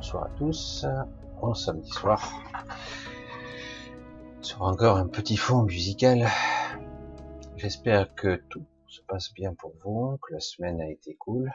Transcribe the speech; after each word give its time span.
bonsoir 0.00 0.24
à 0.24 0.30
tous. 0.30 0.86
Bon 1.42 1.52
samedi 1.52 1.90
soir. 1.90 2.42
Sur 4.40 4.62
encore 4.62 4.96
un 4.96 5.08
petit 5.08 5.36
fond 5.36 5.64
musical. 5.64 6.26
J'espère 7.58 8.14
que 8.14 8.42
tout 8.48 8.64
se 8.88 9.02
passe 9.02 9.30
bien 9.34 9.52
pour 9.52 9.74
vous, 9.84 10.16
que 10.22 10.32
la 10.32 10.40
semaine 10.40 10.80
a 10.80 10.88
été 10.88 11.16
cool. 11.16 11.52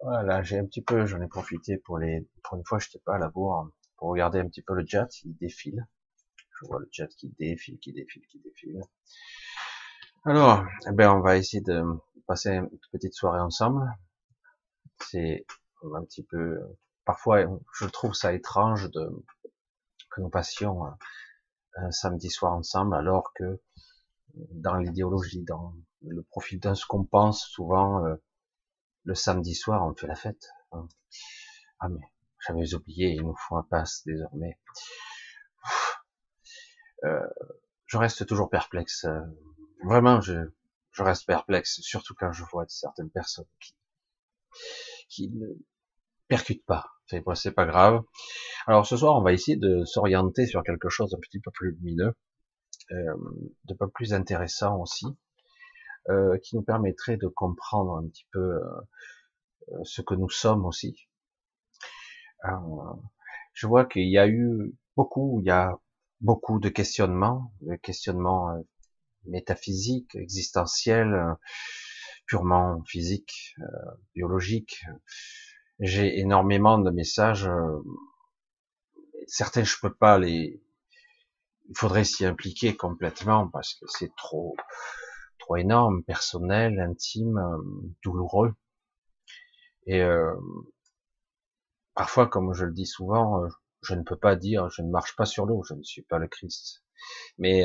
Voilà, 0.00 0.44
j'ai 0.44 0.60
un 0.60 0.64
petit 0.64 0.80
peu, 0.80 1.06
j'en 1.06 1.20
ai 1.20 1.26
profité 1.26 1.76
pour 1.76 1.98
les, 1.98 2.24
pour 2.44 2.56
une 2.56 2.64
fois, 2.64 2.78
je 2.78 2.86
n'étais 2.86 3.00
pas 3.00 3.16
à 3.16 3.18
la 3.18 3.30
bourre, 3.30 3.68
pour 3.96 4.10
regarder 4.10 4.38
un 4.38 4.46
petit 4.46 4.62
peu 4.62 4.74
le 4.74 4.86
chat, 4.86 5.08
il 5.24 5.36
défile. 5.38 5.88
Je 6.36 6.68
vois 6.68 6.78
le 6.78 6.88
chat 6.92 7.08
qui 7.08 7.34
défile, 7.36 7.80
qui 7.80 7.92
défile, 7.92 8.22
qui 8.30 8.38
défile. 8.38 8.80
Alors, 10.24 10.64
eh 10.88 10.92
ben, 10.92 11.10
on 11.10 11.20
va 11.20 11.36
essayer 11.36 11.64
de 11.64 11.82
passer 12.28 12.50
une 12.50 12.70
petite 12.92 13.14
soirée 13.14 13.40
ensemble. 13.40 13.92
C'est 15.00 15.44
un 15.94 16.04
petit 16.04 16.22
peu, 16.22 16.58
parfois, 17.04 17.44
je 17.78 17.86
trouve 17.86 18.14
ça 18.14 18.32
étrange 18.32 18.90
de, 18.90 19.10
que 20.10 20.20
nous 20.20 20.30
passions 20.30 20.84
un 21.76 21.90
samedi 21.90 22.30
soir 22.30 22.52
ensemble, 22.52 22.94
alors 22.94 23.32
que 23.34 23.60
dans 24.34 24.76
l'idéologie, 24.76 25.42
dans 25.42 25.74
le 26.02 26.22
profil 26.22 26.60
d'un 26.60 26.74
ce 26.74 26.86
qu'on 26.86 27.04
pense, 27.04 27.46
souvent, 27.46 28.04
euh, 28.04 28.16
le 29.04 29.14
samedi 29.14 29.54
soir, 29.54 29.86
on 29.86 29.94
fait 29.94 30.06
la 30.06 30.14
fête. 30.14 30.48
Hein. 30.72 30.88
Ah, 31.78 31.88
mais 31.88 32.00
j'avais 32.46 32.74
oublié, 32.74 33.10
il 33.10 33.22
nous 33.22 33.36
faut 33.36 33.56
un 33.56 33.62
passe 33.62 34.02
désormais. 34.04 34.58
Euh, 37.04 37.26
je 37.86 37.96
reste 37.96 38.26
toujours 38.26 38.50
perplexe. 38.50 39.04
Euh, 39.04 39.20
vraiment, 39.84 40.20
je, 40.20 40.34
je 40.92 41.02
reste 41.02 41.26
perplexe, 41.26 41.80
surtout 41.80 42.14
quand 42.14 42.30
je 42.30 42.44
vois 42.44 42.66
certaines 42.68 43.10
personnes 43.10 43.48
qui, 43.58 43.74
qui 45.08 45.30
ne 45.30 45.46
percutent 46.30 46.64
pas. 46.64 46.86
C'est 47.34 47.52
pas 47.52 47.66
grave. 47.66 48.02
Alors 48.66 48.86
ce 48.86 48.96
soir, 48.96 49.16
on 49.16 49.22
va 49.22 49.32
essayer 49.32 49.56
de 49.56 49.84
s'orienter 49.84 50.46
sur 50.46 50.62
quelque 50.62 50.88
chose 50.88 51.10
d'un 51.10 51.18
petit 51.18 51.40
peu 51.40 51.50
plus 51.50 51.72
lumineux, 51.72 52.14
euh, 52.92 53.14
de 53.64 53.74
peu 53.74 53.88
plus 53.88 54.14
intéressant 54.14 54.80
aussi, 54.80 55.06
euh, 56.08 56.38
qui 56.38 56.54
nous 56.54 56.62
permettrait 56.62 57.16
de 57.16 57.26
comprendre 57.26 57.96
un 57.96 58.08
petit 58.08 58.28
peu 58.32 58.38
euh, 58.38 59.82
ce 59.82 60.02
que 60.02 60.14
nous 60.14 60.30
sommes 60.30 60.64
aussi. 60.64 61.08
je 63.54 63.66
vois 63.66 63.84
qu'il 63.84 64.08
y 64.08 64.18
a 64.18 64.28
eu 64.28 64.72
beaucoup, 64.96 65.40
il 65.40 65.46
y 65.46 65.50
a 65.50 65.76
beaucoup 66.20 66.60
de 66.60 66.68
questionnements, 66.68 67.52
de 67.62 67.74
questionnements 67.74 68.64
métaphysiques, 69.24 70.14
existentiels, 70.14 71.36
purement 72.26 72.84
physiques, 72.86 73.56
biologiques, 74.14 74.84
j'ai 75.80 76.20
énormément 76.20 76.78
de 76.78 76.90
messages. 76.90 77.46
Euh, 77.46 77.80
certains, 79.26 79.64
je 79.64 79.76
peux 79.80 79.92
pas 79.92 80.18
les. 80.18 80.62
Il 81.68 81.76
faudrait 81.76 82.04
s'y 82.04 82.26
impliquer 82.26 82.76
complètement 82.76 83.48
parce 83.48 83.74
que 83.74 83.86
c'est 83.88 84.14
trop, 84.16 84.56
trop 85.38 85.56
énorme, 85.56 86.02
personnel, 86.04 86.80
intime, 86.80 87.38
euh, 87.38 87.92
douloureux. 88.02 88.54
Et 89.86 90.02
euh, 90.02 90.34
parfois, 91.94 92.26
comme 92.26 92.52
je 92.52 92.64
le 92.66 92.72
dis 92.72 92.86
souvent, 92.86 93.42
je 93.82 93.94
ne 93.94 94.02
peux 94.02 94.16
pas 94.16 94.36
dire, 94.36 94.68
je 94.70 94.82
ne 94.82 94.90
marche 94.90 95.16
pas 95.16 95.24
sur 95.24 95.46
l'eau, 95.46 95.62
je 95.66 95.74
ne 95.74 95.82
suis 95.82 96.02
pas 96.02 96.18
le 96.18 96.28
Christ. 96.28 96.84
Mais 97.38 97.64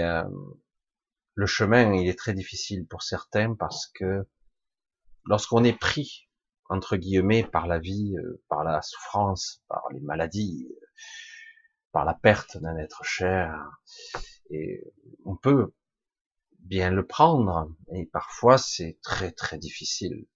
le 1.33 1.45
chemin, 1.45 1.93
il 1.93 2.07
est 2.07 2.17
très 2.17 2.33
difficile 2.33 2.87
pour 2.87 3.03
certains 3.03 3.53
parce 3.55 3.87
que 3.87 4.25
lorsqu'on 5.25 5.63
est 5.65 5.77
pris 5.77 6.29
entre 6.69 6.97
guillemets 6.97 7.43
par 7.43 7.67
la 7.67 7.79
vie, 7.79 8.15
euh, 8.17 8.41
par 8.49 8.63
la 8.63 8.81
souffrance, 8.81 9.63
par 9.67 9.83
les 9.93 9.99
maladies, 9.99 10.67
euh, 10.69 10.85
par 11.91 12.05
la 12.05 12.13
perte 12.13 12.57
d'un 12.57 12.77
être 12.77 13.03
cher. 13.03 13.69
Et 14.49 14.83
on 15.25 15.35
peut 15.35 15.73
bien 16.59 16.91
le 16.91 17.05
prendre, 17.05 17.69
et 17.93 18.05
parfois 18.07 18.57
c'est 18.57 18.97
très 19.01 19.31
très 19.31 19.57
difficile. 19.57 20.27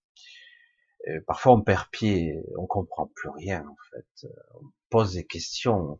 Et 1.07 1.21
parfois 1.21 1.53
on 1.53 1.61
perd 1.61 1.89
pied, 1.89 2.43
on 2.57 2.67
comprend 2.67 3.07
plus 3.07 3.29
rien 3.29 3.65
en 3.67 3.77
fait. 3.91 4.27
On 4.61 4.71
pose 4.89 5.13
des 5.13 5.25
questions 5.25 5.99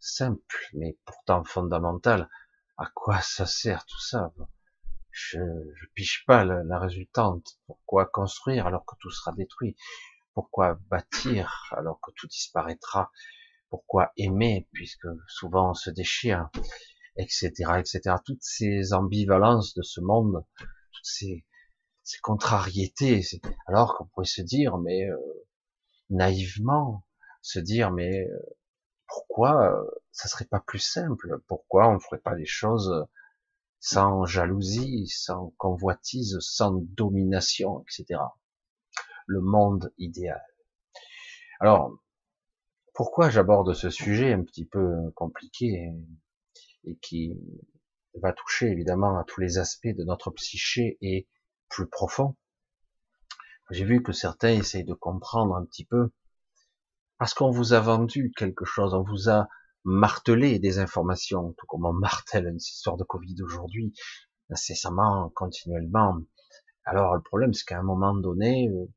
simples, 0.00 0.68
mais 0.74 0.96
pourtant 1.04 1.44
fondamentales. 1.44 2.28
À 2.76 2.88
quoi 2.94 3.20
ça 3.20 3.46
sert 3.46 3.84
tout 3.86 4.00
ça 4.00 4.32
je, 5.18 5.38
je 5.74 5.86
piche 5.94 6.24
pas 6.26 6.44
la, 6.44 6.78
résultante. 6.78 7.58
Pourquoi 7.66 8.06
construire 8.06 8.66
alors 8.66 8.84
que 8.84 8.94
tout 9.00 9.10
sera 9.10 9.32
détruit? 9.32 9.76
Pourquoi 10.34 10.78
bâtir 10.88 11.72
alors 11.76 12.00
que 12.00 12.10
tout 12.12 12.28
disparaîtra? 12.28 13.10
Pourquoi 13.70 14.12
aimer 14.16 14.68
puisque 14.72 15.08
souvent 15.26 15.70
on 15.70 15.74
se 15.74 15.90
déchire, 15.90 16.48
etc., 17.16 17.50
etc. 17.78 18.16
Toutes 18.24 18.42
ces 18.42 18.92
ambivalences 18.92 19.74
de 19.74 19.82
ce 19.82 20.00
monde, 20.00 20.44
toutes 20.56 21.04
ces, 21.04 21.44
ces 22.04 22.20
contrariétés. 22.20 23.22
Alors 23.66 23.96
qu'on 23.96 24.06
pourrait 24.06 24.26
se 24.26 24.42
dire, 24.42 24.78
mais 24.78 25.04
euh, 25.10 25.46
naïvement, 26.10 27.04
se 27.42 27.58
dire, 27.58 27.90
mais 27.90 28.26
euh, 28.28 28.56
pourquoi 29.06 29.72
euh, 29.72 29.84
ça 30.12 30.28
serait 30.28 30.46
pas 30.46 30.60
plus 30.60 30.78
simple? 30.78 31.40
Pourquoi 31.48 31.88
on 31.88 31.98
ferait 31.98 32.20
pas 32.20 32.34
les 32.34 32.46
choses 32.46 33.06
sans 33.80 34.24
jalousie, 34.24 35.06
sans 35.08 35.54
convoitise, 35.56 36.38
sans 36.40 36.72
domination, 36.72 37.82
etc. 37.82 38.20
Le 39.26 39.40
monde 39.40 39.92
idéal. 39.98 40.42
Alors, 41.60 41.92
pourquoi 42.94 43.30
j'aborde 43.30 43.74
ce 43.74 43.90
sujet 43.90 44.32
un 44.32 44.42
petit 44.42 44.64
peu 44.64 45.10
compliqué 45.14 45.92
et, 46.84 46.96
qui 46.96 47.32
va 48.14 48.32
toucher 48.32 48.66
évidemment 48.66 49.18
à 49.18 49.24
tous 49.24 49.40
les 49.40 49.58
aspects 49.58 49.86
de 49.86 50.04
notre 50.04 50.30
psyché 50.30 50.98
et 51.00 51.28
plus 51.68 51.86
profond? 51.86 52.36
J'ai 53.70 53.84
vu 53.84 54.02
que 54.02 54.12
certains 54.12 54.54
essayent 54.54 54.84
de 54.84 54.94
comprendre 54.94 55.54
un 55.54 55.64
petit 55.64 55.84
peu 55.84 56.10
parce 57.18 57.34
qu'on 57.34 57.50
vous 57.50 57.72
a 57.72 57.80
vendu 57.80 58.32
quelque 58.36 58.64
chose, 58.64 58.94
on 58.94 59.02
vous 59.02 59.28
a 59.28 59.48
marteler 59.84 60.58
des 60.58 60.78
informations, 60.78 61.54
tout 61.56 61.66
comme 61.66 61.86
on 61.86 61.92
martèle 61.92 62.46
une 62.48 62.56
histoire 62.56 62.96
de 62.96 63.04
Covid 63.04 63.36
aujourd'hui, 63.42 63.92
incessamment, 64.50 65.30
continuellement. 65.30 66.18
Alors 66.84 67.14
le 67.14 67.22
problème, 67.22 67.54
c'est 67.54 67.64
qu'à 67.64 67.78
un 67.78 67.82
moment 67.82 68.14
donné, 68.14 68.64
une 68.64 68.88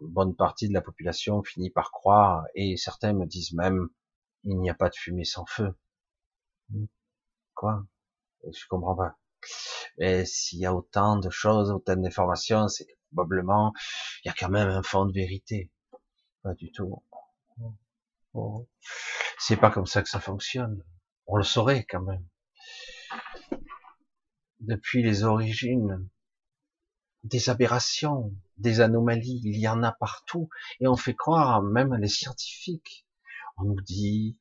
bonne 0.00 0.34
partie 0.34 0.68
de 0.68 0.74
la 0.74 0.80
population 0.80 1.42
finit 1.42 1.70
par 1.70 1.90
croire, 1.92 2.44
et 2.54 2.76
certains 2.76 3.12
me 3.12 3.26
disent 3.26 3.52
même, 3.52 3.88
il 4.44 4.58
n'y 4.58 4.70
a 4.70 4.74
pas 4.74 4.88
de 4.88 4.94
fumée 4.94 5.24
sans 5.24 5.46
feu. 5.46 5.74
Hmm. 6.70 6.86
Quoi? 7.54 7.84
Je 8.44 8.66
comprends 8.68 8.96
pas. 8.96 9.18
Mais 9.98 10.24
s'il 10.24 10.60
y 10.60 10.66
a 10.66 10.74
autant 10.74 11.16
de 11.16 11.30
choses, 11.30 11.70
autant 11.70 11.96
d'informations, 11.96 12.68
c'est 12.68 12.86
que 12.86 12.92
probablement, 13.14 13.72
il 14.24 14.28
y 14.28 14.30
a 14.30 14.34
quand 14.38 14.48
même 14.48 14.68
un 14.68 14.82
fond 14.82 15.06
de 15.06 15.12
vérité. 15.12 15.70
Pas 16.42 16.54
du 16.54 16.72
tout. 16.72 17.02
Oh. 18.32 18.68
C'est 19.38 19.56
pas 19.56 19.70
comme 19.70 19.86
ça 19.86 20.02
que 20.02 20.08
ça 20.08 20.20
fonctionne. 20.20 20.84
On 21.26 21.36
le 21.36 21.44
saurait 21.44 21.84
quand 21.88 22.02
même. 22.02 22.26
Depuis 24.60 25.02
les 25.02 25.24
origines, 25.24 26.08
des 27.24 27.48
aberrations, 27.48 28.34
des 28.58 28.80
anomalies, 28.80 29.40
il 29.44 29.58
y 29.58 29.68
en 29.68 29.82
a 29.82 29.92
partout, 29.92 30.48
et 30.80 30.86
on 30.86 30.96
fait 30.96 31.14
croire, 31.14 31.62
même 31.62 31.94
les 31.94 32.08
scientifiques, 32.08 33.06
on 33.56 33.64
nous 33.64 33.80
dit 33.80 34.38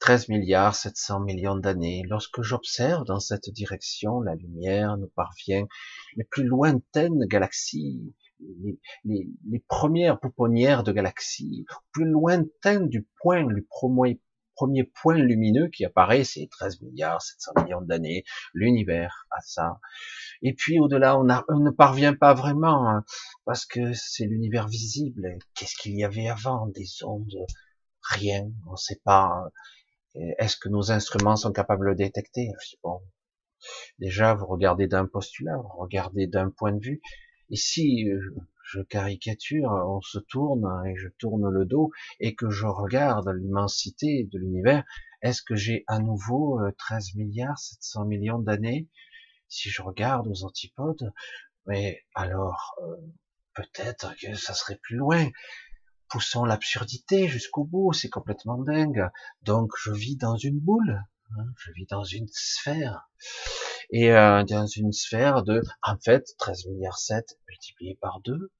13 0.00 0.28
milliards 0.28 0.74
700 0.74 1.20
millions 1.20 1.56
d'années. 1.56 2.04
Lorsque 2.08 2.42
j'observe 2.42 3.04
dans 3.04 3.20
cette 3.20 3.50
direction, 3.50 4.20
la 4.20 4.34
lumière 4.34 4.96
nous 4.96 5.08
parvient 5.08 5.66
les 6.16 6.24
plus 6.24 6.44
lointaines 6.44 7.24
galaxies, 7.26 8.14
les, 8.40 8.78
les, 9.04 9.28
les, 9.48 9.64
premières 9.68 10.20
pouponnières 10.20 10.82
de 10.82 10.92
galaxies, 10.92 11.66
plus 11.92 12.06
lointaines 12.06 12.88
du 12.88 13.06
point, 13.20 13.44
le 13.44 13.64
premier, 13.64 14.20
premier 14.54 14.84
point 14.84 15.16
lumineux 15.16 15.68
qui 15.68 15.84
apparaît, 15.84 16.24
c'est 16.24 16.48
13 16.50 16.82
milliards 16.82 17.22
700 17.22 17.52
millions 17.64 17.80
d'années, 17.80 18.24
l'univers 18.54 19.26
a 19.30 19.40
ça. 19.40 19.80
Et 20.42 20.54
puis 20.54 20.78
au-delà, 20.78 21.18
on, 21.18 21.28
on, 21.48 21.60
ne 21.60 21.70
parvient 21.70 22.14
pas 22.14 22.34
vraiment, 22.34 22.88
hein, 22.88 23.04
parce 23.44 23.66
que 23.66 23.92
c'est 23.92 24.26
l'univers 24.26 24.68
visible. 24.68 25.38
Qu'est-ce 25.54 25.76
qu'il 25.76 25.96
y 25.96 26.04
avait 26.04 26.28
avant? 26.28 26.66
Des 26.68 26.88
ondes? 27.04 27.46
Rien, 28.02 28.50
on 28.66 28.72
ne 28.72 28.76
sait 28.76 29.00
pas. 29.04 29.48
Est-ce 30.14 30.56
que 30.56 30.68
nos 30.68 30.90
instruments 30.90 31.36
sont 31.36 31.52
capables 31.52 31.90
de 31.90 31.94
détecter? 31.94 32.48
Bon, 32.82 33.00
déjà, 33.98 34.34
vous 34.34 34.46
regardez 34.46 34.88
d'un 34.88 35.06
postulat, 35.06 35.56
vous 35.56 35.78
regardez 35.78 36.26
d'un 36.26 36.50
point 36.50 36.72
de 36.72 36.80
vue, 36.80 37.00
et 37.50 37.56
si 37.56 38.08
euh, 38.10 38.20
je 38.64 38.80
caricature, 38.82 39.70
on 39.70 40.00
se 40.00 40.18
tourne 40.18 40.66
et 40.86 40.96
je 40.96 41.08
tourne 41.18 41.48
le 41.48 41.64
dos 41.64 41.90
et 42.20 42.34
que 42.34 42.50
je 42.50 42.66
regarde 42.66 43.28
l'immensité 43.28 44.28
de 44.30 44.38
l'univers, 44.38 44.84
est-ce 45.22 45.42
que 45.42 45.54
j'ai 45.54 45.84
à 45.86 45.98
nouveau 45.98 46.60
13 46.78 47.08
euh, 47.08 47.18
milliards 47.18 47.58
700 47.58 48.04
millions 48.04 48.38
d'années? 48.38 48.88
Si 49.48 49.70
je 49.70 49.82
regarde 49.82 50.28
aux 50.28 50.44
antipodes, 50.44 51.12
mais 51.66 52.04
alors 52.14 52.74
euh, 52.82 52.96
peut-être 53.54 54.14
que 54.20 54.34
ça 54.34 54.54
serait 54.54 54.78
plus 54.82 54.96
loin. 54.96 55.28
poussons 56.10 56.44
l'absurdité 56.44 57.28
jusqu'au 57.28 57.64
bout, 57.64 57.92
c'est 57.92 58.08
complètement 58.08 58.58
dingue. 58.58 59.08
Donc 59.42 59.72
je 59.82 59.92
vis 59.92 60.16
dans 60.16 60.36
une 60.36 60.60
boule, 60.60 60.90
hein, 60.90 61.04
je 61.56 61.72
vis 61.72 61.86
dans 61.86 62.04
une 62.04 62.28
sphère, 62.28 63.08
et 63.90 64.12
euh, 64.12 64.44
dans 64.44 64.66
une 64.66 64.92
sphère 64.92 65.42
de, 65.42 65.62
en 65.82 65.96
fait, 65.98 66.34
13 66.38 66.66
milliards 66.66 66.98
7 66.98 67.38
multiplié 67.48 67.98
par 68.00 68.20
2, 68.20 68.50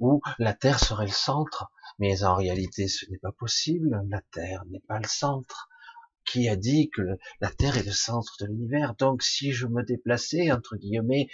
où 0.00 0.20
la 0.38 0.54
Terre 0.54 0.80
serait 0.80 1.06
le 1.06 1.12
centre, 1.12 1.70
mais 1.98 2.24
en 2.24 2.34
réalité 2.34 2.88
ce 2.88 3.08
n'est 3.10 3.18
pas 3.18 3.32
possible, 3.32 4.00
la 4.08 4.22
Terre 4.32 4.64
n'est 4.70 4.80
pas 4.80 4.98
le 4.98 5.08
centre. 5.08 5.68
Qui 6.24 6.48
a 6.48 6.56
dit 6.56 6.90
que 6.90 7.02
la 7.40 7.50
Terre 7.50 7.76
est 7.76 7.84
le 7.84 7.92
centre 7.92 8.36
de 8.40 8.46
l'univers? 8.46 8.94
Donc 8.94 9.22
si 9.22 9.52
je 9.52 9.66
me 9.66 9.82
déplaçais, 9.82 10.52
entre 10.52 10.76
guillemets, 10.76 11.28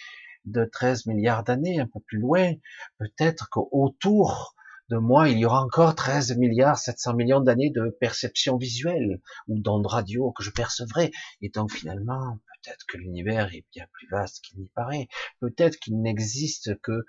de 0.45 0.65
13 0.65 1.07
milliards 1.07 1.45
d'années, 1.45 1.81
un 1.81 1.87
peu 1.87 2.01
plus 2.01 2.19
loin, 2.19 2.53
peut-être 2.99 3.49
qu'autour 3.51 4.56
de 4.89 4.99
moi, 4.99 5.29
il 5.29 5.39
y 5.39 5.45
aura 5.45 5.63
encore 5.63 5.95
13 5.95 6.37
milliards 6.37 6.79
700 6.79 7.15
millions 7.15 7.41
d'années 7.41 7.71
de 7.71 7.97
perception 8.01 8.57
visuelle 8.57 9.21
ou 9.49 9.59
d'ondes 9.59 9.87
radio 9.87 10.31
que 10.33 10.45
je 10.45 10.51
percevrai. 10.51 11.11
Et 11.43 11.49
donc 11.49 11.73
finalement, 11.73 12.39
peut-être 12.63 12.87
que 12.87 12.97
l'univers 12.97 13.53
est 13.53 13.65
bien 13.73 13.87
plus 13.93 14.09
vaste 14.11 14.45
qu'il 14.45 14.61
n'y 14.61 14.69
paraît. 14.69 15.09
Peut-être 15.41 15.77
qu'il 15.79 16.01
n'existe 16.01 16.81
que 16.83 17.05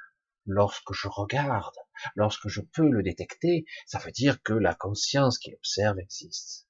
lorsque 0.48 0.94
je 0.94 1.08
regarde, 1.08 1.76
lorsque 2.16 2.48
je 2.48 2.62
peux 2.62 2.90
le 2.90 3.04
détecter. 3.04 3.66
Ça 3.86 4.00
veut 4.00 4.12
dire 4.12 4.42
que 4.42 4.54
la 4.54 4.74
conscience 4.74 5.38
qui 5.38 5.54
observe 5.54 6.00
existe. 6.00 6.68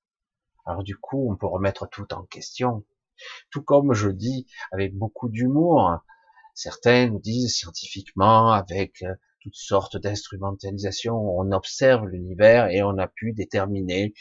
Alors 0.65 0.83
du 0.83 0.97
coup, 0.97 1.31
on 1.31 1.37
peut 1.37 1.47
remettre 1.47 1.87
tout 1.87 2.13
en 2.13 2.23
question. 2.23 2.85
Tout 3.49 3.63
comme 3.63 3.93
je 3.93 4.09
dis 4.09 4.47
avec 4.71 4.95
beaucoup 4.95 5.29
d'humour, 5.29 5.99
certains 6.53 7.07
nous 7.07 7.19
disent 7.19 7.55
scientifiquement 7.55 8.51
avec 8.51 9.03
toutes 9.47 9.55
sortes 9.55 9.95
d'instrumentalisation, 9.95 11.15
on 11.15 11.53
observe 11.53 12.05
l'univers 12.05 12.67
et 12.67 12.83
on 12.83 12.97
a 12.97 13.07
pu 13.07 13.31
déterminer 13.31 14.13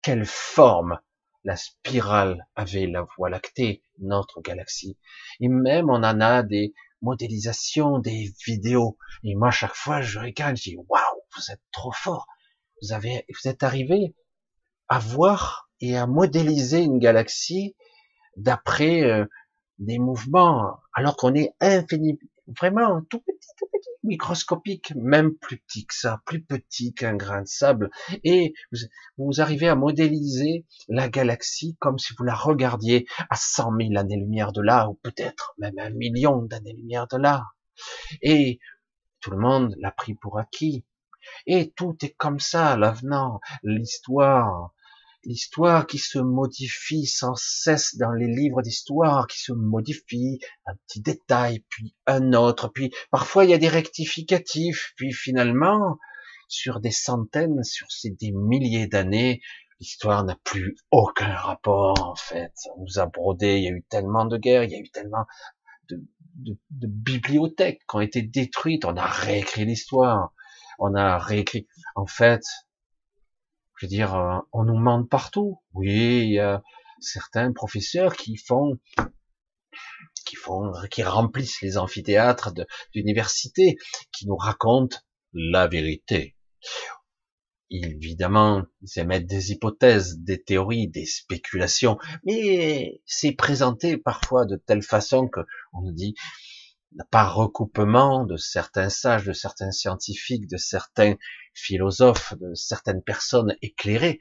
quelle 0.00 0.24
forme 0.24 1.00
la 1.42 1.56
spirale 1.56 2.46
avait 2.54 2.86
la 2.86 3.04
Voie 3.16 3.30
lactée, 3.30 3.82
notre 3.98 4.40
galaxie. 4.40 4.96
Et 5.40 5.48
même 5.48 5.90
on 5.90 6.04
en 6.04 6.20
a 6.20 6.44
des 6.44 6.72
modélisations, 7.02 7.98
des 7.98 8.32
vidéos. 8.46 8.96
Et 9.24 9.34
moi, 9.34 9.50
chaque 9.50 9.74
fois, 9.74 10.02
je 10.02 10.20
regarde, 10.20 10.56
je 10.56 10.70
dis, 10.70 10.76
waouh, 10.76 11.20
vous 11.34 11.50
êtes 11.50 11.62
trop 11.72 11.92
fort. 11.92 12.28
Vous 12.80 12.92
avez, 12.92 13.26
vous 13.28 13.50
êtes 13.50 13.64
arrivé 13.64 14.14
à 14.88 15.00
voir 15.00 15.68
et 15.80 15.96
à 15.96 16.06
modéliser 16.06 16.82
une 16.82 17.00
galaxie 17.00 17.74
d'après 18.36 19.02
euh, 19.02 19.24
des 19.78 19.98
mouvements, 19.98 20.76
alors 20.92 21.16
qu'on 21.16 21.34
est 21.34 21.54
infini, 21.60 22.20
vraiment 22.46 23.00
tout 23.10 23.18
petit, 23.18 23.48
tout 23.58 23.66
petit, 23.72 23.89
microscopique, 24.02 24.92
même 24.96 25.34
plus 25.34 25.58
petit 25.58 25.86
que 25.86 25.94
ça, 25.94 26.22
plus 26.24 26.42
petit 26.42 26.94
qu'un 26.94 27.16
grain 27.16 27.42
de 27.42 27.46
sable, 27.46 27.90
et 28.24 28.54
vous, 29.18 29.40
arrivez 29.40 29.68
à 29.68 29.74
modéliser 29.74 30.66
la 30.88 31.08
galaxie 31.08 31.76
comme 31.80 31.98
si 31.98 32.14
vous 32.16 32.24
la 32.24 32.34
regardiez 32.34 33.06
à 33.28 33.36
cent 33.36 33.70
mille 33.70 33.96
années-lumière 33.96 34.52
de 34.52 34.62
là, 34.62 34.88
ou 34.88 34.94
peut-être 34.94 35.54
même 35.58 35.78
un 35.78 35.90
million 35.90 36.42
d'années-lumière 36.42 37.06
de 37.08 37.16
là. 37.16 37.44
Et 38.22 38.58
tout 39.20 39.30
le 39.30 39.38
monde 39.38 39.74
l'a 39.78 39.90
pris 39.90 40.14
pour 40.14 40.38
acquis. 40.38 40.84
Et 41.46 41.72
tout 41.72 41.96
est 42.02 42.14
comme 42.16 42.40
ça, 42.40 42.76
l'avenant, 42.76 43.40
l'histoire, 43.62 44.72
l'histoire 45.24 45.86
qui 45.86 45.98
se 45.98 46.18
modifie 46.18 47.06
sans 47.06 47.34
cesse 47.36 47.96
dans 47.96 48.12
les 48.12 48.26
livres 48.26 48.62
d'histoire, 48.62 49.26
qui 49.26 49.38
se 49.38 49.52
modifie, 49.52 50.40
un 50.66 50.74
petit 50.86 51.00
détail, 51.00 51.64
puis 51.68 51.94
un 52.06 52.32
autre, 52.32 52.68
puis 52.68 52.90
parfois 53.10 53.44
il 53.44 53.50
y 53.50 53.54
a 53.54 53.58
des 53.58 53.68
rectificatifs, 53.68 54.92
puis 54.96 55.12
finalement, 55.12 55.98
sur 56.48 56.80
des 56.80 56.90
centaines, 56.90 57.62
sur 57.62 57.90
ces 57.90 58.10
des 58.10 58.32
milliers 58.32 58.86
d'années, 58.86 59.40
l'histoire 59.78 60.24
n'a 60.24 60.36
plus 60.44 60.76
aucun 60.90 61.34
rapport 61.34 62.02
en 62.02 62.16
fait. 62.16 62.52
On 62.76 62.82
nous 62.82 62.98
a 62.98 63.06
brodé, 63.06 63.58
il 63.58 63.64
y 63.64 63.68
a 63.68 63.72
eu 63.72 63.84
tellement 63.88 64.24
de 64.24 64.36
guerres, 64.36 64.64
il 64.64 64.70
y 64.70 64.74
a 64.74 64.80
eu 64.80 64.90
tellement 64.90 65.26
de, 65.88 66.04
de, 66.34 66.56
de 66.70 66.86
bibliothèques 66.86 67.80
qui 67.88 67.96
ont 67.96 68.00
été 68.00 68.22
détruites, 68.22 68.84
on 68.84 68.96
a 68.96 69.06
réécrit 69.06 69.64
l'histoire, 69.64 70.32
on 70.78 70.94
a 70.94 71.18
réécrit. 71.18 71.66
En 71.94 72.06
fait, 72.06 72.42
je 73.80 73.86
veux 73.86 73.88
dire, 73.90 74.14
euh, 74.14 74.38
on 74.52 74.64
nous 74.64 74.76
ment 74.76 75.04
partout. 75.04 75.58
Oui, 75.72 76.20
il 76.24 76.32
y 76.34 76.38
a 76.38 76.62
certains 77.00 77.50
professeurs 77.52 78.14
qui 78.14 78.36
font, 78.36 78.78
qui 80.26 80.36
font, 80.36 80.70
qui 80.90 81.02
remplissent 81.02 81.62
les 81.62 81.78
amphithéâtres 81.78 82.52
d'université, 82.94 83.76
qui 84.12 84.26
nous 84.26 84.36
racontent 84.36 84.98
la 85.32 85.66
vérité. 85.66 86.36
Évidemment, 87.70 88.64
ils 88.82 89.00
émettent 89.00 89.26
des 89.26 89.52
hypothèses, 89.52 90.18
des 90.18 90.42
théories, 90.42 90.88
des 90.88 91.06
spéculations, 91.06 91.96
mais 92.24 93.00
c'est 93.06 93.32
présenté 93.32 93.96
parfois 93.96 94.44
de 94.44 94.56
telle 94.56 94.82
façon 94.82 95.26
que 95.26 95.40
on 95.72 95.80
nous 95.80 95.92
dit, 95.92 96.14
par 97.10 97.34
recoupement 97.34 98.24
de 98.24 98.36
certains 98.36 98.88
sages, 98.88 99.24
de 99.24 99.32
certains 99.32 99.70
scientifiques, 99.70 100.48
de 100.48 100.56
certains 100.56 101.14
philosophes, 101.54 102.34
de 102.40 102.54
certaines 102.54 103.02
personnes 103.02 103.56
éclairées, 103.62 104.20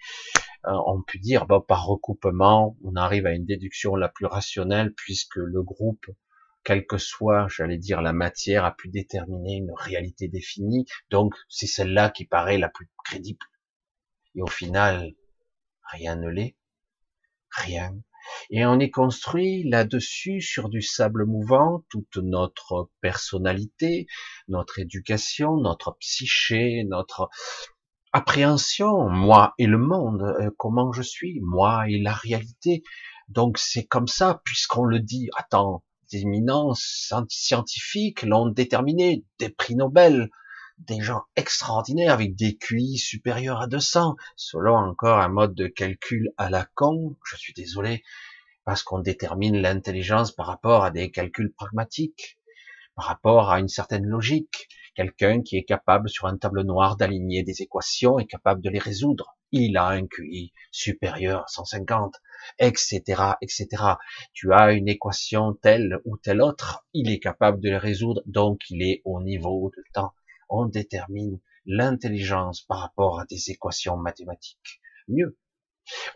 euh, 0.67 0.71
on 0.85 1.01
peut 1.01 1.19
dire, 1.19 1.45
bon, 1.45 1.61
par 1.61 1.85
recoupement, 1.85 2.77
on 2.83 2.95
arrive 2.95 3.25
à 3.25 3.33
une 3.33 3.45
déduction 3.45 3.95
la 3.95 4.09
plus 4.09 4.25
rationnelle 4.25 4.93
puisque 4.93 5.37
le 5.37 5.63
groupe, 5.63 6.05
quelle 6.63 6.85
que 6.85 6.97
soit, 6.97 7.47
j'allais 7.49 7.77
dire, 7.77 8.01
la 8.01 8.13
matière, 8.13 8.65
a 8.65 8.75
pu 8.75 8.89
déterminer 8.89 9.57
une 9.57 9.71
réalité 9.73 10.27
définie. 10.27 10.85
Donc, 11.09 11.33
c'est 11.47 11.67
celle-là 11.67 12.09
qui 12.09 12.25
paraît 12.25 12.57
la 12.57 12.69
plus 12.69 12.89
crédible. 13.05 13.45
Et 14.35 14.41
au 14.41 14.47
final, 14.47 15.13
rien 15.91 16.15
ne 16.17 16.27
l'est. 16.29 16.55
Rien 17.51 17.95
et 18.49 18.65
on 18.65 18.79
est 18.79 18.89
construit 18.89 19.63
là-dessus 19.69 20.41
sur 20.41 20.69
du 20.69 20.81
sable 20.81 21.25
mouvant, 21.25 21.83
toute 21.89 22.17
notre 22.17 22.89
personnalité, 23.01 24.07
notre 24.47 24.79
éducation, 24.79 25.57
notre 25.57 25.95
psyché, 25.99 26.83
notre 26.87 27.29
appréhension, 28.11 29.09
moi 29.09 29.53
et 29.57 29.67
le 29.67 29.77
monde, 29.77 30.23
euh, 30.39 30.49
comment 30.57 30.91
je 30.91 31.01
suis, 31.01 31.39
moi 31.41 31.87
et 31.87 31.99
la 31.99 32.13
réalité. 32.13 32.83
Donc 33.27 33.57
c'est 33.57 33.85
comme 33.85 34.07
ça, 34.07 34.41
puisqu'on 34.43 34.85
le 34.85 34.99
dit, 34.99 35.29
attends, 35.37 35.83
des 36.11 36.21
éminences 36.21 37.11
scientifiques 37.29 38.23
l'ont 38.23 38.47
déterminé, 38.47 39.23
des 39.37 39.49
prix 39.49 39.75
Nobel, 39.75 40.29
des 40.87 41.01
gens 41.01 41.23
extraordinaires 41.35 42.13
avec 42.13 42.35
des 42.35 42.55
QI 42.55 42.97
supérieurs 42.97 43.61
à 43.61 43.67
200, 43.67 44.15
selon 44.35 44.75
encore 44.75 45.19
un 45.19 45.27
mode 45.27 45.53
de 45.53 45.67
calcul 45.67 46.31
à 46.37 46.49
la 46.49 46.65
con, 46.73 47.17
je 47.25 47.35
suis 47.35 47.53
désolé, 47.53 48.03
parce 48.63 48.83
qu'on 48.83 48.99
détermine 48.99 49.57
l'intelligence 49.57 50.31
par 50.31 50.47
rapport 50.47 50.83
à 50.85 50.91
des 50.91 51.11
calculs 51.11 51.53
pragmatiques, 51.53 52.39
par 52.95 53.05
rapport 53.05 53.51
à 53.51 53.59
une 53.59 53.67
certaine 53.67 54.05
logique. 54.05 54.69
Quelqu'un 54.95 55.41
qui 55.41 55.57
est 55.57 55.63
capable 55.63 56.09
sur 56.09 56.27
un 56.27 56.37
tableau 56.37 56.63
noir 56.63 56.97
d'aligner 56.97 57.43
des 57.43 57.61
équations 57.61 58.19
est 58.19 58.25
capable 58.25 58.61
de 58.61 58.69
les 58.69 58.79
résoudre. 58.79 59.37
Il 59.51 59.77
a 59.77 59.87
un 59.87 60.07
QI 60.07 60.53
supérieur 60.71 61.41
à 61.41 61.47
150, 61.47 62.15
etc., 62.59 63.01
etc. 63.41 63.67
Tu 64.33 64.53
as 64.53 64.71
une 64.73 64.87
équation 64.87 65.53
telle 65.53 65.99
ou 66.05 66.17
telle 66.17 66.41
autre, 66.41 66.85
il 66.93 67.09
est 67.09 67.19
capable 67.19 67.59
de 67.59 67.69
les 67.69 67.77
résoudre, 67.77 68.21
donc 68.25 68.59
il 68.69 68.81
est 68.81 69.01
au 69.05 69.21
niveau 69.21 69.71
de 69.75 69.83
temps 69.93 70.13
on 70.49 70.65
détermine 70.65 71.39
l'intelligence 71.65 72.61
par 72.61 72.79
rapport 72.79 73.19
à 73.19 73.25
des 73.25 73.51
équations 73.51 73.97
mathématiques. 73.97 74.81
Mieux, 75.07 75.37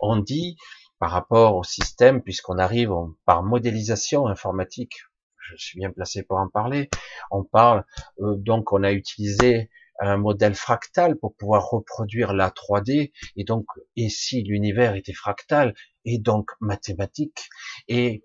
on 0.00 0.16
dit 0.16 0.56
par 0.98 1.10
rapport 1.10 1.56
au 1.56 1.64
système, 1.64 2.22
puisqu'on 2.22 2.58
arrive 2.58 2.92
par 3.24 3.42
modélisation 3.42 4.26
informatique, 4.26 4.94
je 5.38 5.56
suis 5.56 5.78
bien 5.78 5.90
placé 5.90 6.22
pour 6.22 6.38
en 6.38 6.48
parler, 6.48 6.88
on 7.30 7.44
parle, 7.44 7.84
euh, 8.20 8.36
donc 8.36 8.72
on 8.72 8.82
a 8.82 8.92
utilisé 8.92 9.70
un 10.00 10.16
modèle 10.16 10.54
fractal 10.54 11.16
pour 11.16 11.36
pouvoir 11.36 11.68
reproduire 11.68 12.32
la 12.32 12.50
3D, 12.50 13.12
et 13.36 13.44
donc, 13.44 13.66
et 13.96 14.08
si 14.08 14.42
l'univers 14.42 14.94
était 14.94 15.12
fractal, 15.12 15.74
et 16.04 16.18
donc 16.18 16.50
mathématique, 16.60 17.48
et, 17.88 18.24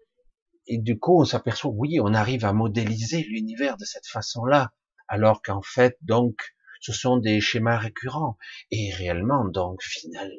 et 0.68 0.78
du 0.78 0.98
coup 0.98 1.22
on 1.22 1.26
s'aperçoit, 1.26 1.72
oui, 1.72 2.00
on 2.02 2.14
arrive 2.14 2.46
à 2.46 2.54
modéliser 2.54 3.24
l'univers 3.24 3.78
de 3.78 3.86
cette 3.86 4.08
façon-là, 4.08 4.72
alors 5.10 5.42
qu'en 5.42 5.62
fait, 5.62 5.98
donc, 6.02 6.56
ce 6.80 6.94
sont 6.94 7.18
des 7.18 7.42
schémas 7.42 7.78
récurrents. 7.78 8.38
Et 8.72 8.94
réellement, 8.94 9.46
donc, 9.46 9.82
final, 9.84 10.32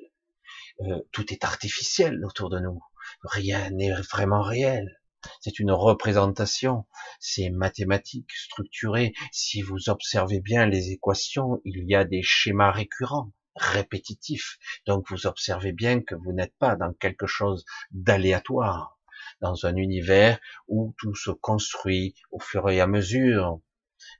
euh, 0.82 1.00
tout 1.12 1.32
est 1.32 1.44
artificiel 1.44 2.24
autour 2.24 2.48
de 2.48 2.60
nous. 2.60 2.80
Rien 3.22 3.70
n'est 3.70 3.92
vraiment 3.92 4.42
réel. 4.42 5.00
C'est 5.40 5.58
une 5.58 5.72
représentation, 5.72 6.86
c'est 7.18 7.50
mathématique, 7.50 8.32
structuré. 8.32 9.12
Si 9.32 9.60
vous 9.60 9.90
observez 9.90 10.40
bien 10.40 10.64
les 10.64 10.92
équations, 10.92 11.60
il 11.66 11.84
y 11.86 11.94
a 11.94 12.04
des 12.04 12.22
schémas 12.22 12.70
récurrents, 12.70 13.32
répétitifs. 13.54 14.58
Donc 14.86 15.10
vous 15.10 15.26
observez 15.26 15.72
bien 15.72 16.00
que 16.00 16.14
vous 16.14 16.32
n'êtes 16.32 16.56
pas 16.58 16.76
dans 16.76 16.94
quelque 16.94 17.26
chose 17.26 17.66
d'aléatoire, 17.90 18.98
dans 19.42 19.66
un 19.66 19.76
univers 19.76 20.38
où 20.68 20.94
tout 20.96 21.14
se 21.14 21.30
construit 21.30 22.14
au 22.30 22.40
fur 22.40 22.70
et 22.70 22.80
à 22.80 22.86
mesure, 22.86 23.60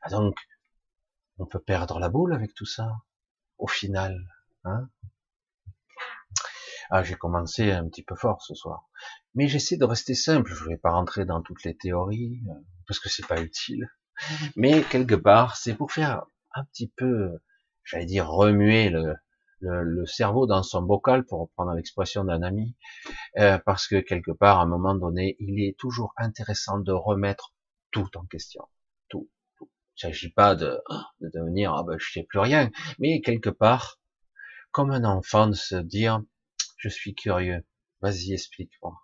ah, 0.02 0.10
donc, 0.10 0.36
on 1.38 1.46
peut 1.46 1.60
perdre 1.60 1.98
la 1.98 2.08
boule 2.08 2.34
avec 2.34 2.54
tout 2.54 2.66
ça. 2.66 3.02
au 3.58 3.66
final 3.66 4.18
hein? 4.64 4.88
Ah, 6.90 7.04
j'ai 7.04 7.14
commencé 7.14 7.70
un 7.70 7.88
petit 7.88 8.02
peu 8.02 8.16
fort 8.16 8.42
ce 8.42 8.54
soir, 8.54 8.88
mais 9.34 9.46
j'essaie 9.46 9.76
de 9.76 9.84
rester 9.84 10.14
simple. 10.14 10.52
Je 10.52 10.64
vais 10.64 10.76
pas 10.76 10.90
rentrer 10.90 11.24
dans 11.24 11.40
toutes 11.40 11.62
les 11.62 11.76
théories 11.76 12.42
euh, 12.48 12.54
parce 12.86 12.98
que 12.98 13.08
c'est 13.08 13.26
pas 13.26 13.40
utile. 13.40 13.88
Mais 14.56 14.82
quelque 14.82 15.14
part, 15.14 15.56
c'est 15.56 15.74
pour 15.74 15.92
faire 15.92 16.24
un 16.54 16.64
petit 16.64 16.88
peu, 16.96 17.40
j'allais 17.84 18.06
dire, 18.06 18.28
remuer 18.28 18.90
le, 18.90 19.14
le, 19.60 20.06
cerveau 20.06 20.46
dans 20.46 20.62
son 20.62 20.82
bocal, 20.82 21.24
pour 21.24 21.40
reprendre 21.40 21.72
l'expression 21.74 22.24
d'un 22.24 22.42
ami, 22.42 22.76
euh, 23.38 23.58
parce 23.58 23.86
que 23.86 24.00
quelque 24.00 24.32
part, 24.32 24.58
à 24.58 24.62
un 24.62 24.66
moment 24.66 24.94
donné, 24.94 25.36
il 25.38 25.62
est 25.62 25.78
toujours 25.78 26.12
intéressant 26.16 26.78
de 26.78 26.92
remettre 26.92 27.54
tout 27.90 28.08
en 28.16 28.24
question. 28.26 28.66
Il 30.02 30.06
ne 30.06 30.12
s'agit 30.12 30.32
pas 30.32 30.54
de, 30.54 30.80
de 31.20 31.30
devenir, 31.34 31.74
ah 31.74 31.82
ben, 31.86 31.98
je 31.98 32.12
sais 32.12 32.22
plus 32.22 32.38
rien, 32.38 32.70
mais 32.98 33.20
quelque 33.20 33.50
part, 33.50 34.00
comme 34.70 34.90
un 34.90 35.04
enfant, 35.04 35.48
de 35.48 35.54
se 35.54 35.76
dire, 35.76 36.22
je 36.78 36.88
suis 36.88 37.14
curieux, 37.14 37.64
vas-y, 38.00 38.32
explique-moi, 38.32 38.94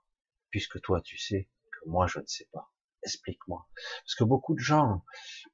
puisque 0.50 0.80
toi, 0.80 1.00
tu 1.02 1.18
sais 1.18 1.48
que 1.72 1.88
moi, 1.88 2.06
je 2.06 2.20
ne 2.20 2.26
sais 2.26 2.48
pas. 2.52 2.70
Explique-moi. 3.02 3.68
Parce 4.04 4.14
que 4.14 4.24
beaucoup 4.24 4.54
de 4.54 4.60
gens, 4.60 5.04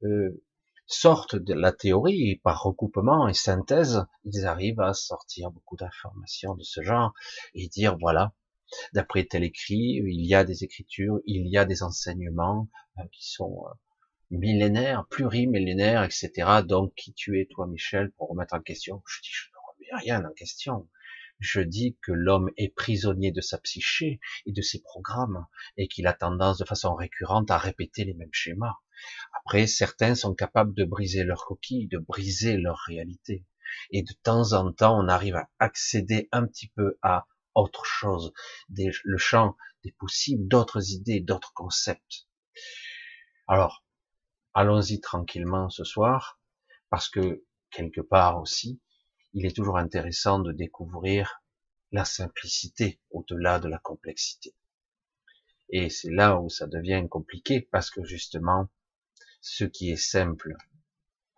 euh, 0.05 0.43
sortent 0.87 1.37
de 1.37 1.55
la 1.55 1.73
théorie 1.73 2.37
par 2.43 2.63
recoupement 2.63 3.29
et 3.29 3.35
synthèse, 3.35 4.05
ils 4.25 4.47
arrivent 4.47 4.81
à 4.81 4.95
sortir 4.95 5.51
beaucoup 5.51 5.77
d'informations 5.77 6.55
de 6.55 6.63
ce 6.63 6.83
genre 6.83 7.15
et 7.55 7.69
dire 7.69 7.97
voilà, 7.99 8.35
d'après 8.93 9.25
tel 9.25 9.45
écrit, 9.45 10.01
il 10.05 10.27
y 10.27 10.35
a 10.35 10.45
des 10.45 10.65
écritures, 10.65 11.21
il 11.27 11.49
y 11.49 11.57
a 11.57 11.65
des 11.65 11.83
enseignements 11.83 12.69
euh, 12.99 13.03
qui 13.13 13.29
sont 13.31 13.65
euh, 13.67 13.75
millénaires, 14.33 15.07
plurimillénaires, 15.09 16.03
etc. 16.03 16.33
Donc 16.67 16.95
qui 16.95 17.12
tu 17.12 17.41
es 17.41 17.47
toi 17.47 17.67
Michel 17.67 18.11
pour 18.12 18.31
remettre 18.31 18.55
en 18.55 18.61
question? 18.61 19.03
Je 19.07 19.21
dis 19.21 19.31
je 19.31 19.49
ne 19.49 19.59
remets 19.73 20.05
rien 20.05 20.25
en 20.25 20.33
question. 20.33 20.89
Je 21.39 21.61
dis 21.61 21.99
que 22.03 22.12
l'homme 22.12 22.51
est 22.57 22.75
prisonnier 22.75 23.33
de 23.33 23.41
sa 23.41 23.59
psyché 23.59 24.21
et 24.47 24.53
de 24.53 24.62
ses 24.62 24.81
programmes 24.81 25.47
et 25.77 25.89
qu'il 25.89 26.07
a 26.07 26.12
tendance 26.12 26.59
de 26.59 26.65
façon 26.65 26.95
récurrente 26.95 27.51
à 27.51 27.59
répéter 27.59 28.05
les 28.05 28.15
mêmes 28.15 28.33
schémas. 28.33 28.77
Après, 29.41 29.67
certains 29.67 30.15
sont 30.15 30.35
capables 30.35 30.75
de 30.75 30.85
briser 30.85 31.25
leur 31.25 31.45
coquille, 31.45 31.89
de 31.89 31.99
briser 31.99 32.57
leur 32.57 32.79
réalité. 32.87 33.45
Et 33.91 34.03
de 34.03 34.12
temps 34.23 34.53
en 34.53 34.73
temps, 34.73 34.97
on 34.99 35.09
arrive 35.09 35.35
à 35.35 35.51
accéder 35.59 36.29
un 36.31 36.47
petit 36.47 36.69
peu 36.69 36.99
à 37.03 37.27
autre 37.55 37.85
chose, 37.85 38.33
le 38.69 39.19
champ 39.19 39.57
des 39.83 39.93
possibles, 39.93 40.47
d'autres 40.47 40.93
idées, 40.93 41.21
d'autres 41.21 41.53
concepts. 41.55 42.29
Alors, 43.49 43.85
allons-y 44.55 45.01
tranquillement 45.01 45.69
ce 45.71 45.85
soir, 45.85 46.41
parce 46.91 47.09
que 47.09 47.45
quelque 47.71 48.01
part 48.01 48.41
aussi, 48.41 48.81
il 49.33 49.47
est 49.47 49.57
toujours 49.57 49.79
intéressant 49.79 50.39
de 50.39 50.53
découvrir 50.53 51.43
la 51.91 52.05
simplicité 52.05 53.01
au-delà 53.11 53.59
de 53.59 53.69
la 53.69 53.79
complexité. 53.79 54.55
Et 55.71 55.89
c'est 55.89 56.11
là 56.11 56.39
où 56.39 56.51
ça 56.51 56.67
devient 56.67 57.07
compliqué, 57.09 57.61
parce 57.73 57.91
que 57.91 58.05
justement, 58.05 58.69
ce 59.41 59.65
qui 59.65 59.91
est 59.91 59.97
simple, 59.97 60.55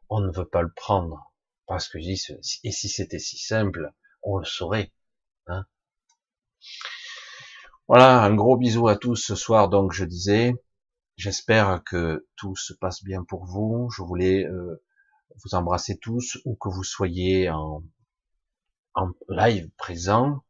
on 0.08 0.20
ne 0.20 0.32
veut 0.32 0.48
pas 0.48 0.62
le 0.62 0.72
prendre, 0.72 1.32
parce 1.66 1.88
que 1.88 1.98
et 1.98 2.72
si 2.72 2.88
c'était 2.88 3.18
si 3.18 3.38
simple, 3.38 3.92
on 4.22 4.38
le 4.38 4.44
saurait. 4.44 4.92
Hein 5.46 5.66
voilà, 7.86 8.22
un 8.22 8.34
gros 8.34 8.56
bisou 8.56 8.88
à 8.88 8.96
tous 8.96 9.16
ce 9.16 9.34
soir, 9.34 9.68
donc 9.68 9.92
je 9.92 10.04
disais, 10.04 10.54
j'espère 11.16 11.82
que 11.84 12.26
tout 12.36 12.56
se 12.56 12.72
passe 12.72 13.02
bien 13.04 13.24
pour 13.24 13.44
vous, 13.44 13.90
je 13.90 14.02
voulais 14.02 14.44
euh, 14.46 14.82
vous 15.42 15.54
embrasser 15.54 15.98
tous, 15.98 16.38
ou 16.44 16.56
que 16.56 16.68
vous 16.68 16.84
soyez 16.84 17.50
en, 17.50 17.82
en 18.94 19.10
live 19.28 19.70
présent, 19.76 20.44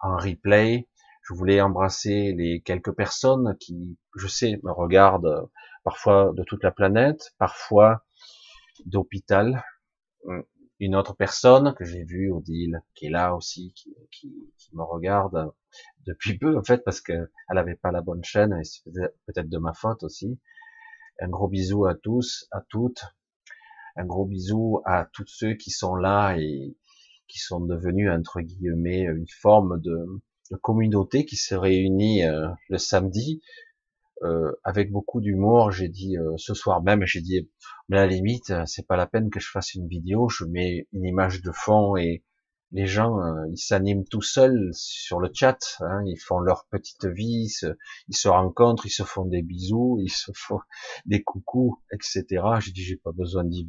en 0.00 0.16
replay, 0.16 0.88
je 1.22 1.34
voulais 1.34 1.60
embrasser 1.60 2.34
les 2.36 2.60
quelques 2.62 2.92
personnes 2.92 3.56
qui, 3.60 3.98
je 4.16 4.26
sais, 4.26 4.58
me 4.62 4.72
regardent 4.72 5.48
parfois 5.84 6.32
de 6.34 6.42
toute 6.44 6.64
la 6.64 6.70
planète, 6.70 7.34
parfois 7.38 8.04
d'hôpital. 8.86 9.64
Une 10.80 10.96
autre 10.96 11.14
personne 11.14 11.74
que 11.74 11.84
j'ai 11.84 12.04
vue, 12.04 12.32
Odile, 12.32 12.82
qui 12.94 13.06
est 13.06 13.10
là 13.10 13.36
aussi, 13.36 13.72
qui, 13.74 13.94
qui, 14.10 14.32
qui, 14.56 14.74
me 14.74 14.82
regarde 14.82 15.52
depuis 16.06 16.38
peu, 16.38 16.56
en 16.58 16.64
fait, 16.64 16.82
parce 16.84 17.02
qu'elle 17.02 17.28
n'avait 17.52 17.76
pas 17.76 17.92
la 17.92 18.00
bonne 18.00 18.24
chaîne, 18.24 18.54
et 18.54 18.64
c'est 18.64 18.82
peut-être 19.26 19.48
de 19.48 19.58
ma 19.58 19.74
faute 19.74 20.02
aussi. 20.02 20.40
Un 21.20 21.28
gros 21.28 21.48
bisou 21.48 21.84
à 21.84 21.94
tous, 21.94 22.48
à 22.50 22.62
toutes. 22.68 23.04
Un 23.96 24.06
gros 24.06 24.24
bisou 24.24 24.80
à 24.86 25.06
tous 25.12 25.26
ceux 25.26 25.54
qui 25.54 25.70
sont 25.70 25.94
là 25.94 26.36
et 26.38 26.74
qui 27.28 27.38
sont 27.38 27.60
devenus, 27.60 28.10
entre 28.10 28.40
guillemets, 28.40 29.02
une 29.02 29.28
forme 29.28 29.80
de, 29.82 30.06
de 30.50 30.56
communauté 30.56 31.26
qui 31.26 31.36
se 31.36 31.54
réunit 31.54 32.24
euh, 32.24 32.48
le 32.70 32.78
samedi 32.78 33.42
euh, 34.22 34.52
avec 34.64 34.90
beaucoup 34.90 35.20
d'humour. 35.20 35.70
J'ai 35.70 35.88
dit 35.88 36.16
euh, 36.18 36.34
ce 36.36 36.54
soir 36.54 36.82
même, 36.82 37.04
j'ai 37.04 37.20
dit 37.20 37.50
mais 37.88 37.98
à 37.98 38.02
la 38.02 38.06
limite, 38.06 38.52
c'est 38.66 38.86
pas 38.86 38.96
la 38.96 39.06
peine 39.06 39.30
que 39.30 39.40
je 39.40 39.50
fasse 39.50 39.74
une 39.74 39.88
vidéo. 39.88 40.28
Je 40.28 40.44
mets 40.44 40.86
une 40.92 41.04
image 41.04 41.42
de 41.42 41.52
fond 41.52 41.96
et 41.96 42.24
les 42.72 42.86
gens, 42.86 43.18
ils 43.50 43.58
s'animent 43.58 44.04
tout 44.04 44.22
seuls 44.22 44.70
sur 44.72 45.18
le 45.18 45.28
chat. 45.34 45.58
Hein, 45.80 46.04
ils 46.06 46.20
font 46.20 46.38
leur 46.38 46.66
petite 46.70 47.04
vie, 47.04 47.46
ils 47.46 47.48
se, 47.48 47.66
ils 48.08 48.16
se, 48.16 48.28
rencontrent, 48.28 48.86
ils 48.86 48.90
se 48.90 49.02
font 49.02 49.24
des 49.24 49.42
bisous, 49.42 49.98
ils 50.00 50.12
se 50.12 50.30
font 50.36 50.60
des 51.06 51.22
coucous, 51.22 51.82
etc. 51.92 52.24
J'ai 52.60 52.70
dit 52.70 52.84
j'ai 52.84 52.96
pas 52.96 53.12
besoin 53.12 53.44
d'y 53.44 53.66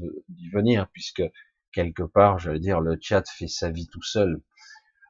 venir 0.53 0.87
puisque 0.93 1.23
quelque 1.71 2.03
part, 2.03 2.39
je 2.39 2.51
veux 2.51 2.59
dire, 2.59 2.81
le 2.81 2.97
chat 2.99 3.23
fait 3.27 3.47
sa 3.47 3.69
vie 3.69 3.87
tout 3.87 4.03
seul. 4.03 4.41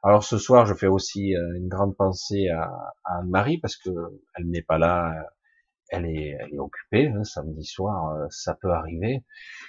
Alors 0.04 0.24
ce 0.24 0.36
soir, 0.36 0.66
je 0.66 0.74
fais 0.74 0.88
aussi 0.88 1.36
euh, 1.36 1.56
une 1.56 1.68
grande 1.68 1.96
pensée 1.96 2.48
à, 2.48 2.68
Anne-Marie 3.04 3.58
parce 3.58 3.76
que 3.76 3.90
elle 4.34 4.48
n'est 4.48 4.62
pas 4.62 4.76
là, 4.76 5.14
elle 5.90 6.06
est, 6.06 6.36
elle 6.40 6.54
est 6.54 6.58
occupée. 6.58 7.06
Hein, 7.08 7.22
samedi 7.22 7.64
soir, 7.64 8.10
euh, 8.10 8.26
ça 8.30 8.56
peut 8.60 8.72
arriver. 8.72 9.24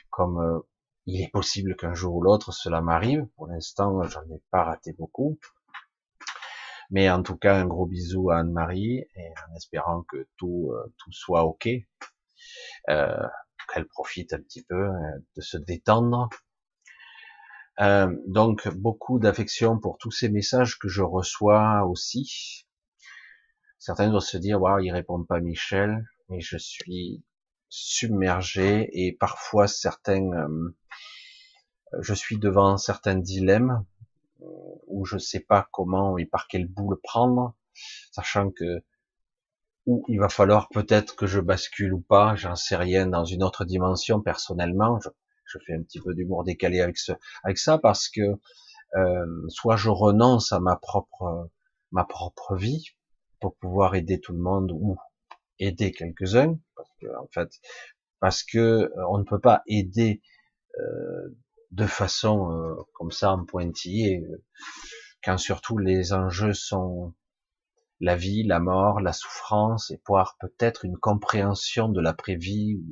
Comme 0.09 0.39
euh, 0.39 0.59
il 1.05 1.21
est 1.21 1.31
possible 1.31 1.75
qu'un 1.75 1.93
jour 1.93 2.15
ou 2.15 2.21
l'autre 2.23 2.51
cela 2.51 2.81
m'arrive. 2.81 3.27
Pour 3.35 3.47
l'instant, 3.47 4.01
j'en 4.03 4.23
ai 4.23 4.41
pas 4.49 4.63
raté 4.63 4.93
beaucoup. 4.93 5.37
Mais 6.89 7.09
en 7.11 7.21
tout 7.21 7.37
cas, 7.37 7.55
un 7.55 7.65
gros 7.67 7.85
bisou 7.85 8.31
à 8.31 8.39
Anne-Marie 8.39 9.05
et 9.15 9.33
en 9.49 9.55
espérant 9.55 10.03
que 10.03 10.27
tout 10.37 10.71
soit 11.11 11.43
ok, 11.43 11.69
qu'elle 12.87 13.87
profite 13.89 14.33
un 14.33 14.39
petit 14.39 14.63
peu 14.63 14.89
de 15.35 15.41
se 15.41 15.57
détendre 15.57 16.29
euh, 17.79 18.15
donc 18.27 18.67
beaucoup 18.69 19.19
d'affection 19.19 19.79
pour 19.79 19.97
tous 19.97 20.11
ces 20.11 20.29
messages 20.29 20.77
que 20.77 20.87
je 20.87 21.01
reçois 21.01 21.85
aussi. 21.85 22.65
Certains 23.79 24.09
doivent 24.09 24.23
se 24.23 24.37
dire, 24.37 24.61
waouh, 24.61 24.79
il 24.79 24.91
répond 24.91 25.23
pas 25.23 25.39
Michel, 25.39 26.05
mais 26.29 26.39
je 26.39 26.57
suis 26.57 27.23
submergé 27.69 28.89
et 28.93 29.13
parfois 29.13 29.67
certains, 29.67 30.31
euh, 30.31 30.75
je 31.99 32.13
suis 32.13 32.37
devant 32.37 32.77
certains 32.77 33.15
dilemmes 33.15 33.85
où 34.87 35.05
je 35.05 35.17
sais 35.17 35.39
pas 35.39 35.67
comment 35.71 36.17
et 36.17 36.25
par 36.25 36.47
quel 36.47 36.67
bout 36.67 36.89
le 36.91 36.97
prendre, 36.97 37.55
sachant 38.11 38.51
que 38.51 38.83
où 39.85 40.03
il 40.07 40.19
va 40.19 40.29
falloir 40.29 40.69
peut-être 40.69 41.15
que 41.15 41.27
je 41.27 41.39
bascule 41.39 41.93
ou 41.93 41.99
pas, 41.99 42.35
j'en 42.35 42.55
sais 42.55 42.75
rien 42.75 43.07
dans 43.07 43.25
une 43.25 43.43
autre 43.43 43.65
dimension 43.65 44.21
personnellement. 44.21 44.99
Je 45.53 45.59
fais 45.65 45.73
un 45.73 45.83
petit 45.83 45.99
peu 45.99 46.13
d'humour 46.13 46.43
décalé 46.43 46.81
avec, 46.81 46.97
ce, 46.97 47.11
avec 47.43 47.57
ça 47.57 47.77
parce 47.77 48.09
que 48.09 48.21
euh, 48.95 49.45
soit 49.49 49.75
je 49.75 49.89
renonce 49.89 50.51
à 50.51 50.59
ma 50.59 50.75
propre 50.75 51.49
ma 51.91 52.05
propre 52.05 52.55
vie 52.55 52.89
pour 53.39 53.55
pouvoir 53.55 53.95
aider 53.95 54.19
tout 54.19 54.33
le 54.33 54.39
monde 54.39 54.71
ou 54.71 54.97
aider 55.59 55.91
quelques-uns 55.91 56.57
parce 56.75 56.89
que 56.99 57.07
en 57.17 57.27
fait 57.31 57.49
parce 58.19 58.43
que 58.43 58.57
euh, 58.57 58.89
on 59.09 59.17
ne 59.17 59.23
peut 59.23 59.39
pas 59.39 59.63
aider 59.67 60.21
euh, 60.79 61.35
de 61.71 61.85
façon 61.87 62.51
euh, 62.51 62.75
comme 62.93 63.11
ça 63.11 63.31
en 63.31 63.45
pointillé 63.45 64.25
euh, 64.29 64.43
quand 65.23 65.37
surtout 65.37 65.77
les 65.77 66.13
enjeux 66.13 66.53
sont 66.53 67.13
la 67.99 68.15
vie, 68.15 68.43
la 68.43 68.59
mort, 68.59 68.99
la 68.99 69.13
souffrance 69.13 69.89
et 69.91 70.01
voire 70.07 70.35
peut-être 70.39 70.85
une 70.85 70.97
compréhension 70.97 71.89
de 71.89 72.01
l'après-vie 72.01 72.83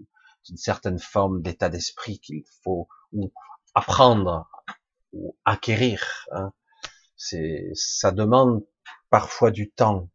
d'une 0.45 0.57
certaine 0.57 0.99
forme 0.99 1.41
d'état 1.41 1.69
d'esprit 1.69 2.19
qu'il 2.19 2.43
faut 2.63 2.87
apprendre 3.75 4.49
ou 5.13 5.35
acquérir. 5.45 6.27
Hein. 6.31 6.53
C'est, 7.15 7.71
ça 7.73 8.11
demande 8.11 8.65
parfois 9.09 9.51
du 9.51 9.69
temps. 9.71 10.09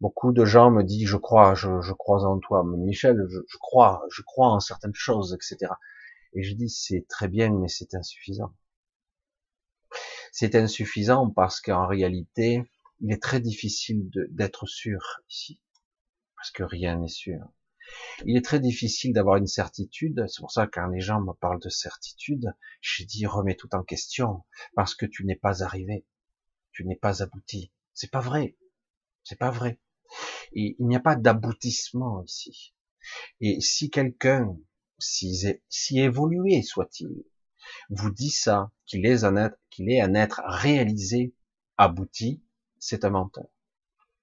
Beaucoup 0.00 0.32
de 0.32 0.44
gens 0.44 0.70
me 0.70 0.82
disent, 0.84 1.08
je 1.08 1.16
crois, 1.16 1.54
je, 1.54 1.92
crois 1.92 2.24
en 2.24 2.38
toi, 2.38 2.62
Michel, 2.64 3.26
je, 3.28 3.38
je, 3.48 3.56
crois, 3.58 4.04
je 4.12 4.22
crois 4.22 4.48
en 4.48 4.60
certaines 4.60 4.94
choses, 4.94 5.34
etc. 5.34 5.72
Et 6.34 6.42
je 6.42 6.54
dis, 6.54 6.68
c'est 6.68 7.06
très 7.08 7.28
bien, 7.28 7.50
mais 7.50 7.68
c'est 7.68 7.94
insuffisant. 7.94 8.54
C'est 10.32 10.54
insuffisant 10.54 11.30
parce 11.30 11.60
qu'en 11.60 11.86
réalité, 11.86 12.62
il 13.00 13.12
est 13.12 13.22
très 13.22 13.40
difficile 13.40 14.10
d'être 14.30 14.66
sûr 14.66 15.20
ici, 15.28 15.60
parce 16.36 16.50
que 16.50 16.62
rien 16.62 16.98
n'est 16.98 17.08
sûr. 17.08 17.40
Il 18.24 18.36
est 18.36 18.44
très 18.44 18.60
difficile 18.60 19.12
d'avoir 19.12 19.36
une 19.36 19.46
certitude. 19.46 20.24
C'est 20.28 20.40
pour 20.40 20.50
ça 20.50 20.66
que 20.66 20.72
quand 20.72 20.88
les 20.88 21.00
gens 21.00 21.20
me 21.20 21.32
parlent 21.32 21.60
de 21.60 21.68
certitude, 21.68 22.52
j'ai 22.80 23.04
dit 23.04 23.26
remets 23.26 23.56
tout 23.56 23.74
en 23.74 23.82
question 23.82 24.44
parce 24.74 24.94
que 24.94 25.06
tu 25.06 25.24
n'es 25.24 25.36
pas 25.36 25.62
arrivé, 25.62 26.06
tu 26.72 26.84
n'es 26.84 26.96
pas 26.96 27.22
abouti. 27.22 27.72
C'est 27.94 28.10
pas 28.10 28.20
vrai, 28.20 28.56
c'est 29.24 29.38
pas 29.38 29.50
vrai. 29.50 29.80
Et 30.52 30.76
il 30.78 30.86
n'y 30.86 30.96
a 30.96 31.00
pas 31.00 31.16
d'aboutissement 31.16 32.22
ici. 32.24 32.74
Et 33.40 33.60
si 33.60 33.90
quelqu'un, 33.90 34.56
si, 34.98 35.46
si 35.68 35.98
évolué 36.00 36.62
soit-il, 36.62 37.24
vous 37.90 38.10
dit 38.10 38.30
ça, 38.30 38.72
qu'il 38.86 39.06
est 39.06 39.24
un 39.24 39.36
être, 39.36 39.58
qu'il 39.70 39.90
est 39.90 40.00
un 40.00 40.14
être 40.14 40.42
réalisé, 40.46 41.34
abouti, 41.76 42.42
c'est 42.78 43.04
un 43.04 43.10
menteur. 43.10 43.46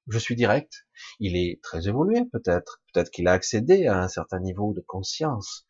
Je 0.07 0.19
suis 0.19 0.35
direct. 0.35 0.85
Il 1.19 1.35
est 1.35 1.59
très 1.63 1.87
évolué 1.87 2.25
peut-être. 2.31 2.81
Peut-être 2.93 3.09
qu'il 3.09 3.27
a 3.27 3.31
accédé 3.31 3.87
à 3.87 4.03
un 4.03 4.07
certain 4.07 4.39
niveau 4.39 4.73
de 4.73 4.81
conscience, 4.81 5.65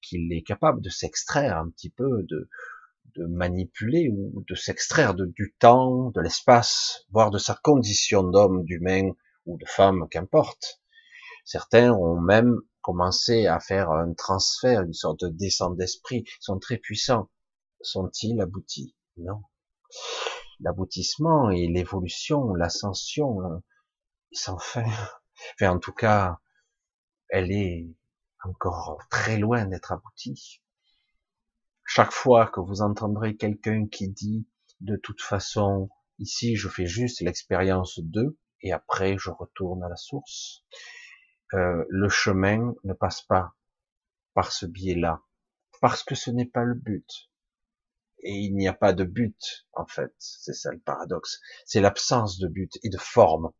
qu'il 0.00 0.32
est 0.32 0.42
capable 0.42 0.80
de 0.80 0.90
s'extraire 0.90 1.58
un 1.58 1.68
petit 1.70 1.90
peu, 1.90 2.22
de, 2.22 2.48
de 3.16 3.26
manipuler 3.26 4.08
ou 4.08 4.44
de 4.48 4.54
s'extraire 4.54 5.14
du 5.14 5.56
temps, 5.58 6.10
de 6.10 6.20
l'espace, 6.20 7.04
voire 7.10 7.30
de 7.30 7.38
sa 7.38 7.54
condition 7.54 8.22
d'homme, 8.22 8.64
d'humain 8.64 9.10
ou 9.46 9.58
de 9.58 9.66
femme, 9.66 10.06
qu'importe. 10.08 10.80
Certains 11.44 11.92
ont 11.92 12.20
même 12.20 12.56
commencé 12.82 13.46
à 13.46 13.58
faire 13.58 13.90
un 13.90 14.14
transfert, 14.14 14.82
une 14.82 14.92
sorte 14.92 15.24
de 15.24 15.28
descente 15.30 15.76
d'esprit, 15.76 16.24
ils 16.26 16.44
sont 16.44 16.58
très 16.58 16.78
puissants. 16.78 17.28
Sont-ils 17.82 18.40
aboutis? 18.40 18.94
Non. 19.16 19.42
L'aboutissement 20.60 21.50
et 21.50 21.66
l'évolution, 21.66 22.54
l'ascension, 22.54 23.62
sans 24.32 24.58
fin. 24.58 24.84
Enfin, 25.54 25.70
en 25.70 25.78
tout 25.78 25.92
cas, 25.92 26.38
elle 27.28 27.50
est 27.50 27.88
encore 28.44 29.00
très 29.10 29.38
loin 29.38 29.66
d'être 29.66 29.92
aboutie. 29.92 30.62
Chaque 31.84 32.12
fois 32.12 32.46
que 32.46 32.60
vous 32.60 32.82
entendrez 32.82 33.36
quelqu'un 33.36 33.86
qui 33.86 34.08
dit, 34.08 34.46
de 34.80 34.96
toute 34.96 35.20
façon, 35.20 35.90
ici 36.18 36.56
je 36.56 36.68
fais 36.68 36.86
juste 36.86 37.20
l'expérience 37.20 37.98
de, 38.00 38.38
et 38.62 38.72
après 38.72 39.18
je 39.18 39.30
retourne 39.30 39.82
à 39.82 39.88
la 39.88 39.96
source, 39.96 40.64
euh, 41.54 41.84
le 41.88 42.08
chemin 42.08 42.74
ne 42.84 42.92
passe 42.92 43.22
pas 43.22 43.54
par 44.34 44.52
ce 44.52 44.66
biais-là, 44.66 45.22
parce 45.80 46.02
que 46.02 46.14
ce 46.14 46.30
n'est 46.30 46.46
pas 46.46 46.64
le 46.64 46.74
but. 46.74 47.30
Et 48.22 48.34
il 48.34 48.54
n'y 48.54 48.68
a 48.68 48.74
pas 48.74 48.92
de 48.92 49.04
but, 49.04 49.66
en 49.72 49.86
fait. 49.86 50.14
C'est 50.18 50.52
ça 50.52 50.70
le 50.70 50.78
paradoxe. 50.78 51.40
C'est 51.64 51.80
l'absence 51.80 52.38
de 52.38 52.48
but 52.48 52.78
et 52.82 52.90
de 52.90 52.98
forme. 52.98 53.50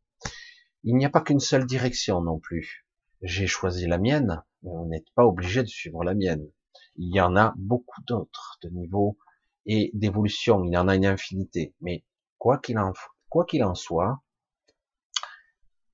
Il 0.83 0.95
n'y 0.95 1.05
a 1.05 1.09
pas 1.09 1.21
qu'une 1.21 1.39
seule 1.39 1.65
direction 1.65 2.21
non 2.21 2.39
plus. 2.39 2.87
J'ai 3.21 3.45
choisi 3.45 3.85
la 3.85 3.99
mienne, 3.99 4.43
mais 4.63 4.71
on 4.71 4.85
n'est 4.85 5.05
pas 5.13 5.25
obligé 5.25 5.61
de 5.61 5.67
suivre 5.67 6.03
la 6.03 6.15
mienne. 6.15 6.47
Il 6.95 7.15
y 7.15 7.21
en 7.21 7.35
a 7.35 7.53
beaucoup 7.55 8.01
d'autres 8.07 8.57
de 8.63 8.69
niveaux 8.69 9.17
et 9.65 9.91
d'évolution. 9.93 10.63
Il 10.63 10.73
y 10.73 10.77
en 10.77 10.87
a 10.87 10.95
une 10.95 11.05
infinité. 11.05 11.75
Mais 11.81 12.03
quoi 12.39 12.57
qu'il 12.57 12.79
en, 12.79 12.93
quoi 13.29 13.45
qu'il 13.45 13.63
en 13.63 13.75
soit, 13.75 14.21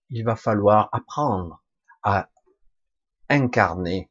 il 0.09 0.23
va 0.23 0.37
falloir 0.37 0.89
apprendre 0.93 1.61
à 2.01 2.29
incarner 3.29 4.09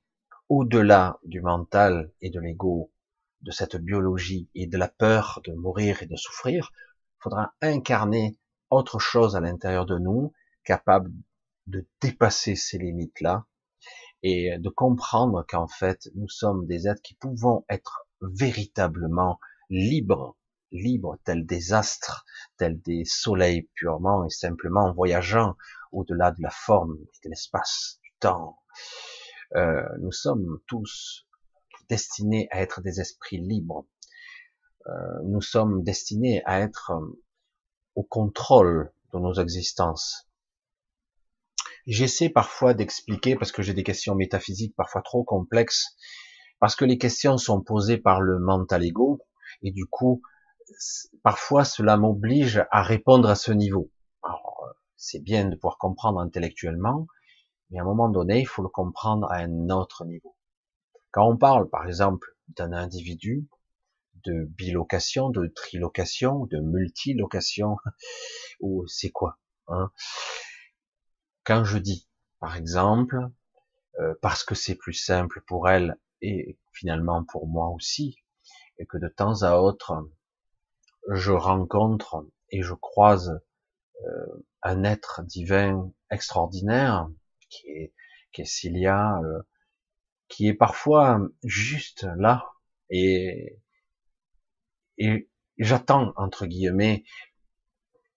au-delà 0.50 1.18
du 1.24 1.40
mental 1.40 2.12
et 2.20 2.28
de 2.28 2.38
l'ego, 2.38 2.92
de 3.40 3.50
cette 3.50 3.76
biologie 3.76 4.50
et 4.54 4.66
de 4.66 4.76
la 4.76 4.88
peur 4.88 5.40
de 5.44 5.52
mourir 5.52 6.02
et 6.02 6.06
de 6.06 6.16
souffrir, 6.16 6.70
il 6.74 7.22
faudra 7.22 7.54
incarner 7.62 8.38
autre 8.68 8.98
chose 8.98 9.36
à 9.36 9.40
l'intérieur 9.40 9.86
de 9.86 9.98
nous 9.98 10.32
capable 10.66 11.10
de 11.66 11.86
dépasser 12.02 12.56
ces 12.56 12.78
limites-là 12.78 13.46
et 14.22 14.58
de 14.58 14.68
comprendre 14.68 15.44
qu'en 15.48 15.68
fait, 15.68 16.08
nous 16.14 16.28
sommes 16.28 16.66
des 16.66 16.88
êtres 16.88 17.02
qui 17.02 17.14
pouvons 17.14 17.64
être 17.68 18.06
véritablement 18.20 19.38
libres, 19.70 20.36
libres 20.72 21.18
tels 21.24 21.46
des 21.46 21.72
astres, 21.72 22.24
tels 22.56 22.80
des 22.80 23.04
soleils 23.04 23.68
purement 23.74 24.24
et 24.24 24.30
simplement 24.30 24.86
en 24.86 24.92
voyageant 24.92 25.56
au-delà 25.92 26.32
de 26.32 26.42
la 26.42 26.50
forme 26.50 26.98
de 27.24 27.30
l'espace, 27.30 27.98
du 28.02 28.12
temps. 28.20 28.58
Euh, 29.54 29.82
nous 30.00 30.12
sommes 30.12 30.60
tous 30.66 31.26
destinés 31.88 32.48
à 32.50 32.60
être 32.60 32.80
des 32.80 33.00
esprits 33.00 33.38
libres. 33.38 33.86
Euh, 34.86 35.22
nous 35.24 35.40
sommes 35.40 35.82
destinés 35.82 36.42
à 36.44 36.60
être 36.60 36.92
au 37.94 38.02
contrôle 38.02 38.92
de 39.12 39.18
nos 39.18 39.34
existences. 39.34 40.25
J'essaie 41.86 42.28
parfois 42.28 42.74
d'expliquer, 42.74 43.36
parce 43.36 43.52
que 43.52 43.62
j'ai 43.62 43.74
des 43.74 43.84
questions 43.84 44.16
métaphysiques 44.16 44.74
parfois 44.76 45.02
trop 45.02 45.22
complexes, 45.22 45.96
parce 46.58 46.74
que 46.74 46.84
les 46.84 46.98
questions 46.98 47.38
sont 47.38 47.60
posées 47.60 47.98
par 47.98 48.20
le 48.20 48.40
mental 48.40 48.84
ego, 48.84 49.20
et 49.62 49.70
du 49.70 49.86
coup, 49.86 50.20
parfois 51.22 51.64
cela 51.64 51.96
m'oblige 51.96 52.64
à 52.72 52.82
répondre 52.82 53.28
à 53.28 53.36
ce 53.36 53.52
niveau. 53.52 53.90
Alors, 54.24 54.64
c'est 54.96 55.22
bien 55.22 55.48
de 55.48 55.54
pouvoir 55.54 55.78
comprendre 55.78 56.18
intellectuellement, 56.18 57.06
mais 57.70 57.78
à 57.78 57.82
un 57.82 57.86
moment 57.86 58.08
donné, 58.08 58.40
il 58.40 58.46
faut 58.46 58.62
le 58.62 58.68
comprendre 58.68 59.30
à 59.30 59.36
un 59.36 59.70
autre 59.70 60.04
niveau. 60.04 60.36
Quand 61.12 61.28
on 61.28 61.36
parle, 61.36 61.70
par 61.70 61.86
exemple, 61.86 62.26
d'un 62.48 62.72
individu, 62.72 63.46
de 64.24 64.44
bilocation, 64.44 65.30
de 65.30 65.46
trilocation, 65.46 66.46
de 66.46 66.58
multilocation, 66.58 67.76
ou 68.60 68.84
c'est 68.88 69.10
quoi 69.10 69.38
hein? 69.68 69.92
Quand 71.46 71.64
je 71.64 71.78
dis, 71.78 72.08
par 72.40 72.56
exemple, 72.56 73.30
euh, 74.00 74.14
parce 74.20 74.44
que 74.44 74.54
c'est 74.54 74.74
plus 74.74 74.92
simple 74.92 75.42
pour 75.46 75.68
elle 75.68 75.96
et 76.20 76.58
finalement 76.72 77.24
pour 77.24 77.46
moi 77.46 77.68
aussi, 77.68 78.18
et 78.78 78.86
que 78.86 78.98
de 78.98 79.08
temps 79.08 79.42
à 79.42 79.58
autre, 79.58 80.10
je 81.08 81.30
rencontre 81.30 82.26
et 82.50 82.62
je 82.62 82.74
croise 82.74 83.40
euh, 84.04 84.44
un 84.62 84.82
être 84.82 85.22
divin 85.22 85.92
extraordinaire 86.10 87.08
qui 87.48 87.68
est, 87.68 87.94
qui 88.32 88.42
est 88.42 88.44
Cilia, 88.44 89.20
euh, 89.22 89.42
qui 90.28 90.48
est 90.48 90.54
parfois 90.54 91.20
juste 91.44 92.08
là 92.16 92.44
et, 92.90 93.60
et 94.98 95.30
j'attends 95.58 96.12
entre 96.16 96.46
guillemets 96.46 97.04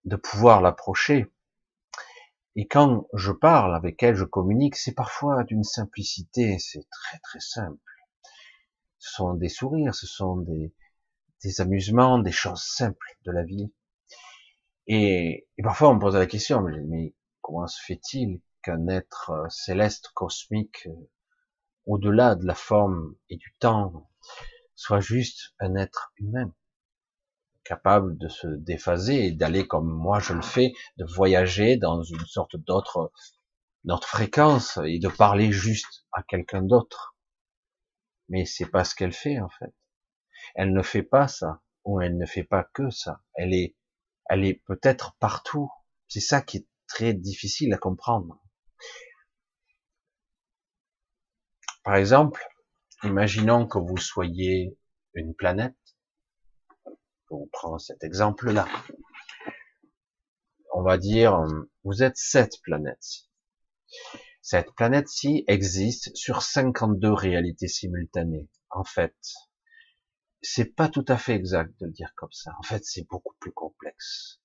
de 0.05 0.15
pouvoir 0.15 0.61
l'approcher 0.61 1.31
et 2.59 2.67
quand 2.67 3.07
je 3.13 3.31
parle 3.31 3.73
avec 3.73 4.03
elle, 4.03 4.17
je 4.17 4.25
communique, 4.25 4.75
c'est 4.75 4.93
parfois 4.93 5.45
d'une 5.45 5.63
simplicité, 5.63 6.59
c'est 6.59 6.85
très 6.91 7.17
très 7.19 7.39
simple. 7.39 7.79
Ce 8.97 9.13
sont 9.13 9.33
des 9.33 9.47
sourires, 9.47 9.95
ce 9.95 10.05
sont 10.05 10.35
des, 10.35 10.73
amusements, 11.61 12.19
des 12.19 12.33
choses 12.33 12.61
simples 12.61 13.15
de 13.23 13.31
la 13.31 13.45
vie. 13.45 13.71
Et, 14.87 15.47
et 15.57 15.63
parfois 15.63 15.91
on 15.91 15.95
me 15.95 16.01
pose 16.01 16.17
la 16.17 16.25
question, 16.25 16.61
mais, 16.61 17.15
comment 17.39 17.65
se 17.65 17.81
fait-il 17.81 18.41
qu'un 18.61 18.89
être 18.89 19.29
euh, 19.29 19.47
céleste, 19.47 20.09
cosmique, 20.13 20.85
euh, 20.87 21.09
au-delà 21.85 22.35
de 22.35 22.45
la 22.45 22.55
forme 22.55 23.15
et 23.29 23.37
du 23.37 23.55
temps, 23.59 24.11
soit 24.75 24.99
juste 24.99 25.53
un 25.61 25.75
être 25.75 26.11
humain? 26.17 26.53
Capable 27.69 28.17
de 28.17 28.27
se 28.29 28.47
déphaser 28.47 29.27
et 29.27 29.31
d'aller 29.31 29.67
comme 29.67 29.87
moi 29.87 30.19
je 30.19 30.33
le 30.33 30.41
fais, 30.41 30.73
de 30.97 31.05
voyager 31.05 31.77
dans 31.77 32.01
une 32.01 32.25
sorte 32.25 32.55
d'autre 32.55 33.11
notre 33.83 34.07
fréquence 34.07 34.79
et 34.87 34.97
de 34.97 35.07
parler 35.07 35.51
juste 35.51 36.07
à 36.11 36.23
quelqu'un 36.23 36.63
d'autre. 36.63 37.15
Mais 38.27 38.45
c'est 38.45 38.65
pas 38.65 38.83
ce 38.83 38.95
qu'elle 38.95 39.13
fait 39.13 39.39
en 39.39 39.49
fait. 39.49 39.71
Elle 40.55 40.73
ne 40.73 40.81
fait 40.81 41.03
pas 41.03 41.27
ça 41.27 41.61
ou 41.85 42.01
elle 42.01 42.17
ne 42.17 42.25
fait 42.25 42.43
pas 42.43 42.63
que 42.73 42.89
ça. 42.89 43.21
Elle 43.35 43.53
est 43.53 43.75
elle 44.31 44.45
est 44.45 44.63
peut-être 44.65 45.15
partout. 45.19 45.69
C'est 46.07 46.21
ça 46.21 46.41
qui 46.41 46.57
est 46.57 46.67
très 46.87 47.13
difficile 47.13 47.71
à 47.73 47.77
comprendre. 47.77 48.41
Par 51.83 51.97
exemple, 51.97 52.43
imaginons 53.03 53.67
que 53.67 53.77
vous 53.77 53.97
soyez 53.97 54.75
une 55.13 55.35
planète 55.35 55.77
on 57.31 57.47
prend 57.47 57.77
cet 57.77 58.03
exemple-là. 58.03 58.67
On 60.73 60.81
va 60.81 60.97
dire, 60.97 61.43
vous 61.83 62.03
êtes 62.03 62.17
sept 62.17 62.61
planètes. 62.61 63.27
Cette 64.41 64.71
planète-ci 64.73 65.43
existe 65.47 66.15
sur 66.15 66.41
52 66.41 67.11
réalités 67.11 67.67
simultanées. 67.67 68.49
En 68.69 68.83
fait, 68.83 69.15
c'est 70.41 70.75
pas 70.75 70.89
tout 70.89 71.05
à 71.07 71.17
fait 71.17 71.35
exact 71.35 71.71
de 71.79 71.85
le 71.85 71.91
dire 71.91 72.13
comme 72.15 72.31
ça. 72.31 72.51
En 72.59 72.63
fait, 72.63 72.83
c'est 72.85 73.07
beaucoup 73.09 73.35
plus 73.39 73.51
complexe. 73.51 74.39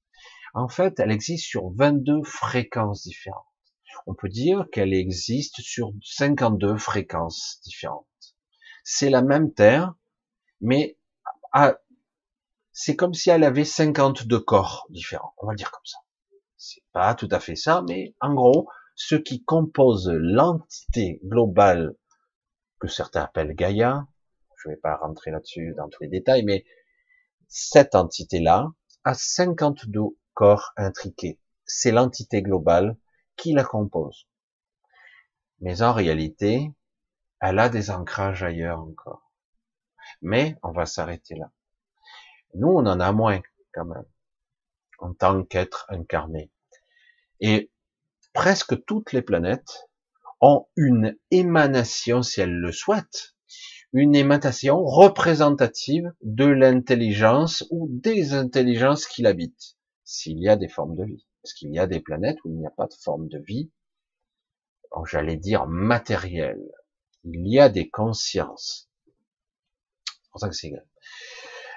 En 0.54 0.68
fait, 0.68 0.98
elle 1.00 1.10
existe 1.10 1.46
sur 1.46 1.70
22 1.74 2.22
fréquences 2.22 3.02
différentes. 3.02 3.46
On 4.06 4.14
peut 4.14 4.28
dire 4.28 4.66
qu'elle 4.72 4.92
existe 4.92 5.60
sur 5.60 5.92
52 6.02 6.76
fréquences 6.76 7.60
différentes. 7.64 8.06
C'est 8.82 9.10
la 9.10 9.22
même 9.22 9.52
Terre, 9.52 9.94
mais 10.60 10.98
à 11.52 11.78
c'est 12.76 12.96
comme 12.96 13.14
si 13.14 13.30
elle 13.30 13.44
avait 13.44 13.64
52 13.64 14.40
corps 14.40 14.86
différents. 14.90 15.32
On 15.38 15.46
va 15.46 15.52
le 15.52 15.56
dire 15.56 15.70
comme 15.70 15.86
ça. 15.86 15.98
C'est 16.56 16.82
pas 16.92 17.14
tout 17.14 17.28
à 17.30 17.38
fait 17.38 17.54
ça, 17.54 17.84
mais 17.88 18.16
en 18.20 18.34
gros, 18.34 18.68
ce 18.96 19.14
qui 19.14 19.44
compose 19.44 20.10
l'entité 20.12 21.20
globale 21.24 21.94
que 22.80 22.88
certains 22.88 23.22
appellent 23.22 23.54
Gaïa, 23.54 24.08
je 24.56 24.68
vais 24.68 24.76
pas 24.76 24.96
rentrer 24.96 25.30
là-dessus 25.30 25.72
dans 25.76 25.88
tous 25.88 26.02
les 26.02 26.08
détails, 26.08 26.42
mais 26.42 26.64
cette 27.46 27.94
entité-là 27.94 28.66
a 29.04 29.14
52 29.14 30.00
corps 30.32 30.72
intriqués. 30.76 31.38
C'est 31.66 31.92
l'entité 31.92 32.42
globale 32.42 32.96
qui 33.36 33.52
la 33.52 33.62
compose. 33.62 34.26
Mais 35.60 35.80
en 35.82 35.92
réalité, 35.92 36.72
elle 37.40 37.60
a 37.60 37.68
des 37.68 37.90
ancrages 37.90 38.42
ailleurs 38.42 38.80
encore. 38.80 39.30
Mais 40.22 40.56
on 40.64 40.72
va 40.72 40.86
s'arrêter 40.86 41.36
là. 41.36 41.52
Nous, 42.54 42.68
on 42.68 42.86
en 42.86 43.00
a 43.00 43.12
moins 43.12 43.40
quand 43.72 43.84
même, 43.84 44.04
en 44.98 45.12
tant 45.12 45.44
qu'être 45.44 45.86
incarné. 45.88 46.50
Et 47.40 47.70
presque 48.32 48.84
toutes 48.84 49.12
les 49.12 49.22
planètes 49.22 49.88
ont 50.40 50.66
une 50.76 51.16
émanation, 51.30 52.22
si 52.22 52.40
elles 52.40 52.54
le 52.54 52.72
souhaitent, 52.72 53.34
une 53.92 54.14
émanation 54.14 54.84
représentative 54.84 56.12
de 56.22 56.46
l'intelligence 56.46 57.64
ou 57.70 57.88
des 57.90 58.34
intelligences 58.34 59.06
qui 59.06 59.22
l'habitent, 59.22 59.76
s'il 60.04 60.40
y 60.40 60.48
a 60.48 60.56
des 60.56 60.68
formes 60.68 60.96
de 60.96 61.04
vie. 61.04 61.26
Parce 61.42 61.54
qu'il 61.54 61.72
y 61.72 61.78
a 61.78 61.86
des 61.86 62.00
planètes 62.00 62.38
où 62.44 62.48
il 62.48 62.56
n'y 62.56 62.66
a 62.66 62.70
pas 62.70 62.86
de 62.86 62.94
forme 62.94 63.28
de 63.28 63.38
vie, 63.38 63.70
j'allais 65.06 65.36
dire 65.36 65.66
matérielle. 65.66 66.70
Il 67.24 67.48
y 67.48 67.58
a 67.58 67.68
des 67.68 67.88
consciences. 67.88 68.88
C'est 70.06 70.30
pour 70.30 70.40
que 70.40 70.54
c'est 70.54 70.72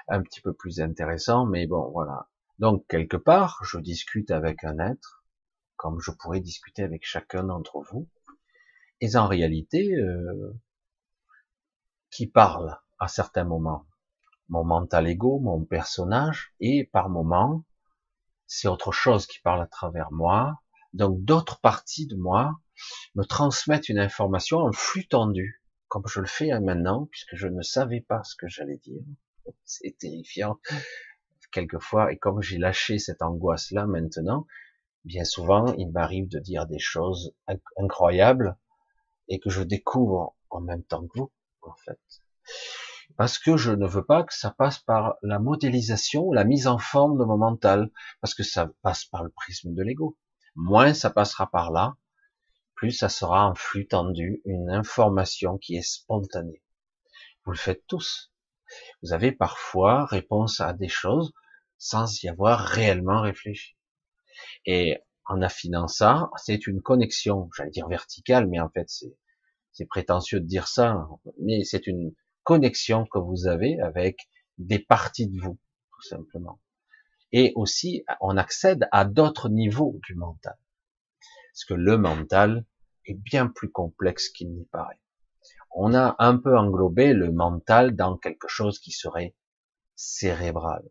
un 0.08 0.22
petit 0.22 0.40
peu 0.40 0.52
plus 0.52 0.80
intéressant, 0.80 1.46
mais 1.46 1.66
bon, 1.66 1.90
voilà. 1.90 2.28
Donc, 2.58 2.86
quelque 2.88 3.16
part, 3.16 3.60
je 3.64 3.78
discute 3.78 4.30
avec 4.30 4.64
un 4.64 4.78
être, 4.78 5.24
comme 5.76 6.00
je 6.00 6.10
pourrais 6.10 6.40
discuter 6.40 6.82
avec 6.82 7.04
chacun 7.04 7.44
d'entre 7.44 7.80
vous, 7.90 8.08
et 9.00 9.16
en 9.16 9.28
réalité, 9.28 9.94
euh, 9.94 10.52
qui 12.10 12.26
parle 12.26 12.78
à 12.98 13.08
certains 13.08 13.44
moments. 13.44 13.86
Mon 14.48 14.64
mental 14.64 15.06
ego, 15.06 15.38
mon 15.38 15.64
personnage, 15.64 16.54
et 16.58 16.84
par 16.84 17.10
moments, 17.10 17.64
c'est 18.46 18.66
autre 18.66 18.92
chose 18.92 19.26
qui 19.26 19.40
parle 19.40 19.62
à 19.62 19.66
travers 19.66 20.10
moi. 20.10 20.60
Donc 20.94 21.22
d'autres 21.22 21.60
parties 21.60 22.06
de 22.06 22.16
moi 22.16 22.58
me 23.14 23.24
transmettent 23.24 23.90
une 23.90 23.98
information 23.98 24.58
en 24.58 24.72
flux 24.72 25.06
tendu, 25.06 25.62
comme 25.88 26.06
je 26.06 26.20
le 26.20 26.26
fais 26.26 26.58
maintenant, 26.60 27.06
puisque 27.10 27.36
je 27.36 27.46
ne 27.46 27.62
savais 27.62 28.00
pas 28.00 28.22
ce 28.24 28.34
que 28.36 28.48
j'allais 28.48 28.78
dire. 28.78 29.02
C'est 29.64 29.96
terrifiant 29.98 30.58
quelquefois, 31.52 32.12
et 32.12 32.18
comme 32.18 32.42
j'ai 32.42 32.58
lâché 32.58 32.98
cette 32.98 33.22
angoisse-là 33.22 33.86
maintenant, 33.86 34.46
bien 35.04 35.24
souvent, 35.24 35.72
il 35.74 35.90
m'arrive 35.90 36.28
de 36.28 36.38
dire 36.38 36.66
des 36.66 36.78
choses 36.78 37.34
incroyables 37.76 38.56
et 39.28 39.40
que 39.40 39.50
je 39.50 39.62
découvre 39.62 40.36
en 40.50 40.60
même 40.60 40.84
temps 40.84 41.06
que 41.06 41.18
vous, 41.18 41.32
en 41.62 41.74
fait. 41.84 41.98
Parce 43.16 43.38
que 43.38 43.56
je 43.56 43.72
ne 43.72 43.86
veux 43.86 44.04
pas 44.04 44.22
que 44.22 44.34
ça 44.34 44.50
passe 44.50 44.78
par 44.78 45.16
la 45.22 45.38
modélisation, 45.38 46.30
la 46.32 46.44
mise 46.44 46.66
en 46.66 46.78
forme 46.78 47.18
de 47.18 47.24
mon 47.24 47.38
mental, 47.38 47.90
parce 48.20 48.34
que 48.34 48.42
ça 48.42 48.70
passe 48.82 49.04
par 49.06 49.24
le 49.24 49.30
prisme 49.30 49.74
de 49.74 49.82
l'ego. 49.82 50.16
Moins 50.54 50.92
ça 50.92 51.10
passera 51.10 51.50
par 51.50 51.70
là, 51.70 51.96
plus 52.74 52.92
ça 52.92 53.08
sera 53.08 53.42
un 53.42 53.54
flux 53.54 53.88
tendu, 53.88 54.40
une 54.44 54.70
information 54.70 55.58
qui 55.58 55.76
est 55.76 55.82
spontanée. 55.82 56.62
Vous 57.44 57.52
le 57.52 57.58
faites 57.58 57.86
tous. 57.86 58.32
Vous 59.02 59.12
avez 59.12 59.32
parfois 59.32 60.06
réponse 60.06 60.60
à 60.60 60.72
des 60.72 60.88
choses 60.88 61.32
sans 61.78 62.22
y 62.22 62.28
avoir 62.28 62.60
réellement 62.60 63.22
réfléchi. 63.22 63.76
Et 64.66 64.98
en 65.24 65.42
affinant 65.42 65.88
ça, 65.88 66.30
c'est 66.36 66.66
une 66.66 66.82
connexion, 66.82 67.50
j'allais 67.56 67.70
dire 67.70 67.88
verticale, 67.88 68.46
mais 68.48 68.60
en 68.60 68.70
fait 68.70 68.88
c'est 69.72 69.86
prétentieux 69.86 70.40
de 70.40 70.46
dire 70.46 70.66
ça, 70.66 71.08
mais 71.40 71.64
c'est 71.64 71.86
une 71.86 72.12
connexion 72.42 73.06
que 73.06 73.18
vous 73.18 73.46
avez 73.46 73.80
avec 73.80 74.28
des 74.56 74.78
parties 74.78 75.28
de 75.28 75.40
vous, 75.40 75.58
tout 75.92 76.02
simplement. 76.02 76.60
Et 77.30 77.52
aussi, 77.54 78.04
on 78.20 78.36
accède 78.36 78.88
à 78.90 79.04
d'autres 79.04 79.48
niveaux 79.48 80.00
du 80.06 80.14
mental. 80.14 80.56
Parce 81.52 81.64
que 81.66 81.74
le 81.74 81.98
mental 81.98 82.64
est 83.04 83.14
bien 83.14 83.48
plus 83.48 83.70
complexe 83.70 84.30
qu'il 84.30 84.50
n'y 84.52 84.64
paraît. 84.64 85.00
On 85.80 85.94
a 85.94 86.16
un 86.18 86.36
peu 86.36 86.58
englobé 86.58 87.12
le 87.12 87.30
mental 87.30 87.94
dans 87.94 88.16
quelque 88.16 88.48
chose 88.48 88.80
qui 88.80 88.90
serait 88.90 89.36
cérébral 89.94 90.82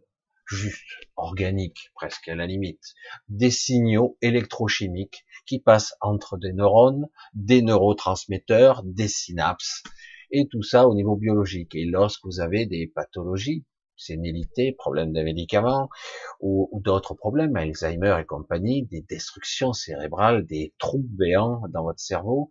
juste, 0.45 0.87
organique, 1.17 1.91
presque 1.93 2.29
à 2.29 2.35
la 2.35 2.47
limite, 2.47 2.93
des 3.27 3.51
signaux 3.51 4.17
électrochimiques 4.21 5.25
qui 5.45 5.59
passent 5.59 5.93
entre 5.99 6.37
des 6.37 6.53
neurones, 6.53 7.09
des 7.33 7.61
neurotransmetteurs, 7.61 8.81
des 8.85 9.09
synapses, 9.09 9.83
et 10.31 10.47
tout 10.47 10.63
ça 10.63 10.87
au 10.87 10.95
niveau 10.95 11.17
biologique. 11.17 11.75
Et 11.75 11.83
lorsque 11.83 12.23
vous 12.23 12.39
avez 12.39 12.65
des 12.65 12.87
pathologies, 12.87 13.65
sénilité, 13.97 14.71
problèmes 14.71 15.11
de 15.11 15.21
médicaments, 15.21 15.89
ou, 16.39 16.69
d'autres 16.81 17.13
problèmes, 17.13 17.57
Alzheimer 17.57 18.15
et 18.21 18.25
compagnie, 18.25 18.85
des 18.85 19.01
destructions 19.01 19.73
cérébrales, 19.73 20.45
des 20.45 20.73
trous 20.77 21.05
béants 21.09 21.63
dans 21.73 21.83
votre 21.83 21.99
cerveau, 21.99 22.49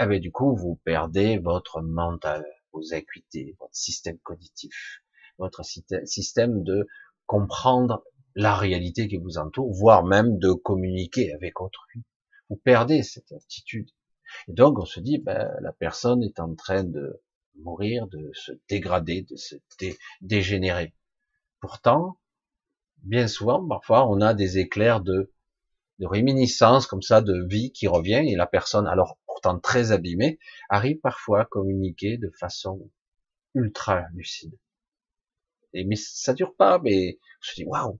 eh 0.00 0.06
bien, 0.06 0.18
du 0.18 0.32
coup, 0.32 0.56
vous 0.56 0.80
perdez 0.84 1.38
votre 1.38 1.82
mental, 1.82 2.44
vos 2.72 2.94
acuités, 2.94 3.56
votre 3.60 3.74
système 3.74 4.18
cognitif, 4.18 5.02
votre 5.38 5.62
système 5.64 6.62
de 6.62 6.86
comprendre 7.26 8.04
la 8.34 8.56
réalité 8.56 9.08
qui 9.08 9.16
vous 9.16 9.38
entoure, 9.38 9.72
voire 9.72 10.04
même 10.04 10.38
de 10.38 10.52
communiquer 10.52 11.32
avec 11.34 11.60
autrui. 11.60 12.02
Vous 12.48 12.56
perdez 12.56 13.02
cette 13.02 13.32
attitude. 13.32 13.90
Et 14.48 14.52
donc 14.52 14.78
on 14.78 14.84
se 14.84 15.00
dit, 15.00 15.18
ben, 15.18 15.50
la 15.60 15.72
personne 15.72 16.22
est 16.22 16.40
en 16.40 16.54
train 16.54 16.84
de 16.84 17.22
mourir, 17.56 18.06
de 18.06 18.30
se 18.32 18.52
dégrader, 18.68 19.22
de 19.22 19.36
se 19.36 19.56
dégénérer. 20.20 20.94
Pourtant, 21.60 22.18
bien 23.02 23.28
souvent, 23.28 23.66
parfois, 23.66 24.08
on 24.08 24.20
a 24.20 24.34
des 24.34 24.58
éclairs 24.58 25.00
de, 25.00 25.32
de 25.98 26.06
réminiscence 26.06 26.86
comme 26.86 27.02
ça, 27.02 27.20
de 27.20 27.46
vie 27.46 27.72
qui 27.72 27.86
revient, 27.88 28.22
et 28.26 28.36
la 28.36 28.46
personne, 28.46 28.86
alors 28.86 29.18
très 29.62 29.92
abîmée, 29.92 30.38
arrive 30.68 31.00
parfois 31.00 31.42
à 31.42 31.44
communiquer 31.44 32.18
de 32.18 32.30
façon 32.38 32.90
ultra 33.54 34.06
lucide. 34.14 34.58
Et 35.74 35.84
mais 35.84 35.96
ça 35.96 36.34
dure 36.34 36.54
pas, 36.54 36.78
mais 36.78 37.18
je 37.40 37.54
dis 37.54 37.64
waouh, 37.64 37.98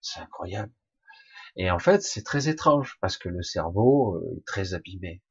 c'est 0.00 0.20
incroyable. 0.20 0.72
Et 1.56 1.70
en 1.70 1.78
fait, 1.78 2.02
c'est 2.02 2.22
très 2.22 2.48
étrange 2.48 2.96
parce 3.00 3.16
que 3.16 3.28
le 3.28 3.42
cerveau 3.42 4.16
euh, 4.16 4.36
est 4.36 4.44
très 4.44 4.74
abîmé. 4.74 5.22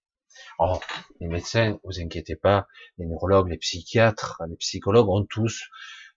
Oh, 0.60 0.80
les 1.20 1.28
médecins, 1.28 1.80
vous 1.84 2.00
inquiétez 2.00 2.36
pas, 2.36 2.68
les 2.98 3.06
neurologues, 3.06 3.50
les 3.50 3.58
psychiatres, 3.58 4.42
les 4.50 4.56
psychologues 4.56 5.10
ont 5.10 5.26
tous 5.26 5.70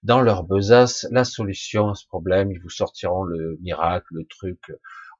dans 0.03 0.21
leur 0.21 0.45
besace 0.45 1.07
la 1.11 1.25
solution 1.25 1.91
à 1.91 1.95
ce 1.95 2.07
problème. 2.07 2.51
Ils 2.53 2.61
vous 2.61 2.71
sortiront 2.71 3.25
le 3.25 3.59
miracle, 3.61 4.07
le 4.13 4.25
truc. 4.27 4.61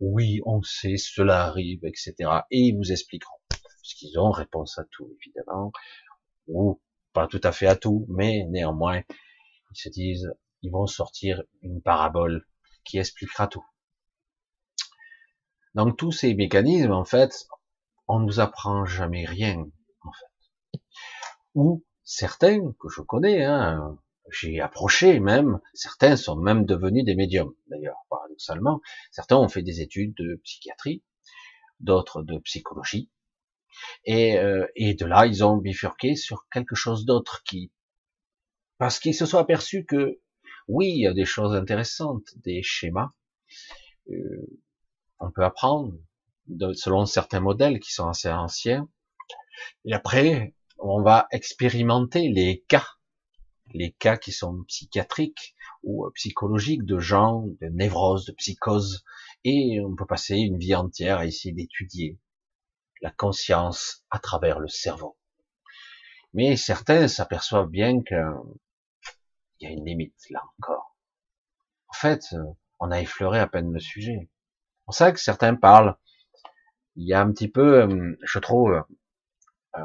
Oui, 0.01 0.41
on 0.47 0.63
sait, 0.63 0.97
cela 0.97 1.45
arrive, 1.45 1.85
etc. 1.85 2.15
Et 2.51 2.61
ils 2.61 2.77
vous 2.77 2.93
expliqueront, 2.93 3.36
puisqu'ils 3.87 4.19
ont 4.19 4.33
réponse 4.33 4.79
à 4.79 4.85
tout, 4.91 5.17
évidemment, 5.23 5.71
ou 6.49 6.81
pas 7.13 7.29
tout 7.29 7.41
à 7.45 7.53
fait 7.53 7.69
à 7.69 7.77
tout, 7.77 8.05
mais 8.09 8.45
néanmoins, 8.49 9.03
ils 9.71 9.77
se 9.77 9.89
disent, 9.89 10.35
ils 10.63 10.73
vont 10.73 10.87
sortir 10.87 11.43
une 11.63 11.81
parabole 11.81 12.45
qui 12.85 12.99
expliquera 12.99 13.47
tout. 13.47 13.65
Donc 15.75 15.97
tous 15.97 16.11
ces 16.11 16.35
mécanismes, 16.35 16.91
en 16.91 17.05
fait, 17.05 17.47
on 18.09 18.19
nous 18.19 18.41
apprend 18.41 18.85
jamais 18.87 19.25
rien, 19.25 19.65
en 20.01 20.13
fait. 20.13 20.81
Ou 21.55 21.85
certains 22.03 22.73
que 22.81 22.89
je 22.89 23.03
connais, 23.03 23.45
hein, 23.45 23.99
j'ai 24.33 24.61
approché 24.61 25.21
même, 25.21 25.61
certains 25.75 26.17
sont 26.17 26.35
même 26.35 26.65
devenus 26.65 27.05
des 27.05 27.15
médiums, 27.15 27.55
d'ailleurs, 27.69 28.05
paradoxalement. 28.11 28.81
Certains 29.13 29.37
ont 29.37 29.49
fait 29.49 29.63
des 29.63 29.81
études 29.81 30.15
de 30.17 30.41
psychiatrie, 30.43 31.05
d'autres 31.79 32.23
de 32.23 32.39
psychologie, 32.39 33.11
et, 34.05 34.39
euh, 34.39 34.67
et 34.77 34.95
de 34.95 35.07
là, 35.07 35.27
ils 35.27 35.45
ont 35.45 35.57
bifurqué 35.57 36.17
sur 36.17 36.47
quelque 36.51 36.75
chose 36.75 37.05
d'autre 37.05 37.43
qui 37.45 37.71
parce 38.79 38.99
qu'ils 38.99 39.15
se 39.15 39.27
sont 39.27 39.39
aperçus 39.39 39.85
que 39.85 40.21
oui, 40.69 40.89
il 40.89 41.01
y 41.01 41.07
a 41.07 41.15
des 41.15 41.25
choses 41.25 41.55
intéressantes, 41.55 42.27
des 42.37 42.63
schémas. 42.63 43.11
Euh, 44.11 44.61
on 45.19 45.31
peut 45.31 45.45
apprendre 45.45 45.95
selon 46.75 47.07
certains 47.07 47.41
modèles 47.41 47.81
qui 47.81 47.93
sont 47.93 48.09
assez 48.09 48.31
anciens. 48.31 48.89
Et 49.85 49.95
après, 49.95 50.55
on 50.79 51.03
va 51.03 51.27
expérimenter 51.31 52.29
les 52.29 52.65
cas, 52.69 52.87
les 53.73 53.93
cas 53.93 54.17
qui 54.17 54.33
sont 54.33 54.63
psychiatriques 54.65 55.55
ou 55.83 56.09
psychologiques 56.15 56.85
de 56.85 56.99
gens, 56.99 57.47
de 57.61 57.69
névrose, 57.69 58.27
de 58.27 58.33
psychose, 58.33 59.05
et 59.45 59.81
on 59.81 59.95
peut 59.95 60.07
passer 60.07 60.37
une 60.37 60.59
vie 60.59 60.75
entière 60.75 61.19
à 61.19 61.27
essayer 61.27 61.55
d'étudier 61.55 62.19
la 63.03 63.11
conscience 63.11 64.05
à 64.11 64.19
travers 64.19 64.59
le 64.59 64.69
cerveau. 64.69 65.17
Mais 66.33 66.57
certains 66.57 67.09
s'aperçoivent 67.09 67.69
bien 67.69 68.03
que 68.03 68.15
il 69.59 69.69
y 69.69 69.71
a 69.71 69.75
une 69.75 69.87
limite 69.87 70.19
là 70.31 70.43
encore. 70.59 70.97
En 71.89 71.95
fait, 71.95 72.25
euh, 72.33 72.45
on 72.79 72.91
a 72.91 73.01
effleuré 73.01 73.39
à 73.41 73.47
peine 73.47 73.73
le 73.73 73.81
sujet. 73.81 74.29
Pour 74.85 74.95
ça 74.95 75.13
que 75.13 75.19
certains 75.19 75.55
parlent 75.55 75.97
il 76.97 77.07
y 77.07 77.13
a 77.13 77.21
un 77.21 77.31
petit 77.31 77.49
peu, 77.49 77.83
euh, 77.83 78.17
je 78.23 78.39
trouve, 78.39 78.83
euh, 79.77 79.81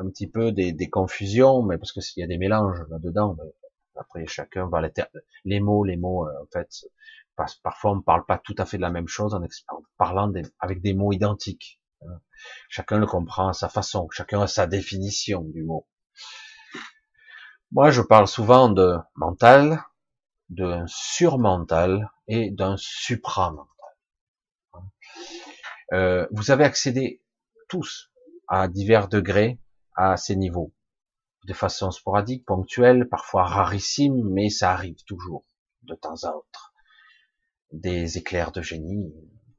un 0.00 0.08
petit 0.08 0.26
peu 0.26 0.52
des, 0.52 0.90
confusions, 0.90 1.62
mais 1.62 1.78
parce 1.78 1.92
que 1.92 2.00
s'il 2.00 2.20
y 2.20 2.24
a 2.24 2.26
des 2.26 2.38
mélanges 2.38 2.82
là-dedans, 2.90 3.36
après 3.96 4.26
chacun 4.26 4.66
va 4.68 4.80
les 5.44 5.60
mots, 5.60 5.84
les 5.84 5.96
mots, 5.96 6.26
euh, 6.26 6.42
en 6.42 6.46
fait, 6.52 6.68
parfois 7.62 7.92
on 7.92 7.96
ne 7.96 8.00
parle 8.00 8.24
pas 8.24 8.38
tout 8.38 8.54
à 8.58 8.64
fait 8.64 8.76
de 8.76 8.82
la 8.82 8.90
même 8.90 9.06
chose 9.06 9.34
en, 9.34 9.42
parlant 9.98 10.32
avec 10.58 10.80
des 10.80 10.94
mots 10.94 11.12
identiques. 11.12 11.80
Chacun 12.68 12.98
le 12.98 13.06
comprend 13.06 13.48
à 13.48 13.52
sa 13.52 13.68
façon, 13.68 14.08
chacun 14.10 14.42
a 14.42 14.46
sa 14.46 14.66
définition 14.66 15.42
du 15.42 15.62
mot. 15.62 15.86
Moi, 17.72 17.90
je 17.90 18.02
parle 18.02 18.28
souvent 18.28 18.68
de 18.68 18.96
mental, 19.16 19.82
d'un 20.48 20.86
surmental 20.86 22.10
et 22.28 22.50
d'un 22.50 22.76
supramental. 22.76 23.66
Euh, 25.92 26.26
vous 26.30 26.50
avez 26.50 26.64
accédé 26.64 27.22
tous 27.68 28.10
à 28.48 28.68
divers 28.68 29.08
degrés 29.08 29.60
à 29.96 30.16
ces 30.16 30.36
niveaux, 30.36 30.72
de 31.46 31.52
façon 31.52 31.90
sporadique, 31.90 32.44
ponctuelle, 32.44 33.08
parfois 33.08 33.44
rarissime, 33.44 34.22
mais 34.30 34.50
ça 34.50 34.72
arrive 34.72 35.02
toujours, 35.04 35.44
de 35.82 35.94
temps 35.94 36.22
à 36.24 36.30
autre. 36.30 36.74
Des 37.72 38.18
éclairs 38.18 38.52
de 38.52 38.62
génie, 38.62 39.12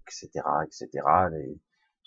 etc., 0.04 0.30
etc., 0.66 1.04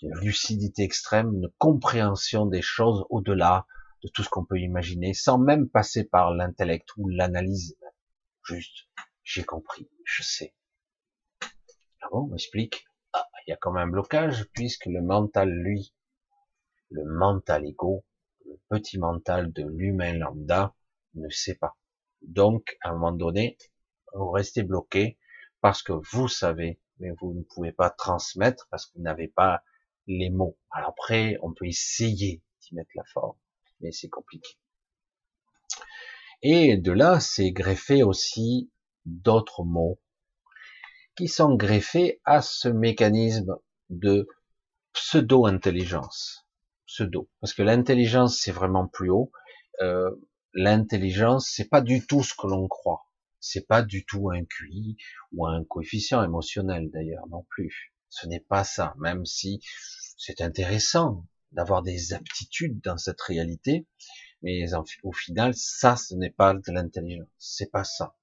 une 0.01 0.15
lucidité 0.19 0.83
extrême, 0.83 1.33
une 1.33 1.49
compréhension 1.57 2.45
des 2.45 2.61
choses 2.61 3.05
au-delà 3.09 3.65
de 4.03 4.09
tout 4.09 4.23
ce 4.23 4.29
qu'on 4.29 4.45
peut 4.45 4.59
imaginer, 4.59 5.13
sans 5.13 5.37
même 5.37 5.69
passer 5.69 6.05
par 6.05 6.33
l'intellect 6.33 6.89
ou 6.97 7.09
l'analyse. 7.09 7.77
Juste, 8.43 8.87
j'ai 9.23 9.43
compris, 9.43 9.89
je 10.05 10.23
sais. 10.23 10.55
Ah 12.01 12.07
bon, 12.11 12.21
on 12.23 12.27
m'explique? 12.27 12.87
Ah, 13.13 13.27
il 13.45 13.51
y 13.51 13.53
a 13.53 13.57
comme 13.57 13.77
un 13.77 13.87
blocage, 13.87 14.45
puisque 14.53 14.85
le 14.85 15.01
mental, 15.01 15.49
lui, 15.49 15.93
le 16.91 17.03
mental 17.03 17.65
égo, 17.65 18.05
le 18.45 18.57
petit 18.69 18.97
mental 18.97 19.51
de 19.51 19.63
l'humain 19.67 20.13
lambda, 20.13 20.73
ne 21.15 21.29
sait 21.29 21.55
pas. 21.55 21.77
Donc, 22.21 22.77
à 22.81 22.89
un 22.89 22.93
moment 22.93 23.11
donné, 23.11 23.57
vous 24.13 24.31
restez 24.31 24.63
bloqué 24.63 25.19
parce 25.61 25.83
que 25.83 25.93
vous 26.11 26.27
savez, 26.27 26.79
mais 26.99 27.11
vous 27.19 27.33
ne 27.33 27.43
pouvez 27.43 27.71
pas 27.71 27.89
transmettre 27.89 28.67
parce 28.71 28.85
que 28.85 28.93
vous 28.95 29.03
n'avez 29.03 29.27
pas 29.27 29.61
les 30.09 30.29
mots. 30.29 30.57
Alors 30.71 30.89
après, 30.89 31.37
on 31.41 31.53
peut 31.53 31.67
essayer 31.67 32.41
d'y 32.61 32.75
mettre 32.75 32.89
la 32.95 33.03
forme, 33.13 33.37
mais 33.79 33.91
c'est 33.91 34.09
compliqué. 34.09 34.57
Et 36.41 36.77
de 36.77 36.91
là, 36.91 37.19
c'est 37.19 37.51
greffé 37.51 38.03
aussi 38.03 38.71
d'autres 39.05 39.63
mots 39.63 40.01
qui 41.15 41.27
sont 41.27 41.55
greffés 41.55 42.21
à 42.25 42.41
ce 42.41 42.69
mécanisme 42.69 43.57
de 43.89 44.27
pseudo-intelligence. 44.93 46.47
Pseudo. 46.87 47.29
Parce 47.39 47.53
que 47.53 47.61
l'intelligence, 47.61 48.39
c'est 48.39 48.51
vraiment 48.51 48.87
plus 48.87 49.11
haut. 49.11 49.31
Euh, 49.81 50.09
l'intelligence, 50.53 51.51
c'est 51.53 51.69
pas 51.69 51.81
du 51.81 52.05
tout 52.07 52.23
ce 52.23 52.33
que 52.33 52.47
l'on 52.47 52.67
croit. 52.67 53.05
C'est 53.39 53.67
pas 53.67 53.83
du 53.83 54.05
tout 54.05 54.31
un 54.31 54.43
QI 54.43 54.97
ou 55.33 55.45
un 55.45 55.63
coefficient 55.63 56.23
émotionnel 56.23 56.89
d'ailleurs 56.89 57.27
non 57.27 57.45
plus. 57.49 57.93
Ce 58.09 58.25
n'est 58.27 58.39
pas 58.39 58.63
ça, 58.63 58.95
même 58.97 59.25
si 59.25 59.61
c'est 60.19 60.41
intéressant 60.41 61.25
d'avoir 61.53 61.81
des 61.81 62.13
aptitudes 62.13 62.81
dans 62.83 62.97
cette 62.97 63.21
réalité, 63.21 63.87
mais 64.41 64.65
au 65.03 65.13
final, 65.13 65.53
ça, 65.55 65.95
ce 65.95 66.13
n'est 66.13 66.29
pas 66.29 66.53
de 66.53 66.71
l'intelligence, 66.71 67.29
c'est 67.37 67.71
pas 67.71 67.85
ça. 67.85 68.15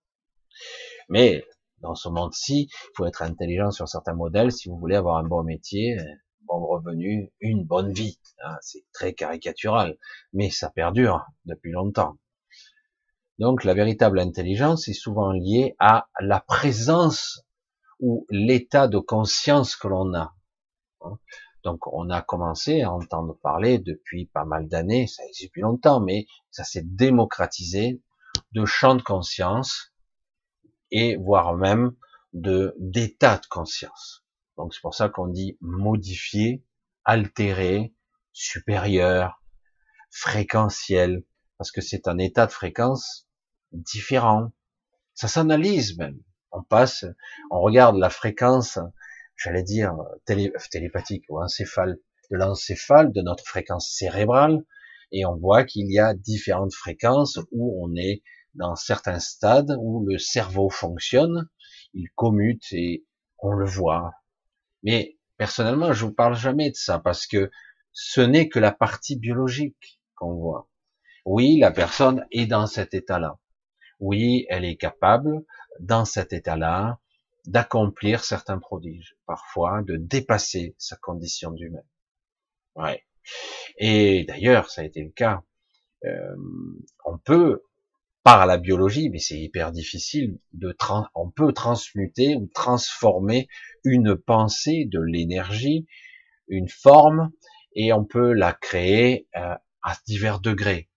Mais 1.09 1.45
dans 1.81 1.95
ce 1.95 2.11
monde-ci, 2.11 2.69
il 2.71 2.91
faut 2.95 3.07
être 3.07 3.23
intelligent 3.23 3.71
sur 3.71 3.89
certains 3.89 4.15
modèles 4.15 4.53
si 4.53 4.69
vous 4.69 4.79
voulez 4.79 4.95
avoir 4.95 5.17
un 5.17 5.25
bon 5.25 5.43
métier, 5.43 5.99
un 5.99 6.05
bon 6.43 6.67
revenu, 6.67 7.33
une 7.41 7.65
bonne 7.65 7.93
vie. 7.93 8.21
Hein, 8.45 8.59
c'est 8.61 8.85
très 8.93 9.15
caricatural, 9.15 9.97
mais 10.35 10.51
ça 10.51 10.69
perdure 10.69 11.25
depuis 11.47 11.73
longtemps. 11.73 12.19
Donc 13.39 13.65
la 13.65 13.73
véritable 13.73 14.19
intelligence 14.19 14.87
est 14.89 14.95
souvent 14.95 15.33
liée 15.33 15.75
à 15.79 16.09
la 16.21 16.41
présence 16.41 17.43
ou 18.01 18.27
l'état 18.29 18.87
de 18.87 18.99
conscience 18.99 19.77
que 19.77 19.89
l'on 19.89 20.15
a. 20.15 20.35
Donc 21.67 21.89
on 21.89 22.11
a 22.11 22.23
commencé 22.23 22.83
à 22.83 22.93
entendre 22.93 23.37
parler 23.43 23.81
depuis 23.81 24.27
pas 24.27 24.45
mal 24.45 24.69
d'années, 24.69 25.09
ça 25.09 25.25
existe 25.25 25.49
depuis 25.49 25.63
longtemps, 25.63 25.99
mais 25.99 26.29
ça 26.53 26.63
s'est 26.63 26.85
démocratisé 26.85 28.01
de 28.53 28.65
champ 28.65 28.95
de 28.95 29.03
conscience 29.03 29.93
et 30.93 31.17
voire 31.17 31.55
même 31.55 31.91
de 32.33 32.73
d'état 32.79 33.39
de 33.39 33.47
conscience. 33.47 34.25
Donc 34.57 34.75
c'est 34.75 34.81
pour 34.81 34.95
ça 34.95 35.09
qu'on 35.09 35.27
dit 35.27 35.59
modifié, 35.61 36.65
altéré, 37.05 37.93
supérieur, 38.33 39.43
fréquentiel, 40.09 41.25
parce 41.59 41.73
que 41.73 41.81
c'est 41.81 42.07
un 42.07 42.19
état 42.19 42.47
de 42.47 42.53
fréquence 42.53 43.29
différent. 43.73 44.53
Ça 45.15 45.27
s'analyse 45.27 45.99
même. 45.99 46.21
On 46.53 46.63
passe, 46.63 47.05
on 47.51 47.61
regarde 47.61 47.97
la 47.97 48.09
fréquence 48.09 48.79
j'allais 49.37 49.63
dire, 49.63 49.97
télé, 50.25 50.53
télépathique 50.71 51.25
ou 51.29 51.43
encéphale, 51.43 51.99
de 52.31 52.37
l'encéphale, 52.37 53.13
de 53.13 53.23
notre 53.23 53.45
fréquence 53.45 53.89
cérébrale, 53.91 54.65
et 55.13 55.25
on 55.25 55.37
voit 55.37 55.65
qu'il 55.65 55.91
y 55.91 55.99
a 55.99 56.15
différentes 56.15 56.75
fréquences 56.75 57.39
où 57.53 57.85
on 57.85 57.95
est 57.95 58.23
dans 58.55 58.75
certains 58.75 59.21
stades 59.21 59.77
où 59.79 60.05
le 60.07 60.19
cerveau 60.19 60.71
fonctionne, 60.71 61.49
il 61.95 62.09
commute 62.15 62.65
et 62.73 63.05
on 63.39 63.53
le 63.53 63.67
voit. 63.67 64.13
Mais 64.83 65.19
personnellement, 65.37 65.93
je 65.93 66.07
vous 66.07 66.13
parle 66.13 66.37
jamais 66.37 66.71
de 66.71 66.77
ça 66.77 66.99
parce 66.99 67.27
que 67.27 67.51
ce 67.93 68.21
n'est 68.21 68.49
que 68.49 68.59
la 68.59 68.73
partie 68.73 69.17
biologique 69.17 70.01
qu'on 70.17 70.35
voit. 70.35 70.69
Oui, 71.25 71.59
la 71.59 71.71
personne 71.71 72.27
est 72.31 72.47
dans 72.47 72.67
cet 72.67 72.95
état-là. 72.95 73.39
Oui, 74.01 74.47
elle 74.49 74.65
est 74.65 74.77
capable, 74.77 75.45
dans 75.81 76.05
cet 76.05 76.33
état-là, 76.33 77.01
d'accomplir 77.47 78.25
certains 78.25 78.59
prodiges, 78.59 79.17
parfois 79.27 79.83
de 79.83 79.97
dépasser 79.97 80.75
sa 80.79 80.97
condition 80.97 81.51
d'humain. 81.51 81.83
Ouais. 82.75 83.05
Et 83.79 84.25
d'ailleurs, 84.25 84.71
ça 84.71 84.83
a 84.83 84.85
été 84.85 85.03
le 85.03 85.11
cas. 85.11 85.43
Euh, 86.05 86.37
on 87.05 87.19
peut, 87.19 87.63
par 88.23 88.47
la 88.47 88.59
biologie, 88.59 89.11
mais 89.11 89.19
c'est 89.19 89.39
hyper 89.39 89.73
difficile, 89.73 90.39
de 90.53 90.75
on 91.15 91.31
peut 91.31 91.53
transmuter 91.53 92.37
ou 92.37 92.47
transformer 92.55 93.49
une 93.85 94.17
pensée 94.17 94.85
de 94.87 95.01
l'énergie, 95.01 95.87
une 96.49 96.69
forme, 96.69 97.33
et 97.75 97.93
on 97.93 98.05
peut 98.05 98.33
la 98.33 98.53
créer 98.53 99.29
euh, 99.37 99.55
à 99.83 99.97
divers 100.07 100.41
degrés. 100.41 100.89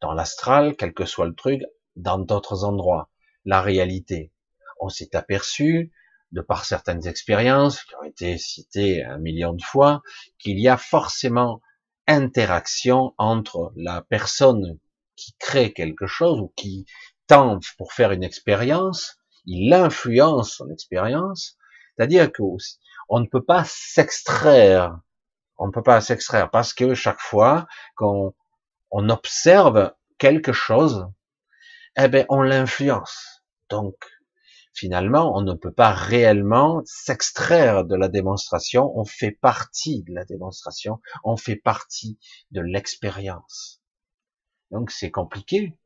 Dans 0.00 0.12
l'astral, 0.12 0.76
quel 0.76 0.94
que 0.94 1.04
soit 1.04 1.26
le 1.26 1.34
truc, 1.34 1.62
dans 1.96 2.18
d'autres 2.18 2.64
endroits. 2.64 3.10
La 3.44 3.62
réalité 3.62 4.32
on 4.80 4.88
s'est 4.88 5.14
aperçu, 5.14 5.92
de 6.32 6.40
par 6.40 6.64
certaines 6.64 7.06
expériences 7.06 7.82
qui 7.84 7.94
ont 7.96 8.04
été 8.04 8.38
citées 8.38 9.04
un 9.04 9.18
million 9.18 9.52
de 9.52 9.62
fois, 9.62 10.02
qu'il 10.38 10.58
y 10.58 10.68
a 10.68 10.76
forcément 10.76 11.60
interaction 12.06 13.14
entre 13.18 13.72
la 13.76 14.02
personne 14.02 14.78
qui 15.16 15.34
crée 15.38 15.72
quelque 15.72 16.06
chose 16.06 16.40
ou 16.40 16.52
qui 16.56 16.86
tente 17.26 17.64
pour 17.76 17.92
faire 17.92 18.12
une 18.12 18.24
expérience, 18.24 19.18
il 19.44 19.72
influence 19.72 20.54
son 20.54 20.70
expérience, 20.70 21.56
c'est-à-dire 21.96 22.30
qu'on 22.32 23.20
ne 23.20 23.26
peut 23.26 23.44
pas 23.44 23.64
s'extraire, 23.64 24.98
on 25.58 25.66
ne 25.66 25.72
peut 25.72 25.82
pas 25.82 26.00
s'extraire 26.00 26.50
parce 26.50 26.72
que 26.72 26.94
chaque 26.94 27.20
fois 27.20 27.66
qu'on 27.96 28.34
on 28.90 29.08
observe 29.08 29.92
quelque 30.18 30.52
chose, 30.52 31.06
eh 31.96 32.08
ben 32.08 32.26
on 32.28 32.42
l'influence. 32.42 33.42
Donc 33.68 33.94
finalement, 34.80 35.36
on 35.36 35.42
ne 35.42 35.52
peut 35.52 35.72
pas 35.72 35.92
réellement 35.92 36.80
s'extraire 36.86 37.84
de 37.84 37.94
la 37.96 38.08
démonstration, 38.08 38.90
on 38.98 39.04
fait 39.04 39.30
partie 39.30 40.02
de 40.04 40.14
la 40.14 40.24
démonstration, 40.24 41.00
on 41.22 41.36
fait 41.36 41.56
partie 41.56 42.18
de 42.50 42.62
l'expérience. 42.62 43.82
Donc 44.70 44.90
c'est 44.90 45.10
compliqué. 45.10 45.76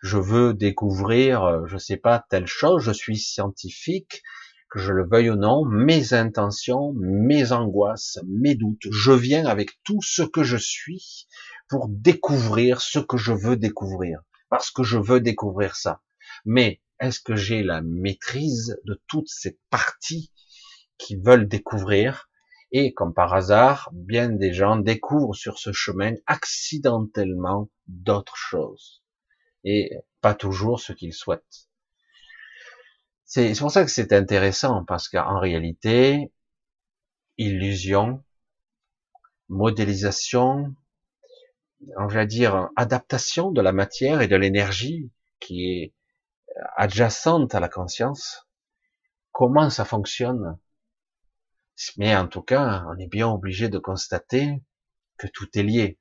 Je 0.00 0.16
veux 0.16 0.54
découvrir, 0.54 1.42
euh, 1.42 1.66
je 1.66 1.76
sais 1.76 1.98
pas, 1.98 2.24
telle 2.30 2.46
chose, 2.46 2.82
je 2.82 2.92
suis 2.92 3.18
scientifique, 3.18 4.22
que 4.70 4.78
je 4.78 4.92
le 4.92 5.06
veuille 5.06 5.28
ou 5.28 5.36
non, 5.36 5.66
mes 5.66 6.14
intentions, 6.14 6.94
mes 6.96 7.52
angoisses, 7.52 8.18
mes 8.26 8.54
doutes, 8.54 8.86
je 8.90 9.12
viens 9.12 9.44
avec 9.44 9.72
tout 9.84 10.00
ce 10.00 10.22
que 10.22 10.42
je 10.42 10.56
suis 10.56 11.26
pour 11.68 11.88
découvrir 11.90 12.80
ce 12.80 12.98
que 12.98 13.18
je 13.18 13.32
veux 13.34 13.58
découvrir, 13.58 14.22
parce 14.48 14.70
que 14.70 14.84
je 14.84 14.96
veux 14.96 15.20
découvrir 15.20 15.76
ça. 15.76 16.00
Mais 16.46 16.80
est-ce 17.02 17.20
que 17.20 17.34
j'ai 17.34 17.62
la 17.64 17.82
maîtrise 17.82 18.80
de 18.84 19.02
toutes 19.08 19.28
ces 19.28 19.58
parties 19.70 20.32
qui 20.98 21.16
veulent 21.16 21.48
découvrir? 21.48 22.30
Et 22.70 22.94
comme 22.94 23.12
par 23.12 23.34
hasard, 23.34 23.90
bien 23.92 24.30
des 24.30 24.54
gens 24.54 24.76
découvrent 24.76 25.34
sur 25.34 25.58
ce 25.58 25.72
chemin 25.72 26.14
accidentellement 26.26 27.70
d'autres 27.88 28.36
choses. 28.36 29.02
Et 29.64 29.90
pas 30.20 30.34
toujours 30.34 30.80
ce 30.80 30.92
qu'ils 30.92 31.12
souhaitent. 31.12 31.68
C'est 33.24 33.52
pour 33.58 33.70
ça 33.70 33.84
que 33.84 33.90
c'est 33.90 34.12
intéressant, 34.12 34.84
parce 34.84 35.08
qu'en 35.08 35.40
réalité, 35.40 36.32
illusion, 37.36 38.22
modélisation, 39.48 40.74
on 41.98 42.06
va 42.06 42.26
dire 42.26 42.68
adaptation 42.76 43.50
de 43.50 43.60
la 43.60 43.72
matière 43.72 44.20
et 44.20 44.28
de 44.28 44.36
l'énergie 44.36 45.10
qui 45.40 45.64
est 45.64 45.94
adjacente 46.76 47.54
à 47.54 47.60
la 47.60 47.68
conscience. 47.68 48.48
Comment 49.32 49.70
ça 49.70 49.84
fonctionne? 49.84 50.58
Mais 51.96 52.14
en 52.14 52.28
tout 52.28 52.42
cas, 52.42 52.84
on 52.88 52.98
est 52.98 53.08
bien 53.08 53.28
obligé 53.28 53.68
de 53.68 53.78
constater 53.78 54.62
que 55.16 55.26
tout 55.26 55.48
est 55.58 55.62
lié. 55.62 55.98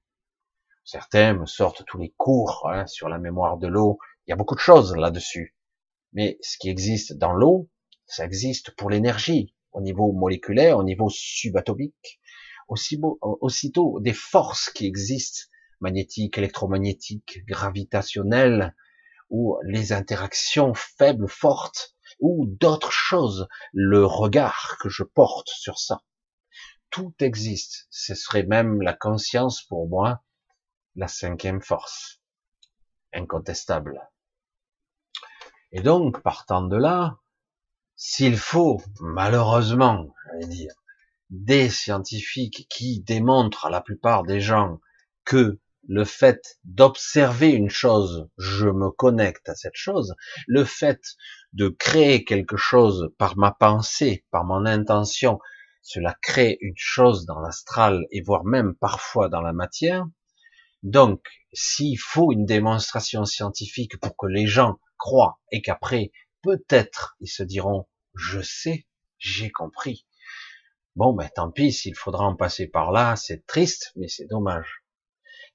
Certains 0.84 1.34
me 1.34 1.46
sortent 1.46 1.86
tous 1.86 1.98
les 1.98 2.14
cours 2.18 2.70
hein, 2.70 2.88
sur 2.88 3.08
la 3.08 3.20
mémoire 3.20 3.58
de 3.58 3.68
l'eau. 3.68 4.00
Il 4.26 4.32
y 4.32 4.34
a 4.34 4.36
beaucoup 4.36 4.56
de 4.56 4.60
choses 4.60 4.96
là-dessus. 4.96 5.56
Mais 6.14 6.38
ce 6.42 6.58
qui 6.58 6.70
existe 6.70 7.14
dans 7.14 7.34
l'eau, 7.34 7.70
ça 8.06 8.26
existe 8.26 8.72
pour 8.72 8.90
l'énergie, 8.90 9.56
au 9.72 9.82
niveau 9.82 10.12
moléculaire, 10.12 10.78
au 10.78 10.84
niveau 10.84 11.10
subatomique, 11.10 12.20
aussi 12.68 12.98
beau, 12.98 13.18
aussitôt 13.22 14.00
des 14.02 14.14
forces 14.14 14.70
qui 14.70 14.86
existent, 14.86 15.44
magnétiques, 15.80 16.38
électromagnétiques, 16.38 17.46
gravitationnelles, 17.46 18.76
ou 19.32 19.58
les 19.64 19.94
interactions 19.94 20.74
faibles, 20.76 21.28
fortes, 21.28 21.96
ou 22.20 22.46
d'autres 22.46 22.92
choses, 22.92 23.48
le 23.74 24.06
regard 24.06 24.78
que 24.80 24.90
je 24.90 25.04
porte 25.04 25.50
sur 25.50 25.80
ça. 25.80 26.02
Tout 26.92 27.16
existe. 27.20 27.88
Ce 27.90 28.14
serait 28.14 28.44
même 28.44 28.82
la 28.82 28.94
conscience 28.94 29.64
pour 29.64 29.88
moi, 29.88 30.24
la 30.96 31.08
cinquième 31.08 31.62
force, 31.62 32.22
incontestable. 33.14 34.08
Et 35.72 35.82
donc, 35.82 36.22
partant 36.22 36.62
de 36.62 36.76
là, 36.76 37.18
s'il 37.96 38.38
faut, 38.38 38.82
malheureusement, 39.00 40.14
j'allais 40.26 40.48
dire, 40.48 40.74
des 41.30 41.70
scientifiques 41.70 42.68
qui 42.70 43.00
démontrent 43.00 43.68
à 43.68 43.70
la 43.70 43.80
plupart 43.80 44.24
des 44.24 44.42
gens 44.42 44.82
que 45.24 45.60
le 45.88 46.06
fait 46.06 46.60
d'observer 46.64 47.50
une 47.50 47.70
chose, 47.70 48.28
je 48.38 48.68
me 48.68 48.90
connecte 48.92 49.50
à 49.50 49.56
cette 49.56 49.76
chose, 49.76 50.16
le 50.48 50.64
fait 50.64 51.02
de 51.54 51.70
créer 51.70 52.24
quelque 52.24 52.58
chose 52.58 53.10
par 53.18 53.38
ma 53.38 53.52
pensée, 53.52 54.26
par 54.32 54.46
mon 54.46 54.66
intention, 54.66 55.40
cela 55.82 56.16
crée 56.22 56.58
une 56.62 56.78
chose 56.78 57.26
dans 57.26 57.40
l'astral 57.40 58.06
et 58.12 58.22
voire 58.22 58.46
même 58.46 58.76
parfois 58.76 59.30
dans 59.30 59.42
la 59.42 59.54
matière. 59.54 60.06
Donc, 60.84 61.22
s'il 61.54 61.98
faut 62.00 62.32
une 62.32 62.46
démonstration 62.46 63.26
scientifique 63.26 64.00
pour 64.00 64.16
que 64.16 64.28
les 64.28 64.48
gens 64.48 64.80
croient 64.98 65.40
et 65.52 65.62
qu'après, 65.62 66.12
peut-être, 66.44 67.16
ils 67.20 67.28
se 67.28 67.44
diront, 67.44 67.88
je 68.16 68.42
sais, 68.42 68.88
j'ai 69.18 69.52
compris. 69.52 70.06
Bon, 70.96 71.14
ben 71.14 71.30
tant 71.34 71.52
pis, 71.52 71.72
s'il 71.72 71.96
faudra 71.96 72.26
en 72.26 72.36
passer 72.36 72.68
par 72.68 72.92
là, 72.92 73.16
c'est 73.16 73.46
triste, 73.46 73.92
mais 73.96 74.08
c'est 74.08 74.28
dommage. 74.28 74.81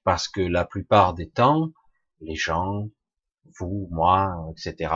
Parce 0.07 0.29
que 0.29 0.39
la 0.39 0.63
plupart 0.63 1.13
des 1.13 1.29
temps, 1.29 1.73
les 2.21 2.35
gens, 2.35 2.89
vous, 3.59 3.89
moi, 3.91 4.41
etc., 4.53 4.89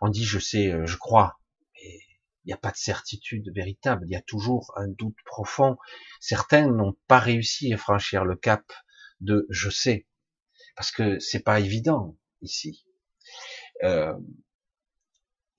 on 0.00 0.08
dit 0.08 0.24
je 0.24 0.40
sais, 0.40 0.72
euh, 0.72 0.84
je 0.84 0.96
crois. 0.96 1.38
Il 1.80 2.48
n'y 2.48 2.52
a 2.52 2.56
pas 2.56 2.72
de 2.72 2.76
certitude 2.76 3.52
véritable, 3.54 4.04
il 4.08 4.10
y 4.10 4.16
a 4.16 4.20
toujours 4.20 4.72
un 4.74 4.88
doute 4.88 5.14
profond. 5.24 5.76
Certains 6.18 6.66
n'ont 6.66 6.96
pas 7.06 7.20
réussi 7.20 7.72
à 7.72 7.76
franchir 7.76 8.24
le 8.24 8.34
cap 8.34 8.64
de 9.20 9.46
je 9.48 9.70
sais. 9.70 10.08
Parce 10.74 10.90
que 10.90 11.20
c'est 11.20 11.44
pas 11.44 11.60
évident 11.60 12.18
ici. 12.42 12.84
Euh, 13.84 14.18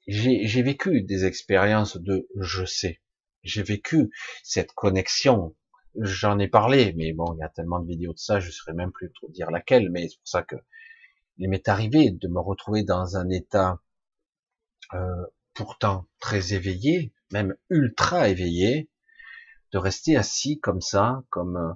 j'ai 0.07 0.61
vécu 0.61 1.03
des 1.03 1.23
expériences 1.23 1.95
de 1.95 2.27
je 2.35 2.65
sais. 2.65 2.99
J'ai 3.43 3.63
vécu 3.63 4.09
cette 4.43 4.73
connexion. 4.73 5.55
J'en 5.95 6.39
ai 6.39 6.47
parlé, 6.47 6.93
mais 6.95 7.13
bon, 7.13 7.33
il 7.35 7.39
y 7.39 7.43
a 7.43 7.49
tellement 7.49 7.79
de 7.79 7.87
vidéos 7.87 8.13
de 8.13 8.19
ça, 8.19 8.39
je 8.39 8.47
ne 8.47 8.51
saurais 8.51 8.73
même 8.73 8.91
plus 8.91 9.11
trop 9.11 9.29
dire 9.29 9.51
laquelle, 9.51 9.89
mais 9.91 10.07
c'est 10.07 10.17
pour 10.17 10.27
ça 10.27 10.43
que 10.43 10.55
il 11.37 11.49
m'est 11.49 11.67
arrivé 11.69 12.11
de 12.11 12.27
me 12.27 12.39
retrouver 12.39 12.83
dans 12.83 13.15
un 13.15 13.29
état 13.29 13.79
euh, 14.93 15.25
pourtant 15.53 16.07
très 16.19 16.53
éveillé, 16.53 17.13
même 17.31 17.55
ultra 17.69 18.29
éveillé, 18.29 18.89
de 19.71 19.77
rester 19.77 20.17
assis 20.17 20.59
comme 20.59 20.81
ça, 20.81 21.23
comme 21.29 21.57
euh, 21.57 21.73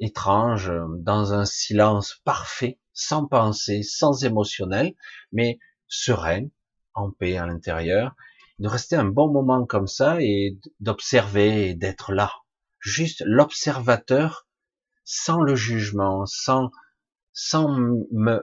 étrange, 0.00 0.72
dans 0.98 1.32
un 1.32 1.44
silence 1.44 2.20
parfait, 2.24 2.80
sans 2.92 3.26
pensée, 3.26 3.82
sans 3.82 4.24
émotionnel, 4.24 4.94
mais 5.30 5.58
serein, 5.88 6.48
en 6.94 7.10
paix 7.10 7.36
à 7.36 7.46
l'intérieur, 7.46 8.14
de 8.58 8.68
rester 8.68 8.96
un 8.96 9.04
bon 9.04 9.30
moment 9.30 9.64
comme 9.64 9.86
ça 9.86 10.20
et 10.20 10.58
d'observer 10.80 11.70
et 11.70 11.74
d'être 11.74 12.12
là. 12.12 12.41
Juste 12.82 13.22
l'observateur 13.24 14.48
sans 15.04 15.40
le 15.40 15.54
jugement, 15.54 16.26
sans, 16.26 16.72
sans 17.32 17.68
me, 17.68 18.42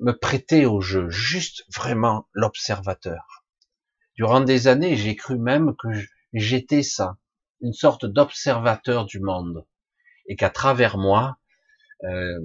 me 0.00 0.12
prêter 0.12 0.66
au 0.66 0.80
jeu, 0.80 1.10
juste 1.10 1.64
vraiment 1.74 2.28
l'observateur. 2.32 3.44
Durant 4.14 4.40
des 4.40 4.68
années, 4.68 4.96
j'ai 4.96 5.16
cru 5.16 5.36
même 5.36 5.74
que 5.76 5.88
j'étais 6.32 6.84
ça, 6.84 7.16
une 7.60 7.72
sorte 7.72 8.06
d'observateur 8.06 9.04
du 9.04 9.18
monde, 9.18 9.66
et 10.26 10.36
qu'à 10.36 10.50
travers 10.50 10.96
moi, 10.96 11.38
euh, 12.04 12.38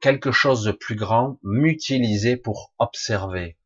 quelque 0.00 0.30
chose 0.30 0.62
de 0.62 0.72
plus 0.72 0.94
grand 0.94 1.40
m'utilisait 1.42 2.36
pour 2.36 2.72
observer, 2.78 3.58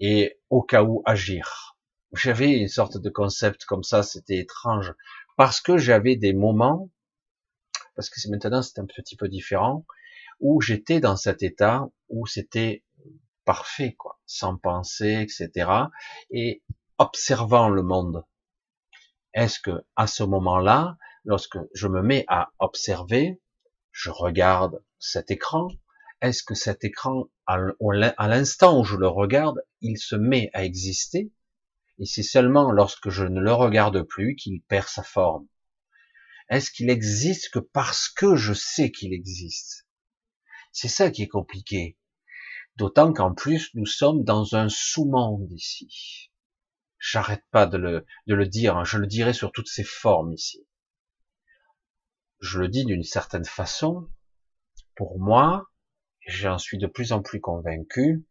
et 0.00 0.40
au 0.48 0.62
cas 0.62 0.82
où 0.82 1.02
agir. 1.04 1.76
J'avais 2.14 2.52
une 2.52 2.68
sorte 2.68 2.96
de 2.96 3.10
concept 3.10 3.66
comme 3.66 3.82
ça, 3.82 4.02
c'était 4.02 4.38
étrange, 4.38 4.94
parce 5.36 5.60
que 5.60 5.78
j'avais 5.78 6.16
des 6.16 6.32
moments, 6.32 6.90
parce 7.94 8.10
que 8.10 8.18
maintenant 8.28 8.62
c'est 8.62 8.78
un 8.78 8.86
petit 8.86 9.16
peu 9.16 9.28
différent, 9.28 9.86
où 10.40 10.60
j'étais 10.60 11.00
dans 11.00 11.16
cet 11.16 11.42
état 11.42 11.88
où 12.08 12.26
c'était 12.26 12.82
parfait, 13.44 13.94
quoi, 13.94 14.18
sans 14.26 14.56
penser, 14.56 15.20
etc., 15.22 15.70
et 16.30 16.62
observant 16.98 17.68
le 17.68 17.82
monde. 17.82 18.24
Est-ce 19.34 19.60
que 19.60 19.84
à 19.94 20.06
ce 20.06 20.24
moment-là, 20.24 20.96
lorsque 21.24 21.58
je 21.74 21.88
me 21.88 22.02
mets 22.02 22.24
à 22.28 22.50
observer, 22.58 23.40
je 23.92 24.10
regarde 24.10 24.82
cet 24.98 25.30
écran, 25.30 25.68
est-ce 26.22 26.42
que 26.42 26.54
cet 26.54 26.84
écran, 26.84 27.28
à 27.46 28.28
l'instant 28.28 28.80
où 28.80 28.84
je 28.84 28.96
le 28.96 29.08
regarde, 29.08 29.62
il 29.80 29.98
se 29.98 30.16
met 30.16 30.50
à 30.54 30.64
exister, 30.64 31.30
et 31.98 32.04
c'est 32.06 32.22
seulement 32.22 32.70
lorsque 32.70 33.08
je 33.08 33.24
ne 33.24 33.40
le 33.40 33.52
regarde 33.52 34.02
plus 34.02 34.36
qu'il 34.36 34.62
perd 34.62 34.88
sa 34.88 35.02
forme. 35.02 35.46
Est-ce 36.48 36.70
qu'il 36.70 36.90
existe 36.90 37.50
que 37.50 37.58
parce 37.58 38.08
que 38.08 38.36
je 38.36 38.52
sais 38.52 38.90
qu'il 38.90 39.12
existe? 39.12 39.86
C'est 40.72 40.88
ça 40.88 41.10
qui 41.10 41.22
est 41.22 41.28
compliqué. 41.28 41.98
D'autant 42.76 43.12
qu'en 43.12 43.32
plus, 43.32 43.70
nous 43.74 43.86
sommes 43.86 44.22
dans 44.22 44.54
un 44.54 44.68
sous-monde 44.68 45.50
ici. 45.50 46.30
J'arrête 46.98 47.44
pas 47.50 47.66
de 47.66 47.78
le, 47.78 48.06
de 48.26 48.34
le 48.34 48.46
dire, 48.46 48.76
hein. 48.76 48.84
je 48.84 48.98
le 48.98 49.06
dirai 49.06 49.32
sur 49.32 49.52
toutes 49.52 49.68
ses 49.68 49.84
formes 49.84 50.32
ici. 50.32 50.66
Je 52.40 52.60
le 52.60 52.68
dis 52.68 52.84
d'une 52.84 53.02
certaine 53.02 53.44
façon. 53.44 54.10
Pour 54.94 55.18
moi, 55.18 55.70
j'en 56.26 56.58
suis 56.58 56.78
de 56.78 56.86
plus 56.86 57.12
en 57.12 57.22
plus 57.22 57.40
convaincu, 57.40 58.26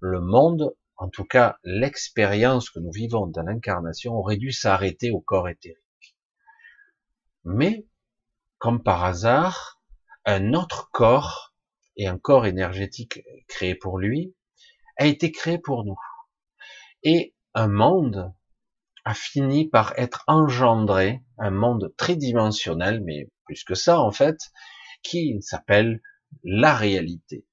le 0.00 0.20
monde, 0.20 0.74
en 0.96 1.08
tout 1.08 1.24
cas 1.24 1.58
l'expérience 1.64 2.70
que 2.70 2.78
nous 2.78 2.92
vivons 2.92 3.26
dans 3.26 3.42
l'incarnation, 3.42 4.14
aurait 4.14 4.36
dû 4.36 4.52
s'arrêter 4.52 5.10
au 5.10 5.20
corps 5.20 5.48
éthérique. 5.48 6.16
Mais, 7.44 7.86
comme 8.58 8.82
par 8.82 9.04
hasard, 9.04 9.80
un 10.24 10.54
autre 10.54 10.90
corps, 10.92 11.52
et 11.96 12.06
un 12.06 12.18
corps 12.18 12.46
énergétique 12.46 13.20
créé 13.48 13.74
pour 13.74 13.98
lui, 13.98 14.34
a 14.96 15.06
été 15.06 15.30
créé 15.30 15.58
pour 15.58 15.84
nous. 15.84 15.98
Et 17.02 17.34
un 17.54 17.68
monde 17.68 18.32
a 19.04 19.14
fini 19.14 19.68
par 19.68 19.92
être 19.98 20.24
engendré, 20.26 21.22
un 21.38 21.50
monde 21.50 21.92
tridimensionnel, 21.96 23.02
mais 23.02 23.28
plus 23.44 23.64
que 23.64 23.74
ça 23.74 24.00
en 24.00 24.12
fait, 24.12 24.38
qui 25.02 25.40
s'appelle 25.42 26.00
la 26.44 26.74
réalité. 26.74 27.44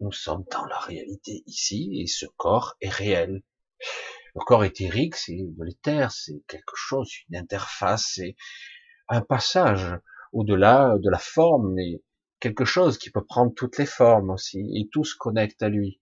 Nous 0.00 0.12
sommes 0.12 0.44
dans 0.50 0.64
la 0.66 0.78
réalité 0.78 1.42
ici, 1.46 2.00
et 2.00 2.06
ce 2.06 2.26
corps 2.36 2.76
est 2.80 2.90
réel. 2.90 3.42
Le 4.34 4.44
corps 4.44 4.64
éthérique, 4.64 5.16
c'est 5.16 5.36
de 5.36 5.64
l'éther, 5.64 6.12
c'est 6.12 6.42
quelque 6.46 6.74
chose, 6.76 7.10
une 7.28 7.36
interface, 7.36 8.12
c'est 8.14 8.36
un 9.08 9.22
passage 9.22 9.98
au-delà 10.32 10.96
de 10.98 11.08
la 11.08 11.18
forme, 11.18 11.72
mais 11.72 12.02
quelque 12.40 12.66
chose 12.66 12.98
qui 12.98 13.10
peut 13.10 13.24
prendre 13.24 13.54
toutes 13.54 13.78
les 13.78 13.86
formes 13.86 14.30
aussi, 14.30 14.60
et 14.74 14.88
tout 14.92 15.04
se 15.04 15.16
connecte 15.16 15.62
à 15.62 15.70
lui. 15.70 16.00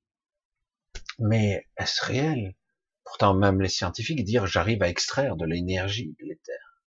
Mais 1.20 1.68
est-ce 1.76 2.04
réel? 2.04 2.56
Pourtant, 3.04 3.34
même 3.34 3.60
les 3.60 3.68
scientifiques 3.68 4.24
disent 4.24 4.46
j'arrive 4.46 4.82
à 4.82 4.88
extraire 4.88 5.36
de 5.36 5.44
l'énergie 5.44 6.16
de 6.20 6.26
l'éther. 6.26 6.82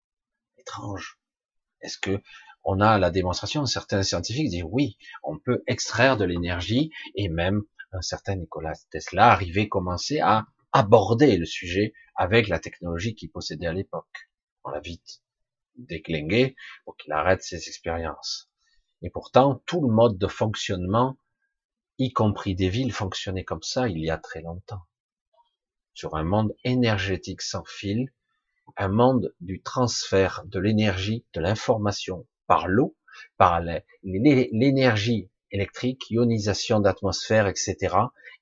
Étrange. 0.57 1.19
Est-ce 1.81 1.99
que 1.99 2.19
on 2.65 2.81
a 2.81 2.97
la 2.97 3.11
démonstration, 3.11 3.67
certains 3.67 4.01
scientifiques 4.01 4.49
disent 4.49 4.65
oui, 4.67 4.97
on 5.23 5.37
peut 5.37 5.63
extraire 5.67 6.17
de 6.17 6.25
l'énergie 6.25 6.91
et 7.13 7.29
même 7.29 7.61
un 7.91 8.01
certain 8.01 8.35
Nicolas 8.35 8.73
Tesla 8.89 9.31
arrivait 9.31 9.69
commencer 9.69 10.19
à 10.19 10.47
aborder 10.73 11.37
le 11.37 11.45
sujet 11.45 11.93
avec 12.15 12.47
la 12.47 12.59
technologie 12.59 13.13
qu'il 13.13 13.29
possédait 13.29 13.67
à 13.67 13.73
l'époque. 13.73 14.29
On 14.63 14.71
l'a 14.71 14.79
vite 14.79 15.21
déclinguer 15.75 16.55
pour 16.85 16.97
qu'il 16.97 17.13
arrête 17.13 17.43
ses 17.43 17.67
expériences. 17.67 18.49
Et 19.03 19.11
pourtant, 19.11 19.61
tout 19.67 19.81
le 19.81 19.93
mode 19.93 20.17
de 20.17 20.27
fonctionnement, 20.27 21.19
y 21.99 22.11
compris 22.13 22.55
des 22.55 22.69
villes, 22.69 22.91
fonctionnait 22.91 23.43
comme 23.43 23.61
ça 23.61 23.87
il 23.87 23.99
y 23.99 24.09
a 24.09 24.17
très 24.17 24.41
longtemps. 24.41 24.81
Sur 25.93 26.15
un 26.15 26.23
monde 26.23 26.55
énergétique 26.63 27.43
sans 27.43 27.63
fil, 27.63 28.11
un 28.75 28.89
monde 28.89 29.35
du 29.39 29.61
transfert 29.61 30.43
de 30.45 30.59
l'énergie, 30.59 31.25
de 31.33 31.41
l'information 31.41 32.25
par 32.47 32.67
l'eau, 32.67 32.95
par 33.37 33.61
l'énergie 34.03 35.29
électrique, 35.51 36.09
ionisation 36.09 36.79
d'atmosphère, 36.79 37.47
etc. 37.47 37.95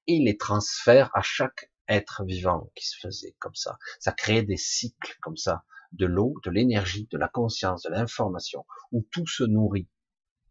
Et 0.07 0.19
les 0.19 0.37
transferts 0.37 1.11
à 1.13 1.21
chaque 1.21 1.71
être 1.87 2.23
vivant 2.23 2.71
qui 2.75 2.85
se 2.87 2.97
faisait 2.97 3.35
comme 3.39 3.55
ça. 3.55 3.77
Ça 3.99 4.11
créait 4.11 4.43
des 4.43 4.57
cycles 4.57 5.17
comme 5.21 5.37
ça, 5.37 5.63
de 5.91 6.05
l'eau, 6.05 6.35
de 6.43 6.49
l'énergie, 6.49 7.07
de 7.11 7.17
la 7.17 7.27
conscience, 7.27 7.83
de 7.83 7.89
l'information, 7.89 8.65
où 8.91 9.05
tout 9.11 9.27
se 9.27 9.43
nourrit. 9.43 9.89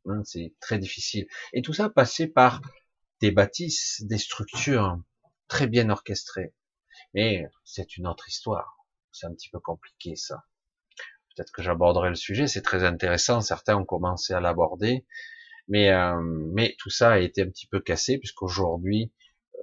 Hein, 0.07 0.22
c'est 0.24 0.55
très 0.61 0.78
difficile. 0.78 1.26
Et 1.53 1.62
tout 1.62 1.72
ça 1.72 1.88
passait 1.88 2.26
par 2.26 2.61
des 3.20 3.30
bâtisses, 3.30 4.03
des 4.05 4.18
structures 4.18 5.00
très 5.48 5.66
bien 5.66 5.90
orchestrées. 5.90 6.55
Mais 7.14 7.46
c'est 7.64 7.96
une 7.96 8.07
autre 8.07 8.28
histoire. 8.28 8.76
C'est 9.12 9.26
un 9.26 9.34
petit 9.34 9.50
peu 9.50 9.61
compliqué 9.61 10.16
ça. 10.16 10.44
Peut-être 11.36 11.52
que 11.52 11.62
j'aborderai 11.62 12.10
le 12.10 12.14
sujet, 12.14 12.46
c'est 12.46 12.62
très 12.62 12.84
intéressant. 12.84 13.40
Certains 13.40 13.76
ont 13.76 13.84
commencé 13.84 14.34
à 14.34 14.40
l'aborder, 14.40 15.06
mais 15.68 15.90
euh, 15.90 16.20
mais 16.52 16.74
tout 16.78 16.90
ça 16.90 17.12
a 17.12 17.18
été 17.18 17.42
un 17.42 17.48
petit 17.48 17.66
peu 17.66 17.80
cassé 17.80 18.18
puisqu'aujourd'hui 18.18 19.12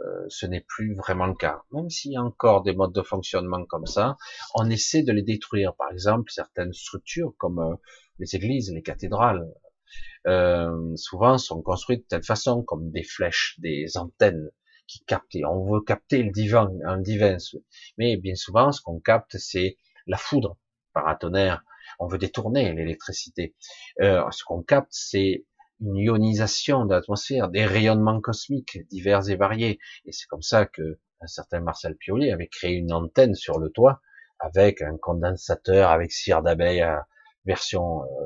euh, 0.06 0.26
ce 0.30 0.46
n'est 0.46 0.62
plus 0.62 0.96
vraiment 0.96 1.26
le 1.28 1.36
cas. 1.36 1.64
Même 1.72 1.90
s'il 1.90 2.14
y 2.14 2.16
a 2.16 2.24
encore 2.24 2.64
des 2.64 2.74
modes 2.74 2.94
de 2.94 3.02
fonctionnement 3.02 3.66
comme 3.66 3.86
ça, 3.86 4.18
on 4.56 4.70
essaie 4.70 5.04
de 5.04 5.12
les 5.12 5.24
détruire. 5.24 5.76
Par 5.76 5.92
exemple, 5.92 6.32
certaines 6.32 6.74
structures 6.74 7.34
comme 7.38 7.60
euh, 7.60 7.76
les 8.20 8.36
églises, 8.36 8.72
les 8.72 8.82
cathédrales, 8.82 9.46
euh, 10.28 10.96
souvent 10.96 11.38
sont 11.38 11.62
construites 11.62 12.04
de 12.04 12.08
telle 12.08 12.24
façon, 12.24 12.64
comme 12.64 12.92
des 12.92 13.04
flèches, 13.04 13.56
des 13.60 13.98
antennes 13.98 14.50
qui 14.88 15.04
captent. 15.06 15.36
On 15.46 15.70
veut 15.72 15.82
capter 15.82 16.24
le 16.24 16.32
divin, 16.32 16.72
un 16.86 17.00
divin. 17.00 17.38
Mais 17.98 18.18
bien 18.18 18.36
souvent, 18.36 18.72
ce 18.72 18.82
qu'on 18.82 19.00
capte, 19.00 19.38
c'est 19.38 19.78
la 20.08 20.18
foudre 20.18 20.58
paratonnerre. 20.94 21.64
On 22.00 22.08
veut 22.08 22.18
détourner 22.18 22.74
l'électricité. 22.74 23.56
ce 24.00 24.44
qu'on 24.46 24.62
capte, 24.62 24.92
c'est 24.92 25.46
une 25.82 25.96
ionisation 25.96 26.86
de 26.86 26.94
l'atmosphère, 26.94 27.50
des 27.50 27.66
rayonnements 27.66 28.22
cosmiques 28.22 28.80
divers 28.90 29.30
et 29.30 29.36
variés. 29.36 29.80
Et 30.06 30.12
c'est 30.12 30.28
comme 30.28 30.42
ça 30.42 30.66
que 30.66 31.00
un 31.22 31.28
certain 31.28 31.60
Marcel 31.60 31.96
Pioli 31.96 32.32
avait 32.32 32.48
créé 32.48 32.76
une 32.76 32.94
antenne 32.94 33.36
sur 33.36 33.60
le 33.60 33.70
toit 33.70 34.02
avec 34.40 34.82
un 34.82 34.98
condensateur, 34.98 35.90
avec 35.90 36.12
cire 36.12 36.42
d'abeille, 36.42 36.86
version 37.46 38.04
euh, 38.04 38.26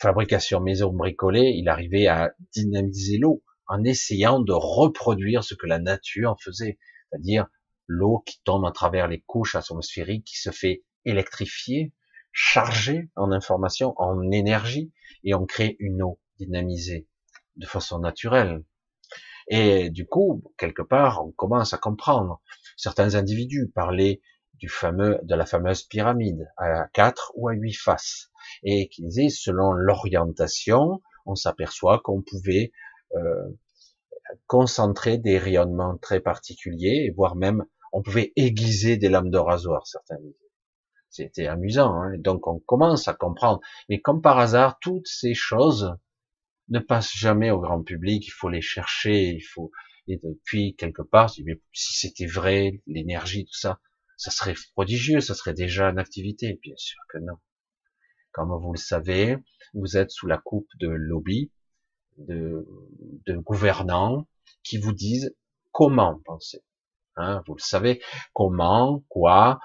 fabrication 0.00 0.60
maison 0.60 0.92
bricolée. 0.92 1.52
Il 1.56 1.68
arrivait 1.68 2.06
à 2.06 2.32
dynamiser 2.54 3.18
l'eau 3.18 3.42
en 3.66 3.84
essayant 3.84 4.40
de 4.40 4.52
reproduire 4.52 5.44
ce 5.44 5.54
que 5.54 5.66
la 5.66 5.78
nature 5.78 6.36
faisait, 6.42 6.78
c'est-à-dire 7.10 7.46
l'eau 7.86 8.22
qui 8.26 8.40
tombe 8.44 8.64
à 8.64 8.72
travers 8.72 9.08
les 9.08 9.20
couches 9.20 9.54
atmosphériques, 9.54 10.26
qui 10.26 10.38
se 10.38 10.50
fait 10.50 10.84
électrifier, 11.04 11.92
charger 12.32 13.10
en 13.16 13.32
information, 13.32 13.94
en 13.96 14.30
énergie, 14.30 14.92
et 15.24 15.34
on 15.34 15.46
crée 15.46 15.76
une 15.78 16.02
eau 16.02 16.18
dynamisé 16.38 17.06
de 17.56 17.66
façon 17.66 17.98
naturelle. 17.98 18.64
Et 19.48 19.90
du 19.90 20.06
coup, 20.06 20.42
quelque 20.56 20.82
part, 20.82 21.24
on 21.24 21.32
commence 21.32 21.74
à 21.74 21.78
comprendre. 21.78 22.40
Certains 22.76 23.14
individus 23.14 23.70
parlaient 23.74 24.20
du 24.54 24.68
fameux, 24.68 25.18
de 25.24 25.34
la 25.34 25.44
fameuse 25.44 25.82
pyramide 25.82 26.48
à 26.56 26.86
quatre 26.92 27.32
ou 27.34 27.48
à 27.48 27.52
huit 27.52 27.74
faces, 27.74 28.30
et 28.62 28.88
qui 28.88 29.02
disaient, 29.02 29.28
selon 29.28 29.72
l'orientation, 29.72 31.02
on 31.26 31.34
s'aperçoit 31.34 32.00
qu'on 32.02 32.22
pouvait 32.22 32.72
euh, 33.14 33.48
concentrer 34.46 35.18
des 35.18 35.38
rayonnements 35.38 35.98
très 35.98 36.20
particuliers, 36.20 37.12
voire 37.16 37.36
même 37.36 37.64
on 37.92 38.02
pouvait 38.02 38.32
aiguiser 38.36 38.96
des 38.96 39.08
lames 39.08 39.30
de 39.30 39.38
rasoir, 39.38 39.86
certains 39.86 40.16
disaient. 40.16 40.41
C'était 41.12 41.46
amusant, 41.46 41.94
hein 41.94 42.16
donc 42.16 42.46
on 42.46 42.58
commence 42.58 43.06
à 43.06 43.12
comprendre. 43.12 43.60
Mais 43.90 44.00
comme 44.00 44.22
par 44.22 44.38
hasard, 44.38 44.78
toutes 44.80 45.06
ces 45.06 45.34
choses 45.34 45.94
ne 46.70 46.78
passent 46.78 47.14
jamais 47.14 47.50
au 47.50 47.60
grand 47.60 47.82
public, 47.82 48.26
il 48.26 48.30
faut 48.30 48.48
les 48.48 48.62
chercher, 48.62 49.28
il 49.28 49.42
faut, 49.42 49.70
et 50.08 50.16
depuis 50.16 50.74
quelque 50.74 51.02
part, 51.02 51.28
si 51.28 51.44
c'était 51.72 52.26
vrai, 52.26 52.80
l'énergie, 52.86 53.44
tout 53.44 53.58
ça, 53.58 53.78
ça 54.16 54.30
serait 54.30 54.54
prodigieux, 54.72 55.20
ça 55.20 55.34
serait 55.34 55.52
déjà 55.52 55.90
une 55.90 55.98
activité, 55.98 56.58
bien 56.62 56.76
sûr 56.76 56.98
que 57.10 57.18
non. 57.18 57.36
Comme 58.32 58.58
vous 58.58 58.72
le 58.72 58.78
savez, 58.78 59.36
vous 59.74 59.98
êtes 59.98 60.10
sous 60.10 60.26
la 60.26 60.38
coupe 60.38 60.70
de 60.80 60.88
lobby, 60.88 61.52
de, 62.16 62.66
de 63.26 63.36
gouvernants 63.36 64.26
qui 64.62 64.78
vous 64.78 64.92
disent 64.92 65.36
comment 65.72 66.18
penser. 66.24 66.62
Hein, 67.16 67.42
vous 67.46 67.54
le 67.54 67.60
savez, 67.60 68.00
comment, 68.32 69.04
quoi, 69.08 69.60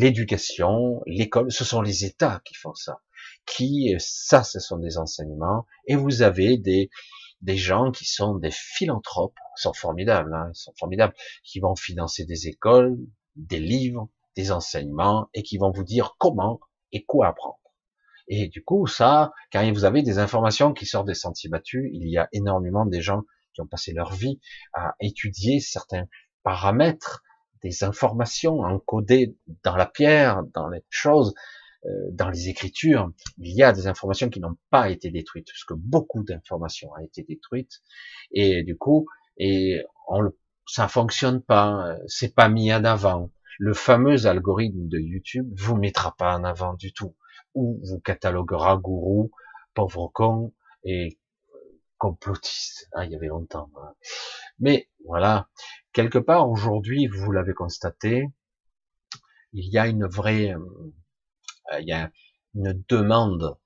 l'éducation, 0.00 1.02
l'école, 1.06 1.50
ce 1.50 1.64
sont 1.64 1.82
les 1.82 2.04
États 2.04 2.40
qui 2.44 2.54
font 2.54 2.74
ça. 2.74 3.00
Qui, 3.46 3.94
ça, 3.98 4.44
ce 4.44 4.60
sont 4.60 4.78
des 4.78 4.98
enseignements, 4.98 5.66
et 5.86 5.96
vous 5.96 6.22
avez 6.22 6.58
des, 6.58 6.90
des 7.40 7.56
gens 7.56 7.90
qui 7.90 8.04
sont 8.04 8.34
des 8.36 8.50
philanthropes, 8.50 9.36
ils 9.58 9.62
sont 9.62 9.72
formidables, 9.72 10.34
hein, 10.34 10.50
sont 10.54 10.74
formidables, 10.78 11.14
qui 11.44 11.60
vont 11.60 11.76
financer 11.76 12.24
des 12.24 12.48
écoles, 12.48 12.96
des 13.36 13.60
livres, 13.60 14.08
des 14.36 14.52
enseignements, 14.52 15.28
et 15.34 15.42
qui 15.42 15.58
vont 15.58 15.70
vous 15.70 15.84
dire 15.84 16.16
comment 16.18 16.60
et 16.92 17.04
quoi 17.04 17.28
apprendre. 17.28 17.58
Et 18.28 18.48
du 18.48 18.62
coup, 18.62 18.86
ça, 18.86 19.32
quand 19.52 19.70
vous 19.72 19.84
avez 19.84 20.02
des 20.02 20.18
informations 20.18 20.74
qui 20.74 20.84
sortent 20.84 21.06
des 21.06 21.14
sentiers 21.14 21.48
battus, 21.48 21.88
il 21.92 22.08
y 22.08 22.18
a 22.18 22.28
énormément 22.32 22.84
de 22.84 23.00
gens 23.00 23.22
qui 23.54 23.62
ont 23.62 23.66
passé 23.66 23.92
leur 23.92 24.12
vie 24.12 24.38
à 24.74 24.94
étudier 25.00 25.60
certains 25.60 26.04
paramètres, 26.42 27.22
des 27.62 27.84
informations 27.84 28.60
encodées 28.60 29.36
dans 29.64 29.76
la 29.76 29.86
pierre, 29.86 30.42
dans 30.54 30.68
les 30.68 30.82
choses, 30.90 31.34
euh, 31.86 31.88
dans 32.12 32.28
les 32.28 32.48
écritures, 32.48 33.10
il 33.38 33.54
y 33.54 33.62
a 33.62 33.72
des 33.72 33.86
informations 33.86 34.30
qui 34.30 34.40
n'ont 34.40 34.56
pas 34.70 34.90
été 34.90 35.10
détruites, 35.10 35.48
parce 35.48 35.64
que 35.64 35.74
beaucoup 35.74 36.24
d'informations 36.24 36.90
ont 36.90 37.04
été 37.04 37.22
détruites, 37.22 37.82
et 38.32 38.62
du 38.62 38.76
coup, 38.76 39.06
et 39.36 39.82
on, 40.08 40.30
ça 40.66 40.88
fonctionne 40.88 41.40
pas, 41.42 41.96
c'est 42.06 42.34
pas 42.34 42.48
mis 42.48 42.72
en 42.72 42.84
avant. 42.84 43.30
Le 43.58 43.74
fameux 43.74 44.26
algorithme 44.26 44.88
de 44.88 44.98
YouTube 44.98 45.50
vous 45.56 45.76
mettra 45.76 46.14
pas 46.16 46.36
en 46.36 46.44
avant 46.44 46.74
du 46.74 46.92
tout, 46.92 47.16
ou 47.54 47.80
vous 47.84 48.00
cataloguera 48.00 48.76
gourou, 48.76 49.30
pauvre 49.74 50.10
con 50.12 50.52
et 50.84 51.18
complotiste. 51.98 52.88
Ah, 52.92 53.04
il 53.04 53.12
y 53.12 53.16
avait 53.16 53.26
longtemps. 53.28 53.70
Hein. 53.76 53.94
Mais 54.60 54.88
voilà, 55.04 55.48
quelque 55.98 56.20
part 56.20 56.48
aujourd'hui, 56.48 57.08
vous 57.08 57.32
l'avez 57.32 57.54
constaté, 57.54 58.28
il 59.52 59.68
y 59.68 59.78
a 59.78 59.88
une 59.88 60.06
vraie 60.06 60.54
euh, 60.54 60.60
euh, 61.72 62.06
une 62.54 62.84
demande, 62.88 63.58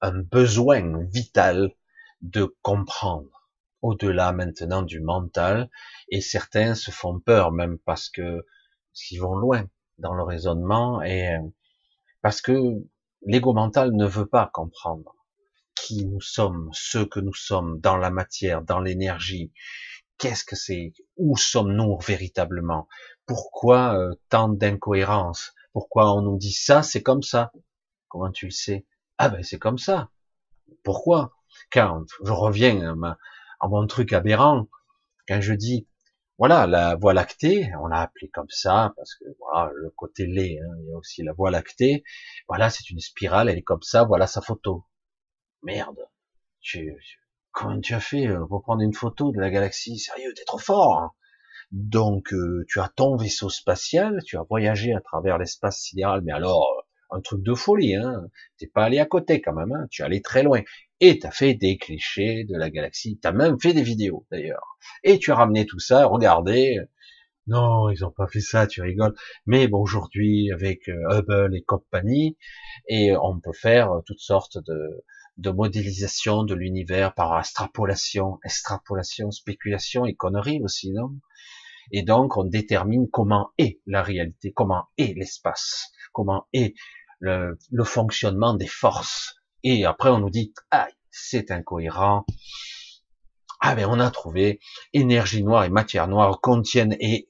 un 0.00 0.12
besoin 0.12 1.02
vital 1.06 1.72
de 2.20 2.56
comprendre 2.62 3.48
au-delà 3.82 4.30
maintenant 4.30 4.82
du 4.82 5.00
mental, 5.00 5.70
et 6.08 6.20
certains 6.20 6.76
se 6.76 6.92
font 6.92 7.18
peur 7.18 7.50
même 7.50 7.78
parce 7.78 8.08
que 8.08 8.46
s'ils 8.92 9.20
vont 9.20 9.34
loin 9.34 9.66
dans 9.98 10.14
le 10.14 10.22
raisonnement 10.22 11.02
et 11.02 11.36
parce 12.22 12.40
que 12.40 12.56
l'ego 13.22 13.54
mental 13.54 13.90
ne 13.90 14.06
veut 14.06 14.28
pas 14.28 14.48
comprendre 14.54 15.16
qui 15.74 16.06
nous 16.06 16.20
sommes, 16.20 16.70
ce 16.72 16.98
que 16.98 17.18
nous 17.18 17.34
sommes 17.34 17.80
dans 17.80 17.96
la 17.96 18.10
matière, 18.10 18.62
dans 18.62 18.80
l'énergie. 18.80 19.52
Qu'est-ce 20.18 20.44
que 20.44 20.56
c'est 20.56 20.94
Où 21.16 21.36
sommes-nous 21.36 21.98
véritablement? 21.98 22.88
Pourquoi 23.26 23.98
euh, 23.98 24.14
tant 24.30 24.48
d'incohérences? 24.48 25.52
Pourquoi 25.72 26.14
on 26.14 26.22
nous 26.22 26.38
dit 26.38 26.52
ça, 26.52 26.82
c'est 26.82 27.02
comme 27.02 27.22
ça? 27.22 27.52
Comment 28.08 28.30
tu 28.30 28.46
le 28.46 28.50
sais? 28.50 28.86
Ah 29.18 29.28
ben 29.28 29.42
c'est 29.42 29.58
comme 29.58 29.78
ça. 29.78 30.10
Pourquoi? 30.84 31.32
Quand 31.70 32.04
je 32.24 32.32
reviens 32.32 32.96
à, 33.60 33.68
mon 33.68 33.86
truc 33.86 34.12
aberrant, 34.12 34.68
quand 35.28 35.40
je 35.40 35.52
dis 35.52 35.86
voilà 36.38 36.66
la 36.66 36.96
voie 36.96 37.14
lactée, 37.14 37.70
on 37.80 37.86
l'a 37.88 38.02
appelée 38.02 38.28
comme 38.28 38.50
ça 38.50 38.92
parce 38.96 39.14
que 39.16 39.24
voilà 39.38 39.70
le 39.74 39.90
côté 39.90 40.26
lait, 40.26 40.58
hein, 40.62 40.76
il 40.80 40.88
y 40.88 40.92
a 40.92 40.96
aussi 40.96 41.22
la 41.22 41.32
voie 41.32 41.50
lactée. 41.50 42.04
Voilà 42.48 42.70
c'est 42.70 42.88
une 42.90 43.00
spirale, 43.00 43.48
elle 43.50 43.58
est 43.58 43.62
comme 43.62 43.82
ça. 43.82 44.04
Voilà 44.04 44.26
sa 44.26 44.40
photo. 44.40 44.84
Merde. 45.62 46.08
Comment 47.56 47.80
tu 47.80 47.94
as 47.94 48.00
fait 48.00 48.28
euh, 48.28 48.46
pour 48.46 48.62
prendre 48.62 48.82
une 48.82 48.92
photo 48.92 49.32
de 49.32 49.40
la 49.40 49.50
galaxie 49.50 49.98
Sérieux, 49.98 50.32
t'es 50.36 50.44
trop 50.44 50.58
fort. 50.58 50.98
Hein. 51.00 51.10
Donc 51.72 52.32
euh, 52.32 52.64
tu 52.68 52.80
as 52.80 52.88
ton 52.94 53.16
vaisseau 53.16 53.48
spatial, 53.48 54.20
tu 54.24 54.36
as 54.36 54.44
voyagé 54.48 54.94
à 54.94 55.00
travers 55.00 55.38
l'espace 55.38 55.80
sidéral, 55.80 56.20
mais 56.22 56.32
alors 56.32 56.84
un 57.10 57.20
truc 57.20 57.42
de 57.42 57.54
folie, 57.54 57.94
hein. 57.94 58.26
T'es 58.58 58.66
pas 58.66 58.84
allé 58.84 58.98
à 58.98 59.06
côté 59.06 59.40
quand 59.40 59.54
même, 59.54 59.72
hein. 59.72 59.86
tu 59.90 60.02
es 60.02 60.04
allé 60.04 60.20
très 60.20 60.42
loin. 60.42 60.60
Et 61.00 61.18
tu 61.18 61.26
as 61.26 61.30
fait 61.30 61.54
des 61.54 61.78
clichés 61.78 62.44
de 62.44 62.56
la 62.56 62.70
galaxie, 62.70 63.18
tu 63.20 63.28
as 63.28 63.32
même 63.32 63.58
fait 63.60 63.72
des 63.72 63.82
vidéos 63.82 64.26
d'ailleurs. 64.30 64.78
Et 65.02 65.18
tu 65.18 65.32
as 65.32 65.36
ramené 65.36 65.66
tout 65.66 65.78
ça, 65.78 66.06
regardez, 66.06 66.78
Non, 67.46 67.90
ils 67.90 68.04
ont 68.04 68.10
pas 68.10 68.26
fait 68.28 68.40
ça, 68.40 68.66
tu 68.66 68.82
rigoles. 68.82 69.14
Mais 69.46 69.68
bon, 69.68 69.80
aujourd'hui, 69.80 70.52
avec 70.52 70.88
euh, 70.88 71.18
Hubble 71.20 71.56
et 71.56 71.62
compagnie, 71.62 72.36
et 72.88 73.16
on 73.16 73.40
peut 73.40 73.52
faire 73.52 73.90
toutes 74.06 74.20
sortes 74.20 74.58
de, 74.66 75.04
de 75.36 75.50
modélisation 75.50 76.44
de 76.44 76.54
l'univers 76.54 77.14
par 77.14 77.38
extrapolation, 77.38 78.38
extrapolation, 78.44 79.30
spéculation 79.30 80.06
et 80.06 80.14
conneries 80.14 80.62
aussi, 80.62 80.92
non? 80.92 81.10
Et 81.92 82.02
donc, 82.02 82.36
on 82.36 82.44
détermine 82.44 83.08
comment 83.10 83.50
est 83.58 83.80
la 83.86 84.02
réalité, 84.02 84.52
comment 84.52 84.86
est 84.98 85.16
l'espace, 85.16 85.90
comment 86.12 86.46
est 86.52 86.74
le, 87.20 87.58
le, 87.70 87.84
fonctionnement 87.84 88.54
des 88.54 88.66
forces. 88.66 89.36
Et 89.62 89.84
après, 89.84 90.10
on 90.10 90.18
nous 90.18 90.30
dit, 90.30 90.52
ah, 90.70 90.88
c'est 91.10 91.50
incohérent. 91.50 92.26
Ah 93.60 93.74
ben, 93.74 93.86
on 93.88 94.00
a 94.00 94.10
trouvé 94.10 94.60
énergie 94.92 95.42
noire 95.42 95.64
et 95.64 95.70
matière 95.70 96.08
noire 96.08 96.40
contiennent 96.40 96.96
et 97.00 97.28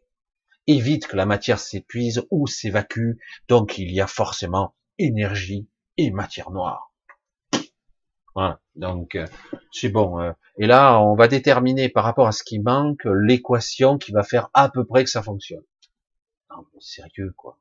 évitent 0.67 1.07
que 1.07 1.17
la 1.17 1.27
matière 1.27 1.59
s'épuise 1.59 2.27
ou 2.31 2.47
s'évacue. 2.47 3.13
Donc, 3.49 3.79
il 3.79 3.93
y 3.93 4.01
a 4.01 4.07
forcément 4.07 4.75
énergie 4.99 5.69
et 5.97 6.11
matière 6.11 6.51
noire. 6.51 6.93
Voilà. 8.37 8.61
Donc 8.75 9.15
euh, 9.15 9.27
c'est 9.73 9.89
bon. 9.89 10.21
Euh. 10.21 10.31
et 10.59 10.67
là, 10.67 11.01
on 11.01 11.17
va 11.17 11.27
déterminer 11.27 11.89
par 11.89 12.05
rapport 12.05 12.29
à 12.29 12.33
ce 12.33 12.45
qui 12.45 12.59
manque 12.59 13.01
l'équation 13.07 13.97
qui 13.97 14.13
va 14.13 14.23
faire 14.23 14.51
à 14.53 14.69
peu 14.69 14.85
près 14.85 15.05
que 15.05 15.11
ça 15.11 15.23
fonctionne. 15.23 15.65
Non, 16.51 16.67
sérieux 16.79 17.33
quoi. 17.35 17.59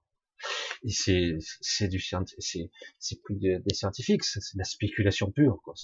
C'est 0.86 1.38
c'est 1.62 1.88
du 1.88 2.02
c'est 2.40 2.70
c'est 3.00 3.22
plus 3.24 3.36
des, 3.38 3.62
scientifiques, 3.74 4.26
c'est 4.26 4.42
de 4.42 4.60
la 4.60 4.66
spéculation 4.66 5.32
pure. 5.32 5.62
Quoi. 5.64 5.76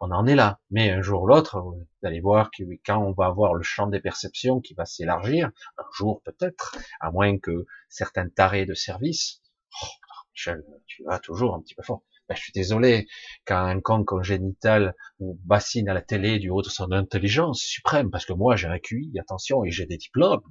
on 0.00 0.10
en 0.10 0.26
est 0.26 0.34
là. 0.34 0.58
Mais 0.72 0.90
un 0.90 1.00
jour 1.00 1.22
ou 1.22 1.26
l'autre, 1.28 1.60
vous 1.60 1.86
allez 2.02 2.20
voir 2.20 2.50
que 2.50 2.64
quand 2.84 2.98
on 2.98 3.12
va 3.12 3.26
avoir 3.26 3.54
le 3.54 3.62
champ 3.62 3.86
des 3.86 4.00
perceptions 4.00 4.60
qui 4.60 4.74
va 4.74 4.84
s'élargir, 4.84 5.52
un 5.78 5.84
jour 5.96 6.22
peut-être, 6.24 6.76
à 7.00 7.12
moins 7.12 7.38
que 7.38 7.66
certains 7.88 8.28
tarés 8.28 8.66
de 8.66 8.74
service, 8.74 9.40
oh, 9.80 9.86
Michel, 10.34 10.64
tu 10.86 11.04
vas 11.04 11.20
toujours 11.20 11.54
un 11.54 11.60
petit 11.60 11.76
peu 11.76 11.84
fort. 11.84 12.02
Ben, 12.28 12.34
je 12.36 12.42
suis 12.42 12.52
désolé, 12.52 13.06
quand 13.46 13.64
un 13.64 13.80
con 13.80 14.04
congénital 14.04 14.94
ou 15.18 15.40
bassine 15.44 15.88
à 15.88 15.94
la 15.94 16.02
télé 16.02 16.38
du 16.38 16.50
haut 16.50 16.60
de 16.60 16.68
son 16.68 16.92
intelligence 16.92 17.60
suprême, 17.60 18.10
parce 18.10 18.26
que 18.26 18.34
moi 18.34 18.54
j'ai 18.54 18.66
un 18.66 18.78
QI, 18.78 19.18
attention, 19.18 19.64
et 19.64 19.70
j'ai 19.70 19.86
des 19.86 19.96
diplômes, 19.96 20.42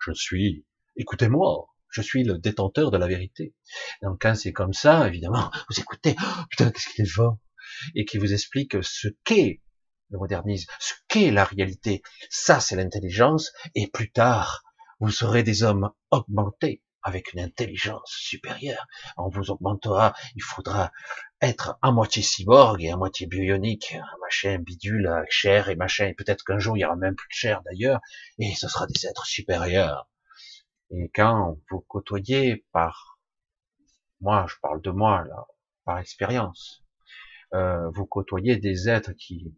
je 0.00 0.12
suis, 0.12 0.64
écoutez-moi, 0.96 1.66
je 1.90 2.00
suis 2.00 2.24
le 2.24 2.38
détenteur 2.38 2.90
de 2.90 2.96
la 2.96 3.06
vérité. 3.06 3.54
Donc 4.02 4.18
quand 4.22 4.34
c'est 4.34 4.52
comme 4.52 4.72
ça, 4.72 5.06
évidemment, 5.08 5.50
vous 5.68 5.78
écoutez, 5.78 6.16
oh, 6.18 6.42
putain, 6.50 6.70
qu'est-ce 6.70 6.88
qu'il 6.94 7.04
est 7.04 7.08
fort, 7.08 7.36
et 7.94 8.06
qui 8.06 8.16
vous 8.16 8.32
explique 8.32 8.82
ce 8.82 9.08
qu'est 9.24 9.60
le 10.08 10.18
modernisme, 10.18 10.72
ce 10.78 10.94
qu'est 11.08 11.30
la 11.30 11.44
réalité. 11.44 12.00
Ça, 12.30 12.60
c'est 12.60 12.76
l'intelligence, 12.76 13.52
et 13.74 13.88
plus 13.88 14.10
tard, 14.10 14.62
vous 15.00 15.10
serez 15.10 15.42
des 15.42 15.62
hommes 15.62 15.90
augmentés 16.10 16.82
avec 17.06 17.32
une 17.32 17.40
intelligence 17.40 18.10
supérieure. 18.10 18.84
On 19.16 19.28
vous 19.28 19.50
augmentera, 19.52 20.12
il 20.34 20.42
faudra 20.42 20.90
être 21.40 21.78
à 21.80 21.92
moitié 21.92 22.20
cyborg 22.20 22.82
et 22.82 22.90
à 22.90 22.96
moitié 22.96 23.28
bionique, 23.28 23.96
machin 24.20 24.58
bidule 24.58 25.06
avec 25.06 25.30
chair 25.30 25.68
et 25.68 25.76
machin, 25.76 26.08
et 26.08 26.14
peut-être 26.14 26.42
qu'un 26.42 26.58
jour 26.58 26.76
il 26.76 26.80
y 26.80 26.84
aura 26.84 26.96
même 26.96 27.14
plus 27.14 27.28
de 27.28 27.34
chair 27.34 27.62
d'ailleurs, 27.62 28.00
et 28.40 28.52
ce 28.56 28.66
sera 28.66 28.88
des 28.88 29.06
êtres 29.06 29.24
supérieurs. 29.24 30.10
Et 30.90 31.08
quand 31.14 31.56
vous 31.70 31.80
côtoyez 31.80 32.66
par, 32.72 33.20
moi 34.20 34.46
je 34.48 34.56
parle 34.60 34.82
de 34.82 34.90
moi 34.90 35.24
là, 35.28 35.46
par 35.84 35.98
expérience, 35.98 36.82
euh, 37.54 37.88
vous 37.90 38.06
côtoyez 38.06 38.56
des 38.56 38.88
êtres 38.88 39.12
qui, 39.12 39.54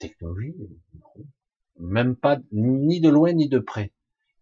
technologie, 0.00 0.56
même 1.78 2.16
pas 2.16 2.38
ni 2.50 3.00
de 3.00 3.10
loin 3.10 3.32
ni 3.32 3.48
de 3.48 3.60
près, 3.60 3.92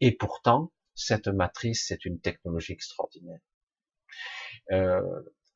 et 0.00 0.12
pourtant 0.12 0.72
cette 0.94 1.28
matrice, 1.28 1.86
c'est 1.88 2.04
une 2.04 2.20
technologie 2.20 2.72
extraordinaire. 2.72 3.40
Euh, 4.72 5.00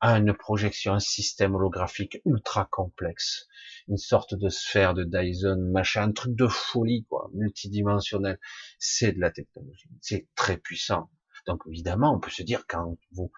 une 0.01 0.33
projection, 0.33 0.93
un 0.93 0.99
système 0.99 1.55
holographique 1.55 2.21
ultra 2.25 2.65
complexe, 2.71 3.47
une 3.87 3.97
sorte 3.97 4.33
de 4.33 4.47
sphère 4.49 4.93
de 4.93 5.03
Dyson, 5.03 5.57
machin, 5.71 6.03
un 6.03 6.11
truc 6.11 6.35
de 6.35 6.47
folie, 6.47 7.05
quoi, 7.09 7.29
multidimensionnel. 7.33 8.39
C'est 8.77 9.11
de 9.11 9.19
la 9.19 9.31
technologie, 9.31 9.89
c'est 10.01 10.27
très 10.35 10.57
puissant. 10.57 11.09
Donc 11.47 11.63
évidemment, 11.67 12.13
on 12.13 12.19
peut 12.19 12.29
se 12.29 12.43
dire 12.43 12.65
quand 12.67 12.97
vous, 13.11 13.31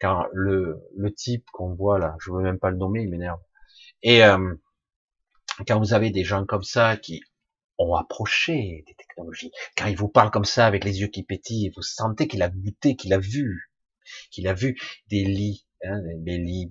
quand 0.00 0.26
le, 0.32 0.80
le 0.96 1.12
type 1.14 1.44
qu'on 1.52 1.74
voit 1.74 1.98
là, 1.98 2.16
je 2.20 2.32
veux 2.32 2.42
même 2.42 2.58
pas 2.58 2.70
le 2.70 2.76
nommer, 2.76 3.02
il 3.02 3.10
m'énerve. 3.10 3.40
Et 4.02 4.24
euh, 4.24 4.54
quand 5.68 5.78
vous 5.78 5.94
avez 5.94 6.10
des 6.10 6.24
gens 6.24 6.44
comme 6.44 6.62
ça 6.62 6.96
qui 6.96 7.22
ont 7.78 7.94
approché 7.94 8.84
des 8.86 8.94
technologies, 8.94 9.50
quand 9.76 9.86
il 9.86 9.96
vous 9.96 10.08
parle 10.08 10.30
comme 10.30 10.44
ça 10.44 10.66
avec 10.66 10.84
les 10.84 11.00
yeux 11.00 11.08
qui 11.08 11.22
pétillent, 11.22 11.72
vous 11.74 11.82
sentez 11.82 12.28
qu'il 12.28 12.42
a 12.42 12.48
goûté, 12.48 12.96
qu'il 12.96 13.12
a 13.12 13.18
vu, 13.18 13.70
qu'il 14.30 14.48
a 14.48 14.54
vu 14.54 14.78
des 15.08 15.24
lits, 15.24 15.66
hein, 15.84 16.00
des 16.18 16.38
lits 16.38 16.70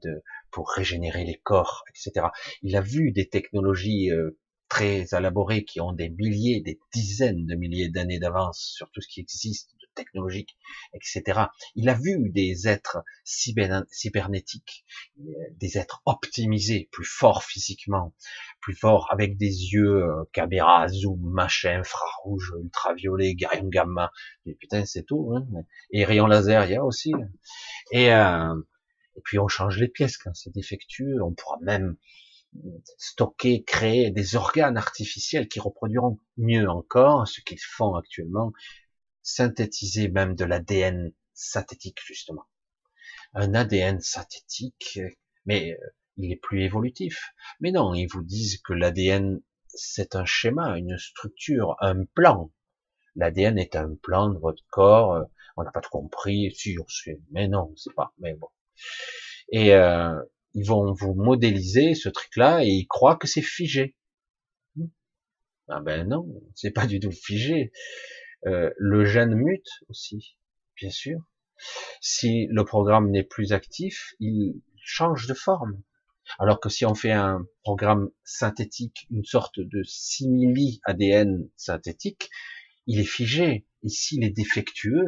pour 0.52 0.70
régénérer 0.70 1.26
les 1.26 1.40
corps, 1.44 1.84
etc. 1.90 2.28
Il 2.62 2.76
a 2.76 2.82
vu 2.82 3.12
des 3.12 3.28
technologies 3.28 4.12
euh, 4.12 4.38
très 4.70 5.06
élaborées 5.12 5.66
qui 5.66 5.82
ont 5.82 5.92
des 5.92 6.10
milliers, 6.10 6.62
des 6.62 6.80
dizaines 6.94 7.46
de 7.46 7.56
milliers 7.56 7.90
d'années 7.90 8.20
d'avance 8.20 8.60
sur 8.60 8.90
tout 8.92 9.02
ce 9.02 9.08
qui 9.08 9.20
existe 9.20 9.72
de 9.82 9.83
technologique, 9.94 10.58
etc. 10.94 11.48
Il 11.76 11.90
a 11.90 11.94
vu 11.94 12.30
des 12.30 12.68
êtres 12.68 13.04
cybernétiques, 13.24 14.86
des 15.18 15.78
êtres 15.78 16.02
optimisés, 16.06 16.90
plus 16.92 17.06
forts 17.06 17.44
physiquement, 17.44 18.14
plus 18.62 18.76
forts, 18.76 19.08
avec 19.12 19.38
des 19.38 19.74
yeux 19.74 20.04
euh, 20.04 20.24
caméra, 20.32 20.88
zoom, 20.88 21.20
machin, 21.22 21.80
infrarouge, 21.80 22.54
ultraviolet, 22.62 23.36
rayon 23.46 23.68
gamma. 23.68 24.12
Et 24.46 24.56
putain, 24.56 24.86
c'est 24.86 25.04
tout. 25.04 25.34
Hein 25.36 25.46
et 25.92 26.06
rayon 26.06 26.28
laser, 26.28 26.66
il 26.66 26.72
y 26.72 26.76
a 26.76 26.84
aussi. 26.84 27.14
Et, 27.92 28.14
euh, 28.14 28.56
et 29.16 29.22
puis 29.24 29.40
on 29.40 29.48
change 29.48 29.78
les 29.78 29.88
pièces 29.88 30.18
quand 30.18 30.34
c'est 30.34 30.54
défectueux. 30.54 31.22
On 31.22 31.34
pourra 31.34 31.58
même 31.62 31.98
stocker, 32.98 33.64
créer 33.64 34.12
des 34.12 34.36
organes 34.36 34.78
artificiels 34.78 35.48
qui 35.48 35.60
reproduiront 35.60 36.20
mieux 36.38 36.70
encore 36.70 37.28
ce 37.28 37.42
qu'ils 37.42 37.60
font 37.60 37.96
actuellement, 37.96 38.52
synthétiser 39.24 40.10
même 40.10 40.36
de 40.36 40.46
l'ADN 40.46 41.12
synthétique 41.34 42.00
justement. 42.06 42.46
Un 43.34 43.56
ADN 43.56 44.00
synthétique, 44.00 45.00
mais 45.46 45.74
euh, 45.74 45.88
il 46.18 46.32
est 46.32 46.42
plus 46.42 46.64
évolutif. 46.64 47.34
Mais 47.60 47.72
non, 47.72 47.94
ils 47.96 48.06
vous 48.06 48.24
disent 48.24 48.62
que 48.62 48.74
l'ADN 48.74 49.42
c'est 49.76 50.16
un 50.16 50.26
schéma, 50.26 50.78
une 50.78 50.98
structure, 50.98 51.76
un 51.80 52.06
plan. 52.06 52.52
L'ADN 53.16 53.58
est 53.58 53.76
un 53.76 53.96
plan 53.96 54.30
de 54.30 54.38
votre 54.38 54.64
corps. 54.70 55.14
Euh, 55.14 55.24
on 55.58 55.64
n'a 55.64 55.72
pas 55.72 55.82
tout 55.82 55.90
compris. 55.90 56.54
Si 56.56 56.78
on 56.80 56.88
sait, 56.88 57.20
mais 57.32 57.48
non, 57.48 57.74
c'est 57.76 57.94
pas. 57.94 58.14
Mais 58.20 58.34
bon. 58.36 58.50
Et 59.50 59.74
euh, 59.74 60.20
ils 60.54 60.66
vont 60.66 60.94
vous 60.94 61.14
modéliser 61.14 61.96
ce 61.96 62.10
truc-là 62.10 62.64
et 62.64 62.70
ils 62.70 62.88
croient 62.88 63.18
que 63.18 63.28
c'est 63.28 63.42
figé. 63.42 63.96
Ah 65.70 65.80
ben 65.80 66.08
non, 66.08 66.28
c'est 66.56 66.72
pas 66.72 66.86
du 66.86 67.00
tout 67.00 67.12
figé. 67.12 67.72
Euh, 68.46 68.72
le 68.78 69.06
gène 69.06 69.36
mute 69.36 69.70
aussi, 69.90 70.36
bien 70.76 70.90
sûr. 70.90 71.20
Si 72.02 72.48
le 72.50 72.66
programme 72.66 73.10
n'est 73.10 73.24
plus 73.24 73.54
actif, 73.54 74.16
il 74.20 74.62
change 74.84 75.28
de 75.28 75.34
forme. 75.34 75.82
Alors 76.40 76.60
que 76.60 76.70
si 76.70 76.86
on 76.86 76.96
fait 76.96 77.12
un 77.12 77.46
programme 77.64 78.10
synthétique, 78.24 79.08
une 79.12 79.24
sorte 79.24 79.60
de 79.60 79.84
simili 79.84 80.82
ADN 80.86 81.48
synthétique, 81.56 82.30
il 82.88 83.00
est 83.00 83.06
figé. 83.06 83.66
Et 83.84 83.90
s'il 83.90 84.24
est 84.24 84.30
défectueux, 84.30 85.06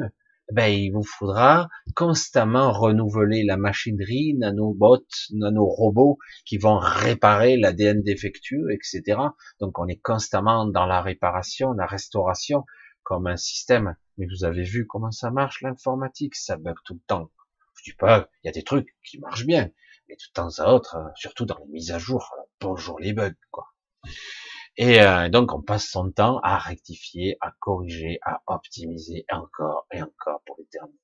ben, 0.51 0.67
il 0.67 0.91
vous 0.91 1.03
faudra 1.03 1.69
constamment 1.95 2.71
renouveler 2.71 3.43
la 3.43 3.57
machinerie, 3.57 4.35
nanobots, 4.35 5.07
nanorobots 5.31 6.19
qui 6.45 6.57
vont 6.57 6.77
réparer 6.77 7.57
l'ADN 7.57 8.03
défectueux, 8.03 8.67
etc. 8.71 9.19
Donc 9.59 9.79
on 9.79 9.87
est 9.87 9.99
constamment 10.01 10.67
dans 10.67 10.85
la 10.85 11.01
réparation, 11.01 11.71
la 11.73 11.87
restauration, 11.87 12.63
comme 13.05 13.27
un 13.27 13.37
système. 13.37 13.95
Mais 14.17 14.27
vous 14.27 14.43
avez 14.43 14.63
vu 14.63 14.85
comment 14.85 15.11
ça 15.11 15.31
marche 15.31 15.61
l'informatique, 15.61 16.35
ça 16.35 16.57
bug 16.57 16.75
tout 16.83 16.95
le 16.95 16.99
temps. 17.07 17.31
Je 17.75 17.91
dis 17.91 17.95
pas, 17.95 18.27
il 18.43 18.47
y 18.47 18.49
a 18.49 18.53
des 18.53 18.63
trucs 18.63 18.93
qui 19.05 19.19
marchent 19.19 19.45
bien, 19.45 19.71
mais 20.09 20.15
de 20.15 20.33
temps 20.33 20.59
à 20.59 20.73
autre, 20.73 20.97
surtout 21.15 21.45
dans 21.45 21.57
les 21.59 21.67
mises 21.67 21.91
à 21.91 21.99
jour, 21.99 22.35
bonjour 22.59 22.99
les 22.99 23.13
bugs, 23.13 23.33
quoi. 23.51 23.67
Et 24.77 25.01
euh, 25.01 25.29
donc 25.29 25.53
on 25.53 25.61
passe 25.61 25.87
son 25.87 26.11
temps 26.11 26.39
à 26.39 26.57
rectifier, 26.57 27.37
à 27.39 27.53
corriger, 27.59 28.19
à 28.23 28.41
optimiser 28.47 29.25
encore 29.31 29.87
et 29.91 30.01
encore 30.01 30.41
pour 30.45 30.57
l'éternité. 30.59 30.99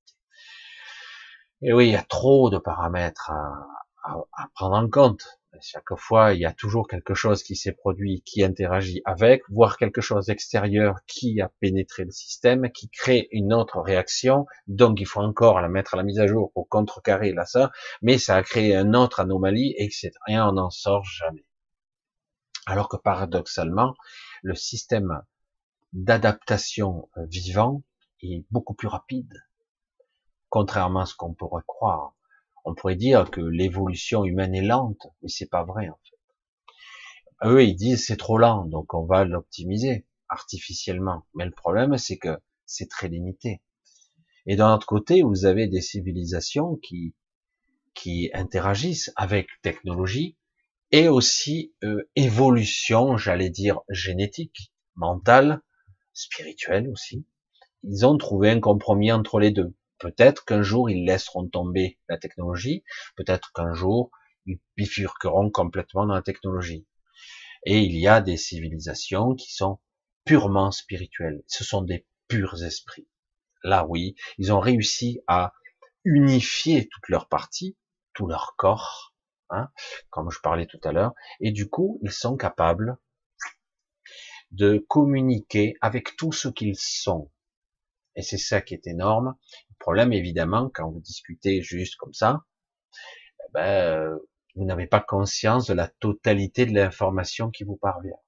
Et 1.62 1.74
oui, 1.74 1.88
il 1.88 1.91
y 1.91 1.95
a 1.95 2.04
trop 2.04 2.49
de 2.49 2.58
paramètres 2.58 3.32
à, 3.32 4.47
prendre 4.56 4.76
en 4.76 4.89
compte. 4.89 5.41
Chaque 5.60 5.95
fois, 5.97 6.34
il 6.34 6.39
y 6.39 6.45
a 6.45 6.54
toujours 6.54 6.88
quelque 6.88 7.14
chose 7.14 7.43
qui 7.43 7.56
s'est 7.56 7.74
produit, 7.74 8.22
qui 8.22 8.43
interagit 8.43 9.02
avec, 9.06 9.43
voire 9.49 9.78
quelque 9.78 9.99
chose 9.99 10.28
d'extérieur 10.28 10.99
qui 11.08 11.41
a 11.41 11.49
pénétré 11.60 12.06
le 12.06 12.12
système, 12.12 12.72
qui 12.72 12.89
crée 12.89 13.28
une 13.32 13.54
autre 13.54 13.82
réaction. 13.82 14.45
Donc, 14.68 15.02
il 15.02 15.06
faut 15.06 15.20
encore 15.20 15.60
la 15.60 15.68
mettre 15.68 15.93
à 15.93 15.97
la 15.97 16.04
mise 16.04 16.20
à 16.20 16.28
jour 16.28 16.52
pour 16.54 16.70
contrecarrer 16.70 17.34
là 17.34 17.45
ça, 17.45 17.72
mais 18.02 18.18
ça 18.18 18.38
a 18.38 18.43
créé 18.43 18.76
une 18.76 18.95
autre 18.95 19.20
anomalie, 19.20 19.76
etc. 19.78 20.12
Et 20.30 20.39
on 20.39 20.54
n'en 20.54 20.70
sort 20.70 21.04
jamais. 21.04 21.45
Alors 22.66 22.88
que 22.88 22.97
paradoxalement, 22.97 23.95
le 24.43 24.56
système 24.56 25.22
d'adaptation 25.93 27.10
euh, 27.18 27.26
vivant 27.26 27.84
est 28.22 28.45
beaucoup 28.52 28.74
plus 28.74 28.88
rapide, 28.88 29.34
contrairement 30.49 31.02
à 31.02 31.06
ce 31.06 31.16
qu'on 31.16 31.34
pourrait 31.34 31.64
croire. 31.68 32.14
On 32.64 32.76
pourrait 32.76 32.95
dire 32.95 33.32
que 33.32 33.41
l'évolution 33.41 34.26
humaine 34.26 34.55
est 34.55 34.62
lente, 34.62 35.07
mais 35.22 35.30
c'est 35.30 35.49
pas 35.49 35.64
vrai 35.64 35.89
en 35.89 35.99
fait. 36.03 37.49
Eux, 37.49 37.64
ils 37.64 37.76
disent 37.76 38.05
c'est 38.05 38.18
trop 38.18 38.38
lent, 38.38 38.66
donc 38.66 38.93
on 38.93 39.05
va 39.05 39.26
l'optimiser 39.26 40.05
artificiellement. 40.30 41.26
Mais 41.34 41.45
le 41.45 41.51
problème, 41.51 41.97
c'est 41.97 42.18
que 42.18 42.38
c'est 42.66 42.89
très 42.89 43.07
limité. 43.07 43.62
Et 44.45 44.55
d'un 44.55 44.74
autre 44.74 44.88
côté, 44.88 45.22
vous 45.24 45.45
avez 45.45 45.68
des 45.68 45.82
civilisations 45.82 46.76
qui 46.78 47.16
qui 47.93 48.30
interagissent 48.34 49.12
avec 49.16 49.47
technologie 49.62 50.38
et 50.91 51.07
aussi 51.07 51.74
euh, 51.84 52.09
évolution, 52.16 53.18
j'allais 53.18 53.49
dire 53.49 53.82
génétique, 53.89 54.72
mentale, 54.95 55.62
spirituelle 56.14 56.89
aussi. 56.89 57.26
Ils 57.84 58.05
ont 58.05 58.18
trouvé 58.18 58.49
un 58.49 58.59
compromis 58.59 59.12
entre 59.12 59.39
les 59.39 59.51
deux. 59.51 59.74
Peut-être 60.02 60.45
qu'un 60.45 60.64
jour 60.64 60.89
ils 60.89 61.06
laisseront 61.06 61.47
tomber 61.47 61.99
la 62.10 62.18
technologie, 62.18 62.84
peut-être 63.16 63.52
qu'un 63.54 63.74
jour 63.74 64.12
ils 64.45 64.60
bifurqueront 64.76 65.52
complètement 65.52 66.06
dans 66.06 66.16
la 66.16 66.24
technologie. 66.24 66.88
Et 67.66 67.80
il 67.82 67.95
y 67.97 68.08
a 68.08 68.22
des 68.22 68.38
civilisations 68.38 69.36
qui 69.36 69.54
sont 69.54 69.80
purement 70.26 70.72
spirituelles. 70.72 71.43
Ce 71.47 71.64
sont 71.64 71.84
des 71.84 72.08
purs 72.28 72.64
esprits. 72.64 73.08
Là, 73.64 73.86
oui, 73.88 74.16
ils 74.39 74.52
ont 74.52 74.60
réussi 74.60 75.22
à 75.28 75.54
unifier 76.04 76.89
toutes 76.89 77.10
leurs 77.10 77.28
parties, 77.28 77.78
tout 78.14 78.26
leur 78.26 78.56
corps, 78.58 79.14
hein, 79.52 79.70
comme 80.10 80.32
je 80.32 80.39
parlais 80.39 80.66
tout 80.66 80.80
à 80.84 80.91
l'heure, 80.91 81.14
et 81.39 81.52
du 81.52 81.70
coup, 81.70 81.99
ils 82.02 82.12
sont 82.12 82.38
capables 82.38 82.97
de 84.49 84.84
communiquer 84.89 85.76
avec 85.82 86.16
tout 86.18 86.32
ce 86.32 86.47
qu'ils 86.47 86.78
sont. 86.78 87.32
Et 88.16 88.24
c'est 88.24 88.38
ça 88.38 88.62
qui 88.62 88.74
est 88.74 88.88
énorme. 88.88 89.36
Problème, 89.82 90.13
évidemment, 90.13 90.69
quand 90.71 90.91
vous 90.91 90.99
discutez 90.99 91.63
juste 91.63 91.95
comme 91.95 92.13
ça, 92.13 92.43
eh 93.39 93.51
ben, 93.51 94.15
vous 94.55 94.63
n'avez 94.63 94.86
pas 94.86 94.99
conscience 94.99 95.65
de 95.65 95.73
la 95.73 95.88
totalité 95.88 96.67
de 96.67 96.73
l'information 96.75 97.49
qui 97.49 97.63
vous 97.63 97.77
parvient. 97.77 98.19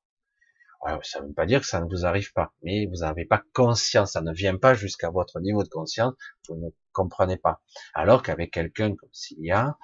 ça 1.03 1.21
ne 1.21 1.27
veut 1.27 1.33
pas 1.33 1.45
dire 1.45 1.61
que 1.61 1.67
ça 1.67 1.79
ne 1.79 1.85
vous 1.85 2.07
arrive 2.07 2.33
pas, 2.33 2.53
mais 2.63 2.87
vous 2.87 3.01
n'avez 3.01 3.25
pas 3.25 3.43
conscience, 3.53 4.13
ça 4.13 4.21
ne 4.21 4.33
vient 4.33 4.57
pas 4.57 4.73
jusqu'à 4.73 5.11
votre 5.11 5.39
niveau 5.41 5.61
de 5.63 5.69
conscience, 5.69 6.15
vous 6.49 6.55
ne 6.55 6.69
comprenez 6.91 7.37
pas. 7.37 7.61
Alors 7.93 8.23
qu'avec 8.23 8.51
quelqu'un 8.51 8.95
comme 8.95 9.13
Cilia, 9.13 9.77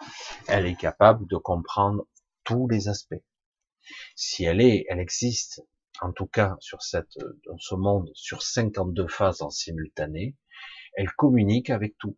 elle 0.47 0.65
est 0.65 0.75
capable 0.75 1.27
de 1.27 1.37
comprendre 1.37 2.07
tous 2.45 2.67
les 2.67 2.87
aspects. 2.87 3.23
Si 4.15 4.43
elle 4.43 4.59
est, 4.59 4.85
elle 4.89 4.99
existe 4.99 5.61
en 6.01 6.13
tout 6.13 6.27
cas 6.27 6.55
sur 6.61 6.81
cette, 6.81 7.17
dans 7.45 7.57
ce 7.59 7.75
monde, 7.75 8.09
sur 8.15 8.41
52 8.41 9.07
phases 9.07 9.43
en 9.43 9.51
simultané, 9.51 10.35
elle 10.95 11.11
communique 11.11 11.69
avec 11.69 11.97
tout. 11.97 12.17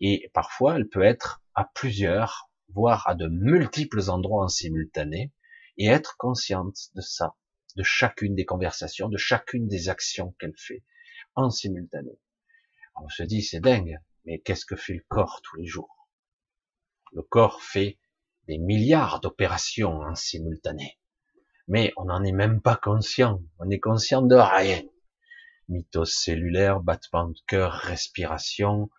Et 0.00 0.30
parfois, 0.34 0.76
elle 0.76 0.88
peut 0.88 1.02
être 1.02 1.42
à 1.54 1.64
plusieurs, 1.74 2.50
voire 2.74 3.06
à 3.08 3.14
de 3.14 3.28
multiples 3.28 4.10
endroits 4.10 4.44
en 4.44 4.48
simultané, 4.48 5.32
et 5.78 5.86
être 5.86 6.16
consciente 6.18 6.76
de 6.94 7.00
ça, 7.00 7.34
de 7.76 7.82
chacune 7.82 8.34
des 8.34 8.44
conversations, 8.44 9.08
de 9.08 9.16
chacune 9.16 9.68
des 9.68 9.88
actions 9.88 10.34
qu'elle 10.38 10.56
fait 10.56 10.84
en 11.34 11.50
simultané. 11.50 12.18
On 13.00 13.08
se 13.08 13.22
dit, 13.22 13.42
c'est 13.42 13.60
dingue, 13.60 13.98
mais 14.24 14.40
qu'est-ce 14.40 14.66
que 14.66 14.76
fait 14.76 14.94
le 14.94 15.04
corps 15.08 15.40
tous 15.42 15.56
les 15.56 15.66
jours? 15.66 16.08
Le 17.12 17.22
corps 17.22 17.62
fait 17.62 17.98
des 18.48 18.58
milliards 18.58 19.20
d'opérations 19.20 20.00
en 20.00 20.14
simultané 20.14 20.98
mais 21.68 21.92
on 21.96 22.04
n'en 22.04 22.22
est 22.24 22.32
même 22.32 22.60
pas 22.60 22.76
conscient. 22.76 23.40
On 23.58 23.70
est 23.70 23.80
conscient 23.80 24.22
de 24.22 24.34
rien. 24.34 24.82
Mythos 25.72 26.04
cellulaire, 26.06 26.80
battement 26.80 27.28
de 27.28 27.38
cœur, 27.46 27.72
respiration. 27.72 28.90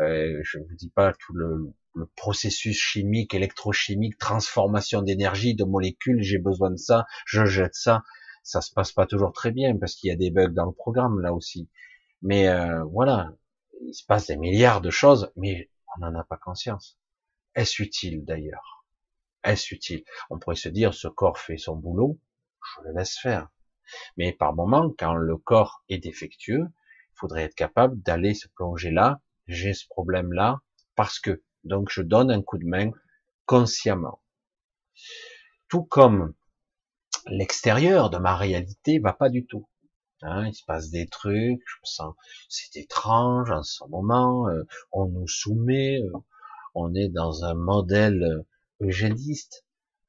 Euh, 0.00 0.40
je 0.42 0.58
ne 0.58 0.64
vous 0.64 0.74
dis 0.74 0.88
pas 0.88 1.12
tout 1.12 1.34
le, 1.34 1.72
le 1.94 2.06
processus 2.16 2.76
chimique, 2.76 3.34
électrochimique, 3.34 4.16
transformation 4.18 5.02
d'énergie, 5.02 5.54
de 5.54 5.64
molécules. 5.64 6.22
J'ai 6.22 6.38
besoin 6.38 6.70
de 6.70 6.76
ça, 6.76 7.06
je 7.26 7.44
jette 7.44 7.74
ça. 7.74 8.02
Ça 8.42 8.60
se 8.60 8.72
passe 8.72 8.92
pas 8.92 9.06
toujours 9.06 9.32
très 9.32 9.50
bien 9.50 9.76
parce 9.76 9.94
qu'il 9.94 10.08
y 10.08 10.12
a 10.12 10.16
des 10.16 10.30
bugs 10.30 10.48
dans 10.48 10.66
le 10.66 10.72
programme 10.72 11.20
là 11.20 11.32
aussi. 11.32 11.68
Mais 12.22 12.48
euh, 12.48 12.82
voilà, 12.84 13.32
il 13.86 13.94
se 13.94 14.04
passe 14.04 14.28
des 14.28 14.36
milliards 14.36 14.80
de 14.80 14.90
choses, 14.90 15.32
mais 15.36 15.70
on 15.96 16.00
n'en 16.00 16.18
a 16.18 16.24
pas 16.24 16.36
conscience. 16.36 16.98
Est-ce 17.54 17.82
utile 17.82 18.24
d'ailleurs? 18.24 18.86
Est-ce 19.44 19.74
utile? 19.74 20.04
On 20.30 20.38
pourrait 20.38 20.56
se 20.56 20.68
dire, 20.68 20.94
ce 20.94 21.08
corps 21.08 21.38
fait 21.38 21.58
son 21.58 21.76
boulot, 21.76 22.18
je 22.62 22.88
le 22.88 22.94
laisse 22.96 23.18
faire. 23.18 23.48
Mais 24.16 24.32
par 24.32 24.54
moment, 24.54 24.90
quand 24.98 25.14
le 25.14 25.36
corps 25.36 25.82
est 25.88 25.98
défectueux, 25.98 26.66
il 26.66 27.14
faudrait 27.14 27.44
être 27.44 27.54
capable 27.54 28.00
d'aller 28.02 28.34
se 28.34 28.48
plonger 28.48 28.90
là, 28.90 29.20
j'ai 29.46 29.74
ce 29.74 29.86
problème-là, 29.88 30.60
parce 30.94 31.18
que, 31.18 31.42
donc 31.64 31.90
je 31.90 32.02
donne 32.02 32.30
un 32.30 32.42
coup 32.42 32.58
de 32.58 32.66
main 32.66 32.90
consciemment. 33.46 34.22
Tout 35.68 35.84
comme 35.84 36.34
l'extérieur 37.26 38.10
de 38.10 38.18
ma 38.18 38.36
réalité 38.36 38.98
va 38.98 39.12
pas 39.12 39.28
du 39.28 39.46
tout. 39.46 39.68
Hein, 40.22 40.46
il 40.46 40.54
se 40.54 40.64
passe 40.64 40.90
des 40.90 41.08
trucs, 41.08 41.62
je 41.66 41.76
me 41.82 41.86
sens, 41.86 42.14
c'est 42.48 42.76
étrange 42.76 43.50
en 43.50 43.64
ce 43.64 43.84
moment, 43.88 44.48
euh, 44.48 44.62
on 44.92 45.06
nous 45.06 45.26
soumet, 45.26 46.00
euh, 46.00 46.12
on 46.76 46.94
est 46.94 47.08
dans 47.08 47.44
un 47.44 47.54
modèle 47.54 48.44
eugéniste, 48.80 49.64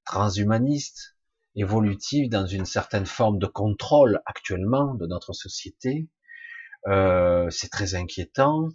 transhumaniste, 0.05 1.12
évolutif 1.55 2.29
dans 2.29 2.45
une 2.45 2.65
certaine 2.65 3.05
forme 3.05 3.37
de 3.39 3.45
contrôle 3.45 4.21
actuellement 4.25 4.95
de 4.95 5.05
notre 5.05 5.33
société. 5.33 6.07
Euh, 6.87 7.49
c'est 7.49 7.69
très 7.69 7.95
inquiétant. 7.95 8.69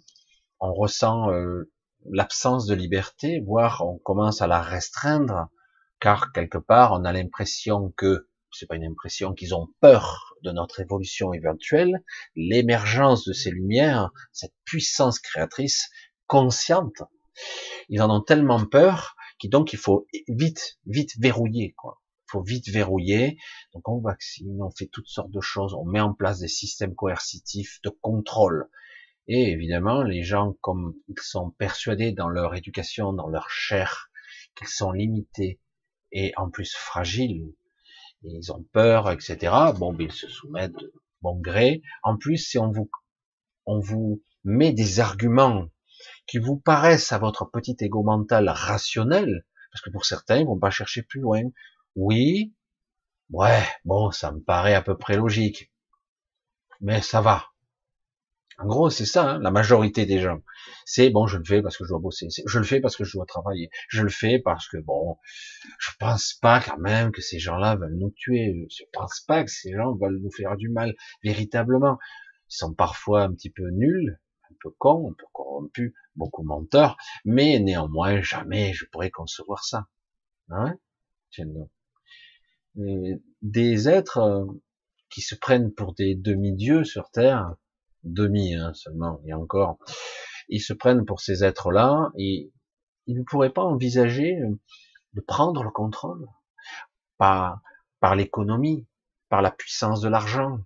On 0.59 0.73
ressent 0.73 1.31
euh, 1.31 1.71
l'absence 2.09 2.65
de 2.65 2.75
liberté, 2.75 3.41
voire 3.45 3.85
on 3.85 3.97
commence 3.97 4.41
à 4.41 4.47
la 4.47 4.61
restreindre, 4.61 5.49
car 5.99 6.31
quelque 6.31 6.57
part 6.57 6.93
on 6.93 7.05
a 7.05 7.13
l'impression 7.13 7.93
que 7.97 8.27
c'est 8.51 8.65
pas 8.65 8.75
une 8.75 8.85
impression 8.85 9.33
qu'ils 9.33 9.53
ont 9.53 9.67
peur 9.79 10.33
de 10.43 10.51
notre 10.51 10.79
évolution 10.79 11.33
éventuelle, 11.33 12.03
l'émergence 12.35 13.25
de 13.25 13.33
ces 13.33 13.51
lumières, 13.51 14.09
cette 14.31 14.55
puissance 14.65 15.19
créatrice 15.19 15.89
consciente. 16.25 17.03
Ils 17.89 18.01
en 18.01 18.09
ont 18.09 18.21
tellement 18.21 18.65
peur 18.65 19.15
qui 19.39 19.49
donc 19.49 19.73
il 19.73 19.79
faut 19.79 20.07
vite, 20.27 20.79
vite 20.85 21.11
verrouiller, 21.19 21.73
quoi. 21.77 22.01
Faut 22.31 22.41
vite 22.41 22.69
verrouiller. 22.69 23.37
Donc 23.73 23.87
on 23.89 23.99
vaccine, 23.99 24.61
on 24.61 24.71
fait 24.71 24.87
toutes 24.87 25.07
sortes 25.07 25.31
de 25.31 25.41
choses, 25.41 25.73
on 25.73 25.85
met 25.85 25.99
en 25.99 26.13
place 26.13 26.39
des 26.39 26.47
systèmes 26.47 26.95
coercitifs 26.95 27.79
de 27.83 27.89
contrôle. 27.89 28.69
Et 29.27 29.51
évidemment, 29.51 30.01
les 30.03 30.23
gens, 30.23 30.53
comme 30.61 30.95
ils 31.07 31.19
sont 31.21 31.51
persuadés 31.51 32.11
dans 32.11 32.29
leur 32.29 32.55
éducation, 32.55 33.13
dans 33.13 33.27
leur 33.27 33.49
chair, 33.49 34.09
qu'ils 34.55 34.67
sont 34.67 34.91
limités 34.91 35.59
et 36.11 36.33
en 36.37 36.49
plus 36.49 36.73
fragiles, 36.73 37.53
ils 38.23 38.51
ont 38.51 38.65
peur, 38.73 39.11
etc. 39.11 39.37
Bon, 39.77 39.93
ben, 39.93 40.07
ils 40.07 40.11
se 40.11 40.27
soumettent 40.27 40.77
de 40.77 40.91
bon 41.21 41.39
gré. 41.39 41.81
En 42.03 42.17
plus, 42.17 42.37
si 42.37 42.57
on 42.57 42.71
vous, 42.71 42.89
on 43.65 43.79
vous 43.79 44.21
met 44.43 44.73
des 44.73 44.99
arguments 44.99 45.67
qui 46.27 46.37
vous 46.37 46.57
paraissent 46.57 47.11
à 47.11 47.19
votre 47.19 47.45
petit 47.45 47.75
ego 47.79 48.03
mental 48.03 48.49
rationnel, 48.49 49.45
parce 49.71 49.81
que 49.81 49.89
pour 49.89 50.05
certains, 50.05 50.37
ils 50.37 50.45
vont 50.45 50.59
pas 50.59 50.69
chercher 50.69 51.03
plus 51.03 51.21
loin. 51.21 51.43
Oui, 51.95 52.53
ouais, 53.31 53.63
bon, 53.85 54.11
ça 54.11 54.31
me 54.31 54.41
paraît 54.41 54.73
à 54.75 54.81
peu 54.81 54.97
près 54.97 55.17
logique, 55.17 55.71
mais 56.81 57.01
ça 57.01 57.21
va. 57.21 57.45
En 58.57 58.65
gros, 58.67 58.89
c'est 58.89 59.05
ça, 59.05 59.23
hein, 59.31 59.39
la 59.39 59.51
majorité 59.51 60.05
des 60.05 60.19
gens. 60.19 60.41
C'est 60.85 61.09
bon, 61.09 61.27
je 61.27 61.37
le 61.37 61.45
fais 61.45 61.61
parce 61.61 61.77
que 61.77 61.85
je 61.85 61.89
dois 61.89 61.99
bosser, 61.99 62.27
je 62.45 62.59
le 62.59 62.65
fais 62.65 62.81
parce 62.81 62.97
que 62.97 63.05
je 63.05 63.13
dois 63.13 63.25
travailler, 63.25 63.69
je 63.87 64.01
le 64.03 64.09
fais 64.09 64.37
parce 64.39 64.67
que 64.67 64.77
bon, 64.77 65.17
je 65.79 65.91
pense 65.99 66.33
pas 66.41 66.59
quand 66.61 66.77
même 66.77 67.11
que 67.11 67.21
ces 67.21 67.39
gens-là 67.39 67.77
veulent 67.77 67.95
nous 67.97 68.11
tuer, 68.11 68.67
je 68.69 68.83
pense 68.91 69.21
pas 69.21 69.43
que 69.45 69.51
ces 69.51 69.71
gens 69.71 69.95
veulent 69.95 70.19
nous 70.21 70.31
faire 70.31 70.57
du 70.57 70.67
mal, 70.69 70.93
véritablement. 71.23 71.97
Ils 72.49 72.57
sont 72.57 72.73
parfois 72.73 73.23
un 73.23 73.33
petit 73.33 73.49
peu 73.49 73.69
nuls, 73.69 74.19
un 74.51 74.55
peu 74.61 74.71
cons, 74.77 75.09
un 75.11 75.13
peu 75.13 75.25
corrompus, 75.31 75.93
beaucoup 76.15 76.43
menteurs, 76.43 76.97
mais 77.23 77.59
néanmoins, 77.59 78.21
jamais 78.21 78.73
je 78.73 78.85
pourrais 78.85 79.11
concevoir 79.11 79.63
ça. 79.63 79.87
Hein? 80.49 80.77
Des 82.75 83.89
êtres 83.89 84.19
euh, 84.19 84.45
qui 85.09 85.21
se 85.21 85.35
prennent 85.35 85.73
pour 85.73 85.93
des 85.93 86.15
demi-dieux 86.15 86.83
sur 86.83 87.09
Terre, 87.09 87.55
demi 88.03 88.55
hein, 88.55 88.73
seulement, 88.73 89.21
et 89.25 89.33
encore, 89.33 89.79
ils 90.49 90.61
se 90.61 90.73
prennent 90.73 91.05
pour 91.05 91.19
ces 91.19 91.43
êtres-là, 91.43 92.11
et 92.17 92.51
ils 93.07 93.17
ne 93.17 93.23
pourraient 93.23 93.53
pas 93.53 93.63
envisager 93.63 94.37
de 95.13 95.21
prendre 95.21 95.63
le 95.63 95.71
contrôle 95.71 96.27
par, 97.17 97.61
par 97.99 98.15
l'économie, 98.15 98.87
par 99.29 99.41
la 99.41 99.51
puissance 99.51 100.01
de 100.01 100.09
l'argent, 100.09 100.59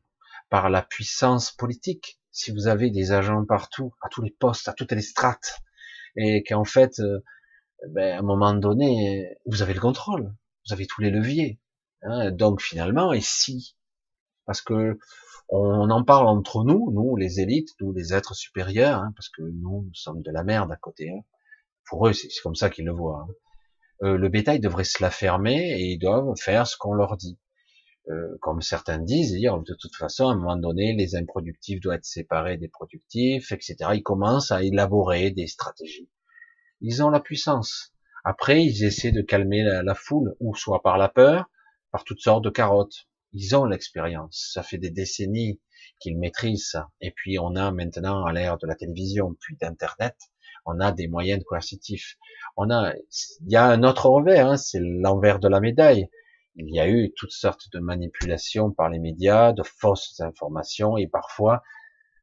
par 0.49 0.70
la 0.70 0.82
puissance 0.82 1.51
politique, 1.51 2.20
si 2.32 2.51
vous 2.51 2.68
avez 2.68 2.89
des 2.89 3.12
agents 3.12 3.45
partout, 3.45 3.93
à 4.01 4.10
tous 4.10 4.22
les 4.22 4.32
postes, 4.32 4.68
à 4.68 4.74
toutes 4.74 4.91
les 4.91 5.01
strates, 5.01 5.60
et 6.16 6.43
qu'en 6.43 6.66
fait, 6.66 6.99
euh, 6.99 7.20
ben, 7.89 8.16
à 8.16 8.20
un 8.20 8.24
moment 8.24 8.54
donné, 8.54 9.38
vous 9.45 9.62
avez 9.62 9.74
le 9.74 9.82
contrôle, 9.82 10.34
vous 10.66 10.74
avez 10.74 10.88
tous 10.88 11.01
les 11.01 11.10
leviers. 11.10 11.60
Hein, 12.04 12.32
donc 12.32 12.62
finalement, 12.62 13.14
et 13.14 13.22
si, 13.22 13.76
parce 14.45 14.62
que 14.62 14.97
On 15.49 15.89
en 15.89 16.04
parle 16.04 16.28
entre 16.28 16.64
nous, 16.64 16.91
nous 16.91 17.16
les 17.18 17.39
élites, 17.41 17.70
nous 17.82 17.91
les 17.93 18.14
êtres 18.14 18.34
supérieurs, 18.36 18.99
hein, 18.99 19.14
parce 19.16 19.30
que 19.30 19.41
nous, 19.41 19.84
nous 19.84 19.93
sommes 19.93 20.22
de 20.22 20.32
la 20.32 20.43
merde 20.43 20.72
à 20.72 20.78
côté. 20.78 21.10
Hein. 21.10 21.22
Pour 21.86 22.08
eux, 22.08 22.14
c'est 22.14 22.30
comme 22.41 22.56
ça 22.56 22.70
qu'ils 22.70 22.86
le 22.86 22.93
voient. 22.93 23.28
Hein. 23.28 23.34
Euh, 24.04 24.18
le 24.18 24.30
bétail 24.30 24.60
devrait 24.60 24.84
se 24.84 25.01
la 25.01 25.12
fermer 25.12 25.72
et 25.80 25.91
ils 25.91 25.99
doivent 25.99 26.34
faire 26.38 26.66
ce 26.68 26.78
qu'on 26.78 26.93
leur 26.93 27.18
dit. 27.18 27.38
Euh, 28.10 28.38
comme 28.41 28.62
certains 28.62 28.99
disent, 28.99 29.32
dire 29.34 29.58
de 29.60 29.76
toute 29.80 29.95
façon, 29.95 30.28
à 30.28 30.34
un 30.34 30.36
moment 30.36 30.58
donné, 30.58 30.93
les 30.93 31.16
improductifs 31.16 31.80
doivent 31.80 31.97
être 31.97 32.06
séparés 32.06 32.58
des 32.58 32.68
productifs, 32.68 33.51
etc. 33.54 33.76
Ils 33.93 34.04
commencent 34.04 34.51
à 34.51 34.62
élaborer 34.62 35.32
des 35.32 35.47
stratégies. 35.47 36.10
Ils 36.82 37.01
ont 37.01 37.10
la 37.10 37.22
puissance. 37.22 37.93
Après, 38.26 38.64
ils 38.64 38.84
essaient 38.84 39.14
de 39.14 39.22
calmer 39.22 39.64
la, 39.64 39.95
foule, 39.95 40.36
ou 40.41 40.54
soit 40.56 40.82
par 40.82 40.97
la 40.97 41.08
peur, 41.08 41.49
par 41.94 42.04
toutes 42.04 42.20
sortes 42.20 42.44
de 42.44 42.50
carottes. 42.50 43.08
Ils 43.32 43.56
ont 43.56 43.66
l'expérience. 43.66 44.50
Ça 44.54 44.64
fait 44.64 44.80
des 44.80 44.89
décennies 44.89 45.62
qu'ils 46.00 46.18
maîtrisent 46.20 46.70
ça. 46.72 46.89
Et 47.00 47.12
puis, 47.12 47.38
on 47.39 47.56
a 47.56 47.72
maintenant, 47.72 48.26
à 48.26 48.34
l'ère 48.34 48.58
de 48.58 48.68
la 48.68 48.76
télévision, 48.76 49.36
puis 49.39 49.56
d'Internet, 49.56 50.18
on 50.66 50.80
a 50.80 50.91
des 50.91 51.08
moyens 51.08 51.44
coercitifs. 51.46 52.18
On 52.58 52.70
a, 52.72 52.94
il 52.94 53.52
y 53.52 53.56
a 53.56 53.66
un 53.66 53.84
autre 53.84 54.08
revers, 54.08 54.48
hein, 54.48 54.58
c'est 54.58 54.80
l'envers 54.82 55.39
de 55.39 55.48
la 55.48 55.60
médaille. 55.60 56.10
Il 56.56 56.74
y 56.74 56.80
a 56.80 56.89
eu 56.89 57.14
toutes 57.16 57.32
sortes 57.32 57.72
de 57.72 57.80
manipulations 57.80 58.72
par 58.72 58.89
les 58.89 59.00
médias, 59.00 59.54
de 59.54 59.64
fausses 59.64 60.20
informations 60.20 60.98
et 60.98 61.08
parfois 61.08 61.64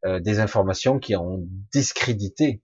euh, 0.05 0.21
des 0.21 0.41
informations 0.41 0.99
qui 0.99 1.17
ont 1.17 1.47
discrédité, 1.73 2.63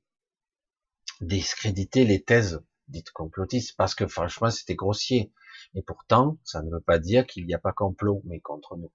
discrédité 1.21 2.05
les 2.05 2.23
thèses 2.23 2.61
dites 2.89 3.11
complotistes 3.11 3.75
parce 3.77 3.95
que 3.95 4.07
franchement 4.07 4.51
c'était 4.51 4.75
grossier. 4.75 5.33
Et 5.75 5.83
pourtant, 5.83 6.39
ça 6.45 6.63
ne 6.63 6.71
veut 6.71 6.81
pas 6.81 6.99
dire 6.99 7.27
qu'il 7.27 7.47
n'y 7.47 7.55
a 7.55 7.59
pas 7.59 7.73
complot, 7.73 8.23
mais 8.25 8.41
contre 8.41 8.77
nous. 8.77 8.93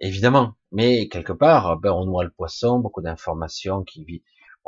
Évidemment, 0.00 0.54
mais 0.70 1.08
quelque 1.08 1.32
part, 1.32 1.78
ben, 1.78 1.92
on 1.92 2.04
noie 2.04 2.24
le 2.24 2.30
poisson, 2.30 2.78
beaucoup 2.78 3.02
d'informations 3.02 3.82
qui 3.82 4.04
vit 4.04 4.22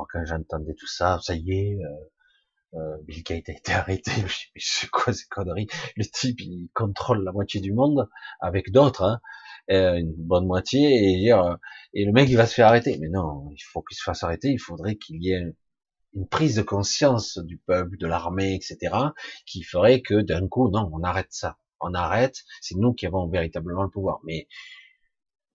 quand 0.08 0.24
j'entendais 0.24 0.74
tout 0.74 0.86
ça, 0.86 1.18
ça 1.22 1.34
y 1.34 1.52
est, 1.52 1.78
euh, 1.84 2.78
euh, 2.78 2.96
Bill 3.04 3.22
Gates 3.22 3.48
a 3.48 3.52
été 3.52 3.72
arrêté, 3.72 4.10
je 4.26 4.36
c'est 4.56 4.90
quoi 4.90 5.12
ces 5.12 5.26
conneries 5.28 5.68
Le 5.96 6.04
type, 6.04 6.40
il 6.40 6.68
contrôle 6.74 7.24
la 7.24 7.32
moitié 7.32 7.60
du 7.60 7.72
monde 7.72 8.08
avec 8.40 8.70
d'autres, 8.70 9.02
hein, 9.02 9.20
euh, 9.70 9.94
une 9.96 10.14
bonne 10.14 10.46
moitié, 10.46 11.12
et 11.12 11.16
dire, 11.18 11.58
et 11.94 12.04
le 12.04 12.12
mec 12.12 12.28
il 12.28 12.36
va 12.36 12.46
se 12.46 12.54
faire 12.54 12.68
arrêter. 12.68 12.98
Mais 12.98 13.08
non, 13.08 13.48
il 13.52 13.60
faut 13.60 13.82
qu'il 13.82 13.96
se 13.96 14.02
fasse 14.02 14.22
arrêter, 14.22 14.48
il 14.50 14.60
faudrait 14.60 14.96
qu'il 14.96 15.22
y 15.22 15.32
ait 15.32 15.54
une 16.14 16.28
prise 16.28 16.56
de 16.56 16.62
conscience 16.62 17.38
du 17.38 17.58
peuple, 17.58 17.96
de 17.96 18.06
l'armée, 18.06 18.54
etc., 18.54 18.94
qui 19.46 19.62
ferait 19.62 20.02
que 20.02 20.20
d'un 20.20 20.48
coup, 20.48 20.70
non, 20.70 20.90
on 20.92 21.02
arrête 21.02 21.32
ça, 21.32 21.58
on 21.80 21.94
arrête, 21.94 22.44
c'est 22.60 22.76
nous 22.76 22.92
qui 22.92 23.06
avons 23.06 23.28
véritablement 23.28 23.82
le 23.82 23.90
pouvoir. 23.90 24.20
Mais 24.24 24.48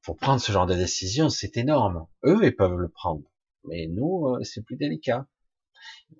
pour 0.01 0.17
prendre 0.17 0.39
ce 0.39 0.51
genre 0.51 0.65
de 0.65 0.75
décision, 0.75 1.29
c'est 1.29 1.57
énorme. 1.57 2.07
Eux, 2.23 2.39
ils 2.43 2.55
peuvent 2.55 2.77
le 2.77 2.89
prendre. 2.89 3.23
Mais 3.65 3.87
nous, 3.87 4.27
euh, 4.27 4.43
c'est 4.43 4.61
plus 4.61 4.77
délicat. 4.77 5.27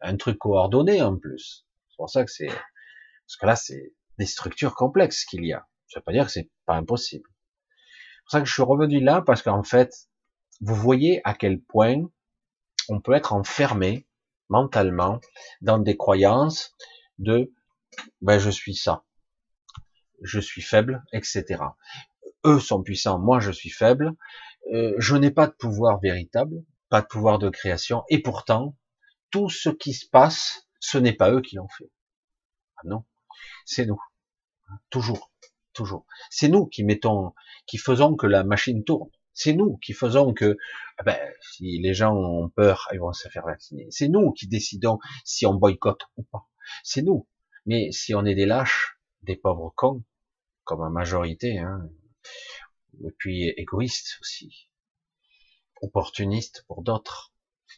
Un 0.02 0.18
truc 0.18 0.40
coordonné 0.40 1.02
en 1.02 1.18
plus. 1.18 1.66
C'est 1.90 1.98
pour 1.98 2.10
ça 2.10 2.26
que 2.26 2.32
c'est, 2.32 2.48
parce 2.48 3.38
que 3.40 3.46
là, 3.46 3.56
c'est 3.56 3.94
des 4.18 4.26
structures 4.26 4.76
complexes 4.76 5.26
qu'il 5.26 5.46
y 5.46 5.54
a. 5.54 5.68
Ça 5.88 6.00
veut 6.00 6.04
pas 6.04 6.12
dire 6.12 6.26
que 6.26 6.32
c'est 6.32 6.50
pas 6.66 6.76
impossible. 6.76 7.30
C'est 7.30 8.22
pour 8.24 8.32
ça 8.32 8.40
que 8.42 8.48
je 8.48 8.54
suis 8.54 8.64
revenu 8.64 9.00
là, 9.00 9.22
parce 9.22 9.42
qu'en 9.42 9.64
fait, 9.64 9.94
vous 10.62 10.76
voyez 10.76 11.22
à 11.24 11.34
quel 11.34 11.62
point 11.62 12.02
on 12.90 13.00
peut 13.00 13.14
être 13.14 13.34
enfermé 13.34 14.08
mentalement 14.50 15.20
dans 15.62 15.80
des 15.80 15.98
croyances 15.98 16.76
de 17.20 17.54
ben 18.22 18.40
je 18.40 18.50
suis 18.50 18.76
ça, 18.76 19.04
je 20.22 20.40
suis 20.40 20.62
faible, 20.62 21.04
etc. 21.14 21.64
Eux 22.46 22.60
sont 22.60 22.84
puissants, 22.84 23.20
moi 23.20 23.40
je 23.40 23.52
suis 23.52 23.70
faible, 23.70 24.16
euh, 24.74 24.94
je 24.98 25.16
n'ai 25.16 25.32
pas 25.32 25.48
de 25.48 25.54
pouvoir 25.54 26.00
véritable, 26.00 26.64
pas 26.90 27.02
de 27.02 27.08
pouvoir 27.08 27.40
de 27.40 27.50
création, 27.50 28.04
et 28.10 28.22
pourtant, 28.22 28.76
tout 29.32 29.50
ce 29.50 29.70
qui 29.70 29.94
se 29.94 30.08
passe, 30.08 30.68
ce 30.80 30.98
n'est 30.98 31.14
pas 31.14 31.32
eux 31.32 31.42
qui 31.42 31.56
l'ont 31.56 31.68
fait. 31.68 31.92
Ah 32.78 32.82
non, 32.86 33.06
c'est 33.66 33.86
nous. 33.86 34.02
Toujours, 34.90 35.32
toujours. 35.74 36.06
C'est 36.30 36.48
nous 36.48 36.66
qui 36.66 36.84
mettons, 36.84 37.34
qui 37.68 37.78
faisons 37.78 38.16
que 38.16 38.28
la 38.28 38.44
machine 38.44 38.84
tourne. 38.84 39.10
C'est 39.36 39.54
nous 39.54 39.78
qui 39.78 39.94
faisons 39.94 40.34
que, 40.34 40.58
ah 40.98 41.04
ben, 41.04 41.20
si 41.42 41.78
les 41.80 41.94
gens 41.94 42.16
ont 42.16 42.50
peur, 42.50 42.88
ils 42.94 43.00
vont 43.00 43.14
se 43.14 43.28
faire 43.30 43.46
vacciner. 43.46 43.86
C'est 43.92 44.08
nous 44.08 44.32
qui 44.32 44.48
décidons 44.48 44.98
si 45.26 45.46
on 45.46 45.54
boycotte 45.54 46.04
ou 46.18 46.24
pas. 46.24 46.48
C'est 46.84 47.02
nous. 47.02 47.28
Mais 47.66 47.92
si 47.92 48.16
on 48.16 48.26
est 48.26 48.34
des 48.34 48.46
lâches, 48.46 48.98
des 49.24 49.36
pauvres 49.36 49.74
cons, 49.76 50.04
comme 50.64 50.82
en 50.82 50.90
majorité, 50.90 51.60
hein, 51.60 51.90
et 53.04 53.12
puis 53.18 53.50
égoïstes 53.58 54.18
aussi, 54.22 54.70
opportuniste 55.82 56.64
pour 56.68 56.82
d'autres. 56.82 57.34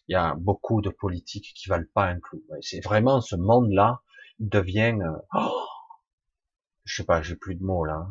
Il 0.07 0.13
y 0.13 0.15
a 0.15 0.35
beaucoup 0.35 0.81
de 0.81 0.89
politiques 0.89 1.53
qui 1.55 1.69
valent 1.69 1.89
pas 1.93 2.05
un 2.05 2.19
clou. 2.19 2.43
C'est 2.61 2.83
vraiment 2.83 3.19
ce 3.19 3.35
monde-là 3.35 4.03
devient, 4.39 4.97
euh, 5.01 5.17
oh, 5.35 5.65
je 6.83 6.97
sais 6.97 7.05
pas, 7.05 7.21
j'ai 7.21 7.35
plus 7.35 7.55
de 7.55 7.63
mots 7.63 7.83
là. 7.83 8.07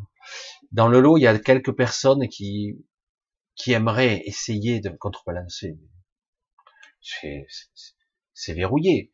Dans 0.73 0.89
le 0.89 1.01
lot, 1.01 1.17
il 1.17 1.23
y 1.23 1.27
a 1.29 1.39
quelques 1.39 1.73
personnes 1.73 2.29
qui 2.29 2.85
qui 3.57 3.73
aimeraient 3.73 4.23
essayer 4.27 4.81
de 4.81 4.91
contrebalancer. 4.91 5.79
C'est 7.01 8.53
verrouillé. 8.53 9.13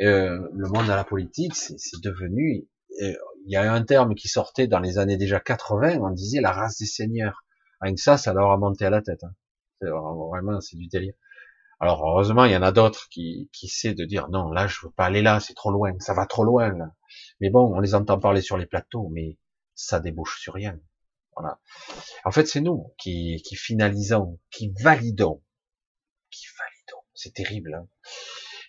Euh, 0.00 0.48
le 0.54 0.68
monde 0.68 0.84
de 0.84 0.92
la 0.92 1.04
politique, 1.04 1.54
c'est 1.54 2.00
devenu. 2.02 2.68
Euh, 3.02 3.14
il 3.46 3.52
y 3.52 3.56
a 3.56 3.72
un 3.72 3.82
terme 3.82 4.14
qui 4.14 4.28
sortait 4.28 4.66
dans 4.66 4.80
les 4.80 4.98
années 4.98 5.16
déjà 5.16 5.40
80, 5.40 5.98
on 6.00 6.10
disait 6.10 6.40
la 6.40 6.52
race 6.52 6.78
des 6.78 6.86
seigneurs. 6.86 7.44
Avec 7.80 7.98
ça, 7.98 8.18
ça 8.18 8.32
leur 8.32 8.50
a 8.50 8.56
monté 8.56 8.84
à 8.84 8.90
la 8.90 9.02
tête. 9.02 9.24
Hein. 9.24 9.34
Vraiment, 9.80 10.60
c'est 10.60 10.76
du 10.76 10.88
délire. 10.88 11.14
Alors 11.80 12.04
heureusement, 12.04 12.44
il 12.44 12.52
y 12.52 12.56
en 12.56 12.62
a 12.62 12.72
d'autres 12.72 13.08
qui, 13.08 13.48
qui 13.52 13.66
essaient 13.66 13.94
de 13.94 14.04
dire 14.04 14.28
non, 14.30 14.50
là 14.50 14.66
je 14.66 14.80
veux 14.82 14.90
pas 14.90 15.04
aller 15.04 15.22
là, 15.22 15.38
c'est 15.38 15.54
trop 15.54 15.70
loin, 15.70 15.92
ça 16.00 16.12
va 16.12 16.26
trop 16.26 16.42
loin. 16.42 16.76
Là. 16.76 16.92
Mais 17.40 17.50
bon, 17.50 17.72
on 17.72 17.78
les 17.78 17.94
entend 17.94 18.18
parler 18.18 18.40
sur 18.40 18.58
les 18.58 18.66
plateaux, 18.66 19.08
mais 19.12 19.38
ça 19.76 20.00
débouche 20.00 20.40
sur 20.40 20.54
rien. 20.54 20.76
Voilà. 21.38 21.60
En 22.24 22.30
fait, 22.30 22.46
c'est 22.46 22.60
nous 22.60 22.92
qui, 22.98 23.42
qui 23.44 23.56
finalisons, 23.56 24.38
qui 24.50 24.72
validons, 24.82 25.42
qui 26.30 26.46
validons. 26.58 27.04
C'est 27.14 27.34
terrible. 27.34 27.74
Hein 27.74 27.88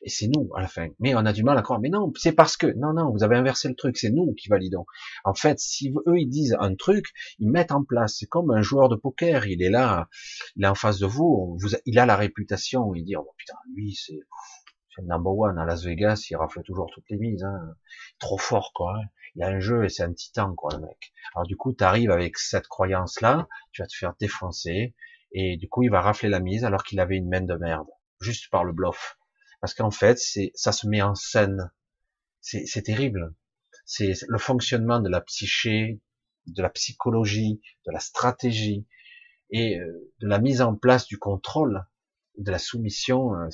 et 0.01 0.09
c'est 0.09 0.27
nous 0.27 0.49
à 0.55 0.61
la 0.61 0.67
fin. 0.67 0.87
Mais 0.99 1.15
on 1.15 1.19
a 1.19 1.33
du 1.33 1.43
mal 1.43 1.57
à 1.57 1.61
croire. 1.61 1.79
Mais 1.79 1.89
non, 1.89 2.11
c'est 2.15 2.31
parce 2.31 2.57
que 2.57 2.67
non, 2.77 2.93
non, 2.93 3.11
vous 3.11 3.23
avez 3.23 3.35
inversé 3.35 3.67
le 3.67 3.75
truc. 3.75 3.97
C'est 3.97 4.09
nous 4.09 4.33
qui 4.33 4.49
validons. 4.49 4.85
En 5.23 5.33
fait, 5.33 5.59
si 5.59 5.93
eux 6.07 6.17
ils 6.17 6.29
disent 6.29 6.55
un 6.59 6.75
truc, 6.75 7.07
ils 7.39 7.49
mettent 7.49 7.71
en 7.71 7.83
place. 7.83 8.17
C'est 8.19 8.27
comme 8.27 8.51
un 8.51 8.61
joueur 8.61 8.89
de 8.89 8.95
poker. 8.95 9.47
Il 9.47 9.61
est 9.61 9.69
là, 9.69 10.09
il 10.55 10.63
est 10.63 10.67
en 10.67 10.75
face 10.75 10.99
de 10.99 11.07
vous. 11.07 11.57
il 11.85 11.99
a 11.99 12.05
la 12.05 12.15
réputation. 12.15 12.93
Il 12.95 13.03
dit 13.03 13.15
oh 13.15 13.27
putain, 13.37 13.57
lui 13.73 13.93
c'est 13.95 14.19
c'est 14.95 15.01
le 15.01 15.07
number 15.07 15.31
one 15.31 15.57
à 15.57 15.65
Las 15.65 15.83
Vegas. 15.83 16.27
Il 16.29 16.35
rafle 16.35 16.63
toujours 16.63 16.89
toutes 16.93 17.09
les 17.09 17.17
mises. 17.17 17.43
Hein. 17.43 17.75
Trop 18.19 18.37
fort 18.37 18.71
quoi. 18.73 18.95
Hein. 18.97 19.07
Il 19.35 19.43
a 19.43 19.47
un 19.47 19.59
jeu 19.59 19.85
et 19.85 19.89
c'est 19.89 20.03
un 20.03 20.13
titan 20.13 20.53
quoi 20.55 20.71
le 20.73 20.81
mec. 20.81 21.13
Alors 21.35 21.45
du 21.45 21.55
coup, 21.55 21.73
tu 21.73 21.83
arrives 21.83 22.11
avec 22.11 22.37
cette 22.37 22.67
croyance 22.67 23.21
là, 23.21 23.47
tu 23.71 23.81
vas 23.81 23.87
te 23.87 23.95
faire 23.95 24.13
défoncer 24.19 24.95
et 25.31 25.57
du 25.57 25.69
coup 25.69 25.83
il 25.83 25.91
va 25.91 26.01
rafler 26.01 26.29
la 26.29 26.39
mise 26.39 26.65
alors 26.65 26.83
qu'il 26.83 26.99
avait 26.99 27.17
une 27.17 27.29
main 27.29 27.41
de 27.41 27.55
merde 27.55 27.87
juste 28.19 28.49
par 28.49 28.63
le 28.63 28.73
bluff 28.73 29.17
parce 29.61 29.73
qu'en 29.73 29.91
fait, 29.91 30.17
c'est 30.17 30.51
ça 30.55 30.71
se 30.71 30.87
met 30.87 31.01
en 31.01 31.15
scène. 31.15 31.71
C'est 32.41 32.83
terrible. 32.83 33.35
C'est 33.85 34.13
le 34.27 34.37
fonctionnement 34.37 34.99
de 34.99 35.09
la 35.09 35.21
psyché, 35.21 36.01
de 36.47 36.61
la 36.61 36.69
psychologie, 36.69 37.61
de 37.85 37.91
la 37.91 37.99
stratégie 37.99 38.87
et 39.51 39.79
euh, 39.79 40.13
de 40.21 40.27
la 40.27 40.39
mise 40.39 40.61
en 40.61 40.75
place 40.75 41.05
du 41.07 41.17
contrôle, 41.17 41.83
de 42.37 42.51
la 42.51 42.59
soumission. 42.59 43.33
Euh, 43.35 43.49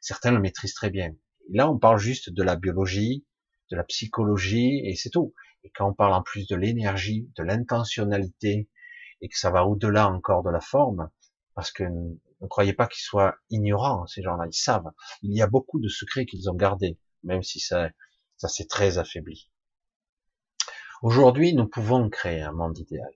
certains 0.00 0.32
le 0.32 0.40
maîtrisent 0.40 0.74
très 0.74 0.90
bien. 0.90 1.14
là, 1.50 1.70
on 1.70 1.78
parle 1.78 1.98
juste 1.98 2.30
de 2.30 2.42
la 2.42 2.56
biologie, 2.56 3.24
de 3.70 3.76
la 3.76 3.84
psychologie 3.84 4.82
et 4.84 4.94
c'est 4.94 5.10
tout. 5.10 5.34
Et 5.64 5.70
quand 5.70 5.88
on 5.88 5.94
parle 5.94 6.14
en 6.14 6.22
plus 6.22 6.46
de 6.46 6.56
l'énergie, 6.56 7.30
de 7.36 7.42
l'intentionnalité 7.42 8.68
et 9.20 9.28
que 9.28 9.38
ça 9.38 9.50
va 9.50 9.66
au-delà 9.66 10.08
encore 10.08 10.42
de 10.42 10.50
la 10.50 10.60
forme, 10.60 11.10
parce 11.54 11.72
que 11.72 11.84
ne 11.84 12.46
croyez 12.48 12.72
pas 12.72 12.86
qu'ils 12.86 13.02
soient 13.02 13.36
ignorants, 13.50 14.06
ces 14.06 14.22
gens-là, 14.22 14.46
ils 14.46 14.56
savent. 14.56 14.92
Il 15.22 15.34
y 15.34 15.42
a 15.42 15.46
beaucoup 15.46 15.80
de 15.80 15.88
secrets 15.88 16.26
qu'ils 16.26 16.50
ont 16.50 16.54
gardés, 16.54 16.98
même 17.24 17.42
si 17.42 17.60
ça, 17.60 17.90
ça 18.36 18.48
s'est 18.48 18.66
très 18.66 18.98
affaibli. 18.98 19.50
Aujourd'hui, 21.02 21.54
nous 21.54 21.66
pouvons 21.66 22.08
créer 22.08 22.42
un 22.42 22.52
monde 22.52 22.78
idéal. 22.78 23.10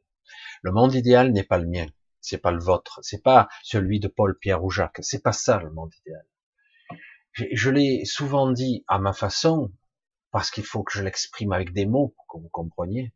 Le 0.62 0.72
monde 0.72 0.94
idéal 0.94 1.32
n'est 1.32 1.44
pas 1.44 1.58
le 1.58 1.66
mien, 1.66 1.86
c'est 2.20 2.38
pas 2.38 2.50
le 2.50 2.60
vôtre, 2.60 3.00
c'est 3.02 3.22
pas 3.22 3.48
celui 3.62 4.00
de 4.00 4.08
Paul, 4.08 4.38
Pierre 4.38 4.64
ou 4.64 4.70
Jacques, 4.70 5.00
c'est 5.02 5.22
pas 5.22 5.32
ça 5.32 5.58
le 5.58 5.70
monde 5.70 5.92
idéal. 6.00 6.26
Je, 7.32 7.44
je 7.52 7.70
l'ai 7.70 8.04
souvent 8.04 8.50
dit 8.50 8.84
à 8.88 8.98
ma 8.98 9.12
façon, 9.12 9.72
parce 10.30 10.50
qu'il 10.50 10.64
faut 10.64 10.82
que 10.82 10.92
je 10.92 11.02
l'exprime 11.02 11.52
avec 11.52 11.72
des 11.72 11.86
mots 11.86 12.14
que 12.30 12.38
vous 12.38 12.48
compreniez, 12.50 13.14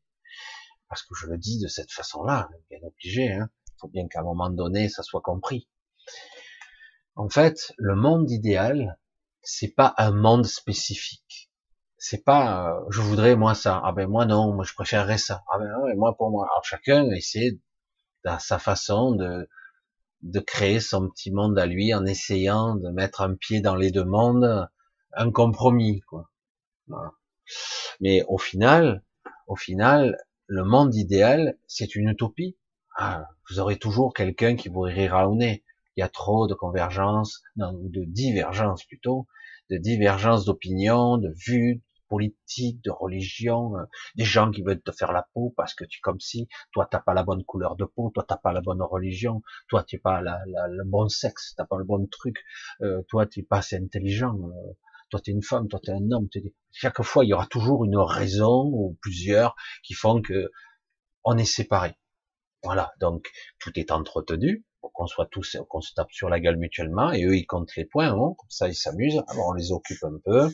parce 0.88 1.02
que 1.02 1.14
je 1.14 1.26
le 1.26 1.38
dis 1.38 1.60
de 1.60 1.68
cette 1.68 1.92
façon-là, 1.92 2.48
bien 2.70 2.80
obligé, 2.82 3.32
hein. 3.32 3.50
Il 3.68 3.80
faut 3.80 3.88
bien 3.88 4.06
qu'à 4.06 4.20
un 4.20 4.24
moment 4.24 4.50
donné, 4.50 4.88
ça 4.88 5.02
soit 5.02 5.20
compris. 5.20 5.68
En 7.16 7.28
fait, 7.28 7.72
le 7.76 7.96
monde 7.96 8.30
idéal, 8.30 8.98
c'est 9.42 9.74
pas 9.74 9.94
un 9.98 10.12
monde 10.12 10.46
spécifique. 10.46 11.50
C'est 11.98 12.24
pas, 12.24 12.70
euh, 12.70 12.80
je 12.90 13.00
voudrais 13.00 13.36
moi 13.36 13.54
ça. 13.54 13.80
Ah 13.84 13.92
ben 13.92 14.08
moi 14.08 14.26
non, 14.26 14.52
moi 14.52 14.64
je 14.64 14.74
préférerais 14.74 15.18
ça. 15.18 15.42
Ah 15.52 15.58
ben 15.58 15.96
moi 15.96 16.16
pour 16.16 16.30
moi. 16.30 16.46
Alors 16.50 16.64
chacun 16.64 17.10
essaie 17.10 17.58
dans 18.24 18.38
sa 18.38 18.58
façon 18.58 19.12
de, 19.12 19.48
de 20.22 20.40
créer 20.40 20.80
son 20.80 21.08
petit 21.08 21.30
monde 21.30 21.58
à 21.58 21.66
lui 21.66 21.94
en 21.94 22.04
essayant 22.06 22.76
de 22.76 22.90
mettre 22.90 23.20
un 23.22 23.34
pied 23.34 23.60
dans 23.60 23.76
les 23.76 23.90
deux 23.90 24.04
mondes, 24.04 24.68
un 25.12 25.30
compromis, 25.30 26.00
quoi. 26.02 26.30
Voilà. 26.88 27.12
Mais 28.00 28.22
au 28.28 28.38
final, 28.38 29.02
au 29.46 29.56
final, 29.56 30.18
le 30.46 30.64
monde 30.64 30.94
idéal, 30.94 31.58
c'est 31.66 31.94
une 31.94 32.08
utopie. 32.08 32.56
Ah, 32.96 33.28
vous 33.50 33.60
aurez 33.60 33.78
toujours 33.78 34.14
quelqu'un 34.14 34.56
qui 34.56 34.68
vous 34.68 34.80
rira 34.80 35.28
au 35.28 35.34
nez. 35.34 35.64
Il 35.96 36.00
y 36.00 36.02
a 36.02 36.08
trop 36.08 36.46
de 36.46 36.54
convergence, 36.54 37.42
non, 37.56 37.72
de 37.74 38.04
divergence 38.04 38.84
plutôt, 38.84 39.26
de 39.70 39.76
divergence 39.76 40.44
d'opinion, 40.44 41.18
de 41.18 41.32
vues, 41.46 41.82
politique, 42.08 42.82
de 42.84 42.90
religion, 42.90 43.76
euh, 43.76 43.84
des 44.16 44.24
gens 44.24 44.50
qui 44.50 44.62
veulent 44.62 44.82
te 44.82 44.92
faire 44.92 45.12
la 45.12 45.26
peau 45.34 45.52
parce 45.56 45.74
que 45.74 45.84
tu 45.84 46.00
comme 46.00 46.20
si, 46.20 46.48
toi 46.72 46.86
t'as 46.90 47.00
pas 47.00 47.14
la 47.14 47.24
bonne 47.24 47.44
couleur 47.44 47.76
de 47.76 47.84
peau, 47.84 48.10
toi 48.14 48.24
t'as 48.26 48.36
pas 48.36 48.52
la 48.52 48.60
bonne 48.60 48.82
religion, 48.82 49.42
toi 49.68 49.82
tu 49.82 49.98
pas 49.98 50.20
la, 50.20 50.38
le 50.46 50.84
bon 50.84 51.08
sexe, 51.08 51.54
t'as 51.56 51.64
pas 51.64 51.78
le 51.78 51.84
bon 51.84 52.06
truc, 52.06 52.36
euh, 52.82 53.02
toi 53.08 53.26
tu 53.26 53.42
pas 53.42 53.58
assez 53.58 53.76
intelligent, 53.76 54.36
euh, 54.38 54.72
toi 55.14 55.20
t'es 55.20 55.30
une 55.30 55.44
femme, 55.44 55.68
toi 55.68 55.78
t'es 55.80 55.92
un 55.92 56.10
homme, 56.10 56.28
chaque 56.72 57.00
fois 57.02 57.24
il 57.24 57.28
y 57.28 57.34
aura 57.34 57.46
toujours 57.46 57.84
une 57.84 57.96
raison 57.96 58.64
ou 58.64 58.98
plusieurs 59.00 59.54
qui 59.84 59.94
font 59.94 60.20
que 60.20 60.50
on 61.22 61.38
est 61.38 61.44
séparés. 61.44 61.94
Voilà, 62.64 62.92
donc 62.98 63.30
tout 63.60 63.70
est 63.78 63.92
entretenu 63.92 64.64
pour 64.80 64.92
qu'on 64.92 65.06
soit 65.06 65.28
tous, 65.30 65.56
qu'on 65.68 65.80
se 65.80 65.94
tape 65.94 66.10
sur 66.10 66.28
la 66.28 66.40
gueule 66.40 66.56
mutuellement, 66.56 67.12
et 67.12 67.24
eux 67.26 67.36
ils 67.36 67.46
comptent 67.46 67.76
les 67.76 67.84
points, 67.84 68.08
hein, 68.08 68.34
comme 68.36 68.50
ça 68.50 68.66
ils 68.68 68.74
s'amusent, 68.74 69.22
alors 69.28 69.50
on 69.50 69.52
les 69.52 69.70
occupe 69.70 70.02
un 70.02 70.18
peu, 70.24 70.50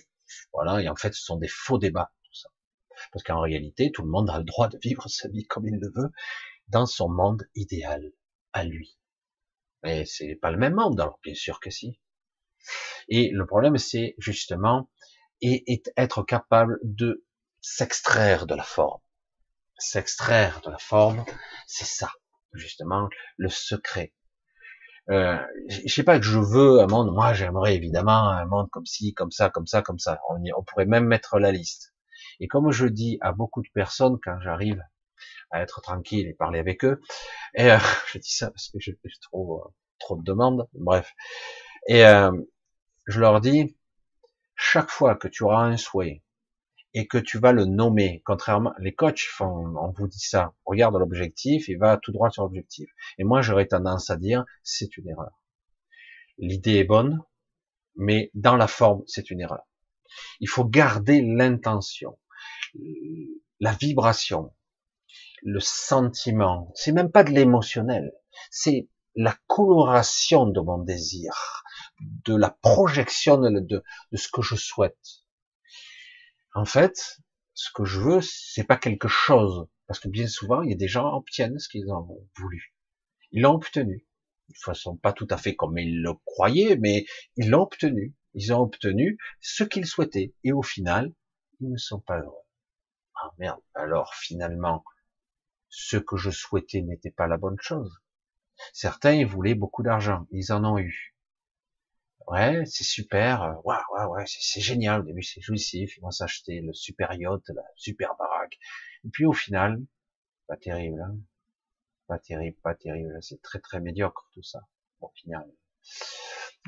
voilà, 0.53 0.83
et 0.83 0.91
en 0.91 0.95
fait, 0.95 1.15
ce 1.15 1.23
sont 1.23 1.37
des 1.37 1.49
faux 1.49 1.79
débats, 1.79 2.13
tout 2.23 2.35
ça. 2.35 2.51
Parce 3.13 3.23
qu'en 3.23 3.41
réalité, 3.41 3.91
tout 3.91 4.03
le 4.03 4.11
monde 4.11 4.29
a 4.29 4.37
le 4.37 4.45
droit 4.45 4.69
de 4.69 4.79
vivre 4.83 5.09
sa 5.09 5.29
vie 5.29 5.47
comme 5.47 5.67
il 5.67 5.79
le 5.81 5.91
veut, 5.95 6.11
dans 6.69 6.85
son 6.85 7.09
monde 7.09 7.49
idéal, 7.55 8.13
à 8.53 8.65
lui. 8.65 8.99
Mais 9.83 10.05
c'est 10.05 10.35
pas 10.35 10.51
le 10.51 10.59
même 10.59 10.75
monde, 10.75 11.01
alors 11.01 11.19
bien 11.23 11.35
sûr 11.35 11.61
que 11.61 11.71
si. 11.71 11.99
Et 13.09 13.31
le 13.33 13.47
problème, 13.47 13.79
c'est 13.79 14.15
justement, 14.19 14.89
être 15.43 16.23
capable 16.23 16.79
de 16.83 17.25
s'extraire 17.61 18.47
de 18.47 18.55
la 18.55 18.63
forme. 18.63 19.01
S'extraire 19.79 20.61
de 20.65 20.71
la 20.71 20.79
forme, 20.79 21.25
c'est 21.67 21.87
ça, 21.87 22.11
justement, 22.53 23.09
le 23.37 23.49
secret. 23.49 24.13
Euh, 25.11 25.39
je 25.69 25.93
sais 25.93 26.05
pas 26.05 26.19
que 26.19 26.25
je 26.25 26.39
veux 26.39 26.81
un 26.81 26.87
monde, 26.87 27.13
moi 27.13 27.33
j'aimerais 27.33 27.75
évidemment 27.75 28.31
un 28.31 28.45
monde 28.45 28.69
comme 28.71 28.87
ci, 28.87 29.13
comme 29.15 29.33
ça, 29.33 29.51
comme 29.51 29.67
ça, 29.67 29.83
comme 29.83 29.99
ça. 29.99 30.21
On, 30.29 30.63
pourrait 30.63 30.85
même 30.85 31.07
mettre 31.07 31.39
la 31.39 31.51
liste. 31.51 31.95
Et 32.39 32.47
comme 32.47 32.71
je 32.71 32.87
dis 32.87 33.19
à 33.21 33.33
beaucoup 33.33 33.63
de 33.63 33.69
personnes 33.75 34.19
quand 34.23 34.39
j'arrive 34.41 34.83
à 35.51 35.63
être 35.63 35.81
tranquille 35.81 36.29
et 36.29 36.35
parler 36.35 36.61
avec 36.61 36.85
eux, 36.85 37.01
et 37.55 37.73
euh, 37.73 37.79
je 38.13 38.19
dis 38.19 38.33
ça 38.33 38.51
parce 38.51 38.69
que 38.69 38.79
j'ai 38.79 38.97
trop 39.23 39.65
euh, 39.65 39.75
trop 39.99 40.17
de 40.17 40.23
demandes, 40.23 40.69
bref. 40.75 41.13
Et 41.89 42.05
euh, 42.05 42.33
je 43.07 43.21
leur 43.21 43.41
dis, 43.41 43.77
chaque 44.55 44.91
fois 44.91 45.15
que 45.15 45.29
tu 45.29 45.43
auras 45.45 45.65
un 45.65 45.77
souhait, 45.77 46.23
et 46.95 47.07
que 47.07 47.19
tu 47.19 47.39
vas 47.39 47.53
le 47.53 47.65
nommer. 47.65 48.23
Contrairement, 48.25 48.73
les 48.79 48.95
coachs 48.95 49.21
font, 49.21 49.75
on 49.77 49.91
vous 49.91 50.09
dit 50.09 50.21
ça, 50.21 50.55
regarde 50.65 50.97
l'objectif 50.97 51.69
et 51.69 51.77
va 51.77 51.97
tout 51.97 52.13
droit 52.13 52.31
sur 52.31 52.43
l'objectif. 52.43 52.91
Et 53.19 53.25
moi, 53.25 53.43
j'aurais 53.43 53.67
tendance 53.67 54.11
à 54.11 54.17
dire, 54.17 54.45
c'est 54.63 54.97
une 54.97 55.09
erreur. 55.09 55.41
L'idée 56.39 56.77
est 56.77 56.85
bonne, 56.85 57.23
mais 57.97 58.31
dans 58.35 58.57
la 58.57 58.67
forme, 58.67 59.03
c'est 59.07 59.31
une 59.31 59.41
erreur. 59.41 59.63
Il 60.41 60.49
faut 60.49 60.65
garder 60.65 61.23
l'intention, 61.23 62.19
la 63.61 63.73
vibration, 63.73 64.53
le 65.43 65.61
sentiment. 65.61 66.73
C'est 66.75 66.93
même 66.93 67.13
pas 67.13 67.23
de 67.23 67.31
l'émotionnel. 67.31 68.13
C'est 68.51 68.89
la 69.15 69.37
coloration 69.47 70.47
de 70.47 70.61
mon 70.61 70.79
désir, 70.79 71.63
de 72.01 72.35
la 72.35 72.51
projection 72.51 73.39
de, 73.39 73.85
ce 74.15 74.29
que 74.29 74.43
je 74.43 74.57
souhaite 74.57 75.25
en 76.55 76.65
fait, 76.65 77.21
ce 77.55 77.71
que 77.73 77.85
je 77.85 78.01
veux, 78.01 78.21
c'est 78.23 78.65
pas 78.65 78.77
quelque 78.77 79.09
chose, 79.09 79.69
parce 79.87 80.01
que 80.01 80.09
bien 80.09 80.27
souvent, 80.27 80.63
il 80.63 80.71
y 80.71 80.75
a 80.75 80.77
des 80.77 80.89
gens 80.89 81.15
obtiennent 81.15 81.59
ce 81.59 81.69
qu'ils 81.69 81.91
ont 81.93 82.07
voulu. 82.37 82.75
Ils 83.31 83.43
l'ont 83.43 83.55
obtenu. 83.55 84.07
De 84.49 84.59
façon 84.59 84.97
pas 84.97 85.13
tout 85.13 85.29
à 85.31 85.37
fait 85.37 85.55
comme 85.55 85.79
ils 85.79 86.03
le 86.03 86.15
croyaient, 86.25 86.77
mais 86.77 87.07
ils 87.37 87.51
l'ont 87.51 87.63
obtenu. 87.63 88.17
Ils 88.35 88.53
ont 88.53 88.61
obtenu 88.61 89.17
ce 89.41 89.63
qu'ils 89.63 89.87
souhaitaient. 89.87 90.35
Et 90.43 90.53
au 90.53 90.63
final, 90.63 91.15
ils 91.61 91.71
ne 91.71 91.77
sont 91.77 92.01
pas 92.01 92.19
heureux. 92.19 92.43
Ah 93.15 93.31
merde. 93.39 93.61
Alors 93.75 94.15
finalement, 94.15 94.85
ce 95.69 95.99
que 95.99 96.17
je 96.17 96.31
souhaitais 96.31 96.81
n'était 96.81 97.13
pas 97.13 97.29
la 97.29 97.37
bonne 97.37 97.59
chose. 97.61 98.01
Certains 98.73 99.13
ils 99.13 99.27
voulaient 99.27 99.55
beaucoup 99.55 99.85
d'argent. 99.85 100.27
Ils 100.33 100.53
en 100.53 100.65
ont 100.65 100.79
eu 100.79 101.10
ouais, 102.31 102.65
c'est 102.67 102.85
super, 102.85 103.43
euh, 103.43 103.55
ouais, 103.65 103.77
ouais, 103.93 104.05
ouais, 104.07 104.25
c'est 104.27 104.61
génial, 104.61 105.01
au 105.01 105.05
début 105.05 105.23
c'est 105.23 105.41
jouissif, 105.41 105.97
ils 105.97 106.01
vont 106.01 106.11
s'acheter 106.11 106.61
le 106.61 106.73
super 106.73 107.13
yacht, 107.15 107.43
la 107.49 107.63
super 107.77 108.15
baraque, 108.19 108.59
et 109.05 109.09
puis 109.11 109.27
au 109.27 109.33
final, 109.33 109.81
pas 110.47 110.57
terrible, 110.57 111.01
hein 111.03 111.17
pas 112.07 112.19
terrible, 112.19 112.57
pas 112.63 112.75
terrible, 112.75 113.17
c'est 113.23 113.41
très 113.41 113.61
très 113.61 113.81
médiocre 113.81 114.29
tout 114.35 114.43
ça, 114.43 114.61
au 115.01 115.11
final. 115.15 115.49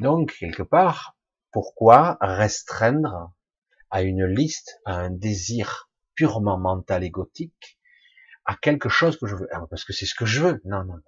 Donc, 0.00 0.36
quelque 0.38 0.62
part, 0.62 1.16
pourquoi 1.50 2.16
restreindre 2.20 3.32
à 3.90 4.02
une 4.02 4.24
liste, 4.24 4.80
à 4.84 4.94
un 4.94 5.10
désir 5.10 5.90
purement 6.14 6.58
mental 6.58 7.02
égotique, 7.02 7.80
à 8.44 8.56
quelque 8.56 8.88
chose 8.88 9.18
que 9.18 9.26
je 9.26 9.34
veux, 9.34 9.48
ah, 9.52 9.66
parce 9.68 9.84
que 9.84 9.92
c'est 9.92 10.06
ce 10.06 10.14
que 10.14 10.26
je 10.26 10.42
veux, 10.42 10.60
non, 10.64 10.84
non, 10.84 10.94
non. 10.94 11.02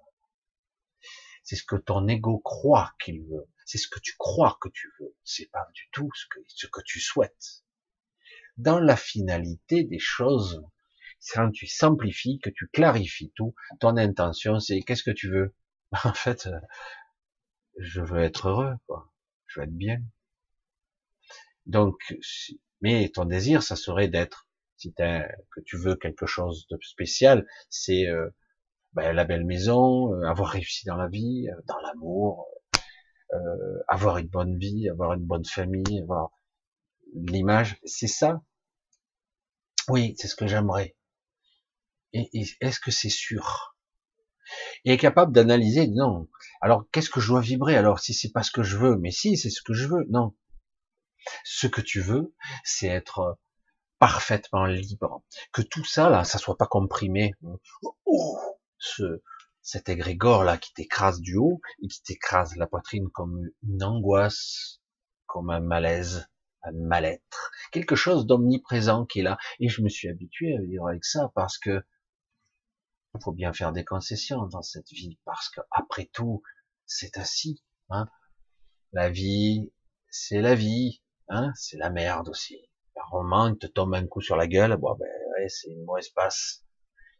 C'est 1.43 1.55
ce 1.55 1.63
que 1.63 1.77
ton 1.77 2.07
ego 2.07 2.39
croit 2.39 2.93
qu'il 2.99 3.23
veut 3.23 3.47
c'est 3.65 3.79
ce 3.79 3.87
que 3.87 3.99
tu 3.99 4.15
crois 4.17 4.57
que 4.61 4.69
tu 4.69 4.91
veux, 4.99 5.15
c'est 5.23 5.49
pas 5.51 5.67
du 5.73 5.89
tout 5.91 6.09
ce 6.13 6.67
que, 6.67 6.81
tu 6.85 6.99
souhaites. 6.99 7.63
Dans 8.57 8.79
la 8.79 8.95
finalité 8.95 9.83
des 9.83 9.99
choses, 9.99 10.63
quand 11.33 11.51
tu 11.51 11.65
simplifies, 11.65 12.39
que 12.39 12.51
tu 12.51 12.67
clarifies 12.67 13.33
tout, 13.35 13.55
ton 13.79 13.97
intention 13.97 14.59
c'est 14.59 14.81
qu'est-ce 14.81 15.03
que 15.03 15.11
tu 15.11 15.29
veux? 15.29 15.55
En 16.03 16.13
fait, 16.13 16.47
euh, 16.47 16.59
je 17.79 18.01
veux 18.01 18.21
être 18.21 18.49
heureux, 18.49 18.75
quoi. 18.87 19.11
Je 19.47 19.59
veux 19.59 19.65
être 19.65 19.77
bien. 19.77 20.01
Donc, 21.65 21.95
mais 22.81 23.09
ton 23.09 23.25
désir, 23.25 23.63
ça 23.63 23.75
serait 23.75 24.07
d'être, 24.07 24.47
si 24.77 24.93
que 24.93 25.61
tu 25.65 25.77
veux 25.77 25.95
quelque 25.95 26.25
chose 26.25 26.67
de 26.67 26.77
spécial, 26.81 27.47
c'est 27.69 28.07
euh, 28.07 28.29
ben, 28.93 29.13
la 29.13 29.25
belle 29.25 29.45
maison, 29.45 30.13
euh, 30.13 30.27
avoir 30.27 30.49
réussi 30.49 30.85
dans 30.85 30.97
la 30.97 31.07
vie, 31.07 31.47
dans 31.65 31.79
l'amour, 31.79 32.47
euh, 33.35 33.83
avoir 33.87 34.17
une 34.17 34.27
bonne 34.27 34.57
vie, 34.57 34.89
avoir 34.89 35.13
une 35.13 35.25
bonne 35.25 35.45
famille, 35.45 36.01
avoir 36.01 36.31
l'image, 37.13 37.79
c'est 37.85 38.07
ça. 38.07 38.41
Oui, 39.87 40.15
c'est 40.17 40.27
ce 40.27 40.35
que 40.35 40.47
j'aimerais. 40.47 40.95
Et, 42.13 42.29
est-ce 42.61 42.79
que 42.79 42.91
c'est 42.91 43.09
sûr? 43.09 43.75
Et 44.85 44.93
est 44.93 44.97
capable 44.97 45.33
d'analyser, 45.33 45.87
non. 45.87 46.29
Alors 46.61 46.85
qu'est-ce 46.91 47.09
que 47.09 47.19
je 47.19 47.27
dois 47.27 47.41
vibrer? 47.41 47.75
Alors 47.75 47.99
si 47.99 48.13
c'est 48.13 48.31
pas 48.31 48.43
ce 48.43 48.51
que 48.51 48.63
je 48.63 48.77
veux 48.77 48.97
Mais 48.97 49.11
si, 49.11 49.37
c'est 49.37 49.49
ce 49.49 49.61
que 49.61 49.73
je 49.73 49.87
veux. 49.87 50.05
Non. 50.09 50.35
Ce 51.43 51.67
que 51.67 51.81
tu 51.81 52.01
veux, 52.01 52.33
c'est 52.63 52.87
être 52.87 53.39
parfaitement 53.99 54.65
libre. 54.65 55.23
Que 55.51 55.61
tout 55.61 55.83
ça 55.83 56.09
là, 56.09 56.23
ça 56.23 56.37
soit 56.37 56.57
pas 56.57 56.67
comprimé. 56.67 57.33
Oh, 58.05 58.39
ce, 58.77 59.21
cet 59.65 59.89
égrégore 59.89 60.43
là 60.43 60.59
qui 60.59 60.71
t'écrase 60.73 61.19
du 61.19 61.37
haut 61.37 61.59
et 61.81 61.87
qui 61.87 62.03
t'écrase 62.03 62.55
la 62.55 62.67
poitrine 62.67 63.09
comme 63.09 63.49
une 63.63 63.83
angoisse, 63.83 64.79
comme 65.25 65.49
un 65.49 65.59
malaise, 65.59 66.27
un 66.61 66.71
mal-être, 66.71 67.51
quelque 67.71 67.95
chose 67.95 68.27
d'omniprésent 68.27 69.07
qui 69.07 69.19
est 69.19 69.23
là. 69.23 69.39
Et 69.59 69.67
je 69.67 69.81
me 69.81 69.89
suis 69.89 70.07
habitué 70.07 70.55
à 70.55 70.61
vivre 70.61 70.87
avec 70.87 71.03
ça 71.03 71.31
parce 71.33 71.57
que 71.57 71.83
faut 73.23 73.31
bien 73.31 73.53
faire 73.53 73.71
des 73.71 73.85
concessions 73.85 74.45
dans 74.45 74.61
cette 74.61 74.91
vie 74.91 75.17
parce 75.25 75.49
que 75.49 75.61
après 75.71 76.11
tout, 76.13 76.43
c'est 76.85 77.17
ainsi. 77.17 77.63
Hein. 77.89 78.07
La 78.91 79.09
vie, 79.09 79.73
c'est 80.09 80.41
la 80.41 80.53
vie, 80.53 81.01
hein, 81.29 81.51
c'est 81.55 81.77
la 81.77 81.89
merde 81.89 82.29
aussi. 82.29 82.69
Par 82.93 83.09
moment, 83.13 83.47
il 83.47 83.57
te 83.57 83.65
tombe 83.65 83.95
un 83.95 84.05
coup 84.05 84.21
sur 84.21 84.35
la 84.35 84.47
gueule, 84.47 84.77
bon 84.77 84.95
ben 84.95 85.09
c'est 85.47 85.71
une 85.71 85.85
mauvaise 85.85 86.09
passe. 86.09 86.63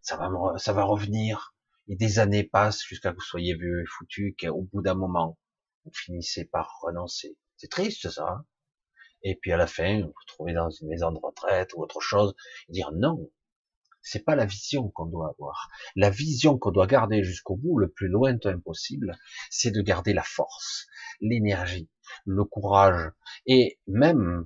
Ça 0.01 0.15
va, 0.17 0.29
ça 0.57 0.73
va 0.73 0.83
revenir 0.83 1.54
et 1.87 1.95
des 1.95 2.19
années 2.19 2.43
passent 2.43 2.83
jusqu'à 2.83 3.11
que 3.11 3.15
vous 3.15 3.21
soyez 3.21 3.55
vu 3.55 3.81
et 3.81 3.85
foutu, 3.85 4.35
qu'au 4.39 4.63
bout 4.63 4.81
d'un 4.81 4.95
moment, 4.95 5.37
vous 5.85 5.93
finissez 5.93 6.45
par 6.45 6.79
renoncer. 6.81 7.37
C'est 7.57 7.69
triste, 7.69 8.09
ça. 8.09 8.27
Hein. 8.27 8.45
et 9.23 9.35
puis 9.35 9.51
à 9.51 9.57
la 9.57 9.67
fin, 9.67 10.01
vous 10.01 10.07
vous 10.07 10.25
trouvez 10.27 10.53
dans 10.53 10.69
une 10.69 10.87
maison 10.89 11.11
de 11.11 11.19
retraite 11.19 11.73
ou 11.73 11.81
autre 11.81 12.01
chose, 12.01 12.35
et 12.69 12.73
dire 12.73 12.91
non, 12.91 13.29
c'est 14.05 14.23
pas 14.23 14.35
la 14.35 14.45
vision 14.45 14.89
qu'on 14.89 15.07
doit 15.07 15.29
avoir. 15.29 15.69
La 15.95 16.11
vision 16.11 16.59
qu'on 16.59 16.71
doit 16.71 16.85
garder 16.85 17.23
jusqu'au 17.23 17.55
bout, 17.55 17.79
le 17.79 17.89
plus 17.89 18.07
lointain 18.07 18.59
possible, 18.59 19.17
c'est 19.49 19.71
de 19.71 19.81
garder 19.81 20.13
la 20.13 20.23
force, 20.23 20.85
l'énergie, 21.21 21.89
le 22.25 22.45
courage, 22.45 23.11
et 23.47 23.79
même 23.87 24.45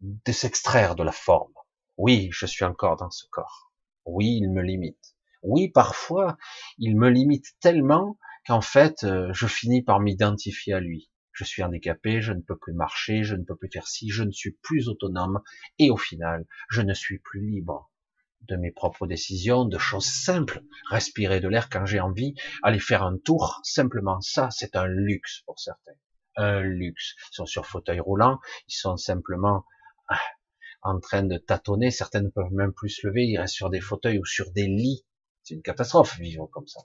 de 0.00 0.32
s'extraire 0.32 0.94
de 0.94 1.02
la 1.02 1.12
forme. 1.12 1.52
Oui, 1.96 2.28
je 2.30 2.46
suis 2.46 2.64
encore 2.64 2.96
dans 2.96 3.10
ce 3.10 3.26
corps. 3.30 3.72
Oui, 4.04 4.38
il 4.40 4.52
me 4.52 4.62
limite. 4.62 5.15
Oui, 5.46 5.68
parfois, 5.68 6.36
il 6.76 6.96
me 6.96 7.08
limite 7.08 7.46
tellement 7.60 8.18
qu'en 8.48 8.60
fait, 8.60 9.04
euh, 9.04 9.32
je 9.32 9.46
finis 9.46 9.80
par 9.80 10.00
m'identifier 10.00 10.72
à 10.72 10.80
lui. 10.80 11.08
Je 11.30 11.44
suis 11.44 11.62
handicapé, 11.62 12.20
je 12.20 12.32
ne 12.32 12.40
peux 12.40 12.56
plus 12.56 12.72
marcher, 12.72 13.22
je 13.22 13.36
ne 13.36 13.44
peux 13.44 13.54
plus 13.54 13.70
faire 13.72 13.86
ci, 13.86 14.10
je 14.10 14.24
ne 14.24 14.32
suis 14.32 14.58
plus 14.62 14.88
autonome, 14.88 15.40
et 15.78 15.90
au 15.90 15.96
final, 15.96 16.46
je 16.68 16.82
ne 16.82 16.94
suis 16.94 17.20
plus 17.20 17.46
libre 17.46 17.92
de 18.48 18.56
mes 18.56 18.72
propres 18.72 19.06
décisions, 19.06 19.64
de 19.64 19.78
choses 19.78 20.06
simples, 20.06 20.62
respirer 20.90 21.38
de 21.38 21.46
l'air 21.48 21.68
quand 21.68 21.86
j'ai 21.86 22.00
envie, 22.00 22.34
aller 22.64 22.80
faire 22.80 23.04
un 23.04 23.16
tour, 23.16 23.60
simplement 23.62 24.20
ça, 24.20 24.50
c'est 24.50 24.74
un 24.74 24.86
luxe 24.86 25.42
pour 25.46 25.60
certains. 25.60 25.92
Un 26.34 26.60
luxe. 26.60 27.14
Ils 27.30 27.36
sont 27.36 27.46
sur 27.46 27.66
fauteuil 27.66 28.00
roulant, 28.00 28.40
ils 28.66 28.74
sont 28.74 28.96
simplement 28.96 29.64
ah, 30.08 30.20
en 30.82 30.98
train 30.98 31.22
de 31.22 31.38
tâtonner, 31.38 31.92
certains 31.92 32.22
ne 32.22 32.30
peuvent 32.30 32.52
même 32.52 32.72
plus 32.72 32.90
se 32.90 33.06
lever, 33.06 33.26
ils 33.26 33.38
restent 33.38 33.54
sur 33.54 33.70
des 33.70 33.80
fauteuils 33.80 34.18
ou 34.18 34.24
sur 34.24 34.50
des 34.50 34.66
lits. 34.66 35.04
C'est 35.46 35.54
une 35.54 35.62
catastrophe, 35.62 36.18
vivre 36.18 36.46
comme 36.46 36.66
ça. 36.66 36.80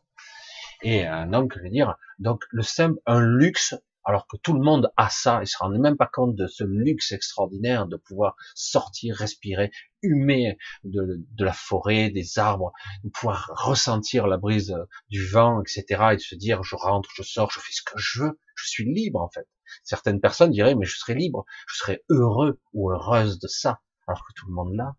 Et 0.83 1.03
un 1.07 1.33
homme, 1.33 1.49
je 1.51 1.59
veux 1.59 1.69
dire, 1.71 1.95
donc 2.19 2.43
le 2.51 2.61
simple, 2.61 2.99
un 3.07 3.19
luxe 3.19 3.73
alors 4.03 4.27
que 4.27 4.37
tout 4.37 4.53
le 4.53 4.61
monde 4.61 4.91
a 4.97 5.09
ça, 5.09 5.39
il 5.41 5.47
se 5.47 5.57
rend 5.57 5.69
même 5.69 5.97
pas 5.97 6.09
compte 6.11 6.35
de 6.35 6.45
ce 6.45 6.63
luxe 6.63 7.11
extraordinaire 7.11 7.87
de 7.87 7.97
pouvoir 7.97 8.35
sortir, 8.53 9.15
respirer, 9.15 9.71
humer 10.03 10.59
de, 10.83 11.23
la 11.39 11.53
forêt, 11.53 12.11
des 12.11 12.37
arbres, 12.37 12.71
de 13.03 13.09
pouvoir 13.09 13.51
ressentir 13.55 14.27
la 14.27 14.37
brise 14.37 14.75
du 15.09 15.25
vent, 15.25 15.61
etc. 15.61 16.09
et 16.11 16.15
de 16.17 16.21
se 16.21 16.35
dire 16.35 16.61
je 16.61 16.75
rentre, 16.75 17.09
je 17.15 17.23
sors, 17.23 17.51
je 17.51 17.59
fais 17.59 17.73
ce 17.73 17.81
que 17.81 17.97
je 17.97 18.23
veux, 18.23 18.39
je 18.55 18.67
suis 18.67 18.85
libre 18.85 19.21
en 19.21 19.29
fait. 19.29 19.47
Certaines 19.83 20.21
personnes 20.21 20.51
diraient 20.51 20.75
mais 20.75 20.85
je 20.85 20.97
serais 20.97 21.15
libre, 21.15 21.45
je 21.67 21.77
serais 21.77 22.03
heureux 22.09 22.59
ou 22.73 22.91
heureuse 22.91 23.39
de 23.39 23.47
ça, 23.47 23.81
alors 24.07 24.23
que 24.27 24.33
tout 24.35 24.47
le 24.47 24.53
monde 24.53 24.75
l'a, 24.75 24.95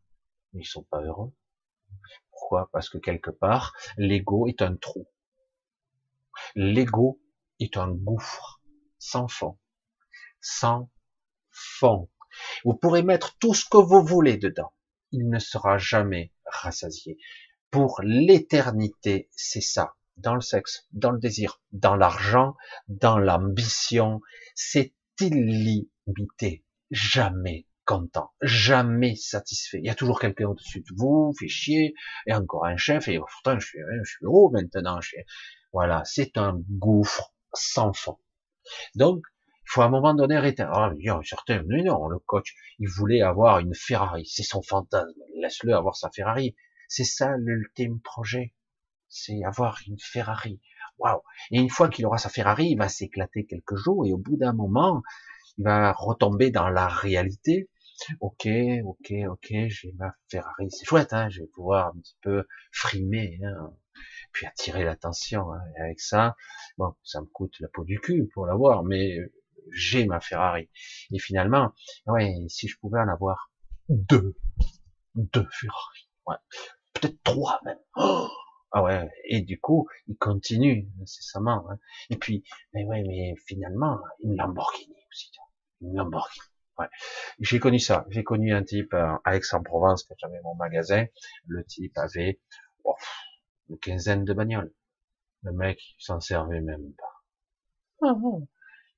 mais 0.52 0.62
ils 0.62 0.66
sont 0.66 0.84
pas 0.84 1.00
heureux. 1.00 1.32
Parce 2.72 2.88
que 2.88 2.98
quelque 2.98 3.30
part, 3.30 3.74
l'ego 3.96 4.46
est 4.46 4.62
un 4.62 4.76
trou. 4.76 5.09
L'ego 6.55 7.20
est 7.61 7.76
un 7.76 7.90
gouffre 7.90 8.61
sans 8.98 9.28
fond. 9.28 9.59
Sans 10.40 10.90
fond. 11.50 12.11
Vous 12.64 12.74
pourrez 12.74 13.03
mettre 13.03 13.36
tout 13.38 13.55
ce 13.55 13.64
que 13.68 13.76
vous 13.76 14.03
voulez 14.03 14.36
dedans. 14.36 14.72
Il 15.11 15.28
ne 15.28 15.38
sera 15.38 15.78
jamais 15.78 16.32
rassasié. 16.46 17.18
Pour 17.70 18.00
l'éternité, 18.03 19.28
c'est 19.32 19.61
ça. 19.61 19.94
Dans 20.16 20.34
le 20.34 20.40
sexe, 20.40 20.86
dans 20.92 21.11
le 21.11 21.18
désir, 21.18 21.61
dans 21.72 21.96
l'argent, 21.96 22.55
dans 22.88 23.18
l'ambition, 23.18 24.20
c'est 24.55 24.94
illimité. 25.20 26.64
Jamais 26.90 27.66
content, 27.85 28.33
jamais 28.41 29.16
satisfait. 29.16 29.78
Il 29.78 29.87
y 29.87 29.91
a 29.91 29.95
toujours 29.95 30.20
quelqu'un 30.20 30.47
au-dessus 30.47 30.80
de 30.80 30.95
vous, 30.97 31.33
fait 31.39 31.49
chier, 31.49 31.95
et 32.26 32.35
encore 32.35 32.66
un 32.66 32.76
chef, 32.76 33.09
et 33.09 33.18
pourtant 33.18 33.59
je 33.59 33.66
suis, 33.66 33.78
je 34.05 34.11
suis 34.11 34.26
haut 34.26 34.51
maintenant. 34.51 35.01
Je 35.01 35.16
Voilà, 35.72 36.03
c'est 36.05 36.37
un 36.37 36.61
gouffre 36.68 37.33
sans 37.53 37.93
fond. 37.93 38.18
Donc, 38.95 39.22
il 39.64 39.70
faut 39.72 39.83
à 39.83 39.87
un 39.87 39.91
moment 39.91 40.14
donné 40.14 40.37
arrêter. 40.37 40.64
Ah, 40.66 40.93
il 40.99 41.05
y 41.05 41.09
a 41.09 41.18
certains, 41.24 41.62
mais 41.66 41.83
non, 41.83 42.09
le 42.09 42.18
coach, 42.18 42.55
il 42.78 42.89
voulait 42.89 43.22
avoir 43.22 43.59
une 43.59 43.74
Ferrari. 43.74 44.26
C'est 44.26 44.43
son 44.43 44.62
fantasme. 44.62 45.20
Laisse-le 45.41 45.74
avoir 45.74 45.97
sa 45.97 46.11
Ferrari. 46.11 46.55
C'est 46.89 47.05
ça 47.05 47.37
l'ultime 47.39 48.01
projet. 48.01 48.55
C'est 49.09 49.43
avoir 49.45 49.78
une 49.87 49.99
Ferrari. 49.99 50.61
Waouh. 50.99 51.22
Et 51.51 51.59
une 51.59 51.70
fois 51.70 51.89
qu'il 51.89 52.07
aura 52.07 52.18
sa 52.18 52.28
Ferrari, 52.28 52.68
il 52.70 52.76
va 52.76 52.89
s'éclater 52.89 53.47
quelques 53.47 53.76
jours 53.76 54.07
et 54.07 54.12
au 54.12 54.18
bout 54.18 54.37
d'un 54.37 54.53
moment, 54.53 55.03
il 55.59 55.64
va 55.64 55.93
retomber 55.93 56.51
dans 56.51 56.68
la 56.68 56.87
réalité. 56.87 57.70
Ok, 58.20 58.48
ok, 58.84 59.12
ok, 59.28 59.55
j'ai 59.68 59.92
ma 59.98 60.14
Ferrari. 60.28 60.70
C'est 60.70 60.84
chouette, 60.84 61.12
hein. 61.12 61.28
Je 61.28 61.40
vais 61.40 61.48
pouvoir 61.48 61.88
un 61.88 62.00
petit 62.00 62.16
peu 62.22 62.46
frimer. 62.70 63.38
Hein 63.44 63.72
puis 64.32 64.46
attirer 64.46 64.84
l'attention. 64.84 65.53
Hein. 65.53 65.61
Avec 65.80 66.00
ça, 66.00 66.36
bon, 66.78 66.94
ça 67.03 67.20
me 67.20 67.26
coûte 67.26 67.55
la 67.61 67.68
peau 67.68 67.84
du 67.84 68.00
cul 68.00 68.28
pour 68.32 68.46
l'avoir, 68.46 68.82
mais 68.82 69.18
j'ai 69.70 70.07
ma 70.07 70.20
Ferrari. 70.20 70.68
Et 71.12 71.18
finalement, 71.18 71.72
ouais, 72.07 72.34
si 72.48 72.68
je 72.68 72.78
pouvais 72.78 73.00
en 73.00 73.09
avoir 73.09 73.50
deux, 73.88 74.34
deux 75.14 75.48
Ferrari, 75.50 76.11
ouais, 76.26 76.36
peut-être 76.94 77.22
trois 77.22 77.61
même. 77.64 77.78
Oh 77.96 78.28
ah 78.74 78.82
ouais, 78.82 79.11
et 79.26 79.42
du 79.42 79.61
coup, 79.61 79.86
il 80.07 80.16
continue 80.16 80.90
incessamment. 81.03 81.68
Hein. 81.70 81.78
Et 82.09 82.16
puis, 82.16 82.42
mais 82.72 82.84
ouais, 82.84 83.03
mais 83.07 83.34
finalement, 83.46 84.00
une 84.20 84.34
Lamborghini 84.34 84.96
aussi, 85.11 85.30
une 85.82 85.94
Lamborghini. 85.94 86.51
Ouais. 86.78 86.86
J'ai 87.40 87.58
connu 87.58 87.78
ça. 87.78 88.06
J'ai 88.10 88.24
connu 88.24 88.52
un 88.54 88.62
type 88.62 88.94
euh, 88.94 89.14
à 89.24 89.36
Aix-en-Provence 89.36 90.04
quand 90.04 90.14
j'avais 90.18 90.40
mon 90.42 90.54
magasin. 90.54 91.04
Le 91.46 91.64
type 91.64 91.96
avait 91.98 92.40
oh, 92.84 92.94
une 93.68 93.78
quinzaine 93.78 94.24
de 94.24 94.32
bagnoles. 94.32 94.72
Le 95.42 95.52
mec, 95.52 95.80
s'en 95.98 96.20
servait 96.20 96.60
même 96.60 96.92
pas. 96.94 98.08
Ah, 98.08 98.14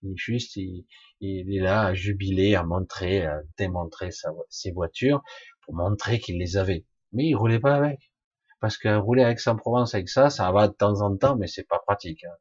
il 0.02 0.16
juste, 0.16 0.56
il, 0.56 0.86
est 1.20 1.60
là 1.60 1.86
à 1.86 1.94
jubiler, 1.94 2.54
à 2.54 2.62
montrer, 2.62 3.24
à 3.24 3.40
démontrer 3.58 4.10
ses 4.50 4.70
voitures 4.72 5.22
pour 5.62 5.74
montrer 5.74 6.18
qu'il 6.20 6.38
les 6.38 6.56
avait. 6.56 6.84
Mais 7.12 7.26
il 7.26 7.34
roulait 7.34 7.60
pas 7.60 7.74
avec. 7.74 8.12
Parce 8.60 8.76
que 8.78 8.96
rouler 8.96 9.22
avec 9.22 9.46
en 9.46 9.56
Provence 9.56 9.94
avec 9.94 10.08
ça, 10.08 10.30
ça 10.30 10.50
va 10.52 10.68
de 10.68 10.72
temps 10.72 11.00
en 11.00 11.16
temps, 11.16 11.36
mais 11.36 11.46
c'est 11.46 11.68
pas 11.68 11.78
pratique. 11.78 12.24
Hein. 12.24 12.36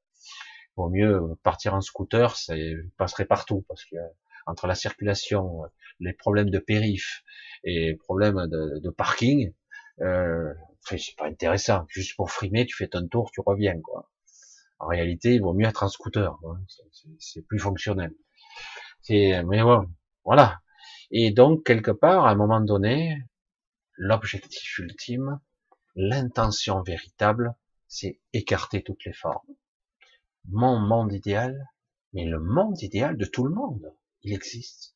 Vaut 0.75 0.89
mieux 0.89 1.21
partir 1.43 1.73
en 1.73 1.81
scooter, 1.81 2.35
ça 2.35 2.53
passerait 2.97 3.25
partout, 3.25 3.63
parce 3.67 3.85
que 3.85 3.95
entre 4.45 4.67
la 4.67 4.75
circulation, 4.75 5.63
les 5.99 6.13
problèmes 6.13 6.49
de 6.49 6.59
périph 6.59 7.23
et 7.63 7.87
les 7.87 7.95
problèmes 7.95 8.47
de, 8.47 8.79
de 8.79 8.89
parking, 8.89 9.53
euh, 10.01 10.53
c'est 10.81 11.15
pas 11.17 11.27
intéressant. 11.27 11.85
Juste 11.87 12.15
pour 12.15 12.31
frimer, 12.31 12.65
tu 12.65 12.75
fais 12.75 12.87
ton 12.87 13.07
tour, 13.07 13.31
tu 13.31 13.41
reviens, 13.45 13.79
quoi. 13.81 14.09
En 14.79 14.87
réalité, 14.87 15.35
il 15.35 15.41
vaut 15.41 15.53
mieux 15.53 15.67
être 15.67 15.83
un 15.83 15.89
scooter. 15.89 16.37
C'est 17.19 17.41
plus 17.47 17.59
fonctionnel. 17.59 18.13
C'est, 19.01 19.43
mais 19.43 19.61
bon, 19.61 19.87
voilà. 20.25 20.59
Et 21.11 21.31
donc, 21.31 21.63
quelque 21.65 21.91
part, 21.91 22.25
à 22.25 22.31
un 22.31 22.35
moment 22.35 22.59
donné, 22.59 23.23
l'objectif 23.97 24.77
ultime, 24.79 25.39
l'intention 25.95 26.81
véritable, 26.81 27.55
c'est 27.87 28.19
écarter 28.33 28.83
toutes 28.83 29.05
les 29.05 29.13
formes. 29.13 29.55
Mon 30.49 30.79
monde 30.79 31.13
idéal, 31.13 31.69
mais 32.11 32.25
le 32.25 32.39
monde 32.39 32.81
idéal 32.81 33.15
de 33.15 33.25
tout 33.25 33.45
le 33.45 33.53
monde, 33.53 33.93
il 34.23 34.33
existe. 34.33 34.95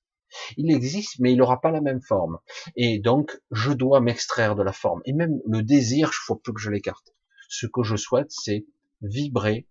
Il 0.57 0.71
existe, 0.71 1.19
mais 1.19 1.31
il 1.31 1.37
n'aura 1.37 1.61
pas 1.61 1.71
la 1.71 1.81
même 1.81 2.01
forme. 2.01 2.39
Et 2.75 2.99
donc, 2.99 3.39
je 3.51 3.71
dois 3.71 4.01
m'extraire 4.01 4.55
de 4.55 4.63
la 4.63 4.73
forme. 4.73 5.01
Et 5.05 5.13
même 5.13 5.39
le 5.45 5.63
désir, 5.63 6.09
il 6.11 6.25
faut 6.25 6.35
plus 6.35 6.53
que 6.53 6.59
je 6.59 6.69
l'écarte. 6.69 7.15
Ce 7.49 7.65
que 7.65 7.83
je 7.83 7.95
souhaite, 7.95 8.31
c'est 8.31 8.65
vibrer. 9.01 9.67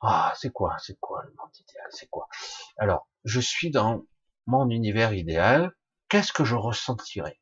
Ah, 0.00 0.34
c'est 0.36 0.52
quoi, 0.52 0.76
c'est 0.78 0.98
quoi 1.00 1.22
le 1.24 1.30
monde 1.30 1.50
idéal, 1.58 1.86
c'est 1.90 2.08
quoi? 2.10 2.28
Alors, 2.76 3.08
je 3.24 3.40
suis 3.40 3.70
dans 3.70 4.04
mon 4.46 4.68
univers 4.68 5.14
idéal. 5.14 5.74
Qu'est-ce 6.08 6.32
que 6.32 6.44
je 6.44 6.54
ressentirais? 6.54 7.40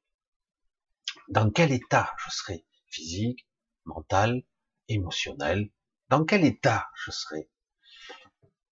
Dans 1.29 1.51
quel 1.51 1.73
état 1.73 2.13
je 2.19 2.31
serais? 2.31 2.65
Physique, 2.87 3.49
mental, 3.85 4.45
émotionnel? 4.89 5.71
Dans 6.09 6.25
quel 6.25 6.45
état 6.45 6.89
je 6.95 7.11
serais? 7.11 7.51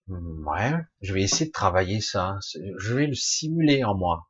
Ouais, 0.08 0.74
je 1.00 1.14
vais 1.14 1.22
essayer 1.22 1.46
de 1.46 1.52
travailler 1.52 2.00
ça. 2.00 2.38
Je 2.78 2.94
vais 2.94 3.06
le 3.06 3.14
simuler 3.14 3.84
en 3.84 3.94
moi. 3.94 4.28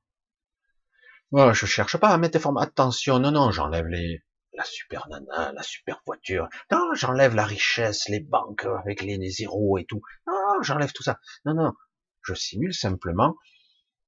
Moi, 1.31 1.53
je 1.55 1.65
cherche 1.67 1.97
pas 1.97 2.11
à 2.11 2.19
mettre 2.19 2.35
des 2.35 2.39
formes. 2.39 2.59
Attention, 2.59 3.19
non, 3.19 3.31
non, 3.31 3.51
j'enlève 3.51 3.87
les, 3.87 4.23
la 4.53 4.65
super 4.65 5.09
nana, 5.09 5.53
la 5.53 5.63
super 5.63 6.03
voiture. 6.07 6.49
Non, 6.71 6.93
j'enlève 6.95 7.35
la 7.35 7.47
richesse, 7.47 8.09
les 8.09 8.21
banques 8.21 8.67
avec 8.67 9.03
les 9.03 9.19
zéros 9.31 9.79
et 9.79 9.87
tout. 9.87 10.03
Non, 10.27 10.63
j'enlève 10.63 10.93
tout 10.93 11.03
ça. 11.03 11.19
Non, 11.47 11.55
non, 11.55 11.73
je 12.23 12.35
simule 12.35 12.75
simplement 12.75 13.37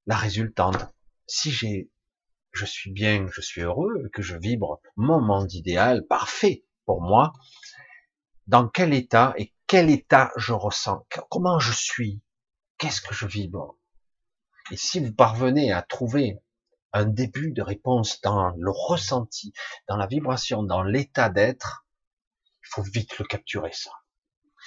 la 0.06 0.16
résultante. 0.16 0.92
Si 1.26 1.50
j'ai, 1.50 1.90
je 2.52 2.66
suis 2.66 2.92
bien, 2.92 3.26
je 3.32 3.40
suis 3.40 3.62
heureux, 3.62 4.10
que 4.12 4.20
je 4.20 4.36
vibre 4.36 4.80
mon 4.96 5.20
monde 5.22 5.52
idéal, 5.54 6.06
parfait 6.06 6.66
pour 6.84 7.00
moi, 7.00 7.32
dans 8.46 8.68
quel 8.68 8.92
état 8.92 9.32
et 9.38 9.53
quel 9.66 9.90
état 9.90 10.30
je 10.36 10.52
ressens, 10.52 11.06
comment 11.30 11.58
je 11.58 11.72
suis, 11.72 12.20
qu'est-ce 12.78 13.00
que 13.00 13.14
je 13.14 13.26
vibre. 13.26 13.78
Et 14.70 14.76
si 14.76 15.00
vous 15.00 15.12
parvenez 15.12 15.72
à 15.72 15.82
trouver 15.82 16.38
un 16.92 17.04
début 17.04 17.52
de 17.52 17.62
réponse 17.62 18.20
dans 18.20 18.50
le 18.56 18.70
ressenti, 18.70 19.52
dans 19.88 19.96
la 19.96 20.06
vibration, 20.06 20.62
dans 20.62 20.82
l'état 20.82 21.28
d'être, 21.28 21.86
il 22.62 22.68
faut 22.70 22.82
vite 22.82 23.18
le 23.18 23.24
capturer 23.24 23.72
ça. 23.72 23.90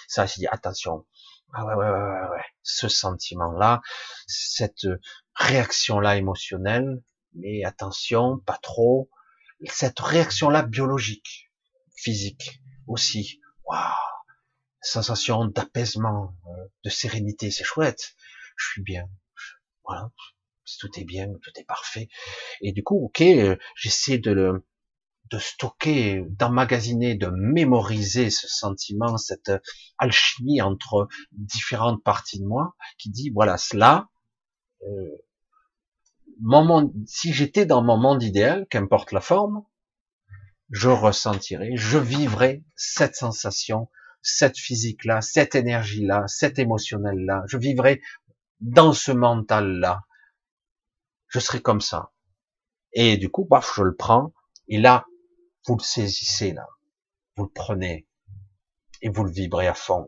Ça, 0.08 0.28
c'est 0.28 0.40
dit 0.40 0.48
attention, 0.48 1.06
ah 1.54 1.66
ouais, 1.66 1.76
ouais, 1.76 1.90
ouais, 1.90 2.30
ouais, 2.30 2.46
ce 2.64 2.88
sentiment-là, 2.88 3.82
cette 4.28 4.88
réaction-là 5.36 6.18
émotionnelle, 6.18 7.02
mais 7.34 7.64
attention, 7.64 8.40
pas 8.40 8.58
trop, 8.58 9.10
cette 9.66 10.00
réaction-là 10.00 10.64
biologique, 10.64 11.52
physique 11.96 12.62
aussi, 12.88 13.40
waouh, 13.66 14.17
sensation 14.88 15.46
d'apaisement, 15.46 16.36
euh, 16.48 16.68
de 16.84 16.90
sérénité, 16.90 17.52
c'est 17.52 17.64
chouette. 17.64 18.16
Je 18.56 18.68
suis 18.72 18.82
bien. 18.82 19.10
Voilà. 19.86 20.12
Tout 20.80 21.00
est 21.00 21.06
bien, 21.06 21.28
tout 21.28 21.52
est 21.56 21.64
parfait. 21.64 22.10
Et 22.62 22.74
du 22.74 22.84
coup, 22.84 23.06
ok, 23.06 23.22
euh, 23.22 23.56
j'essaie 23.76 24.18
de 24.18 24.32
le, 24.32 24.68
de 25.32 25.40
stocker, 25.40 26.26
d'emmagasiner, 26.30 27.16
de 27.16 27.28
mémoriser 27.28 28.30
ce 28.30 28.48
sentiment, 28.48 29.18
cette 29.18 29.52
alchimie 29.98 30.62
entre 30.62 31.08
différentes 31.32 32.04
parties 32.04 32.40
de 32.40 32.46
moi, 32.46 32.76
qui 32.98 33.10
dit 33.10 33.30
voilà 33.30 33.58
cela, 33.58 34.10
euh, 34.84 35.18
mon 36.42 36.94
si 37.06 37.34
j'étais 37.34 37.66
dans 37.66 37.84
mon 37.84 37.98
monde 37.98 38.24
idéal, 38.24 38.68
qu'importe 38.70 39.12
la 39.12 39.22
forme, 39.22 39.64
je 40.70 40.90
ressentirais, 40.90 41.72
je 41.76 41.98
vivrais 41.98 42.64
cette 42.76 43.16
sensation, 43.16 43.90
cette 44.22 44.58
physique-là, 44.58 45.22
cette 45.22 45.56
énergie-là, 45.56 46.26
cette 46.28 46.60
émotionnel-là, 46.60 47.44
je 47.48 47.58
vivrais 47.58 48.02
dans 48.60 48.94
ce 48.94 49.12
mental-là. 49.12 50.02
Je 51.28 51.40
serais 51.40 51.62
comme 51.62 51.82
ça. 51.82 52.12
Et 52.94 53.18
du 53.18 53.30
coup, 53.30 53.46
paf, 53.46 53.74
je 53.76 53.84
le 53.84 53.96
prends, 53.96 54.34
et 54.68 54.80
là, 54.80 55.06
vous 55.68 55.76
le 55.78 55.84
saisissez, 55.84 56.54
là. 56.54 56.68
Vous 57.36 57.44
le 57.44 57.52
prenez, 57.54 58.08
et 59.02 59.10
vous 59.10 59.24
le 59.24 59.32
vibrez 59.32 59.68
à 59.68 59.74
fond. 59.74 60.08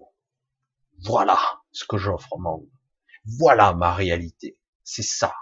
Voilà 1.04 1.38
ce 1.72 1.86
que 1.86 1.98
j'offre 1.98 2.34
au 2.34 2.40
monde. 2.40 2.68
Voilà 3.26 3.74
ma 3.74 3.94
réalité. 3.94 4.58
C'est 4.84 5.04
ça. 5.04 5.34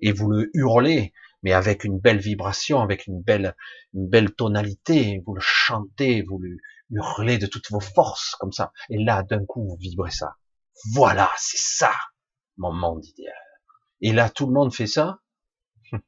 Et 0.00 0.12
vous 0.12 0.30
le 0.30 0.50
hurlez, 0.54 1.12
mais 1.42 1.52
avec 1.52 1.84
une 1.84 1.98
belle 1.98 2.18
vibration, 2.18 2.80
avec 2.80 3.06
une 3.06 3.20
belle, 3.20 3.54
une 3.94 4.08
belle 4.08 4.34
tonalité. 4.34 5.22
Vous 5.26 5.34
le 5.34 5.40
chantez, 5.40 6.22
vous 6.22 6.38
le 6.38 6.56
hurlez 6.90 7.38
de 7.38 7.46
toutes 7.46 7.70
vos 7.70 7.80
forces, 7.80 8.34
comme 8.36 8.52
ça. 8.52 8.72
Et 8.90 9.02
là, 9.02 9.22
d'un 9.22 9.44
coup, 9.44 9.66
vous 9.66 9.76
vibrez 9.76 10.10
ça. 10.10 10.36
Voilà, 10.94 11.30
c'est 11.36 11.58
ça, 11.58 11.92
mon 12.56 12.72
monde 12.72 13.04
idéal. 13.04 13.34
Et 14.00 14.12
là, 14.12 14.30
tout 14.30 14.46
le 14.46 14.52
monde 14.52 14.72
fait 14.72 14.86
ça. 14.86 15.20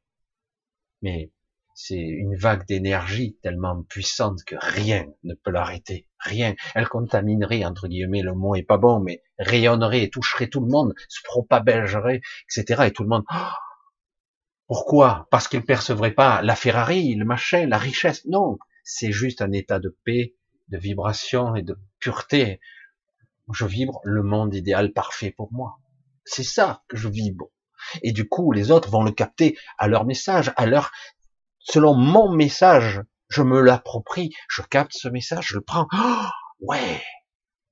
Mais 1.02 1.32
c'est 1.74 1.96
une 1.96 2.36
vague 2.36 2.66
d'énergie 2.66 3.38
tellement 3.42 3.82
puissante 3.84 4.44
que 4.44 4.56
rien 4.60 5.06
ne 5.24 5.34
peut 5.34 5.50
l'arrêter. 5.50 6.06
Rien. 6.18 6.54
Elle 6.74 6.88
contaminerait, 6.88 7.64
entre 7.64 7.88
guillemets, 7.88 8.20
le 8.20 8.34
mot 8.34 8.54
est 8.54 8.62
pas 8.62 8.76
bon, 8.76 9.00
mais 9.00 9.22
rayonnerait, 9.38 10.08
toucherait 10.08 10.48
tout 10.48 10.60
le 10.60 10.66
monde, 10.66 10.92
se 11.08 11.20
propagerait, 11.24 12.20
etc. 12.50 12.82
Et 12.86 12.92
tout 12.92 13.02
le 13.02 13.08
monde, 13.08 13.24
pourquoi? 14.66 15.26
Parce 15.30 15.48
qu'il 15.48 15.64
percevrait 15.64 16.12
pas 16.12 16.42
la 16.42 16.54
Ferrari, 16.54 17.14
le 17.14 17.24
machin, 17.24 17.66
la 17.66 17.78
richesse. 17.78 18.26
Non, 18.26 18.58
c'est 18.84 19.12
juste 19.12 19.40
un 19.40 19.52
état 19.52 19.78
de 19.78 19.96
paix, 20.04 20.34
de 20.70 20.78
vibration 20.78 21.54
et 21.54 21.62
de 21.62 21.78
pureté. 21.98 22.60
Je 23.52 23.66
vibre 23.66 24.00
le 24.04 24.22
monde 24.22 24.54
idéal 24.54 24.92
parfait 24.92 25.32
pour 25.36 25.52
moi. 25.52 25.78
C'est 26.24 26.44
ça 26.44 26.82
que 26.88 26.96
je 26.96 27.08
vibre. 27.08 27.48
Et 28.02 28.12
du 28.12 28.28
coup, 28.28 28.52
les 28.52 28.70
autres 28.70 28.90
vont 28.90 29.02
le 29.02 29.10
capter 29.10 29.58
à 29.78 29.88
leur 29.88 30.04
message, 30.04 30.52
à 30.56 30.66
leur 30.66 30.92
selon 31.58 31.94
mon 31.94 32.30
message, 32.30 33.02
je 33.28 33.42
me 33.42 33.60
l'approprie, 33.60 34.34
je 34.48 34.62
capte 34.62 34.92
ce 34.92 35.08
message, 35.08 35.48
je 35.48 35.54
le 35.56 35.62
prends. 35.62 35.86
Oh, 35.92 36.26
ouais, 36.60 37.02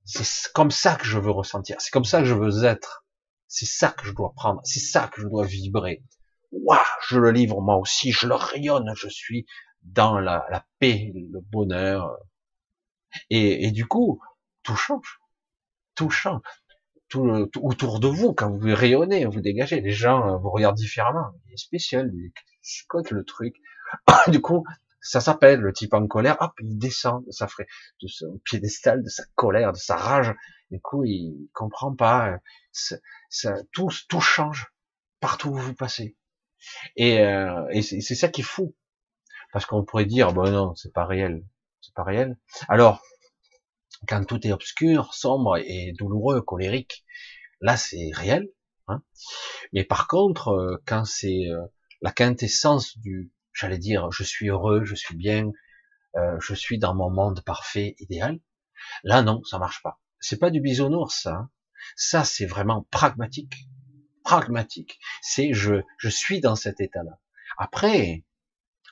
c'est 0.05 0.51
comme 0.53 0.71
ça 0.71 0.95
que 0.95 1.05
je 1.05 1.19
veux 1.19 1.31
ressentir, 1.31 1.77
c'est 1.79 1.91
comme 1.91 2.05
ça 2.05 2.19
que 2.19 2.25
je 2.25 2.33
veux 2.33 2.63
être, 2.63 3.05
c'est 3.47 3.65
ça 3.65 3.91
que 3.91 4.05
je 4.05 4.13
dois 4.13 4.33
prendre, 4.35 4.61
c'est 4.63 4.79
ça 4.79 5.07
que 5.07 5.21
je 5.21 5.27
dois 5.27 5.45
vibrer. 5.45 6.03
Waouh, 6.51 6.79
je 7.07 7.19
le 7.19 7.31
livre 7.31 7.61
moi 7.61 7.77
aussi, 7.77 8.11
je 8.11 8.25
le 8.25 8.35
rayonne, 8.35 8.91
je 8.95 9.07
suis 9.07 9.45
dans 9.83 10.19
la, 10.19 10.45
la 10.49 10.65
paix, 10.79 11.11
le 11.13 11.39
bonheur. 11.41 12.17
Et, 13.29 13.65
et, 13.65 13.71
du 13.71 13.85
coup, 13.87 14.21
tout 14.63 14.75
change, 14.75 15.19
tout 15.95 16.09
change. 16.09 16.41
Tout, 17.07 17.47
tout, 17.47 17.61
autour 17.63 17.99
de 17.99 18.07
vous, 18.07 18.33
quand 18.33 18.51
vous 18.51 18.75
rayonnez, 18.75 19.25
vous 19.25 19.41
dégagez, 19.41 19.81
les 19.81 19.91
gens 19.91 20.37
vous 20.37 20.51
regardent 20.51 20.77
différemment. 20.77 21.31
Il 21.47 21.53
est 21.53 21.57
spécial, 21.57 22.11
c'est 22.61 22.85
quoi 22.87 23.01
le 23.09 23.23
truc 23.25 23.55
du 24.27 24.41
coup, 24.41 24.63
ça 25.01 25.21
s'appelle 25.21 25.59
le 25.59 25.73
type 25.73 25.93
en 25.93 26.05
colère, 26.07 26.37
hop, 26.39 26.51
il 26.61 26.77
descend 26.77 27.25
de 27.25 27.31
sa 27.31 27.47
de 28.01 28.07
son 28.07 28.39
piédestal, 28.43 29.03
de 29.03 29.09
sa 29.09 29.23
colère, 29.35 29.71
de 29.71 29.77
sa 29.77 29.95
rage. 29.95 30.33
Du 30.71 30.79
coup, 30.79 31.03
il 31.05 31.49
comprend 31.53 31.95
pas, 31.95 32.37
ça, 32.71 32.97
tout, 33.71 33.89
tout 34.07 34.21
change 34.21 34.67
partout 35.19 35.49
où 35.49 35.55
vous 35.55 35.73
passez. 35.73 36.15
Et, 36.95 37.21
euh, 37.21 37.67
et 37.71 37.81
c'est 37.81 38.15
ça 38.15 38.27
qui 38.27 38.41
est 38.41 38.43
fou, 38.43 38.75
parce 39.51 39.65
qu'on 39.65 39.83
pourrait 39.83 40.05
dire, 40.05 40.33
bon 40.33 40.51
non, 40.51 40.75
c'est 40.75 40.93
pas 40.93 41.05
réel, 41.05 41.43
c'est 41.81 41.93
pas 41.93 42.03
réel. 42.03 42.37
Alors, 42.67 43.01
quand 44.07 44.23
tout 44.25 44.45
est 44.45 44.51
obscur, 44.51 45.13
sombre 45.13 45.57
et 45.57 45.93
douloureux, 45.97 46.41
colérique, 46.41 47.05
là 47.61 47.77
c'est 47.77 48.11
réel. 48.13 48.49
Hein 48.87 49.03
Mais 49.73 49.83
par 49.83 50.07
contre, 50.07 50.49
euh, 50.49 50.81
quand 50.85 51.05
c'est 51.05 51.47
euh, 51.47 51.65
la 52.01 52.11
quintessence 52.11 52.97
du 52.97 53.31
j'allais 53.53 53.77
dire, 53.77 54.11
je 54.11 54.23
suis 54.23 54.49
heureux, 54.49 54.85
je 54.85 54.95
suis 54.95 55.15
bien, 55.15 55.51
euh, 56.15 56.37
je 56.39 56.53
suis 56.53 56.79
dans 56.79 56.95
mon 56.95 57.09
monde 57.09 57.43
parfait, 57.43 57.95
idéal. 57.99 58.39
Là, 59.03 59.21
non, 59.21 59.43
ça 59.43 59.59
marche 59.59 59.81
pas. 59.83 59.99
C'est 60.19 60.39
pas 60.39 60.49
du 60.49 60.61
bisounours, 60.61 61.23
ça. 61.23 61.33
Hein. 61.33 61.51
Ça, 61.95 62.23
c'est 62.23 62.45
vraiment 62.45 62.87
pragmatique. 62.91 63.67
Pragmatique. 64.23 64.99
C'est 65.21 65.53
je, 65.53 65.81
je 65.97 66.09
suis 66.09 66.39
dans 66.39 66.55
cet 66.55 66.79
état-là. 66.79 67.19
Après, 67.57 68.23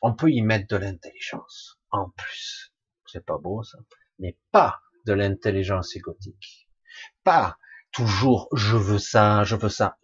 on 0.02 0.14
peut 0.14 0.32
y 0.32 0.42
mettre 0.42 0.68
de 0.68 0.78
l'intelligence 0.78 1.80
en 1.92 2.10
plus. 2.10 2.74
C'est 3.08 3.26
pas 3.26 3.38
beau, 3.38 3.64
ça. 3.64 3.78
Mais 4.20 4.38
pas 4.52 4.80
de 5.06 5.14
l'intelligence 5.14 5.96
égotique. 5.96 6.68
Pas 7.24 7.58
toujours 7.92 8.48
je 8.54 8.76
veux 8.76 9.00
ça, 9.00 9.44
je 9.44 9.56
veux 9.56 9.70
ça. 9.70 9.98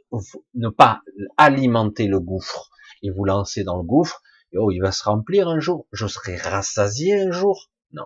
Ne 0.53 0.69
pas 0.69 1.01
alimenter 1.37 2.07
le 2.07 2.19
gouffre 2.19 2.69
et 3.01 3.09
vous 3.09 3.25
lancer 3.25 3.63
dans 3.63 3.77
le 3.77 3.83
gouffre 3.83 4.21
oh, 4.57 4.71
il 4.71 4.79
va 4.79 4.91
se 4.91 5.03
remplir 5.03 5.47
un 5.47 5.59
jour, 5.59 5.87
je 5.91 6.07
serai 6.07 6.37
rassasié 6.37 7.21
un 7.21 7.31
jour. 7.31 7.71
Non, 7.91 8.05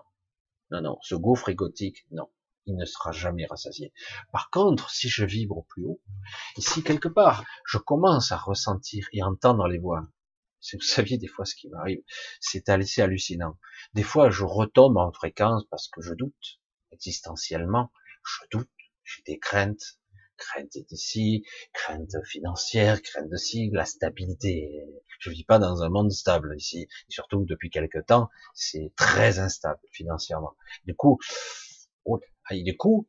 non, 0.71 0.81
non, 0.81 0.97
ce 1.01 1.15
gouffre 1.15 1.49
égotique, 1.49 2.05
non, 2.11 2.29
il 2.65 2.75
ne 2.75 2.85
sera 2.85 3.11
jamais 3.11 3.45
rassasié. 3.45 3.93
Par 4.31 4.49
contre, 4.49 4.89
si 4.89 5.09
je 5.09 5.25
vibre 5.25 5.65
plus 5.69 5.85
haut, 5.85 6.01
ici 6.57 6.83
quelque 6.83 7.07
part, 7.07 7.43
je 7.65 7.77
commence 7.77 8.31
à 8.31 8.37
ressentir 8.37 9.07
et 9.13 9.23
entendre 9.23 9.67
les 9.67 9.79
voix. 9.79 10.07
Si 10.59 10.75
vous 10.75 10.81
saviez 10.81 11.17
des 11.17 11.27
fois 11.27 11.45
ce 11.45 11.55
qui 11.55 11.69
m'arrive, 11.69 12.01
c'est 12.39 12.69
assez 12.69 13.01
hallucinant. 13.01 13.57
Des 13.93 14.03
fois, 14.03 14.29
je 14.29 14.43
retombe 14.43 14.97
en 14.97 15.11
fréquence 15.11 15.65
parce 15.69 15.87
que 15.87 16.01
je 16.01 16.13
doute, 16.13 16.59
existentiellement, 16.91 17.91
je 18.25 18.57
doute, 18.57 18.69
j'ai 19.03 19.23
des 19.25 19.39
craintes, 19.39 19.99
crainte 20.37 20.77
d'ici, 20.89 21.45
crainte 21.73 22.15
financière, 22.25 23.01
crainte 23.01 23.29
de 23.29 23.37
ci, 23.37 23.69
la 23.73 23.85
stabilité. 23.85 24.83
Je 25.19 25.29
vis 25.29 25.43
pas 25.43 25.59
dans 25.59 25.83
un 25.83 25.89
monde 25.89 26.11
stable 26.11 26.55
ici, 26.57 26.87
surtout 27.09 27.45
depuis 27.45 27.69
quelque 27.69 27.99
temps, 27.99 28.29
c'est 28.53 28.93
très 28.95 29.39
instable 29.39 29.79
financièrement. 29.91 30.55
Du 30.85 30.95
coup, 30.95 31.19
oh, 32.05 32.19
du 32.51 32.77
coup, 32.77 33.07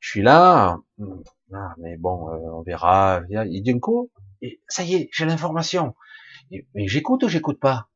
je 0.00 0.10
suis 0.10 0.22
là, 0.22 0.78
hmm, 0.98 1.22
ah, 1.52 1.74
mais 1.78 1.96
bon, 1.96 2.30
euh, 2.30 2.38
on 2.54 2.62
verra. 2.62 3.22
Et 3.50 3.60
d'un 3.60 3.78
coup, 3.78 4.10
ça 4.68 4.84
y 4.84 4.94
est, 4.94 5.08
j'ai 5.12 5.24
l'information. 5.24 5.94
Mais 6.50 6.88
j'écoute 6.88 7.22
ou 7.24 7.28
j'écoute 7.28 7.60
pas? 7.60 7.88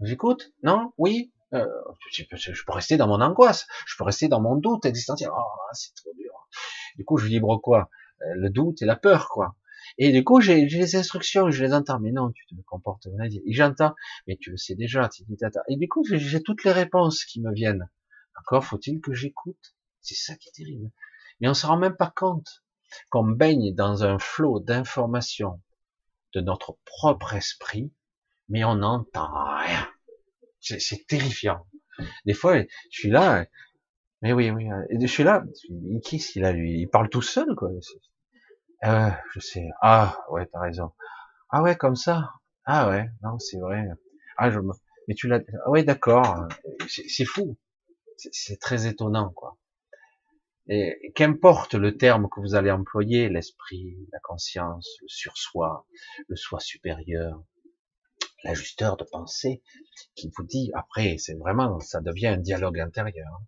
J'écoute? 0.00 0.52
Non? 0.62 0.92
Oui? 0.98 1.32
Euh, 1.54 1.64
je, 2.10 2.24
peux, 2.24 2.72
rester 2.72 2.96
dans 2.96 3.06
mon 3.06 3.20
angoisse, 3.20 3.66
je 3.86 3.94
peux 3.96 4.04
rester 4.04 4.28
dans 4.28 4.40
mon 4.40 4.56
doute 4.56 4.84
existentiel. 4.84 5.30
Oh, 5.32 5.42
c'est 5.72 5.94
trop 5.94 6.12
dur. 6.14 6.48
Du 6.96 7.04
coup, 7.04 7.16
je 7.18 7.26
vibre 7.26 7.60
quoi? 7.60 7.88
Euh, 8.22 8.34
Le 8.34 8.50
doute 8.50 8.82
et 8.82 8.84
la 8.84 8.96
peur, 8.96 9.28
quoi. 9.28 9.56
Et 9.98 10.12
du 10.12 10.24
coup, 10.24 10.40
j'ai 10.40 10.66
les 10.66 10.96
instructions, 10.96 11.50
je 11.50 11.64
les 11.64 11.72
entends. 11.72 12.00
Mais 12.00 12.10
non, 12.12 12.30
tu 12.32 12.46
te 12.46 12.54
comportes 12.66 13.06
Et 13.06 13.52
j'entends, 13.52 13.94
mais 14.26 14.36
tu 14.36 14.50
le 14.50 14.56
sais 14.56 14.74
déjà. 14.74 15.08
Et 15.68 15.76
du 15.76 15.88
coup, 15.88 16.04
j'ai 16.04 16.42
toutes 16.42 16.64
les 16.64 16.72
réponses 16.72 17.24
qui 17.24 17.40
me 17.40 17.52
viennent. 17.52 17.88
Encore 18.38 18.64
faut-il 18.64 19.00
que 19.00 19.14
j'écoute. 19.14 19.74
C'est 20.00 20.14
ça 20.14 20.36
qui 20.36 20.48
est 20.48 20.52
terrible. 20.52 20.90
Mais 21.40 21.48
on 21.48 21.54
se 21.54 21.66
rend 21.66 21.78
même 21.78 21.96
pas 21.96 22.12
compte 22.14 22.62
qu'on 23.10 23.24
baigne 23.24 23.74
dans 23.74 24.04
un 24.04 24.18
flot 24.18 24.60
d'informations 24.60 25.60
de 26.36 26.42
notre 26.42 26.76
propre 26.84 27.32
esprit, 27.34 27.90
mais 28.50 28.62
on 28.64 28.76
n'entend 28.76 29.30
rien. 29.56 29.88
C'est 30.60 31.06
terrifiant. 31.06 31.66
Des 32.26 32.34
fois, 32.34 32.60
je 32.60 32.66
suis 32.90 33.10
là, 33.10 33.46
mais 34.20 34.34
oui, 34.34 34.50
oui. 34.50 34.66
Et 34.90 35.00
je 35.00 35.06
suis 35.06 35.24
là, 35.24 35.44
qui 36.04 36.18
qu'il 36.18 36.44
a 36.44 36.52
lui? 36.52 36.80
Il 36.80 36.88
parle 36.88 37.08
tout 37.08 37.22
seul, 37.22 37.54
quoi. 37.56 37.70
Euh, 38.84 39.10
je 39.32 39.40
sais. 39.40 39.68
Ah, 39.80 40.18
ouais, 40.30 40.46
t'as 40.52 40.60
raison. 40.60 40.92
Ah 41.48 41.62
ouais, 41.62 41.76
comme 41.76 41.96
ça? 41.96 42.30
Ah 42.66 42.90
ouais, 42.90 43.08
non, 43.22 43.38
c'est 43.38 43.58
vrai. 43.58 43.86
Ah, 44.36 44.50
je 44.50 44.58
Mais 45.08 45.14
tu 45.14 45.28
l'as. 45.28 45.40
Ah 45.64 45.70
ouais, 45.70 45.84
d'accord. 45.84 46.46
C'est 46.86 47.24
fou. 47.24 47.56
C'est 48.16 48.60
très 48.60 48.86
étonnant, 48.86 49.30
quoi. 49.30 49.56
Qu'importe 51.14 51.74
le 51.74 51.96
terme 51.96 52.28
que 52.28 52.40
vous 52.40 52.54
allez 52.54 52.70
employer, 52.70 53.28
l'esprit, 53.28 53.96
la 54.12 54.18
conscience, 54.20 54.88
le 55.02 55.08
sur-soi, 55.08 55.86
le 56.28 56.36
soi 56.36 56.58
supérieur, 56.60 57.42
l'ajusteur 58.44 58.96
de 58.96 59.04
pensée, 59.04 59.62
qui 60.14 60.30
vous 60.36 60.44
dit, 60.44 60.70
après, 60.74 61.16
c'est 61.18 61.34
vraiment, 61.34 61.78
ça 61.80 62.00
devient 62.00 62.28
un 62.28 62.36
dialogue 62.38 62.80
intérieur. 62.80 63.40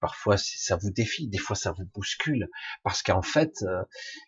Parfois, 0.00 0.36
ça 0.36 0.76
vous 0.76 0.90
défie, 0.90 1.28
des 1.28 1.38
fois, 1.38 1.56
ça 1.56 1.72
vous 1.72 1.86
bouscule, 1.94 2.48
parce 2.82 3.02
qu'en 3.02 3.22
fait, 3.22 3.62
euh, 3.62 3.84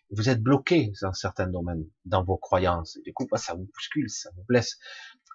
vous 0.09 0.29
êtes 0.29 0.41
bloqué 0.41 0.93
dans 1.01 1.13
certains 1.13 1.47
domaines, 1.47 1.85
dans 2.05 2.23
vos 2.23 2.37
croyances. 2.37 2.97
Et 2.97 3.01
du 3.01 3.13
coup, 3.13 3.27
bah, 3.29 3.37
ça 3.37 3.53
vous 3.55 3.69
bouscule, 3.73 4.09
ça 4.09 4.29
vous 4.35 4.43
blesse. 4.45 4.77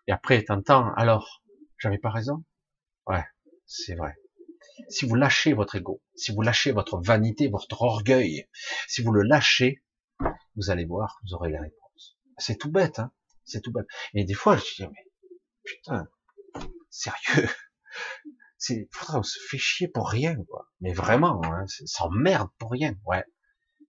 Et 0.06 0.12
après, 0.12 0.42
t'entends, 0.42 0.92
alors, 0.94 1.42
J'avais 1.80 1.98
pas 1.98 2.10
raison? 2.10 2.44
Ouais, 3.06 3.24
c'est 3.66 3.94
vrai. 3.94 4.19
Si 4.88 5.06
vous 5.06 5.14
lâchez 5.14 5.52
votre 5.52 5.76
ego, 5.76 6.02
si 6.14 6.32
vous 6.32 6.42
lâchez 6.42 6.72
votre 6.72 7.00
vanité, 7.00 7.48
votre 7.48 7.82
orgueil, 7.82 8.48
si 8.88 9.02
vous 9.02 9.12
le 9.12 9.22
lâchez, 9.22 9.82
vous 10.56 10.70
allez 10.70 10.84
voir, 10.84 11.20
vous 11.24 11.34
aurez 11.34 11.50
les 11.50 11.58
réponses. 11.58 12.18
C'est 12.38 12.56
tout 12.56 12.70
bête, 12.70 12.98
hein 12.98 13.12
c'est 13.50 13.60
tout 13.60 13.72
bête. 13.72 13.86
Et 14.14 14.24
des 14.24 14.34
fois, 14.34 14.56
je 14.56 14.62
dis, 14.76 14.86
mais 14.86 15.06
putain, 15.64 16.08
sérieux, 16.88 17.48
c'est, 18.58 18.88
on 19.12 19.22
se 19.22 19.38
fait 19.48 19.58
chier 19.58 19.88
pour 19.88 20.08
rien, 20.08 20.36
quoi. 20.44 20.70
Mais 20.80 20.92
vraiment, 20.92 21.40
hein, 21.44 21.64
s'emmerde 21.84 22.50
pour 22.58 22.70
rien, 22.70 22.94
ouais. 23.06 23.24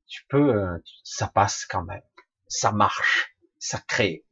Tu 0.07 0.25
peux, 0.27 0.55
euh, 0.55 0.77
ça 1.03 1.27
passe 1.27 1.65
quand 1.65 1.83
même, 1.83 2.01
ça 2.47 2.71
marche, 2.71 3.37
ça 3.59 3.79
crée, 3.87 4.25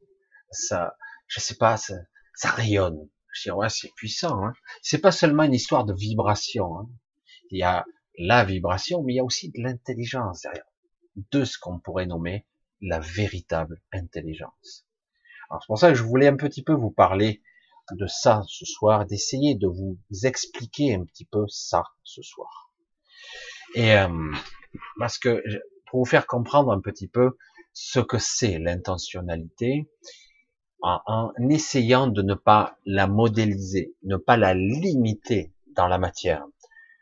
ça, 0.50 0.94
je 1.26 1.40
sais 1.40 1.56
pas, 1.56 1.76
ça, 1.78 1.94
ça 2.34 2.50
rayonne. 2.50 3.08
Je 3.32 3.42
dis, 3.42 3.50
ouais, 3.50 3.68
c'est 3.68 3.92
puissant. 3.94 4.44
Hein. 4.44 4.52
C'est 4.82 5.00
pas 5.00 5.12
seulement 5.12 5.44
une 5.44 5.54
histoire 5.54 5.84
de 5.84 5.94
vibration. 5.94 6.78
Hein. 6.78 6.88
Il 7.50 7.58
y 7.58 7.62
a 7.62 7.84
la 8.18 8.44
vibration, 8.44 9.02
mais 9.02 9.14
il 9.14 9.16
y 9.16 9.20
a 9.20 9.24
aussi 9.24 9.50
de 9.50 9.62
l'intelligence 9.62 10.42
derrière, 10.42 10.64
de 11.16 11.44
ce 11.44 11.58
qu'on 11.58 11.78
pourrait 11.78 12.06
nommer 12.06 12.46
la 12.80 13.00
véritable 13.00 13.80
intelligence. 13.92 14.86
Alors 15.48 15.62
c'est 15.62 15.66
pour 15.66 15.78
ça 15.78 15.88
que 15.88 15.96
je 15.96 16.02
voulais 16.02 16.28
un 16.28 16.36
petit 16.36 16.62
peu 16.62 16.72
vous 16.72 16.90
parler 16.90 17.42
de 17.92 18.06
ça 18.06 18.42
ce 18.46 18.64
soir, 18.64 19.06
d'essayer 19.06 19.54
de 19.54 19.66
vous 19.66 19.98
expliquer 20.22 20.94
un 20.94 21.04
petit 21.04 21.24
peu 21.24 21.44
ça 21.48 21.82
ce 22.04 22.22
soir. 22.22 22.72
Et 23.74 23.94
euh, 23.94 24.32
parce 24.98 25.18
que 25.18 25.42
pour 25.86 26.00
vous 26.00 26.08
faire 26.08 26.26
comprendre 26.26 26.72
un 26.72 26.80
petit 26.80 27.08
peu 27.08 27.36
ce 27.72 28.00
que 28.00 28.18
c'est 28.18 28.58
l'intentionnalité, 28.58 29.90
en, 30.82 31.32
essayant 31.50 32.06
de 32.06 32.22
ne 32.22 32.34
pas 32.34 32.78
la 32.86 33.06
modéliser, 33.06 33.94
ne 34.02 34.16
pas 34.16 34.36
la 34.36 34.54
limiter 34.54 35.52
dans 35.74 35.86
la 35.86 35.98
matière, 35.98 36.46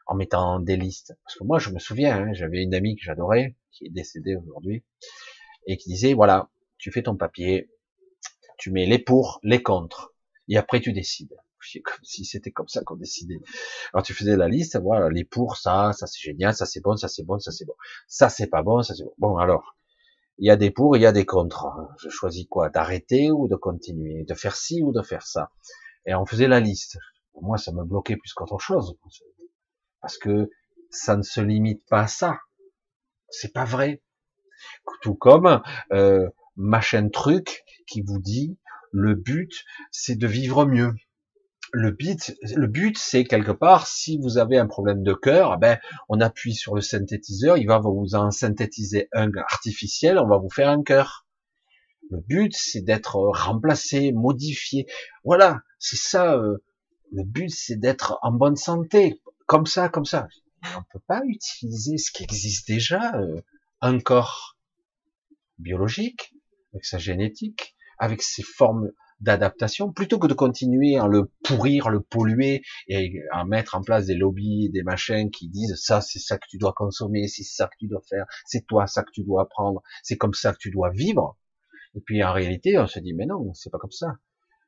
en 0.07 0.15
mettant 0.15 0.61
des 0.61 0.77
listes. 0.77 1.15
Parce 1.25 1.37
que 1.37 1.45
moi, 1.45 1.59
je 1.59 1.71
me 1.71 1.79
souviens, 1.79 2.17
hein, 2.17 2.33
j'avais 2.33 2.63
une 2.63 2.75
amie 2.75 2.97
que 2.97 3.03
j'adorais, 3.03 3.57
qui 3.71 3.87
est 3.87 3.91
décédée 3.91 4.37
aujourd'hui, 4.37 4.83
et 5.67 5.77
qui 5.77 5.89
disait, 5.89 6.15
voilà, 6.15 6.51
tu 6.79 6.91
fais 6.91 7.03
ton 7.03 7.17
papier, 7.17 7.71
tu 8.59 8.71
mets 8.71 8.87
les 8.87 8.99
pour, 8.99 9.41
les 9.43 9.63
contre, 9.63 10.15
et 10.49 10.57
après 10.57 10.81
tu 10.81 10.93
décides. 10.93 11.37
Comme 11.85 12.05
si 12.05 12.25
c'était 12.25 12.53
comme 12.53 12.69
ça 12.69 12.83
qu'on 12.83 12.97
décidait. 12.97 13.41
Alors 13.93 14.05
tu 14.05 14.15
faisais 14.15 14.37
la 14.37 14.49
liste, 14.49 14.79
voilà, 14.81 15.11
les 15.11 15.25
pour, 15.25 15.57
ça, 15.57 15.93
ça 15.93 16.07
c'est 16.07 16.21
génial, 16.21 16.55
ça 16.55 16.67
c'est 16.67 16.81
bon, 16.81 16.97
ça 16.97 17.09
c'est 17.09 17.25
bon, 17.25 17.39
ça 17.39 17.51
c'est 17.51 17.65
bon, 17.65 17.75
ça 18.07 18.29
c'est 18.29 18.47
pas 18.47 18.63
bon, 18.63 18.83
ça 18.83 18.95
c'est 18.95 19.05
bon. 19.05 19.13
Bon 19.19 19.37
alors, 19.37 19.77
il 20.39 20.47
y 20.47 20.51
a 20.51 20.57
des 20.57 20.71
pour, 20.71 20.97
il 20.97 21.01
y 21.01 21.07
a 21.07 21.13
des 21.13 21.27
contre. 21.27 21.67
Je 22.01 22.09
choisis 22.09 22.47
quoi 22.49 22.71
D'arrêter 22.71 23.31
ou 23.31 23.49
de 23.49 23.57
continuer 23.57 24.25
De 24.25 24.35
faire 24.35 24.55
ci 24.55 24.83
ou 24.83 24.93
de 24.93 25.03
faire 25.03 25.27
ça 25.27 25.51
Et 26.07 26.15
on 26.15 26.27
faisait 26.27 26.49
la 26.49 26.61
liste. 26.61 26.99
moi, 27.41 27.59
ça 27.59 27.73
me 27.73 27.85
bloquait 27.85 28.17
plus 28.17 28.33
qu'autre 28.33 28.59
chose. 28.59 28.97
Parce 30.01 30.17
que 30.17 30.51
ça 30.91 31.17
ne 31.17 31.23
se 31.23 31.41
limite 31.41 31.85
pas 31.89 32.03
à 32.03 32.07
ça. 32.07 32.39
C'est 33.29 33.53
pas 33.53 33.65
vrai. 33.65 34.03
Tout 35.03 35.15
comme 35.15 35.61
euh, 35.93 36.29
machin 36.57 37.09
truc 37.09 37.65
qui 37.87 38.03
vous 38.03 38.19
dit 38.19 38.59
le 38.91 39.15
but 39.15 39.65
c'est 39.93 40.17
de 40.17 40.27
vivre 40.27 40.67
mieux 40.67 40.93
le 41.73 41.91
but, 41.91 42.35
le 42.43 42.67
but, 42.67 42.97
c'est 42.97 43.25
quelque 43.25 43.53
part, 43.53 43.87
si 43.87 44.19
vous 44.19 44.39
avez 44.39 44.59
un 44.59 44.67
problème 44.67 45.03
de 45.03 45.13
cœur, 45.13 45.55
eh 45.55 45.61
ben, 45.61 45.79
on 46.09 46.21
appuie 46.21 46.55
sur 46.55 46.75
le 46.75 46.81
synthétiseur, 46.81 47.59
il 47.59 47.67
va 47.67 47.79
vous 47.79 48.15
en 48.15 48.31
synthétiser 48.31 49.09
un 49.13 49.31
artificiel, 49.37 50.19
on 50.19 50.29
va 50.29 50.39
vous 50.39 50.51
faire 50.51 50.71
un 50.71 50.83
cœur. 50.83 51.27
Le 52.11 52.21
but, 52.21 52.55
c'est 52.57 52.81
d'être 52.81 53.17
remplacé, 53.17 54.13
modifié. 54.13 54.87
Voilà, 55.25 55.61
c'est 55.79 55.99
ça. 55.99 56.35
Euh, 56.37 56.63
le 57.13 57.23
but, 57.23 57.51
c'est 57.51 57.77
d'être 57.77 58.19
en 58.23 58.33
bonne 58.33 58.57
santé, 58.57 59.21
comme 59.47 59.67
ça, 59.67 59.89
comme 59.89 60.07
ça. 60.07 60.27
On 60.75 60.83
peut 60.91 61.05
pas 61.07 61.21
utiliser 61.25 61.99
ce 61.99 62.11
qui 62.11 62.23
existe 62.23 62.67
déjà, 62.67 63.15
euh, 63.17 63.41
un 63.81 63.99
corps 64.01 64.57
biologique, 65.59 66.35
avec 66.73 66.85
sa 66.85 66.99
génétique, 66.99 67.75
avec 67.99 68.23
ses 68.23 68.43
formes 68.43 68.91
d'adaptation, 69.21 69.93
plutôt 69.93 70.19
que 70.19 70.27
de 70.27 70.35
continuer 70.35 70.97
à 70.97 71.07
le 71.07 71.31
pourrir, 71.45 71.89
le 71.89 72.01
polluer 72.01 72.63
et 72.87 73.21
à 73.33 73.45
mettre 73.45 73.75
en 73.75 73.83
place 73.83 74.07
des 74.07 74.15
lobbies, 74.15 74.71
des 74.71 74.83
machins 74.83 75.31
qui 75.31 75.49
disent 75.49 75.77
ça 75.77 76.01
c'est 76.01 76.19
ça 76.19 76.39
que 76.39 76.47
tu 76.49 76.59
dois 76.59 76.73
consommer, 76.73 77.27
c'est 77.29 77.43
ça 77.43 77.67
que 77.67 77.77
tu 77.79 77.89
dois 77.89 78.03
faire, 78.09 78.27
c'est 78.47 78.67
toi 78.67 78.87
ça 78.87 79.03
que 79.03 79.11
tu 79.13 79.25
dois 79.25 79.43
apprendre, 79.43 79.83
c'est 80.03 80.17
comme 80.17 80.35
ça 80.35 80.53
que 80.53 80.59
tu 80.59 80.71
dois 80.71 80.91
vivre. 80.91 81.37
Et 81.95 82.01
puis 82.01 82.23
en 82.23 82.33
réalité 82.33 82.79
on 82.79 82.87
se 82.87 83.01
dit 83.01 83.15
mais 83.15 83.27
non, 83.27 83.53
c'est 83.55 83.71
pas 83.71 83.79
comme 83.79 83.91
ça. 83.91 84.17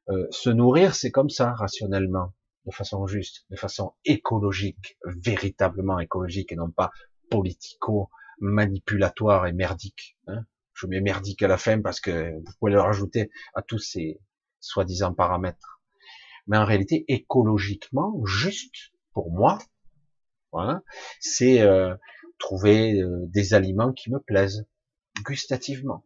Euh, 0.09 0.27
se 0.31 0.51
nourrir 0.51 0.95
c'est 0.95 1.11
comme 1.11 1.31
ça 1.31 1.53
rationnellement, 1.53 2.35
de 2.67 2.73
façon 2.73 3.07
juste, 3.07 3.45
de 3.51 3.57
façon 3.57 3.95
écologique, 4.05 4.99
véritablement 5.05 6.01
écologique 6.01 6.53
et 6.53 6.57
non 6.57 6.71
pas 6.71 6.91
politico 7.31 8.11
manipulatoire 8.41 9.47
et 9.47 9.53
merdique. 9.53 10.17
Hein 10.27 10.45
je 10.81 10.87
mets 10.87 11.01
merdique 11.01 11.43
à 11.43 11.49
la 11.49 11.59
fin 11.59 11.81
parce 11.81 12.01
que 12.01 12.33
vous 12.33 12.53
pouvez 12.59 12.73
le 12.73 12.81
rajouter 12.81 13.31
à 13.55 13.63
tous 13.63 13.79
ces 13.79 14.19
soi-disant 14.61 15.15
paramètres. 15.15 15.81
Mais 16.47 16.57
en 16.57 16.65
réalité, 16.65 17.05
écologiquement, 17.09 18.25
juste 18.25 18.93
pour 19.13 19.31
moi, 19.31 19.59
voilà, 20.53 20.83
c'est 21.21 21.61
euh, 21.61 21.95
trouver 22.39 23.01
euh, 23.01 23.27
des 23.27 23.55
aliments 23.55 23.93
qui 23.93 24.11
me 24.11 24.19
plaisent 24.19 24.67
gustativement. 25.25 26.05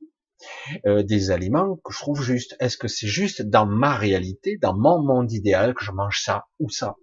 Euh, 0.85 1.03
des 1.03 1.31
aliments 1.31 1.77
que 1.77 1.93
je 1.93 1.99
trouve 1.99 2.21
juste. 2.21 2.57
Est-ce 2.61 2.77
que 2.77 2.89
c'est 2.89 3.07
juste 3.07 3.41
dans 3.41 3.65
ma 3.65 3.97
réalité, 3.97 4.59
dans 4.59 4.77
mon 4.77 5.03
monde 5.03 5.33
idéal, 5.33 5.75
que 5.75 5.85
je 5.85 5.93
mange 5.93 6.23
ça 6.23 6.47
ou 6.59 6.69
ça? 6.69 6.97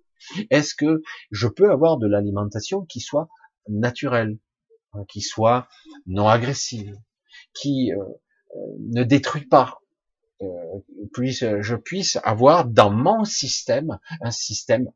Est-ce 0.52 0.76
que 0.76 1.02
je 1.32 1.48
peux 1.48 1.72
avoir 1.72 1.98
de 1.98 2.06
l'alimentation 2.06 2.86
qui 2.86 3.00
soit 3.00 3.28
naturelle, 3.68 4.38
hein, 4.94 5.04
qui 5.08 5.22
soit 5.22 5.68
non 6.06 6.28
agressive, 6.28 6.96
qui 7.56 7.92
ne 8.80 9.04
détruit 9.04 9.48
pas, 9.48 9.80
puisse, 11.14 11.44
je 11.62 11.76
puisse 11.76 12.18
avoir 12.24 12.66
dans 12.66 12.92
mon 12.92 13.24
système 13.26 14.00
un 14.22 14.32
système 14.32 14.92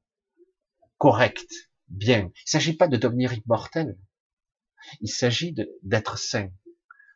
correct, 0.97 1.47
bien. 1.87 2.19
Il 2.19 2.45
ne 2.45 2.49
s'agit 2.49 2.75
pas 2.75 2.87
de 2.87 2.97
devenir 2.97 3.33
immortel. 3.33 3.97
Il 5.01 5.09
s'agit 5.09 5.55
d'être 5.83 6.17
sain 6.17 6.49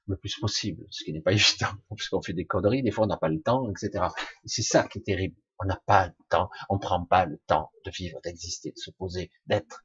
le 0.07 0.17
plus 0.17 0.35
possible, 0.39 0.85
ce 0.89 1.03
qui 1.03 1.13
n'est 1.13 1.21
pas 1.21 1.31
évident, 1.33 1.71
parce 1.89 2.09
qu'on 2.09 2.21
fait 2.21 2.33
des 2.33 2.45
conneries, 2.45 2.83
des 2.83 2.91
fois 2.91 3.05
on 3.05 3.07
n'a 3.07 3.17
pas 3.17 3.29
le 3.29 3.41
temps, 3.41 3.69
etc. 3.69 4.05
C'est 4.45 4.63
ça 4.63 4.87
qui 4.87 4.99
est 4.99 5.03
terrible. 5.03 5.35
On 5.61 5.65
n'a 5.65 5.81
pas 5.85 6.07
le 6.07 6.13
temps, 6.29 6.49
on 6.69 6.79
prend 6.79 7.05
pas 7.05 7.25
le 7.25 7.37
temps 7.45 7.71
de 7.85 7.91
vivre, 7.91 8.19
d'exister, 8.23 8.71
de 8.71 8.77
se 8.77 8.91
poser, 8.91 9.29
d'être. 9.45 9.83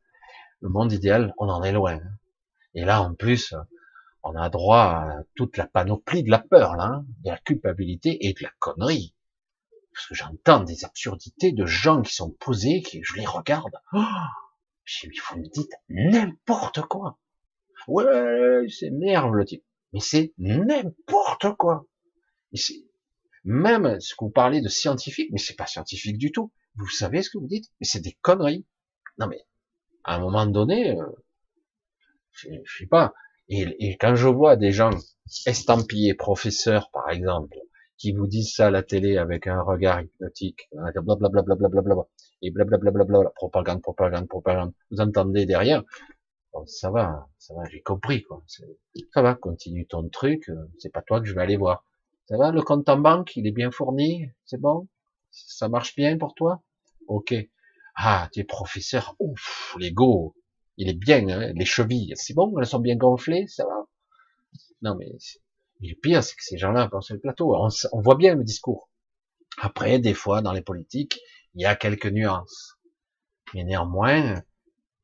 Le 0.60 0.68
monde 0.68 0.92
idéal, 0.92 1.34
on 1.38 1.48
en 1.48 1.62
est 1.62 1.72
loin. 1.72 2.00
Et 2.74 2.84
là, 2.84 3.02
en 3.02 3.14
plus, 3.14 3.54
on 4.24 4.34
a 4.36 4.48
droit 4.48 4.78
à 4.78 5.22
toute 5.34 5.56
la 5.58 5.66
panoplie 5.66 6.22
de 6.22 6.30
la 6.30 6.38
peur, 6.38 6.72
hein, 6.80 7.04
de 7.22 7.30
la 7.30 7.38
culpabilité 7.38 8.26
et 8.26 8.32
de 8.32 8.42
la 8.42 8.50
connerie. 8.58 9.14
Parce 9.92 10.06
que 10.08 10.14
j'entends 10.14 10.64
des 10.64 10.84
absurdités 10.84 11.52
de 11.52 11.66
gens 11.66 12.02
qui 12.02 12.14
sont 12.14 12.30
posés, 12.30 12.82
qui 12.82 13.02
je 13.04 13.14
les 13.16 13.26
regarde. 13.26 13.74
Oh 13.92 14.00
vous 15.30 15.38
me 15.38 15.48
dites 15.48 15.72
n'importe 15.88 16.80
quoi. 16.82 17.18
Ouais, 17.86 18.66
c'est 18.68 18.90
merde 18.90 19.32
le 19.34 19.44
type. 19.44 19.64
Mais 19.92 20.00
c'est 20.00 20.32
n'importe 20.38 21.54
quoi. 21.56 21.86
même 23.44 24.00
ce 24.00 24.14
que 24.14 24.24
vous 24.24 24.30
parlez 24.30 24.60
de 24.60 24.68
scientifique, 24.68 25.30
mais 25.32 25.38
c'est 25.38 25.54
pas 25.54 25.66
scientifique 25.66 26.18
du 26.18 26.32
tout. 26.32 26.50
Vous 26.76 26.88
savez 26.88 27.22
ce 27.22 27.30
que 27.30 27.38
vous 27.38 27.46
dites, 27.46 27.70
mais 27.80 27.86
c'est 27.86 28.00
des 28.00 28.18
conneries. 28.20 28.66
Non 29.18 29.28
mais, 29.28 29.46
à 30.02 30.16
un 30.16 30.18
moment 30.18 30.46
donné, 30.46 30.98
euh, 30.98 31.06
je 32.32 32.78
sais 32.78 32.86
pas, 32.86 33.14
et, 33.48 33.96
quand 33.98 34.14
je 34.14 34.28
vois 34.28 34.56
des 34.56 34.72
gens 34.72 34.90
estampillés 35.46 36.14
professeurs, 36.14 36.90
par 36.92 37.10
exemple, 37.10 37.56
qui 37.98 38.12
vous 38.12 38.26
disent 38.26 38.54
ça 38.54 38.66
à 38.66 38.70
la 38.70 38.82
télé 38.82 39.16
avec 39.18 39.46
un 39.46 39.62
regard 39.62 40.00
hypnotique, 40.00 40.68
blablabla, 40.72 41.42
bla 41.42 42.04
et 42.42 42.50
blablabla, 42.50 43.30
propagande, 43.34 43.82
propagande, 43.82 44.28
propagande, 44.28 44.72
vous 44.90 45.00
entendez 45.00 45.46
derrière, 45.46 45.82
ça 46.66 46.90
va, 46.90 47.28
ça 47.38 47.54
va, 47.54 47.64
j'ai 47.70 47.80
compris, 47.82 48.22
quoi. 48.22 48.42
Ça 49.12 49.22
va, 49.22 49.34
continue 49.34 49.86
ton 49.86 50.08
truc, 50.08 50.50
c'est 50.78 50.92
pas 50.92 51.02
toi 51.02 51.20
que 51.20 51.26
je 51.26 51.34
vais 51.34 51.42
aller 51.42 51.56
voir. 51.56 51.84
Ça 52.26 52.36
va, 52.36 52.52
le 52.52 52.62
compte 52.62 52.88
en 52.88 52.98
banque, 52.98 53.36
il 53.36 53.46
est 53.46 53.52
bien 53.52 53.70
fourni, 53.70 54.30
c'est 54.44 54.60
bon? 54.60 54.88
Ça 55.30 55.68
marche 55.68 55.94
bien 55.96 56.16
pour 56.16 56.34
toi? 56.34 56.62
Ok. 57.06 57.34
Ah, 57.96 58.28
tu 58.32 58.40
es 58.40 58.44
professeur, 58.44 59.14
ouf, 59.18 59.76
l'ego, 59.78 60.34
il 60.76 60.88
est 60.88 60.98
bien, 60.98 61.28
hein, 61.28 61.52
les 61.54 61.64
chevilles, 61.64 62.12
c'est 62.16 62.34
bon, 62.34 62.58
elles 62.58 62.66
sont 62.66 62.80
bien 62.80 62.96
gonflées, 62.96 63.46
ça 63.46 63.64
va. 63.64 63.86
Non 64.82 64.96
mais 64.96 65.12
le 65.88 65.94
pire, 65.94 66.22
c'est 66.22 66.34
que 66.34 66.42
ces 66.42 66.58
gens-là 66.58 66.88
pensent 66.88 67.10
le 67.10 67.18
plateau. 67.18 67.54
On, 67.54 68.00
voit 68.00 68.16
bien 68.16 68.34
le 68.34 68.44
discours. 68.44 68.90
Après, 69.58 69.98
des 69.98 70.14
fois, 70.14 70.42
dans 70.42 70.52
les 70.52 70.62
politiques, 70.62 71.20
il 71.54 71.62
y 71.62 71.66
a 71.66 71.76
quelques 71.76 72.06
nuances. 72.06 72.78
Mais 73.54 73.64
néanmoins, 73.64 74.42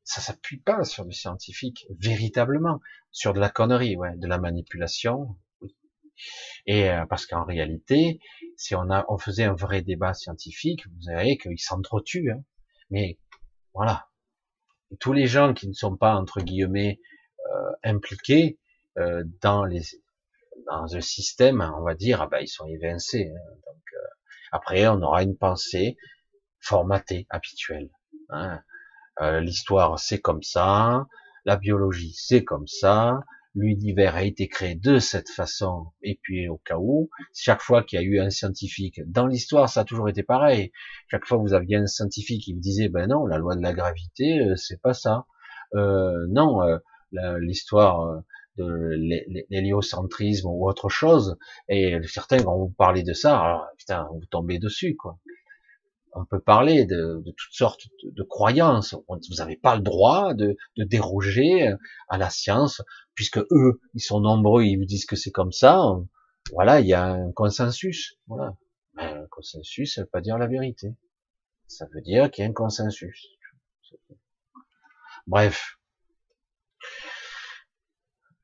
ça 0.04 0.20
s'appuie 0.20 0.58
pas 0.58 0.84
sur 0.84 1.04
du 1.04 1.12
scientifique, 1.12 1.86
véritablement, 1.98 2.80
sur 3.10 3.32
de 3.32 3.40
la 3.40 3.50
connerie, 3.50 3.96
ouais, 3.96 4.16
de 4.16 4.26
la 4.26 4.38
manipulation. 4.38 5.36
Et 6.66 6.90
euh, 6.90 7.06
parce 7.06 7.26
qu'en 7.26 7.44
réalité, 7.44 8.20
si 8.56 8.74
on 8.74 8.90
a, 8.90 9.04
on 9.08 9.18
faisait 9.18 9.44
un 9.44 9.54
vrai 9.54 9.82
débat 9.82 10.14
scientifique, 10.14 10.86
vous 10.86 11.06
verrez 11.06 11.38
qu'ils 11.38 11.60
s'entretuent. 11.60 12.32
Hein. 12.32 12.44
Mais 12.90 13.18
voilà. 13.72 14.09
Tous 14.98 15.12
les 15.12 15.26
gens 15.26 15.54
qui 15.54 15.68
ne 15.68 15.72
sont 15.72 15.96
pas 15.96 16.14
entre 16.14 16.40
guillemets 16.40 17.00
euh, 17.52 17.72
impliqués 17.84 18.58
euh, 18.98 19.22
dans 19.40 19.64
les 19.64 19.82
dans 20.66 20.94
un 20.94 21.00
système, 21.00 21.60
on 21.78 21.82
va 21.82 21.94
dire, 21.94 22.20
ah 22.20 22.28
ben, 22.28 22.38
ils 22.40 22.48
sont 22.48 22.66
évincés. 22.66 23.32
Hein. 23.34 23.72
Euh, 23.94 24.06
après, 24.52 24.86
on 24.88 25.00
aura 25.02 25.22
une 25.22 25.36
pensée 25.36 25.96
formatée, 26.60 27.26
habituelle. 27.30 27.90
Hein. 28.28 28.62
L'histoire, 29.40 29.98
c'est 29.98 30.20
comme 30.20 30.42
ça. 30.42 31.06
La 31.44 31.56
biologie, 31.56 32.14
c'est 32.14 32.44
comme 32.44 32.66
ça 32.66 33.20
l'univers 33.54 34.14
a 34.14 34.22
été 34.22 34.48
créé 34.48 34.74
de 34.74 34.98
cette 34.98 35.28
façon, 35.28 35.86
et 36.02 36.18
puis 36.22 36.48
au 36.48 36.58
cas 36.58 36.76
où, 36.78 37.10
chaque 37.34 37.62
fois 37.62 37.82
qu'il 37.82 38.00
y 38.00 38.02
a 38.02 38.04
eu 38.04 38.20
un 38.20 38.30
scientifique, 38.30 39.00
dans 39.06 39.26
l'histoire 39.26 39.68
ça 39.68 39.80
a 39.80 39.84
toujours 39.84 40.08
été 40.08 40.22
pareil, 40.22 40.72
chaque 41.10 41.26
fois 41.26 41.38
que 41.38 41.42
vous 41.42 41.54
aviez 41.54 41.76
un 41.76 41.86
scientifique 41.86 42.42
qui 42.42 42.54
vous 42.54 42.60
disait, 42.60 42.88
ben 42.88 43.08
non, 43.08 43.26
la 43.26 43.38
loi 43.38 43.56
de 43.56 43.62
la 43.62 43.72
gravité, 43.72 44.40
euh, 44.40 44.56
c'est 44.56 44.80
pas 44.80 44.94
ça, 44.94 45.26
euh, 45.74 46.26
non, 46.28 46.62
euh, 46.62 46.78
l'histoire 47.40 48.22
de 48.56 48.94
l'héliocentrisme 49.50 50.48
ou 50.48 50.68
autre 50.68 50.88
chose, 50.88 51.36
et 51.68 51.98
certains 52.06 52.38
vont 52.38 52.56
vous 52.56 52.70
parler 52.70 53.02
de 53.02 53.14
ça, 53.14 53.40
alors 53.40 53.66
putain, 53.78 54.08
vous 54.12 54.26
tombez 54.26 54.58
dessus, 54.58 54.96
quoi 54.96 55.18
on 56.12 56.24
peut 56.24 56.40
parler 56.40 56.84
de, 56.84 57.22
toutes 57.24 57.52
sortes 57.52 57.88
de, 58.02 58.22
croyances. 58.22 58.94
Vous 59.08 59.36
n'avez 59.38 59.56
pas 59.56 59.76
le 59.76 59.82
droit 59.82 60.34
de, 60.34 60.56
déroger 60.76 61.72
à 62.08 62.18
la 62.18 62.30
science, 62.30 62.82
puisque 63.14 63.38
eux, 63.38 63.80
ils 63.94 64.02
sont 64.02 64.20
nombreux, 64.20 64.64
ils 64.64 64.76
vous 64.76 64.84
disent 64.84 65.06
que 65.06 65.16
c'est 65.16 65.30
comme 65.30 65.52
ça. 65.52 65.80
Voilà, 66.52 66.80
il 66.80 66.86
y 66.86 66.94
a 66.94 67.04
un 67.04 67.32
consensus. 67.32 68.18
Voilà. 68.26 68.54
un 68.96 69.26
consensus, 69.30 69.94
ça 69.94 70.02
veut 70.02 70.08
pas 70.08 70.20
dire 70.20 70.38
la 70.38 70.46
vérité. 70.46 70.94
Ça 71.66 71.86
veut 71.94 72.00
dire 72.00 72.30
qu'il 72.30 72.42
y 72.42 72.46
a 72.46 72.50
un 72.50 72.52
consensus. 72.52 73.28
Bref. 75.26 75.78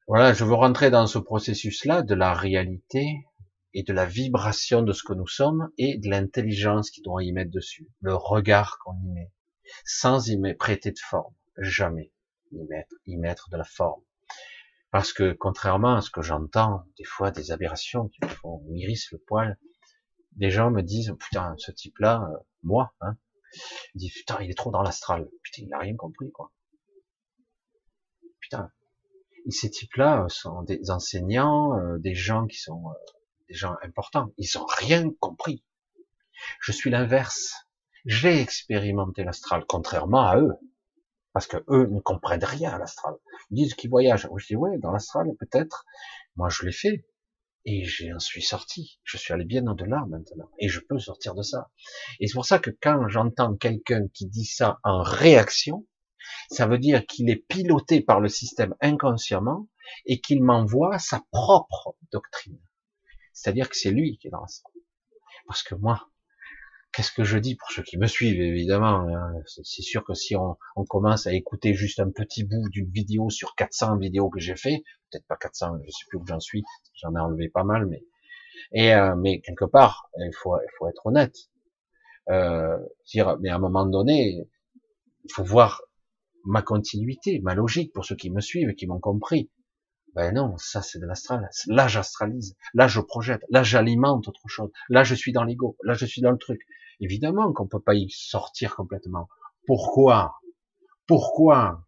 Voilà, 0.07 0.33
je 0.33 0.45
veux 0.45 0.55
rentrer 0.55 0.91
dans 0.91 1.09
ce 1.09 1.19
processus-là 1.19 2.03
de 2.03 2.15
la 2.15 2.33
réalité, 2.33 3.27
et 3.77 3.83
de 3.83 3.93
la 3.93 4.07
vibration 4.07 4.81
de 4.81 4.95
ce 4.95 5.03
que 5.03 5.13
nous 5.13 5.27
sommes 5.27 5.71
et 5.77 5.99
de 5.99 6.09
l'intelligence 6.09 6.91
qui 6.91 7.03
doit 7.03 7.23
y 7.23 7.33
mettre 7.33 7.51
dessus, 7.51 7.87
le 8.01 8.15
regard 8.15 8.79
qu'on 8.79 8.99
y 9.05 9.13
met, 9.13 9.31
sans 9.85 10.31
y 10.31 10.55
prêter 10.55 10.93
de 10.93 10.99
forme, 10.99 11.35
jamais 11.59 12.11
y 12.53 12.65
mettre, 12.65 12.95
y 13.05 13.19
mettre 13.19 13.51
de 13.51 13.59
la 13.59 13.65
forme. 13.65 14.01
Parce 14.91 15.13
que 15.13 15.35
contrairement 15.35 15.97
à 15.97 16.01
ce 16.01 16.09
que 16.09 16.23
j'entends, 16.23 16.87
des 16.97 17.05
fois 17.05 17.31
des 17.31 17.53
aberrations 17.53 18.09
qui 18.09 18.19
me 18.23 18.29
font 18.29 18.63
m'irrissent 18.71 19.13
le 19.13 19.19
poil, 19.19 19.59
des 20.33 20.51
gens 20.51 20.71
me 20.71 20.81
disent 20.81 21.15
putain 21.21 21.55
ce 21.59 21.71
type-là, 21.71 22.27
euh, 22.33 22.39
moi, 22.63 22.95
hein, 23.03 23.19
ils 23.95 23.99
disent 23.99 24.15
putain 24.15 24.39
il 24.41 24.51
est 24.51 24.55
trop 24.55 24.71
dans 24.71 24.83
l'astral, 24.83 25.29
putain 25.43 25.65
il 25.65 25.69
n'a 25.69 25.81
rien 25.81 25.97
compris 25.97 26.33
quoi. 26.33 26.51
Putain, 28.41 28.71
et 29.45 29.51
ces 29.51 29.69
types-là 29.69 30.25
sont 30.31 30.63
des 30.63 30.91
enseignants, 30.91 31.79
euh, 31.79 31.99
des 31.99 32.15
gens 32.15 32.47
qui 32.47 32.57
sont 32.57 32.83
euh, 32.89 32.95
des 33.49 33.55
gens 33.55 33.75
importants, 33.83 34.33
ils 34.39 34.59
ont 34.59 34.67
rien 34.67 35.11
compris. 35.21 35.65
Je 36.61 36.73
suis 36.73 36.91
l'inverse. 36.91 37.67
J'ai 38.05 38.41
expérimenté 38.41 39.25
l'astral, 39.25 39.65
contrairement 39.67 40.27
à 40.27 40.39
eux. 40.39 40.55
Parce 41.33 41.47
que 41.47 41.59
eux 41.69 41.87
ne 41.87 42.01
comprennent 42.01 42.45
rien 42.45 42.73
à 42.73 42.79
l'astral. 42.79 43.15
Ils 43.51 43.57
disent 43.57 43.75
qu'ils 43.75 43.91
voyagent. 43.91 44.29
Je 44.37 44.47
dis, 44.47 44.57
ouais, 44.57 44.79
dans 44.79 44.91
l'astral, 44.91 45.27
peut-être. 45.39 45.85
Moi, 46.37 46.49
je 46.49 46.65
l'ai 46.65 46.73
fait. 46.73 47.07
Et 47.65 47.85
j'en 47.85 48.21
suis 48.21 48.43
sorti. 48.43 49.01
Je 49.03 49.17
suis 49.17 49.35
allé 49.35 49.45
bien 49.45 49.67
au-delà 49.67 50.05
maintenant. 50.09 50.49
Et 50.59 50.69
je 50.69 50.81
peux 50.81 50.99
sortir 50.99 51.35
de 51.35 51.43
ça. 51.43 51.71
Et 52.21 52.29
c'est 52.29 52.35
pour 52.35 52.47
ça 52.47 52.59
que 52.59 52.71
quand 52.81 53.09
j'entends 53.09 53.57
quelqu'un 53.57 54.07
qui 54.15 54.27
dit 54.27 54.45
ça 54.45 54.79
en 54.85 55.03
réaction, 55.03 55.85
ça 56.51 56.67
veut 56.67 56.79
dire 56.79 57.05
qu'il 57.07 57.29
est 57.29 57.45
piloté 57.49 58.01
par 58.01 58.21
le 58.21 58.29
système 58.29 58.75
inconsciemment 58.81 59.69
et 60.07 60.21
qu'il 60.21 60.43
m'envoie 60.43 60.99
sa 60.99 61.23
propre 61.33 61.97
doctrine. 62.13 62.59
C'est-à-dire 63.37 63.69
que 63.69 63.77
c'est 63.77 63.91
lui 63.91 64.17
qui 64.17 64.29
est 64.29 64.31
dans 64.31 64.41
la. 64.41 64.47
Parce 65.47 65.63
que 65.63 65.75
moi, 65.75 66.09
qu'est-ce 66.93 67.13
que 67.13 67.23
je 67.23 67.37
dis 67.37 67.55
pour 67.55 67.71
ceux 67.71 67.83
qui 67.83 67.99
me 67.99 68.07
suivent, 68.07 68.41
évidemment 68.41 69.07
hein, 69.07 69.35
C'est 69.47 69.83
sûr 69.83 70.05
que 70.05 70.15
si 70.15 70.35
on, 70.35 70.57
commence 70.89 71.27
à 71.27 71.35
écouter 71.35 71.75
juste 71.75 72.01
un 72.01 72.11
petit 72.11 72.45
bout 72.45 72.69
d'une 72.71 72.91
vidéo 72.91 73.29
sur 73.29 73.55
400 73.55 73.99
vidéos 73.99 74.31
que 74.31 74.41
j'ai 74.41 74.57
fait, 74.57 74.83
peut-être 75.11 75.27
pas 75.27 75.37
400, 75.37 75.79
je 75.85 75.91
sais 75.91 76.05
plus 76.09 76.19
où 76.19 76.27
j'en 76.27 76.41
suis, 76.41 76.65
j'en 76.95 77.15
ai 77.15 77.21
enlevé 77.21 77.51
pas 77.51 77.63
mal, 77.63 77.87
mais 77.87 78.03
et 78.73 78.95
euh, 78.95 79.15
mais 79.15 79.41
quelque 79.43 79.67
part, 79.67 80.11
il 80.19 80.33
faut 80.35 80.57
être 80.89 81.07
honnête. 81.07 81.37
Euh, 82.31 82.79
dire, 83.07 83.37
mais 83.41 83.51
à 83.51 83.57
un 83.57 83.61
moment 83.61 83.85
donné, 83.85 84.49
il 85.25 85.33
faut 85.33 85.45
voir 85.45 85.83
ma 86.45 86.63
continuité, 86.63 87.41
ma 87.41 87.55
logique 87.55 87.93
pour 87.93 88.07
ceux 88.07 88.17
qui 88.17 88.31
me 88.31 88.41
suivent, 88.41 88.75
qui 88.75 88.87
m'ont 88.87 88.99
compris. 88.99 89.51
Ben 90.17 90.33
non, 90.33 90.57
ça 90.57 90.81
c'est 90.81 90.99
de 90.99 91.05
l'astral. 91.05 91.47
Là 91.67 91.89
j'astralise, 91.89 92.57
là 92.73 92.89
je 92.89 93.01
projette, 93.01 93.43
là 93.51 93.63
j'alimente 93.63 94.27
autre 94.29 94.49
chose, 94.49 94.71
là 94.89 95.05
je 95.05 95.15
suis 95.15 95.31
dans 95.31 95.45
l'ego, 95.45 95.77
là 95.83 95.93
je 95.93 96.07
suis 96.07 96.23
dans 96.23 96.31
le 96.31 96.39
truc. 96.39 96.67
Évidemment 97.01 97.53
qu'on 97.53 97.69
peut 97.69 97.83
pas 97.83 97.95
y 97.95 98.09
sortir 98.09 98.75
complètement. 98.75 99.29
Pourquoi? 99.67 100.37
Pourquoi? 101.07 101.87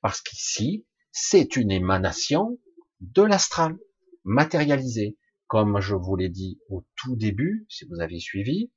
Parce 0.00 0.20
qu'ici, 0.20 0.86
c'est 1.10 1.56
une 1.56 1.72
émanation 1.72 2.56
de 3.00 3.22
l'astral, 3.22 3.76
matérialisée. 4.22 5.18
Comme 5.48 5.80
je 5.80 5.96
vous 5.96 6.14
l'ai 6.14 6.28
dit 6.28 6.60
au 6.68 6.84
tout 6.94 7.16
début, 7.16 7.66
si 7.68 7.84
vous 7.86 8.00
avez 8.00 8.20
suivi, 8.20 8.70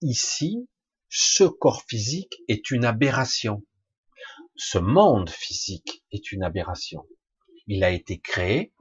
ici, 0.00 0.68
ce 1.08 1.44
corps 1.44 1.84
physique 1.86 2.42
est 2.48 2.72
une 2.72 2.84
aberration. 2.84 3.62
Ce 4.56 4.78
monde 4.78 5.30
physique 5.30 6.04
est 6.10 6.32
une 6.32 6.42
aberration. 6.42 7.06
Il 7.66 7.84
a 7.84 7.90
été 7.90 8.18
créé 8.18 8.72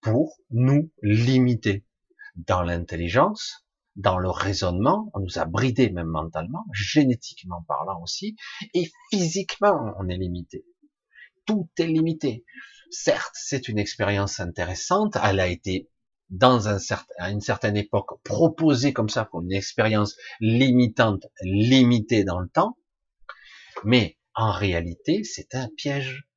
pour 0.00 0.38
nous 0.50 0.90
limiter 1.02 1.84
dans 2.36 2.62
l'intelligence, 2.62 3.66
dans 3.96 4.18
le 4.18 4.30
raisonnement, 4.30 5.10
on 5.14 5.20
nous 5.20 5.38
a 5.38 5.44
bridé 5.44 5.90
même 5.90 6.06
mentalement, 6.06 6.64
génétiquement 6.72 7.64
parlant 7.66 8.00
aussi, 8.02 8.36
et 8.74 8.88
physiquement 9.10 9.92
on 9.98 10.08
est 10.08 10.16
limité. 10.16 10.64
Tout 11.46 11.68
est 11.78 11.86
limité. 11.86 12.44
Certes, 12.90 13.34
c'est 13.34 13.68
une 13.68 13.78
expérience 13.78 14.38
intéressante, 14.38 15.18
elle 15.22 15.40
a 15.40 15.48
été 15.48 15.90
dans 16.30 16.68
un 16.68 16.78
certain, 16.78 17.14
à 17.18 17.30
une 17.30 17.40
certaine 17.40 17.76
époque 17.76 18.22
proposée 18.22 18.92
comme 18.92 19.08
ça 19.08 19.24
pour 19.24 19.42
une 19.42 19.52
expérience 19.52 20.16
limitante, 20.40 21.26
limitée 21.42 22.22
dans 22.22 22.38
le 22.38 22.48
temps, 22.48 22.78
mais 23.84 24.16
en 24.34 24.52
réalité, 24.52 25.24
c'est 25.24 25.54
un 25.56 25.68
piège 25.76 26.27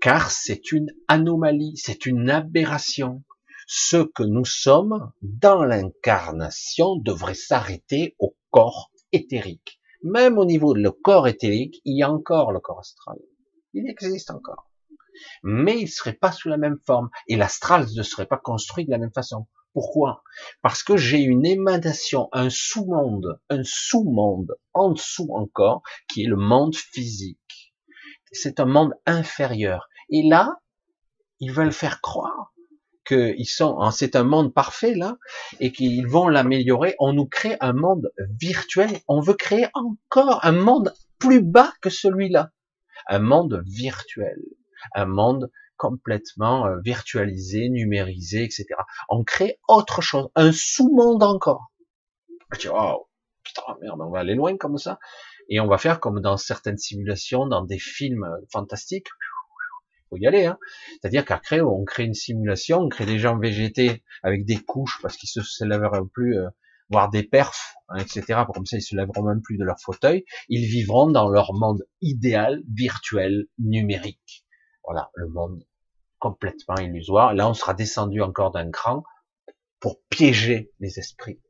car 0.00 0.30
c'est 0.30 0.72
une 0.72 0.90
anomalie, 1.08 1.76
c'est 1.76 2.06
une 2.06 2.30
aberration. 2.30 3.22
Ce 3.66 3.96
que 3.96 4.22
nous 4.22 4.44
sommes 4.44 5.12
dans 5.22 5.64
l'incarnation 5.64 6.96
devrait 6.96 7.34
s'arrêter 7.34 8.14
au 8.18 8.36
corps 8.50 8.90
éthérique. 9.12 9.80
Même 10.02 10.36
au 10.36 10.44
niveau 10.44 10.74
de 10.74 10.80
le 10.80 10.90
corps 10.90 11.28
éthérique, 11.28 11.80
il 11.84 11.98
y 11.98 12.02
a 12.02 12.10
encore 12.10 12.52
le 12.52 12.60
corps 12.60 12.80
astral. 12.80 13.16
Il 13.72 13.88
existe 13.88 14.30
encore. 14.30 14.68
Mais 15.42 15.78
il 15.78 15.84
ne 15.84 15.90
serait 15.90 16.12
pas 16.12 16.30
sous 16.30 16.48
la 16.50 16.58
même 16.58 16.78
forme. 16.86 17.08
Et 17.28 17.36
l'astral 17.36 17.86
ne 17.96 18.02
serait 18.02 18.26
pas 18.26 18.36
construit 18.36 18.84
de 18.84 18.90
la 18.90 18.98
même 18.98 19.14
façon. 19.14 19.46
Pourquoi? 19.72 20.22
Parce 20.62 20.82
que 20.82 20.96
j'ai 20.96 21.22
une 21.22 21.46
émanation, 21.46 22.28
un 22.32 22.50
sous-monde, 22.50 23.40
un 23.48 23.62
sous-monde 23.64 24.54
en 24.74 24.92
dessous 24.92 25.30
encore, 25.32 25.82
qui 26.08 26.24
est 26.24 26.28
le 26.28 26.36
monde 26.36 26.76
physique 26.76 27.63
c'est 28.34 28.60
un 28.60 28.66
monde 28.66 28.94
inférieur. 29.06 29.88
Et 30.10 30.22
là, 30.22 30.50
ils 31.40 31.52
veulent 31.52 31.72
faire 31.72 32.00
croire 32.00 32.54
qu'ils 33.06 33.48
sont, 33.48 33.90
c'est 33.90 34.16
un 34.16 34.24
monde 34.24 34.54
parfait 34.54 34.94
là, 34.94 35.16
et 35.60 35.72
qu'ils 35.72 36.06
vont 36.06 36.28
l'améliorer. 36.28 36.94
On 36.98 37.12
nous 37.12 37.26
crée 37.26 37.56
un 37.60 37.72
monde 37.72 38.10
virtuel. 38.40 38.90
On 39.08 39.20
veut 39.20 39.34
créer 39.34 39.66
encore 39.74 40.44
un 40.44 40.52
monde 40.52 40.94
plus 41.18 41.42
bas 41.42 41.72
que 41.80 41.90
celui-là. 41.90 42.50
Un 43.08 43.18
monde 43.18 43.62
virtuel. 43.66 44.38
Un 44.94 45.06
monde 45.06 45.50
complètement 45.76 46.66
euh, 46.66 46.76
virtualisé, 46.82 47.68
numérisé, 47.68 48.44
etc. 48.44 48.66
On 49.08 49.24
crée 49.24 49.58
autre 49.68 50.00
chose, 50.00 50.28
un 50.34 50.52
sous-monde 50.52 51.22
encore. 51.22 51.72
oh, 52.70 53.08
putain, 53.42 53.62
merde, 53.82 54.00
on 54.00 54.10
va 54.10 54.20
aller 54.20 54.34
loin 54.34 54.56
comme 54.56 54.78
ça 54.78 54.98
et 55.48 55.60
on 55.60 55.66
va 55.66 55.78
faire 55.78 56.00
comme 56.00 56.20
dans 56.20 56.36
certaines 56.36 56.78
simulations, 56.78 57.46
dans 57.46 57.64
des 57.64 57.78
films 57.78 58.26
fantastiques. 58.52 59.08
Faut 60.10 60.16
y 60.16 60.26
aller, 60.26 60.46
hein. 60.46 60.58
C'est-à-dire 60.92 61.24
qu'après, 61.24 61.60
on 61.60 61.84
crée 61.84 62.04
une 62.04 62.14
simulation, 62.14 62.78
on 62.78 62.88
crée 62.88 63.06
des 63.06 63.18
gens 63.18 63.38
végétés 63.38 64.02
avec 64.22 64.44
des 64.44 64.58
couches 64.58 64.98
parce 65.02 65.16
qu'ils 65.16 65.28
se 65.28 65.64
lèveront 65.64 66.06
plus, 66.06 66.38
euh, 66.38 66.48
voire 66.90 67.10
des 67.10 67.22
perfs, 67.22 67.74
hein, 67.88 67.98
etc. 67.98 68.42
Comme 68.52 68.66
ça, 68.66 68.76
ils 68.76 68.82
se 68.82 68.96
lèveront 68.96 69.22
même 69.22 69.42
plus 69.42 69.56
de 69.56 69.64
leur 69.64 69.80
fauteuil. 69.80 70.24
Ils 70.48 70.66
vivront 70.66 71.10
dans 71.10 71.28
leur 71.28 71.54
monde 71.54 71.82
idéal, 72.00 72.62
virtuel, 72.72 73.46
numérique. 73.58 74.44
Voilà, 74.84 75.10
le 75.14 75.28
monde 75.28 75.64
complètement 76.18 76.76
illusoire. 76.76 77.34
Là, 77.34 77.48
on 77.48 77.54
sera 77.54 77.74
descendu 77.74 78.22
encore 78.22 78.50
d'un 78.50 78.70
cran 78.70 79.02
pour 79.80 80.00
piéger 80.08 80.72
les 80.80 80.98
esprits, 80.98 81.40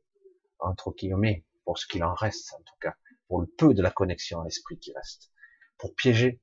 entre 0.59 0.91
guillemets, 0.91 1.45
pour 1.63 1.77
ce 1.77 1.87
qu'il 1.87 2.03
en 2.03 2.13
reste, 2.13 2.53
en 2.53 2.63
tout 2.63 2.75
cas, 2.81 2.95
pour 3.27 3.41
le 3.41 3.47
peu 3.57 3.73
de 3.73 3.81
la 3.81 3.91
connexion 3.91 4.41
à 4.41 4.45
l'esprit 4.45 4.77
qui 4.79 4.93
reste, 4.93 5.31
pour 5.77 5.93
piéger. 5.95 6.41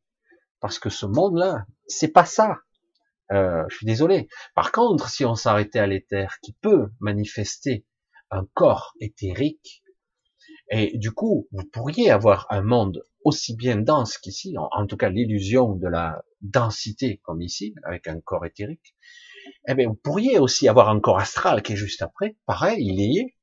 Parce 0.61 0.79
que 0.79 0.91
ce 0.91 1.07
monde-là, 1.07 1.67
c'est 1.87 2.13
pas 2.13 2.25
ça. 2.25 2.59
Euh, 3.33 3.65
je 3.69 3.77
suis 3.77 3.87
désolé. 3.87 4.29
Par 4.55 4.73
contre, 4.73 5.09
si 5.09 5.25
on 5.25 5.35
s'arrêtait 5.35 5.79
à 5.79 5.87
l'éther, 5.87 6.39
qui 6.43 6.53
peut 6.53 6.91
manifester 7.01 7.85
un 8.31 8.47
corps 8.55 8.95
éthérique, 9.01 9.83
et 10.71 10.97
du 10.99 11.13
coup, 11.13 11.49
vous 11.53 11.65
pourriez 11.65 12.11
avoir 12.11 12.47
un 12.51 12.63
monde 12.63 13.03
aussi 13.25 13.57
bien 13.57 13.77
dense 13.77 14.19
qu'ici, 14.19 14.55
en, 14.57 14.87
tout 14.87 14.97
cas 14.97 15.09
l'illusion 15.09 15.75
de 15.75 15.89
la 15.89 16.25
densité 16.41 17.21
comme 17.23 17.43
ici, 17.43 17.75
avec 17.85 18.09
un 18.09 18.21
corps 18.21 18.47
éthérique, 18.47 18.97
eh 19.69 19.75
bien, 19.75 19.89
vous 19.89 19.95
pourriez 19.95 20.39
aussi 20.39 20.69
avoir 20.69 20.89
un 20.89 21.01
corps 21.01 21.19
astral 21.19 21.63
qui 21.63 21.73
est 21.73 21.77
juste 21.77 22.03
après, 22.03 22.37
pareil, 22.47 22.85
il 22.85 23.01
y 23.01 23.19
est, 23.19 23.37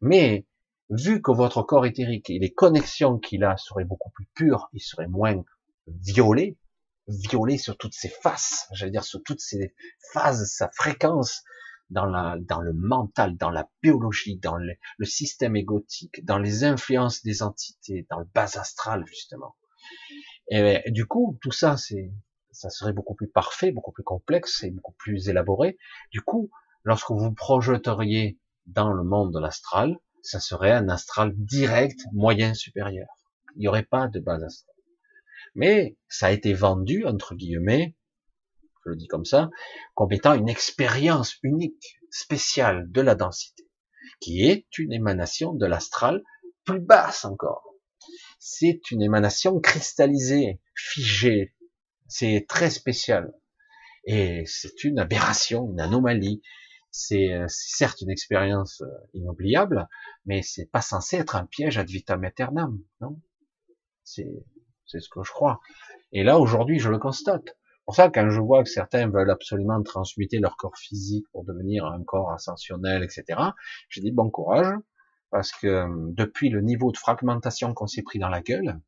mais 0.00 0.46
vu 0.90 1.22
que 1.22 1.30
votre 1.30 1.62
corps 1.62 1.86
éthérique 1.86 2.30
et 2.30 2.38
les 2.38 2.52
connexions 2.52 3.18
qu'il 3.18 3.44
a 3.44 3.56
seraient 3.56 3.84
beaucoup 3.84 4.10
plus 4.10 4.26
pures, 4.34 4.68
il 4.72 4.80
serait 4.80 5.06
moins 5.06 5.42
violé, 5.86 6.58
violé 7.06 7.58
sur 7.58 7.76
toutes 7.76 7.94
ses 7.94 8.08
faces, 8.08 8.68
j'allais 8.72 8.92
dire 8.92 9.04
sur 9.04 9.22
toutes 9.22 9.40
ses 9.40 9.74
phases, 10.12 10.50
sa 10.52 10.68
fréquence, 10.70 11.44
dans, 11.90 12.06
la, 12.06 12.36
dans 12.40 12.60
le 12.60 12.72
mental, 12.72 13.36
dans 13.36 13.50
la 13.50 13.68
biologie, 13.82 14.36
dans 14.38 14.56
le, 14.56 14.74
système 15.04 15.56
égotique, 15.56 16.24
dans 16.24 16.38
les 16.38 16.64
influences 16.64 17.22
des 17.22 17.42
entités, 17.42 18.06
dans 18.10 18.20
le 18.20 18.26
bas 18.32 18.44
astral 18.54 19.04
justement. 19.06 19.56
Et 20.48 20.90
du 20.90 21.06
coup, 21.06 21.38
tout 21.42 21.52
ça, 21.52 21.76
c'est, 21.76 22.12
ça 22.50 22.70
serait 22.70 22.92
beaucoup 22.92 23.14
plus 23.14 23.28
parfait, 23.28 23.72
beaucoup 23.72 23.92
plus 23.92 24.02
complexe 24.02 24.62
et 24.64 24.70
beaucoup 24.70 24.94
plus 24.98 25.28
élaboré. 25.28 25.78
Du 26.10 26.20
coup, 26.22 26.50
lorsque 26.84 27.10
vous 27.10 27.32
projeteriez 27.32 28.38
dans 28.66 28.92
le 28.92 29.04
monde 29.04 29.32
de 29.32 29.40
l'astral, 29.40 29.98
ça 30.22 30.40
serait 30.40 30.72
un 30.72 30.88
astral 30.88 31.32
direct, 31.36 32.00
moyen, 32.12 32.54
supérieur. 32.54 33.08
Il 33.56 33.60
n'y 33.60 33.68
aurait 33.68 33.84
pas 33.84 34.08
de 34.08 34.20
base 34.20 34.42
astral. 34.42 34.76
Mais 35.54 35.96
ça 36.08 36.26
a 36.26 36.30
été 36.30 36.52
vendu, 36.52 37.04
entre 37.04 37.34
guillemets, 37.34 37.96
je 38.84 38.90
le 38.90 38.96
dis 38.96 39.08
comme 39.08 39.24
ça, 39.24 39.50
comme 39.94 40.12
étant 40.12 40.34
une 40.34 40.48
expérience 40.48 41.36
unique, 41.42 42.00
spéciale 42.10 42.90
de 42.90 43.00
la 43.00 43.14
densité, 43.14 43.68
qui 44.20 44.48
est 44.48 44.66
une 44.78 44.92
émanation 44.92 45.52
de 45.52 45.66
l'astral 45.66 46.22
plus 46.64 46.80
basse 46.80 47.24
encore. 47.24 47.74
C'est 48.38 48.90
une 48.90 49.02
émanation 49.02 49.60
cristallisée, 49.60 50.60
figée. 50.74 51.54
C'est 52.08 52.46
très 52.48 52.70
spécial. 52.70 53.32
Et 54.04 54.44
c'est 54.46 54.84
une 54.84 54.98
aberration, 54.98 55.70
une 55.70 55.80
anomalie. 55.80 56.42
C'est 56.90 57.30
certes 57.48 58.00
une 58.00 58.10
expérience 58.10 58.80
euh, 58.82 58.88
inoubliable, 59.14 59.88
mais 60.26 60.42
c'est 60.42 60.66
pas 60.66 60.80
censé 60.80 61.16
être 61.16 61.36
un 61.36 61.46
piège 61.46 61.78
ad 61.78 61.88
vitam 61.88 62.24
aeternam, 62.24 62.80
non? 63.00 63.20
C'est 64.04 64.44
c'est 64.86 65.00
ce 65.00 65.08
que 65.08 65.22
je 65.22 65.30
crois. 65.30 65.60
Et 66.12 66.24
là 66.24 66.38
aujourd'hui, 66.38 66.80
je 66.80 66.90
le 66.90 66.98
constate 66.98 67.56
pour 67.90 67.96
ça, 67.96 68.08
quand 68.08 68.30
je 68.30 68.40
vois 68.40 68.62
que 68.62 68.68
certains 68.68 69.08
veulent 69.08 69.32
absolument 69.32 69.82
transmuter 69.82 70.38
leur 70.38 70.56
corps 70.56 70.76
physique 70.76 71.26
pour 71.32 71.44
devenir 71.44 71.86
un 71.86 72.04
corps 72.04 72.30
ascensionnel, 72.30 73.02
etc., 73.02 73.40
j'ai 73.88 74.00
dit 74.00 74.12
bon 74.12 74.30
courage, 74.30 74.72
parce 75.30 75.50
que 75.50 75.66
euh, 75.66 75.88
depuis 76.12 76.50
le 76.50 76.60
niveau 76.60 76.92
de 76.92 76.96
fragmentation 76.96 77.74
qu'on 77.74 77.88
s'est 77.88 78.04
pris 78.04 78.20
dans 78.20 78.28
la 78.28 78.42
gueule, 78.42 78.78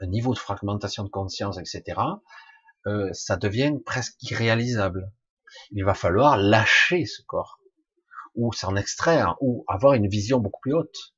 le 0.00 0.06
niveau 0.06 0.34
de 0.34 0.38
fragmentation 0.38 1.02
de 1.02 1.08
conscience, 1.08 1.58
etc., 1.58 2.00
euh, 2.86 3.12
ça 3.12 3.36
devient 3.36 3.72
presque 3.84 4.22
irréalisable. 4.22 5.10
Il 5.70 5.84
va 5.84 5.94
falloir 5.94 6.36
lâcher 6.36 7.06
ce 7.06 7.22
corps, 7.22 7.60
ou 8.34 8.52
s'en 8.52 8.76
extraire, 8.76 9.36
ou 9.40 9.64
avoir 9.68 9.94
une 9.94 10.08
vision 10.08 10.38
beaucoup 10.38 10.60
plus 10.60 10.74
haute. 10.74 11.14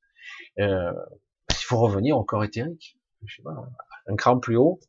Euh, 0.59 0.93
il 1.49 1.63
faut 1.65 1.77
revenir 1.77 2.17
au 2.17 2.23
corps 2.23 2.43
éthérique, 2.43 2.97
je 3.25 3.35
sais 3.35 3.43
pas, 3.43 3.55
un 4.07 4.15
cran 4.15 4.39
plus 4.39 4.57
haut, 4.57 4.79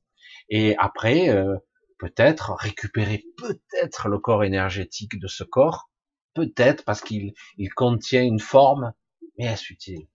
et 0.49 0.77
après, 0.79 1.31
euh, 1.31 1.57
peut-être 1.99 2.53
récupérer 2.55 3.25
peut-être 3.37 4.09
le 4.09 4.19
corps 4.19 4.45
énergétique 4.45 5.19
de 5.19 5.27
ce 5.27 5.45
corps, 5.45 5.91
peut-être 6.35 6.85
parce 6.85 7.01
qu'il 7.01 7.33
il 7.57 7.73
contient 7.73 8.23
une 8.23 8.41
forme, 8.41 8.93
mais 9.39 9.47
est-ce 9.47 9.73
utile? 9.73 10.07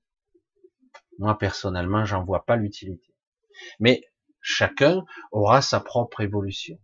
Moi 1.18 1.38
personnellement, 1.38 2.06
j'en 2.06 2.24
vois 2.24 2.46
pas 2.46 2.56
l'utilité. 2.56 3.14
Mais 3.80 4.04
chacun 4.42 5.04
aura 5.32 5.62
sa 5.62 5.80
propre 5.80 6.22
évolution. 6.22 6.80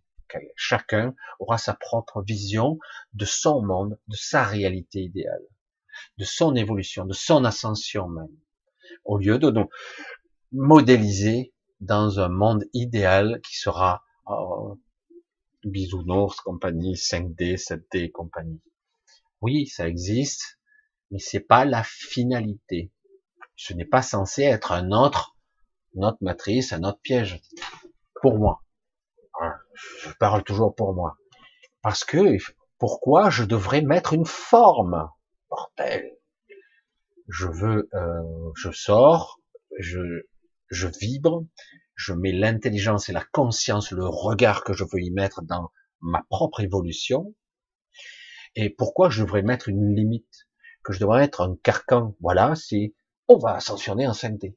Chacun 0.56 1.16
aura 1.40 1.58
sa 1.58 1.74
propre 1.74 2.22
vision 2.22 2.80
de 3.14 3.26
son 3.26 3.62
monde, 3.62 3.98
de 4.08 4.16
sa 4.16 4.44
réalité 4.44 5.02
idéale, 5.02 5.44
de 6.18 6.26
son 6.26 6.56
évolution, 6.56 7.06
de 7.06 7.14
son 7.14 7.46
ascension 7.46 8.08
même. 8.08 8.36
Au 9.04 9.18
lieu 9.18 9.40
de 9.40 9.50
donc 9.50 9.72
modéliser 10.52 11.54
dans 11.82 12.20
un 12.20 12.30
monde 12.30 12.66
idéal 12.74 13.42
qui 13.42 13.58
sera 13.58 14.04
oh, 14.28 14.80
bisounours, 15.64 16.40
compagnie, 16.42 16.94
5D, 16.94 17.58
7D, 17.58 18.12
compagnie. 18.12 18.62
Oui, 19.42 19.68
ça 19.68 19.88
existe, 19.88 20.60
mais 21.12 21.20
c'est 21.20 21.40
pas 21.40 21.66
la 21.66 21.84
finalité. 21.84 22.92
Ce 23.56 23.74
n'est 23.74 23.86
pas 23.86 24.02
censé 24.02 24.44
être 24.44 24.72
un 24.72 24.92
autre, 24.92 25.38
une 25.94 26.06
autre 26.06 26.18
matrice, 26.22 26.74
un 26.74 26.84
autre 26.84 27.00
piège. 27.02 27.42
Pour 28.22 28.38
moi. 28.38 28.65
Je 29.76 30.12
parle 30.20 30.44
toujours 30.44 30.76
pour 30.76 30.94
moi. 30.94 31.18
Parce 31.82 32.04
que, 32.04 32.38
pourquoi 32.78 33.30
je 33.30 33.44
devrais 33.44 33.82
mettre 33.82 34.14
une 34.14 34.26
forme? 34.26 35.10
Bordel. 35.50 36.18
Je 37.28 37.48
veux, 37.48 37.90
euh, 37.94 38.52
je 38.56 38.72
sors, 38.72 39.40
je, 39.80 40.00
je 40.70 40.88
vibre, 41.00 41.46
je 41.96 42.14
mets 42.14 42.32
l'intelligence 42.32 43.10
et 43.10 43.14
la 43.14 43.24
conscience, 43.32 43.92
le 43.92 44.06
regard 44.06 44.64
que 44.64 44.74
je 44.74 44.84
veux 44.84 45.02
y 45.02 45.12
mettre 45.12 45.42
dans 45.42 45.72
ma 46.02 46.24
propre 46.30 46.62
évolution. 46.62 47.34
Et 48.56 48.70
pourquoi 48.70 49.10
je 49.10 49.24
devrais 49.24 49.42
mettre 49.42 49.70
une 49.70 49.96
limite? 49.96 50.48
Que 50.84 50.94
je 50.94 51.00
devrais 51.00 51.24
être 51.24 51.42
un 51.42 51.56
carcan. 51.64 52.16
Voilà, 52.22 52.54
c'est 52.56 52.94
on 53.28 53.38
va 53.38 53.56
ascensionner 53.56 54.08
en 54.08 54.14
5D. 54.14 54.56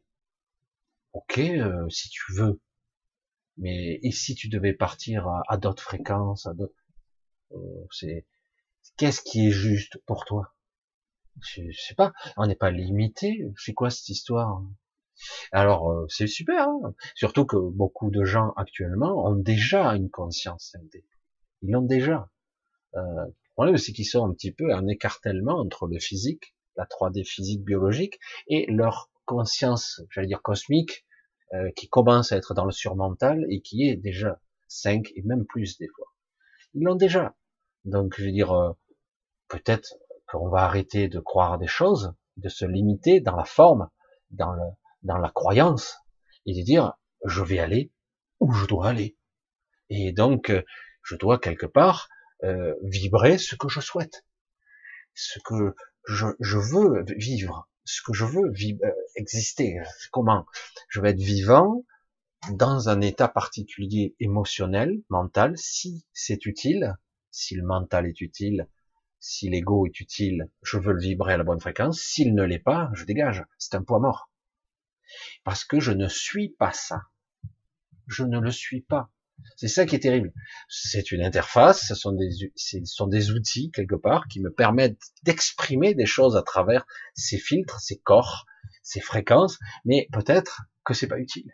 Ok, 1.12 1.39
euh, 1.39 1.89
si 1.89 2.09
tu 2.11 2.32
veux. 2.35 2.61
Mais 3.59 3.98
et 4.02 4.12
si 4.12 4.35
tu 4.35 4.48
devais 4.48 4.72
partir 4.72 5.28
à, 5.48 5.56
d'autres 5.56 5.82
fréquences, 5.82 6.47
à 6.47 6.55
d'autres, 6.55 6.74
euh, 7.52 7.86
c'est 7.90 8.24
qu'est-ce 8.97 9.20
qui 9.20 9.48
est 9.48 9.52
juste 9.52 9.98
pour 10.06 10.24
toi? 10.24 10.55
Je, 11.40 11.62
sais 11.72 11.94
pas. 11.94 12.12
On 12.36 12.47
n'est 12.47 12.56
pas 12.56 12.70
limité. 12.70 13.44
C'est 13.56 13.74
quoi 13.74 13.90
cette 13.90 14.09
histoire? 14.09 14.62
Alors 15.51 15.90
euh, 15.90 16.06
c'est 16.09 16.28
super, 16.28 16.68
hein. 16.68 16.94
surtout 17.16 17.44
que 17.44 17.56
beaucoup 17.56 18.10
de 18.10 18.22
gens 18.22 18.52
actuellement 18.56 19.26
ont 19.26 19.35
déjà 19.35 19.90
une 19.97 20.10
conscience 20.10 20.72
5D. 20.76 21.02
Ils 21.62 21.72
l'ont 21.72 21.82
déjà. 21.82 22.30
Euh, 22.94 23.24
le 23.26 23.35
problème 23.55 23.76
c'est 23.78 23.93
qu'ils 23.93 24.06
sont 24.06 24.24
un 24.24 24.32
petit 24.32 24.52
peu 24.52 24.72
en 24.72 24.86
écartèlement 24.86 25.59
entre 25.59 25.89
le 25.89 25.98
physique, 25.98 26.55
la 26.76 26.85
3D 26.85 27.24
physique 27.24 27.64
biologique, 27.64 28.20
et 28.47 28.66
leur 28.70 29.10
conscience, 29.24 30.01
j'allais 30.10 30.28
dire 30.28 30.43
cosmique, 30.43 31.05
euh, 31.55 31.70
qui 31.77 31.89
commence 31.89 32.33
à 32.33 32.37
être 32.37 32.55
dans 32.55 32.65
le 32.65 32.73
surmental 32.73 33.47
et 33.51 33.61
qui 33.61 33.89
est 33.89 33.97
déjà 33.97 34.41
5 34.69 35.11
et 35.15 35.23
même 35.23 35.47
plus 35.47 35.79
des 35.79 35.89
fois. 35.89 36.07
Ils 36.75 36.83
l'ont 36.83 36.95
déjà. 36.95 37.35
Donc 37.85 38.15
je 38.16 38.25
veux 38.25 38.33
dire, 38.33 38.53
euh, 38.53 38.73
peut-être 39.49 39.95
qu'on 40.29 40.49
va 40.49 40.65
arrêter 40.65 41.09
de 41.09 41.20
croire 41.20 41.59
des 41.59 41.66
choses, 41.66 42.15
de 42.37 42.49
se 42.49 42.65
limiter 42.65 43.20
dans 43.20 43.37
la 43.37 43.45
forme, 43.45 43.89
dans 44.31 44.53
le, 44.53 44.62
dans 45.03 45.19
la 45.19 45.31
croyance 45.31 45.97
et 46.45 46.55
de 46.55 46.62
dire 46.65 46.95
je 47.25 47.43
vais 47.43 47.59
aller 47.59 47.93
où 48.41 48.53
je 48.53 48.66
dois 48.66 48.89
aller. 48.89 49.16
Et 49.89 50.12
donc 50.12 50.51
euh, 50.51 50.62
je 51.03 51.16
dois 51.16 51.39
quelque 51.39 51.66
part 51.66 52.09
euh, 52.45 52.75
vibrer 52.83 53.39
ce 53.39 53.57
que 53.57 53.69
je 53.69 53.81
souhaite, 53.81 54.25
ce 55.15 55.39
que 55.45 55.75
je, 56.07 56.27
je 56.41 56.59
veux 56.59 57.05
vivre, 57.16 57.68
ce 57.89 58.02
que 58.02 58.12
je 58.12 58.27
veux 58.27 58.51
vivre, 58.51 58.85
euh, 58.85 58.93
exister. 59.16 59.81
Comment 60.12 60.44
je 60.89 61.01
vais 61.01 61.10
être 61.10 61.20
vivant 61.20 61.85
dans 62.51 62.89
un 62.89 63.01
état 63.01 63.28
particulier 63.28 64.15
émotionnel, 64.20 65.02
mental, 65.09 65.56
si 65.56 66.05
c'est 66.12 66.44
utile, 66.44 66.97
si 67.31 67.55
le 67.55 67.65
mental 67.65 68.06
est 68.06 68.20
utile, 68.20 68.69
si 69.20 69.48
l'ego 69.48 69.86
est 69.86 70.01
utile, 70.01 70.51
je 70.62 70.77
veux 70.77 70.93
le 70.93 71.01
vibrer 71.01 71.32
à 71.32 71.36
la 71.39 71.44
bonne 71.44 71.60
fréquence. 71.60 72.01
S'il 72.01 72.35
ne 72.35 72.44
l'est 72.44 72.59
pas, 72.59 72.90
je 72.93 73.05
dégage. 73.05 73.44
C'est 73.56 73.74
un 73.74 73.82
poids 73.82 73.98
mort. 73.98 74.31
Parce 75.43 75.65
que 75.65 75.81
je 75.81 75.93
ne 75.93 76.09
suis 76.09 76.51
pas 76.51 76.73
ça. 76.73 77.05
Je 78.06 78.23
ne 78.23 78.39
le 78.39 78.51
suis 78.51 78.82
pas. 78.82 79.10
C'est 79.56 79.69
ça 79.69 79.86
qui 79.86 79.97
est 79.97 80.01
terrible. 80.01 80.32
C'est 80.69 81.10
une 81.10 81.23
interface, 81.23 81.86
ce 81.89 81.94
sont 81.94 82.12
des, 82.12 82.31
ce 82.56 82.78
sont 82.85 83.06
des 83.06 83.31
outils 83.31 83.70
quelque 83.73 83.94
part 83.94 84.28
qui 84.28 84.40
me 84.40 84.52
permettent 84.52 85.01
d'exprimer 85.24 85.94
des 85.94 86.06
choses 86.06 86.36
à 86.36 86.43
travers 86.43 86.86
ces 87.15 87.39
filtres, 87.39 87.81
ces 87.81 87.98
corps, 87.98 88.47
ces 88.82 89.01
fréquences, 89.01 89.59
mais 89.85 90.09
peut-être 90.12 90.62
que 90.85 90.94
c'est 90.94 91.09
pas 91.09 91.19
utile. 91.19 91.51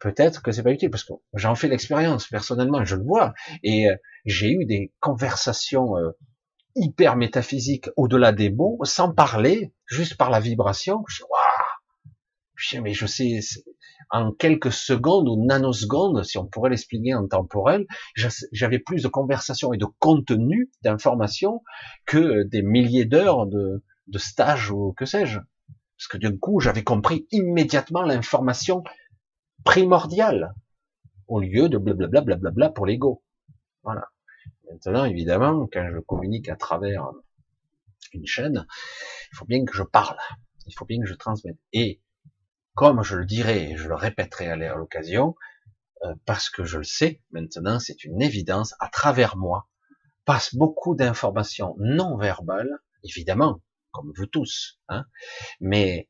Peut-être 0.00 0.42
que 0.42 0.52
c'est 0.52 0.62
pas 0.62 0.72
utile 0.72 0.90
parce 0.90 1.04
que 1.04 1.12
j'en 1.34 1.54
fais 1.54 1.68
l'expérience 1.68 2.28
personnellement, 2.28 2.84
je 2.84 2.96
le 2.96 3.04
vois 3.04 3.34
et 3.62 3.88
euh, 3.88 3.96
j'ai 4.24 4.50
eu 4.50 4.64
des 4.64 4.92
conversations 5.00 5.96
euh, 5.96 6.10
hyper 6.76 7.16
métaphysique 7.16 7.88
au-delà 7.96 8.32
des 8.32 8.50
mots, 8.50 8.78
sans 8.84 9.12
parler, 9.12 9.72
juste 9.86 10.16
par 10.16 10.30
la 10.30 10.40
vibration. 10.40 11.02
Je 11.06 11.22
mais 12.80 12.94
je 12.94 13.06
sais, 13.06 13.40
en 14.10 14.32
quelques 14.32 14.72
secondes 14.72 15.28
ou 15.28 15.44
nanosecondes, 15.44 16.24
si 16.24 16.38
on 16.38 16.46
pourrait 16.46 16.70
l'expliquer 16.70 17.14
en 17.14 17.26
temporel, 17.26 17.86
j'avais 18.14 18.78
plus 18.78 19.02
de 19.02 19.08
conversation 19.08 19.72
et 19.72 19.78
de 19.78 19.86
contenu 19.98 20.70
d'information 20.82 21.62
que 22.06 22.42
des 22.44 22.62
milliers 22.62 23.04
d'heures 23.04 23.46
de, 23.46 23.82
de 24.08 24.18
stage 24.18 24.70
ou 24.70 24.92
que 24.92 25.06
sais-je. 25.06 25.38
Parce 25.38 26.08
que 26.08 26.18
d'un 26.18 26.36
coup, 26.36 26.60
j'avais 26.60 26.82
compris 26.82 27.26
immédiatement 27.30 28.02
l'information 28.02 28.82
primordiale 29.64 30.54
au 31.28 31.40
lieu 31.40 31.68
de 31.68 31.78
blablabla 31.78 32.20
blablabla 32.20 32.70
pour 32.70 32.86
l'ego. 32.86 33.22
Voilà. 33.82 34.08
Maintenant, 34.70 35.04
évidemment, 35.04 35.68
quand 35.72 35.88
je 35.90 36.00
communique 36.00 36.48
à 36.48 36.56
travers 36.56 37.08
une 38.12 38.26
chaîne, 38.26 38.66
il 39.32 39.36
faut 39.36 39.46
bien 39.46 39.64
que 39.64 39.74
je 39.74 39.82
parle, 39.82 40.18
il 40.66 40.74
faut 40.74 40.84
bien 40.84 41.00
que 41.00 41.06
je 41.06 41.14
transmette. 41.14 41.56
Et 41.72 42.01
comme 42.74 43.02
je 43.02 43.16
le 43.16 43.26
dirai, 43.26 43.74
je 43.76 43.88
le 43.88 43.94
répéterai 43.94 44.48
à 44.48 44.74
l'occasion, 44.74 45.34
euh, 46.04 46.14
parce 46.26 46.50
que 46.50 46.64
je 46.64 46.78
le 46.78 46.84
sais, 46.84 47.20
maintenant 47.30 47.78
c'est 47.78 48.04
une 48.04 48.22
évidence, 48.22 48.74
à 48.80 48.88
travers 48.88 49.36
moi 49.36 49.68
passe 50.24 50.54
beaucoup 50.54 50.94
d'informations 50.94 51.74
non 51.78 52.16
verbales, 52.16 52.78
évidemment, 53.02 53.60
comme 53.90 54.12
vous 54.16 54.26
tous, 54.26 54.80
hein, 54.88 55.04
mais 55.60 56.08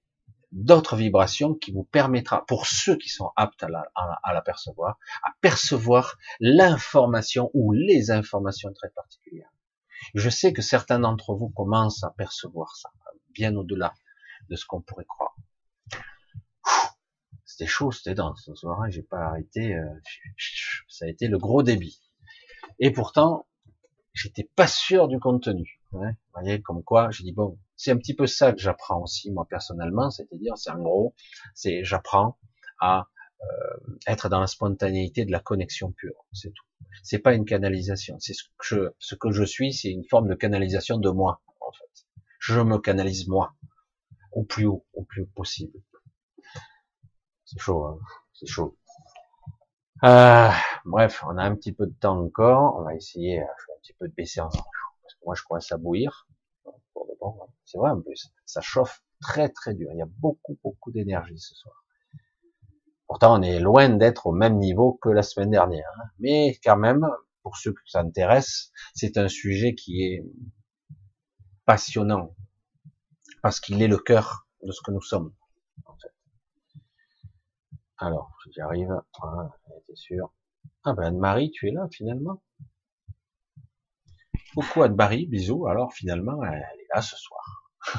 d'autres 0.53 0.97
vibrations 0.97 1.55
qui 1.55 1.73
vous 1.73 1.85
permettra, 1.85 2.45
pour 2.47 2.67
ceux 2.67 2.97
qui 2.97 3.09
sont 3.09 3.31
aptes 3.37 3.63
à 3.63 3.69
la, 3.69 4.43
percevoir, 4.43 4.99
à 5.23 5.31
percevoir 5.41 6.19
l'information 6.41 7.51
ou 7.55 7.73
les 7.73 8.11
informations 8.11 8.73
très 8.75 8.91
particulières. 8.91 9.51
Je 10.15 10.29
sais 10.29 10.53
que 10.53 10.63
certains 10.63 10.99
d'entre 10.99 11.35
vous 11.35 11.49
commencent 11.49 12.05
à 12.05 12.11
percevoir 12.11 12.77
ça, 12.77 12.91
bien 13.31 13.57
au-delà 13.57 13.95
de 14.51 14.57
ce 14.57 14.67
qu'on 14.67 14.83
pourrait 14.83 15.07
croire. 15.07 15.32
C'était 17.63 17.71
chaud, 17.71 17.93
c'était 17.93 18.17
dense 18.17 18.43
ce 18.45 18.57
soir, 18.57 18.83
hein, 18.83 18.91
j'ai 18.91 19.05
pas 19.05 19.21
arrêté, 19.21 19.77
euh, 19.77 19.87
ça 20.89 21.05
a 21.05 21.09
été 21.09 21.29
le 21.29 21.39
gros 21.39 21.63
débit. 21.63 22.01
Et 22.81 22.91
pourtant, 22.91 23.47
j'étais 24.13 24.51
pas 24.57 24.67
sûr 24.67 25.07
du 25.07 25.21
contenu. 25.21 25.81
Vous 25.93 26.03
voyez, 26.35 26.61
comme 26.61 26.83
quoi, 26.83 27.13
j'ai 27.13 27.23
dit 27.23 27.31
bon, 27.31 27.57
c'est 27.77 27.93
un 27.93 27.99
petit 27.99 28.15
peu 28.15 28.27
ça 28.27 28.53
que 28.53 28.59
j'apprends 28.59 29.01
aussi 29.03 29.31
moi 29.31 29.47
personnellement, 29.49 30.11
c'est-à-dire, 30.11 30.59
c'est 30.59 30.73
en 30.73 30.83
gros, 30.83 31.15
c'est 31.55 31.85
j'apprends 31.85 32.37
à 32.81 33.07
euh, 33.43 33.99
être 34.09 34.29
dans 34.29 34.41
la 34.41 34.49
spontanéité 34.49 35.25
de 35.25 35.31
la 35.31 35.39
connexion 35.39 35.93
pure, 35.93 36.27
c'est 36.33 36.53
tout. 36.53 36.67
C'est 37.05 37.21
pas 37.21 37.33
une 37.33 37.45
canalisation, 37.45 38.17
c'est 38.19 38.35
ce 38.35 38.43
que 38.43 38.65
je, 38.65 38.93
ce 38.99 39.15
que 39.15 39.31
je 39.31 39.45
suis, 39.45 39.73
c'est 39.73 39.91
une 39.91 40.05
forme 40.11 40.27
de 40.27 40.35
canalisation 40.35 40.99
de 40.99 41.11
moi 41.11 41.41
en 41.61 41.71
fait. 41.71 42.07
Je 42.41 42.59
me 42.59 42.79
canalise 42.79 43.29
moi 43.29 43.55
au 44.33 44.43
plus 44.43 44.67
haut, 44.67 44.85
au 44.95 45.05
plus 45.05 45.23
haut 45.23 45.31
possible. 45.37 45.79
C'est 47.53 47.61
chaud, 47.61 47.85
hein 47.85 47.99
c'est 48.33 48.47
chaud. 48.47 48.79
Euh, 50.05 50.51
bref, 50.87 51.23
on 51.29 51.37
a 51.37 51.45
un 51.45 51.55
petit 51.55 51.73
peu 51.73 51.87
de 51.87 51.93
temps 51.93 52.19
encore. 52.19 52.77
On 52.79 52.85
va 52.85 52.95
essayer, 52.95 53.37
je 53.37 53.67
vais 53.67 53.75
un 53.77 53.81
petit 53.83 53.93
peu 53.93 54.09
de 54.09 54.15
baisser 54.15 54.41
en 54.41 54.49
parce 54.49 55.15
que 55.15 55.25
moi 55.27 55.35
je 55.35 55.43
commence 55.43 55.71
à 55.71 55.77
bouillir. 55.77 56.27
C'est 57.67 57.77
vrai 57.77 57.91
en 57.91 58.01
plus, 58.01 58.33
ça 58.47 58.63
chauffe 58.63 59.05
très 59.21 59.51
très 59.51 59.75
dur. 59.75 59.91
Il 59.93 59.99
y 59.99 60.03
a 60.03 60.09
beaucoup 60.09 60.59
beaucoup 60.65 60.91
d'énergie 60.93 61.39
ce 61.39 61.55
soir. 61.55 61.85
Pourtant, 63.07 63.39
on 63.39 63.43
est 63.43 63.61
loin 63.61 63.91
d'être 63.91 64.27
au 64.27 64.33
même 64.33 64.57
niveau 64.57 64.95
que 64.95 65.11
la 65.11 65.23
semaine 65.23 65.51
dernière. 65.51 65.91
Hein. 65.99 66.09
Mais 66.21 66.59
quand 66.65 66.79
même, 66.79 67.07
pour 67.43 67.59
ceux 67.59 67.75
que 67.75 67.81
ça 67.85 68.01
intéresse, 68.01 68.73
c'est 68.95 69.19
un 69.19 69.29
sujet 69.29 69.75
qui 69.75 70.05
est 70.05 70.25
passionnant 71.67 72.35
parce 73.43 73.61
qu'il 73.61 73.83
est 73.83 73.89
le 73.89 73.99
cœur 73.99 74.47
de 74.63 74.73
ce 74.73 74.81
que 74.83 74.91
nous 74.91 75.03
sommes. 75.03 75.35
En 75.85 75.97
fait. 75.99 76.12
Alors, 78.03 78.33
j'y 78.51 78.61
arrive. 78.61 79.01
Voilà, 79.21 79.49
sûr. 79.95 80.33
Ah 80.83 80.93
ben 80.93 81.05
Anne-Marie, 81.05 81.53
tu 81.53 81.69
es 81.69 81.71
là 81.71 81.87
finalement. 81.89 82.43
Coucou 84.55 84.83
Anne-Marie, 84.83 85.27
bisous. 85.27 85.69
Alors 85.69 85.93
finalement, 85.93 86.43
elle 86.43 86.81
est 86.81 86.89
là 86.93 87.01
ce 87.01 87.17
soir. 87.17 87.65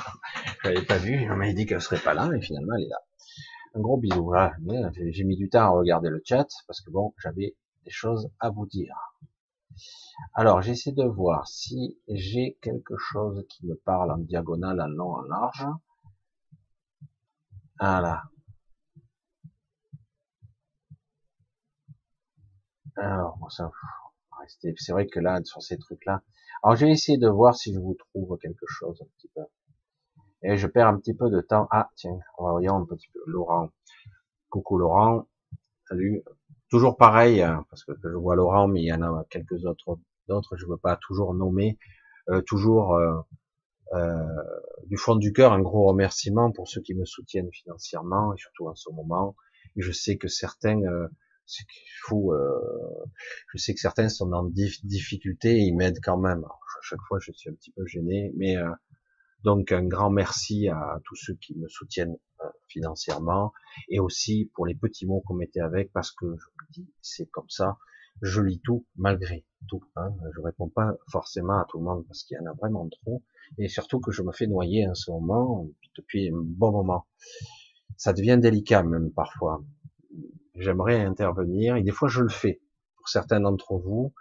je 0.63 0.67
l'avais 0.67 0.85
pas 0.85 0.97
vu, 0.97 1.31
on 1.31 1.37
m'avait 1.37 1.53
dit 1.53 1.65
qu'elle 1.65 1.81
serait 1.81 2.03
pas 2.03 2.13
là, 2.13 2.29
et 2.35 2.41
finalement 2.41 2.73
elle 2.75 2.83
est 2.83 2.89
là. 2.89 2.99
Un 3.75 3.79
gros 3.79 3.95
bisou. 3.95 4.25
Voilà. 4.25 4.51
J'ai 4.93 5.23
mis 5.23 5.37
du 5.37 5.47
temps 5.47 5.61
à 5.61 5.69
regarder 5.69 6.09
le 6.09 6.21
chat 6.25 6.47
parce 6.67 6.81
que 6.81 6.91
bon, 6.91 7.13
j'avais 7.23 7.55
des 7.85 7.91
choses 7.91 8.29
à 8.41 8.49
vous 8.49 8.65
dire. 8.65 8.95
Alors, 10.33 10.61
j'essaie 10.61 10.91
de 10.91 11.05
voir 11.05 11.47
si 11.47 11.97
j'ai 12.09 12.57
quelque 12.61 12.97
chose 12.97 13.45
qui 13.47 13.65
me 13.65 13.75
parle 13.75 14.11
en 14.11 14.17
diagonale, 14.17 14.81
en 14.81 14.87
long, 14.87 15.13
en 15.13 15.21
large. 15.21 15.65
Voilà. 17.79 18.23
Alors, 22.95 23.37
ça, 23.51 23.71
c'est 24.77 24.91
vrai 24.91 25.07
que 25.07 25.19
là, 25.19 25.41
sur 25.43 25.61
ces 25.61 25.77
trucs-là, 25.77 26.21
alors 26.63 26.75
j'ai 26.75 26.89
essayé 26.89 27.17
de 27.17 27.27
voir 27.27 27.55
si 27.55 27.73
je 27.73 27.79
vous 27.79 27.95
trouve 27.95 28.37
quelque 28.37 28.65
chose 28.67 29.01
un 29.01 29.07
petit 29.17 29.29
peu. 29.35 29.41
Et 30.43 30.57
je 30.57 30.67
perds 30.67 30.87
un 30.87 30.97
petit 30.97 31.13
peu 31.13 31.29
de 31.29 31.41
temps. 31.41 31.67
Ah, 31.71 31.89
tiens, 31.95 32.19
on 32.37 32.45
va 32.45 32.59
voir 32.59 32.75
un 32.75 32.85
petit 32.85 33.07
peu. 33.13 33.19
Laurent. 33.27 33.69
Coucou 34.49 34.77
Laurent. 34.77 35.27
Salut. 35.87 36.23
Toujours 36.69 36.97
pareil, 36.97 37.41
hein, 37.41 37.65
parce 37.69 37.83
que 37.83 37.93
je 38.01 38.09
vois 38.09 38.35
Laurent, 38.35 38.67
mais 38.67 38.81
il 38.81 38.87
y 38.87 38.93
en 38.93 39.01
a 39.01 39.25
quelques 39.29 39.65
autres, 39.65 39.99
d'autres, 40.27 40.57
je 40.57 40.65
ne 40.65 40.71
veux 40.71 40.77
pas 40.77 40.97
toujours 40.97 41.33
nommer. 41.33 41.77
Euh, 42.29 42.41
toujours 42.41 42.95
euh, 42.95 43.19
euh, 43.93 44.23
du 44.87 44.97
fond 44.97 45.15
du 45.15 45.33
cœur, 45.33 45.53
un 45.53 45.61
gros 45.61 45.87
remerciement 45.87 46.51
pour 46.51 46.67
ceux 46.67 46.81
qui 46.81 46.93
me 46.93 47.05
soutiennent 47.05 47.51
financièrement, 47.51 48.33
et 48.33 48.37
surtout 48.37 48.67
en 48.67 48.75
ce 48.75 48.89
moment. 48.91 49.35
Je 49.75 49.91
sais 49.91 50.17
que 50.17 50.27
certains, 50.27 50.81
c'est 51.45 51.65
fou, 52.05 52.33
je 53.53 53.57
sais 53.57 53.73
que 53.73 53.79
certains 53.79 54.09
sont 54.09 54.27
dans 54.27 54.43
difficulté 54.45 55.57
et 55.57 55.61
ils 55.61 55.75
m'aident 55.75 55.99
quand 56.01 56.17
même. 56.17 56.43
à 56.43 56.81
chaque 56.81 57.01
fois, 57.07 57.19
je 57.19 57.31
suis 57.31 57.49
un 57.49 57.53
petit 57.53 57.71
peu 57.71 57.85
gêné, 57.85 58.31
mais 58.35 58.55
donc 59.43 59.73
un 59.73 59.83
grand 59.83 60.09
merci 60.09 60.69
à 60.69 61.01
tous 61.03 61.15
ceux 61.15 61.35
qui 61.35 61.55
me 61.55 61.67
soutiennent 61.67 62.17
euh, 62.41 62.49
financièrement 62.67 63.51
et 63.89 63.99
aussi 63.99 64.49
pour 64.53 64.65
les 64.65 64.75
petits 64.75 65.05
mots 65.05 65.21
qu'on 65.21 65.33
mettait 65.33 65.59
avec 65.59 65.91
parce 65.91 66.11
que 66.11 66.25
je 66.25 66.45
vous 66.45 66.65
dis 66.71 66.89
c'est 67.01 67.29
comme 67.29 67.49
ça. 67.49 67.77
Je 68.21 68.41
lis 68.41 68.61
tout 68.63 68.85
malgré 68.95 69.45
tout. 69.67 69.83
Hein. 69.97 70.15
Je 70.33 70.39
réponds 70.39 70.69
pas 70.69 70.95
forcément 71.11 71.59
à 71.59 71.65
tout 71.67 71.79
le 71.79 71.83
monde 71.83 72.05
parce 72.07 72.23
qu'il 72.23 72.37
y 72.37 72.39
en 72.39 72.49
a 72.49 72.53
vraiment 72.53 72.87
trop 72.87 73.21
et 73.57 73.67
surtout 73.67 73.99
que 73.99 74.11
je 74.11 74.21
me 74.21 74.31
fais 74.31 74.47
noyer 74.47 74.87
en 74.87 74.95
ce 74.95 75.11
moment 75.11 75.67
depuis 75.97 76.29
un 76.29 76.41
bon 76.41 76.71
moment. 76.71 77.05
Ça 77.97 78.13
devient 78.13 78.37
délicat 78.41 78.83
même 78.83 79.11
parfois. 79.11 79.61
J'aimerais 80.55 81.01
intervenir 81.01 81.75
et 81.75 81.83
des 81.83 81.91
fois 81.91 82.09
je 82.09 82.21
le 82.21 82.29
fais 82.29 82.61
pour 82.97 83.09
certains 83.09 83.39
d'entre 83.39 83.75
vous 83.77 84.13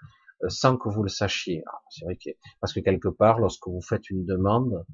euh, 0.42 0.48
sans 0.48 0.76
que 0.76 0.88
vous 0.88 1.02
le 1.02 1.08
sachiez. 1.08 1.62
C'est 1.90 2.04
vrai 2.04 2.16
que 2.16 2.30
parce 2.60 2.72
que 2.72 2.80
quelque 2.80 3.08
part, 3.08 3.38
lorsque 3.38 3.66
vous 3.66 3.82
faites 3.82 4.10
une 4.10 4.24
demande, 4.24 4.84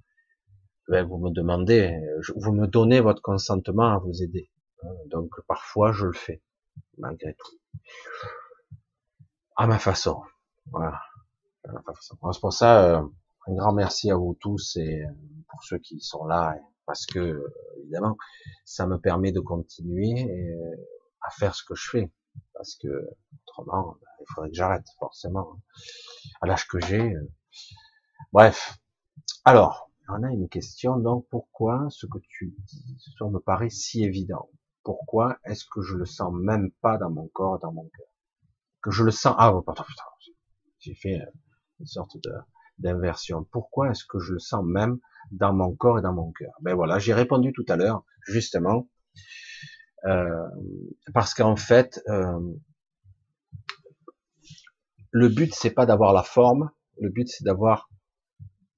ben, 0.88 1.06
vous 1.06 1.18
me 1.18 1.30
demandez, 1.30 1.94
vous 2.36 2.52
me 2.52 2.66
donnez 2.66 3.00
votre 3.00 3.22
consentement 3.22 3.94
à 3.94 3.98
vous 3.98 4.22
aider. 4.22 4.50
Hein, 4.82 4.88
donc 5.06 5.30
parfois 5.46 5.92
je 5.92 6.06
le 6.06 6.12
fais, 6.12 6.42
malgré 6.98 7.34
tout. 7.34 7.56
À 9.56 9.66
ma 9.66 9.78
façon. 9.78 10.22
Voilà. 10.70 11.00
C'est 12.00 12.18
pour 12.18 12.52
ça, 12.52 12.84
euh, 12.84 13.02
un 13.46 13.54
grand 13.54 13.72
merci 13.72 14.10
à 14.10 14.16
vous 14.16 14.36
tous 14.40 14.76
et 14.76 15.02
euh, 15.02 15.08
pour 15.48 15.62
ceux 15.64 15.78
qui 15.78 16.00
sont 16.00 16.24
là, 16.24 16.56
parce 16.86 17.06
que 17.06 17.44
évidemment, 17.80 18.16
ça 18.64 18.86
me 18.86 18.98
permet 18.98 19.32
de 19.32 19.40
continuer 19.40 20.30
euh, 20.30 20.76
à 21.22 21.30
faire 21.30 21.54
ce 21.54 21.64
que 21.64 21.74
je 21.74 21.88
fais. 21.90 22.12
Parce 22.54 22.76
que 22.76 22.88
autrement, 23.46 23.96
ben, 24.00 24.08
il 24.20 24.26
faudrait 24.34 24.50
que 24.50 24.56
j'arrête, 24.56 24.86
forcément. 24.98 25.60
À 26.40 26.46
l'âge 26.46 26.66
que 26.68 26.80
j'ai. 26.80 27.14
Bref. 28.32 28.78
Alors, 29.44 29.90
on 30.08 30.22
a 30.22 30.30
une 30.30 30.48
question, 30.48 30.96
donc 30.96 31.26
pourquoi 31.30 31.86
ce 31.90 32.06
que 32.06 32.18
tu 32.28 32.54
dis, 32.66 32.96
ce 32.98 33.24
me 33.24 33.38
paraît 33.38 33.70
si 33.70 34.04
évident? 34.04 34.48
Pourquoi 34.82 35.38
est-ce 35.44 35.64
que 35.66 35.82
je 35.82 35.96
le 35.96 36.06
sens 36.06 36.32
même 36.32 36.70
pas 36.80 36.96
dans 36.96 37.10
mon 37.10 37.28
corps, 37.28 37.58
dans 37.58 37.72
mon 37.72 37.88
cœur? 37.88 38.06
Que 38.82 38.90
je 38.90 39.04
le 39.04 39.10
sens, 39.10 39.34
ah, 39.38 39.52
oh, 39.52 39.60
putain, 39.60 39.84
j'ai 40.78 40.94
fait 40.94 41.20
euh, 41.20 41.30
une 41.80 41.86
sorte 41.86 42.16
d'inversion. 42.78 43.44
Pourquoi 43.44 43.90
est-ce 43.90 44.04
que 44.04 44.18
je 44.18 44.32
le 44.32 44.38
sens 44.38 44.64
même 44.64 44.98
dans 45.30 45.52
mon 45.52 45.74
corps 45.74 45.98
et 45.98 46.02
dans 46.02 46.14
mon 46.14 46.32
cœur? 46.32 46.52
Ben 46.62 46.74
voilà, 46.74 46.98
j'ai 46.98 47.12
répondu 47.12 47.52
tout 47.52 47.66
à 47.68 47.76
l'heure, 47.76 48.04
justement, 48.26 48.88
euh, 50.04 50.48
parce 51.14 51.34
qu'en 51.34 51.56
fait, 51.56 52.00
euh, 52.08 52.38
le 55.10 55.28
but 55.28 55.54
c'est 55.54 55.70
pas 55.70 55.86
d'avoir 55.86 56.12
la 56.12 56.22
forme, 56.22 56.70
le 56.98 57.10
but 57.10 57.28
c'est 57.28 57.44
d'avoir 57.44 57.90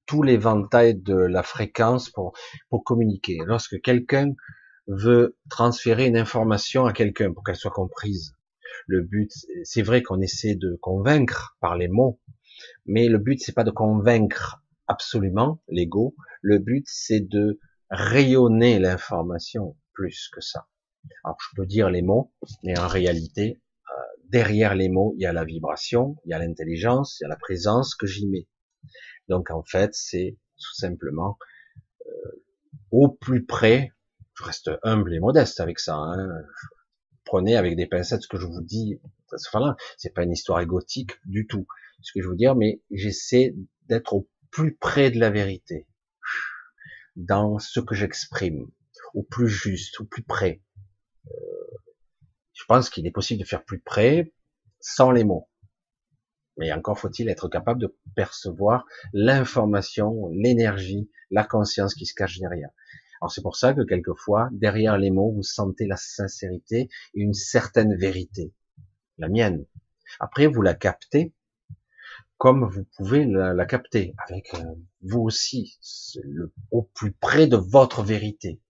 tous 0.07 0.23
l'éventail 0.23 0.95
de 0.95 1.15
la 1.15 1.43
fréquence 1.43 2.11
pour, 2.11 2.33
pour 2.69 2.85
communiquer. 2.85 3.39
Lorsque 3.47 3.81
quelqu'un 3.81 4.33
veut 4.87 5.37
transférer 5.49 6.07
une 6.07 6.17
information 6.17 6.87
à 6.87 6.93
quelqu'un 6.93 7.33
pour 7.33 7.45
qu'elle 7.45 7.57
soit 7.57 7.71
comprise, 7.71 8.35
le 8.87 9.03
but, 9.03 9.31
c'est 9.65 9.83
vrai 9.83 10.03
qu'on 10.03 10.21
essaie 10.21 10.55
de 10.55 10.77
convaincre 10.81 11.57
par 11.61 11.77
les 11.77 11.89
mots, 11.89 12.21
mais 12.87 13.09
le 13.09 13.19
but 13.19 13.41
c'est 13.41 13.53
pas 13.55 13.65
de 13.65 13.71
convaincre 13.71 14.61
absolument 14.91 15.63
l'ego. 15.69 16.15
Le 16.43 16.59
but, 16.59 16.85
c'est 16.87 17.21
de 17.21 17.61
rayonner 17.91 18.79
l'information 18.79 19.77
plus 19.93 20.29
que 20.33 20.41
ça. 20.41 20.67
Alors, 21.25 21.37
je 21.41 21.57
peux 21.57 21.67
dire 21.67 21.91
les 21.91 22.03
mots, 22.03 22.33
mais 22.63 22.79
en 22.79 22.89
réalité, 22.89 23.61
euh, 23.91 24.03
derrière 24.29 24.75
les 24.75 24.89
mots, 24.89 25.15
il 25.17 25.23
y 25.23 25.27
a 25.27 25.33
la 25.33 25.45
vibration, 25.45 26.17
il 26.25 26.31
y 26.31 26.35
a 26.35 26.39
l'intelligence, 26.39 27.19
il 27.21 27.25
y 27.25 27.27
a 27.27 27.29
la 27.29 27.37
présence 27.37 27.95
que 27.95 28.07
j'y 28.07 28.27
mets. 28.29 28.49
Donc, 29.29 29.51
en 29.51 29.63
fait, 29.63 29.95
c'est 29.95 30.37
tout 30.57 30.75
simplement 30.75 31.39
euh, 32.07 32.45
au 32.91 33.09
plus 33.09 33.45
près. 33.45 33.93
Je 34.35 34.45
reste 34.45 34.71
humble 34.83 35.15
et 35.15 35.21
modeste 35.21 35.61
avec 35.61 35.79
ça. 35.79 35.97
Hein. 35.97 36.29
Prenez 37.25 37.57
avec 37.57 37.77
des 37.77 37.87
pincettes 37.87 38.23
ce 38.23 38.29
que 38.29 38.39
je 38.39 38.47
vous 38.47 38.63
dis. 38.63 39.01
Enfin 39.33 39.77
c'est 39.97 40.13
pas 40.13 40.25
une 40.25 40.33
histoire 40.33 40.61
égotique 40.61 41.13
du 41.25 41.47
tout. 41.47 41.67
Ce 42.03 42.13
que 42.13 42.23
je 42.23 42.29
veux 42.29 42.37
dire, 42.37 42.57
mais 42.57 42.83
j'essaie 42.91 43.55
d'être 43.89 44.15
au 44.15 44.29
plus 44.51 44.77
près 44.77 45.11
de 45.11 45.21
la 45.21 45.31
vérité 45.31 45.87
dans 47.17 47.59
ce 47.59 47.81
que 47.81 47.95
j'exprime, 47.95 48.67
au 49.15 49.23
plus 49.23 49.49
juste, 49.49 50.01
au 50.01 50.05
plus 50.05 50.23
près. 50.23 50.63
Euh, 51.27 51.31
je 52.53 52.65
pense 52.67 52.91
qu'il 52.91 53.07
est 53.07 53.13
possible 53.13 53.41
de 53.41 53.47
faire 53.47 53.65
plus 53.65 53.81
près 53.81 54.33
sans 54.81 55.11
les 55.11 55.25
mots. 55.25 55.49
Mais 56.57 56.73
encore 56.73 56.99
faut-il 56.99 57.29
être 57.29 57.49
capable 57.49 57.81
de 57.81 57.97
percevoir 58.15 58.85
l'information, 59.13 60.29
l'énergie, 60.33 61.11
la 61.31 61.45
conscience 61.45 61.95
qui 61.95 62.07
se 62.07 62.15
cache 62.15 62.39
derrière. 62.39 62.71
Alors 63.21 63.33
c'est 63.33 63.43
pour 63.43 63.57
ça 63.57 63.75
que 63.75 63.83
quelquefois, 63.83 64.49
derrière 64.53 64.99
les 64.99 65.11
mots, 65.11 65.33
vous 65.33 65.43
sentez 65.43 65.87
la 65.87 65.97
sincérité 65.97 66.89
et 67.15 67.21
une 67.21 67.35
certaine 67.35 67.97
vérité. 67.97 68.53
La 69.19 69.29
mienne. 69.29 69.67
Après, 70.19 70.47
vous 70.47 70.63
la 70.63 70.75
captez 70.75 71.35
comme 72.41 72.65
vous 72.65 72.85
pouvez 72.97 73.27
la, 73.27 73.67
capter 73.67 74.15
avec 74.27 74.55
euh, 74.55 74.65
vous 75.03 75.21
aussi, 75.21 75.79
au 76.71 76.83
plus 76.83 77.13
près 77.13 77.47
de 77.47 77.59
votre 77.59 78.03
vérité. 78.03 78.63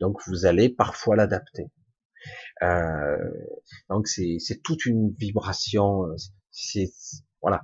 Donc 0.00 0.20
vous 0.26 0.44
allez 0.44 0.68
parfois 0.68 1.14
l'adapter. 1.14 1.70
Euh, 2.62 3.16
donc 3.88 4.08
c'est 4.08 4.62
toute 4.62 4.86
une 4.86 5.12
vibration. 5.18 6.06
C'est 6.50 6.90
voilà. 7.40 7.62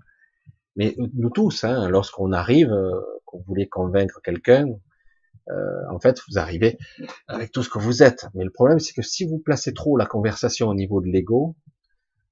Mais 0.77 0.95
nous 1.15 1.31
tous, 1.31 1.65
hein, 1.65 1.89
lorsqu'on 1.89 2.33
arrive, 2.33 2.73
euh, 2.73 2.93
qu'on 3.25 3.41
voulait 3.41 3.67
convaincre 3.67 4.21
quelqu'un, 4.23 4.67
euh, 5.51 5.83
en 5.91 5.99
fait, 5.99 6.21
vous 6.29 6.39
arrivez 6.39 6.79
avec 7.27 7.51
tout 7.51 7.63
ce 7.63 7.71
que 7.71 7.79
vous 7.79 8.03
êtes. 8.03 8.27
Mais 8.35 8.45
le 8.45 8.51
problème, 8.51 8.79
c'est 8.79 8.93
que 8.95 9.03
si 9.03 9.25
vous 9.25 9.39
placez 9.39 9.75
trop 9.75 9.97
la 9.97 10.07
conversation 10.07 10.69
au 10.69 10.75
niveau 10.75 11.01
de 11.01 11.09
l'ego, 11.09 11.57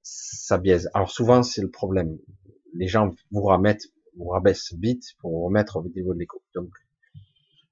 ça 0.03 0.59
biaise. 0.59 0.89
Alors 0.95 1.11
souvent, 1.11 1.43
c'est 1.43 1.63
le 1.63 1.71
problème 1.71 2.19
les 2.77 2.89
gens 2.89 3.15
vous 3.31 3.43
remettent, 3.43 3.89
vous 4.17 4.29
rabaissent 4.29 4.75
vite 4.79 5.15
pour 5.21 5.33
vous 5.33 5.45
remettre 5.45 5.77
au 5.77 5.89
niveau 5.89 6.15
de 6.15 6.19
l'écho. 6.19 6.43
Donc, 6.55 6.71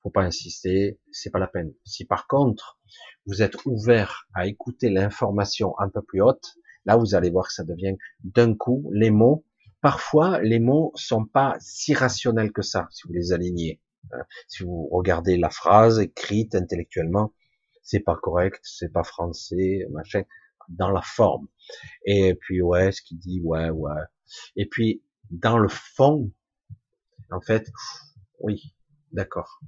faut 0.05 0.10
pas 0.10 0.22
insister, 0.22 1.01
c'est 1.10 1.31
pas 1.31 1.39
la 1.39 1.48
peine. 1.48 1.72
Si 1.85 2.05
par 2.05 2.28
contre, 2.28 2.78
vous 3.26 3.43
êtes 3.43 3.56
ouvert 3.64 4.28
à 4.35 4.47
écouter 4.47 4.90
l'information 4.90 5.74
un 5.81 5.89
peu 5.89 6.02
plus 6.02 6.20
haute, 6.20 6.55
là, 6.85 6.97
vous 6.97 7.14
allez 7.14 7.31
voir 7.31 7.48
que 7.48 7.55
ça 7.55 7.64
devient 7.64 7.97
d'un 8.22 8.55
coup 8.55 8.89
les 8.93 9.10
mots. 9.10 9.44
Parfois, 9.81 10.40
les 10.43 10.60
mots 10.60 10.93
sont 10.94 11.24
pas 11.24 11.56
si 11.59 11.94
rationnels 11.94 12.52
que 12.52 12.62
ça, 12.62 12.86
si 12.90 13.09
vous 13.09 13.14
les 13.14 13.32
alignez. 13.32 13.81
Hein. 14.12 14.24
Si 14.47 14.62
vous 14.62 14.89
regardez 14.89 15.36
la 15.36 15.51
phrase 15.51 15.98
écrite 15.98 16.55
intellectuellement, 16.55 17.32
c'est 17.82 18.01
pas 18.01 18.16
correct, 18.16 18.60
c'est 18.62 18.93
pas 18.93 19.05
français, 19.05 19.86
machin, 19.90 20.22
dans 20.68 20.90
la 20.90 21.02
forme. 21.02 21.48
Et 22.06 22.35
puis, 22.35 22.62
ouais, 22.62 22.93
ce 22.93 23.02
qu'il 23.02 23.18
dit, 23.18 23.40
ouais, 23.43 23.70
ouais, 23.70 24.02
et 24.56 24.66
puis, 24.66 25.02
dans 25.31 25.59
le 25.59 25.68
fond, 25.68 26.31
en 27.31 27.40
fait, 27.40 27.70
oui, 28.40 28.74
d'accord. 29.12 29.60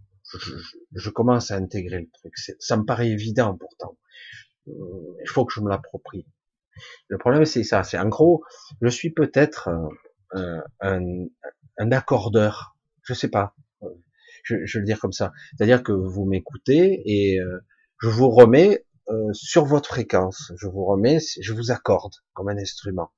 Je, 0.93 1.11
commence 1.11 1.51
à 1.51 1.57
intégrer 1.57 2.01
le 2.01 2.11
truc. 2.13 2.35
Ça 2.59 2.77
me 2.77 2.85
paraît 2.85 3.09
évident 3.09 3.57
pourtant. 3.57 3.97
Euh, 4.69 4.73
il 5.23 5.29
faut 5.29 5.45
que 5.45 5.53
je 5.55 5.61
me 5.61 5.69
l'approprie. 5.69 6.27
Le 7.09 7.19
problème, 7.19 7.45
c'est 7.45 7.63
ça. 7.63 7.83
C'est 7.85 7.99
en 7.99 8.09
gros, 8.09 8.43
je 8.81 8.89
suis 8.89 9.11
peut-être 9.11 9.69
un, 10.33 10.65
un, 11.79 11.93
accordeur. 11.93 12.77
Je 13.03 13.15
sais 13.15 13.29
pas. 13.29 13.55
Je, 14.43 14.65
je 14.65 14.79
vais 14.79 14.83
le 14.83 14.87
dire 14.87 15.01
comme 15.01 15.13
ça. 15.13 15.33
C'est-à-dire 15.57 15.83
que 15.83 15.93
vous 15.93 16.25
m'écoutez 16.25 17.03
et 17.07 17.41
euh, 17.41 17.61
je 18.01 18.09
vous 18.09 18.31
remets 18.31 18.85
euh, 19.09 19.33
sur 19.33 19.65
votre 19.65 19.89
fréquence. 19.89 20.53
Je 20.57 20.67
vous 20.67 20.85
remets, 20.85 21.19
je 21.41 21.53
vous 21.53 21.71
accorde 21.71 22.13
comme 22.33 22.49
un 22.49 22.59
instrument. 22.59 23.13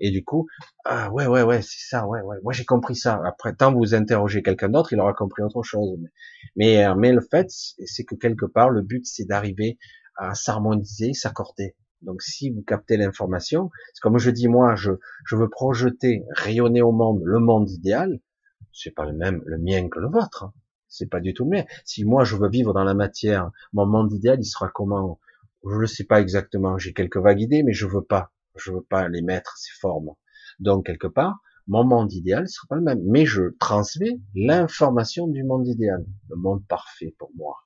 Et 0.00 0.10
du 0.10 0.24
coup, 0.24 0.46
ah 0.84 1.10
ouais, 1.12 1.26
ouais, 1.26 1.42
ouais, 1.42 1.62
c'est 1.62 1.88
ça, 1.88 2.06
ouais, 2.06 2.20
ouais. 2.22 2.36
Moi 2.42 2.52
j'ai 2.52 2.64
compris 2.64 2.96
ça. 2.96 3.20
Après, 3.24 3.54
tant 3.54 3.72
vous 3.72 3.94
interrogez 3.94 4.42
quelqu'un 4.42 4.68
d'autre, 4.68 4.92
il 4.92 5.00
aura 5.00 5.14
compris 5.14 5.42
autre 5.42 5.62
chose. 5.62 5.98
Mais, 6.56 6.84
euh, 6.84 6.94
mais, 6.94 7.12
le 7.12 7.20
fait, 7.20 7.48
c'est 7.50 8.04
que 8.04 8.14
quelque 8.14 8.46
part, 8.46 8.70
le 8.70 8.82
but, 8.82 9.06
c'est 9.06 9.24
d'arriver 9.24 9.78
à 10.16 10.34
s'harmoniser, 10.34 11.12
s'accorder. 11.12 11.76
Donc 12.02 12.22
si 12.22 12.50
vous 12.50 12.62
captez 12.62 12.96
l'information, 12.96 13.70
c'est 13.94 14.00
comme 14.00 14.18
je 14.18 14.30
dis 14.30 14.48
moi, 14.48 14.74
je, 14.76 14.92
je 15.26 15.36
veux 15.36 15.48
projeter, 15.48 16.24
rayonner 16.30 16.82
au 16.82 16.92
monde 16.92 17.22
le 17.24 17.38
monde 17.38 17.70
idéal. 17.70 18.20
C'est 18.72 18.90
pas 18.90 19.06
le 19.06 19.14
même, 19.14 19.42
le 19.46 19.58
mien 19.58 19.88
que 19.88 19.98
le 19.98 20.08
vôtre. 20.08 20.44
Hein. 20.44 20.52
C'est 20.88 21.06
pas 21.10 21.20
du 21.20 21.34
tout 21.34 21.44
le 21.44 21.50
mien. 21.50 21.64
Si 21.84 22.04
moi 22.04 22.24
je 22.24 22.36
veux 22.36 22.48
vivre 22.48 22.72
dans 22.74 22.84
la 22.84 22.94
matière, 22.94 23.50
mon 23.72 23.86
monde 23.86 24.12
idéal, 24.12 24.38
il 24.40 24.44
sera 24.44 24.68
comment? 24.68 25.18
Je 25.64 25.80
ne 25.80 25.86
sais 25.86 26.04
pas 26.04 26.20
exactement. 26.20 26.78
J'ai 26.78 26.92
quelques 26.92 27.16
vagues 27.16 27.40
idées, 27.40 27.62
mais 27.62 27.72
je 27.72 27.86
veux 27.86 28.04
pas 28.04 28.32
je 28.58 28.72
veux 28.72 28.82
pas 28.82 29.08
les 29.08 29.22
mettre 29.22 29.56
ces 29.56 29.72
formes. 29.80 30.14
Donc 30.58 30.86
quelque 30.86 31.06
part, 31.06 31.40
mon 31.66 31.84
monde 31.84 32.12
idéal 32.12 32.42
ne 32.42 32.48
sera 32.48 32.66
pas 32.68 32.76
le 32.76 32.82
même, 32.82 33.02
mais 33.04 33.26
je 33.26 33.56
transmets 33.58 34.20
l'information 34.34 35.26
du 35.26 35.42
monde 35.42 35.66
idéal, 35.66 36.06
le 36.28 36.36
monde 36.36 36.64
parfait 36.66 37.14
pour 37.18 37.30
moi. 37.34 37.56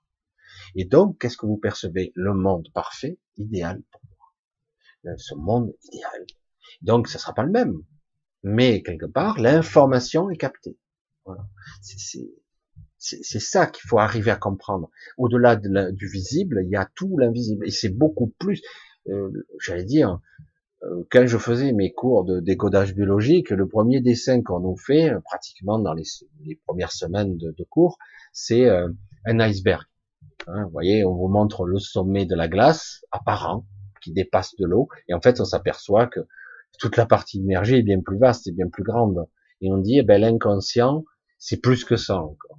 Et 0.75 0.85
donc, 0.85 1.19
qu'est-ce 1.19 1.37
que 1.37 1.47
vous 1.47 1.57
percevez? 1.57 2.13
Le 2.15 2.33
monde 2.33 2.69
parfait, 2.73 3.19
idéal 3.37 3.83
pour 3.91 4.01
moi. 5.05 5.17
Ce 5.19 5.35
monde 5.35 5.75
idéal. 5.85 6.27
Donc, 6.83 7.09
ce 7.09 7.19
sera 7.19 7.35
pas 7.35 7.43
le 7.43 7.51
même, 7.51 7.75
mais 8.43 8.83
quelque 8.83 9.07
part, 9.07 9.39
l'information 9.41 10.31
est 10.31 10.37
captée. 10.37 10.79
Voilà. 11.25 11.45
C'est 12.99 13.41
ça 13.41 13.67
qu'il 13.67 13.87
faut 13.89 13.99
arriver 13.99 14.31
à 14.31 14.37
comprendre. 14.37 14.91
Au-delà 15.19 15.57
de 15.57 15.91
du 15.91 16.09
visible, 16.09 16.63
il 16.65 16.71
y 16.71 16.77
a 16.77 16.89
tout 16.95 17.17
l'invisible, 17.19 17.67
et 17.67 17.71
c'est 17.71 17.89
beaucoup 17.89 18.29
plus. 18.39 18.63
Euh, 19.09 19.31
J'allais 19.59 19.85
dire, 19.85 20.11
euh, 20.11 20.17
quand 21.11 21.27
je 21.27 21.37
faisais 21.37 21.73
mes 21.73 21.93
cours 21.93 22.25
de 22.25 22.41
décodage 22.41 22.95
biologique, 22.95 23.51
le 23.51 23.69
premier 23.69 24.01
dessin 24.01 24.43
qu'on 24.43 24.61
nous 24.61 24.77
fait, 24.77 25.11
euh, 25.11 25.21
pratiquement 25.21 25.79
dans 25.79 25.93
les, 25.93 26.05
premières 26.67 26.93
semaines 26.93 27.37
de, 27.37 27.65
cours, 27.69 27.99
c'est 28.33 28.67
euh, 28.67 28.89
un 29.27 29.41
iceberg. 29.41 29.85
Hein, 30.47 30.65
vous 30.65 30.71
voyez, 30.71 31.05
on 31.05 31.15
vous 31.15 31.29
montre 31.29 31.67
le 31.67 31.79
sommet 31.79 32.25
de 32.25 32.35
la 32.35 32.49
glace 32.49 33.05
apparent 33.11 33.67
qui 34.03 34.13
dépasse 34.13 34.57
de 34.57 34.67
l'eau, 34.67 34.89
et 35.09 35.15
en 35.15 35.21
fait, 35.21 35.41
on 35.41 35.45
s'aperçoit 35.45 36.07
que 36.07 36.21
toute 36.79 36.97
la 36.97 37.05
partie 37.05 37.39
immergée 37.39 37.79
est 37.79 37.83
bien 37.83 38.01
plus 38.01 38.19
vaste 38.19 38.47
et 38.47 38.53
bien 38.53 38.69
plus 38.69 38.83
grande. 38.83 39.27
Et 39.61 39.71
on 39.71 39.77
dit, 39.77 39.99
eh 39.99 40.03
ben, 40.03 40.19
l'inconscient, 40.19 41.05
c'est 41.39 41.59
plus 41.59 41.85
que 41.85 41.97
ça 41.97 42.17
encore. 42.17 42.59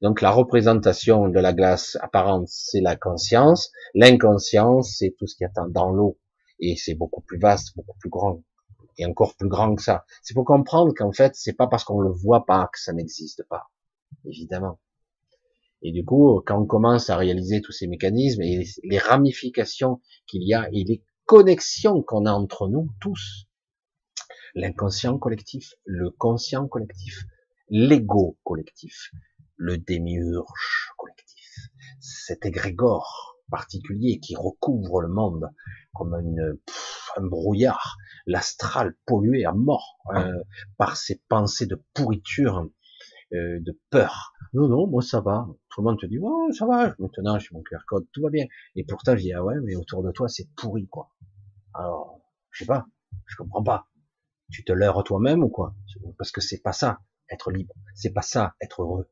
Donc 0.00 0.22
la 0.22 0.30
représentation 0.30 1.28
de 1.28 1.38
la 1.38 1.52
glace 1.52 1.98
apparente, 2.00 2.48
c'est 2.48 2.80
la 2.80 2.96
conscience. 2.96 3.70
L'inconscience, 3.94 4.96
c'est 4.98 5.14
tout 5.18 5.26
ce 5.26 5.36
qui 5.36 5.44
attend 5.44 5.68
dans 5.68 5.90
l'eau 5.90 6.18
et 6.58 6.76
c'est 6.76 6.94
beaucoup 6.94 7.20
plus 7.20 7.38
vaste, 7.38 7.76
beaucoup 7.76 7.96
plus 7.98 8.10
grand, 8.10 8.42
et 8.98 9.06
encore 9.06 9.36
plus 9.36 9.48
grand 9.48 9.74
que 9.74 9.82
ça. 9.82 10.04
C'est 10.22 10.34
pour 10.34 10.44
comprendre 10.44 10.92
qu'en 10.94 11.12
fait, 11.12 11.34
c'est 11.34 11.52
pas 11.52 11.66
parce 11.66 11.84
qu'on 11.84 12.00
le 12.00 12.10
voit 12.10 12.46
pas 12.46 12.68
que 12.72 12.80
ça 12.80 12.92
n'existe 12.92 13.44
pas, 13.48 13.70
évidemment. 14.24 14.78
Et 15.82 15.92
du 15.92 16.04
coup, 16.04 16.40
quand 16.46 16.58
on 16.58 16.66
commence 16.66 17.10
à 17.10 17.16
réaliser 17.16 17.60
tous 17.60 17.72
ces 17.72 17.86
mécanismes 17.86 18.42
et 18.42 18.64
les 18.84 18.98
ramifications 18.98 20.00
qu'il 20.26 20.42
y 20.42 20.54
a 20.54 20.68
et 20.72 20.84
les 20.84 21.02
connexions 21.26 22.02
qu'on 22.02 22.24
a 22.26 22.32
entre 22.32 22.68
nous 22.68 22.88
tous, 23.00 23.46
l'inconscient 24.54 25.18
collectif, 25.18 25.74
le 25.84 26.10
conscient 26.10 26.68
collectif, 26.68 27.24
l'ego 27.68 28.38
collectif, 28.44 29.10
le 29.56 29.76
démiurge 29.76 30.92
collectif, 30.96 31.68
cet 32.00 32.46
égrégore 32.46 33.33
particulier 33.50 34.20
qui 34.20 34.36
recouvre 34.36 35.00
le 35.00 35.08
monde 35.08 35.50
comme 35.94 36.14
une, 36.14 36.58
un 37.16 37.26
brouillard, 37.26 37.96
l'astral 38.26 38.94
pollué 39.06 39.44
à 39.44 39.52
mort 39.52 39.98
euh, 40.14 40.42
par 40.76 40.96
ces 40.96 41.22
pensées 41.28 41.66
de 41.66 41.82
pourriture, 41.94 42.68
euh, 43.32 43.58
de 43.60 43.78
peur. 43.90 44.32
Non, 44.52 44.68
non, 44.68 44.86
moi 44.86 45.02
ça 45.02 45.20
va. 45.20 45.48
Tout 45.70 45.80
le 45.80 45.90
monde 45.90 46.00
te 46.00 46.06
dit, 46.06 46.18
oh, 46.20 46.50
ça 46.52 46.66
va, 46.66 46.94
maintenant 46.98 47.38
j'ai 47.38 47.48
mon 47.52 47.62
QR 47.62 47.84
code, 47.86 48.06
tout 48.12 48.22
va 48.22 48.30
bien. 48.30 48.46
Et 48.76 48.84
pourtant, 48.84 49.16
je 49.16 49.22
dis, 49.22 49.32
ah 49.32 49.44
ouais, 49.44 49.56
mais 49.62 49.76
autour 49.76 50.02
de 50.02 50.12
toi, 50.12 50.28
c'est 50.28 50.48
pourri, 50.56 50.88
quoi. 50.88 51.10
Alors, 51.74 52.20
je 52.50 52.60
sais 52.60 52.66
pas, 52.66 52.86
je 53.26 53.36
comprends 53.36 53.62
pas. 53.62 53.88
Tu 54.50 54.64
te 54.64 54.72
leurres 54.72 55.02
toi-même 55.04 55.42
ou 55.42 55.48
quoi? 55.48 55.74
Parce 56.18 56.30
que 56.30 56.40
c'est 56.40 56.60
pas 56.60 56.72
ça, 56.72 57.00
être 57.30 57.50
libre. 57.50 57.74
C'est 57.94 58.12
pas 58.12 58.22
ça, 58.22 58.54
être 58.60 58.82
heureux. 58.82 59.10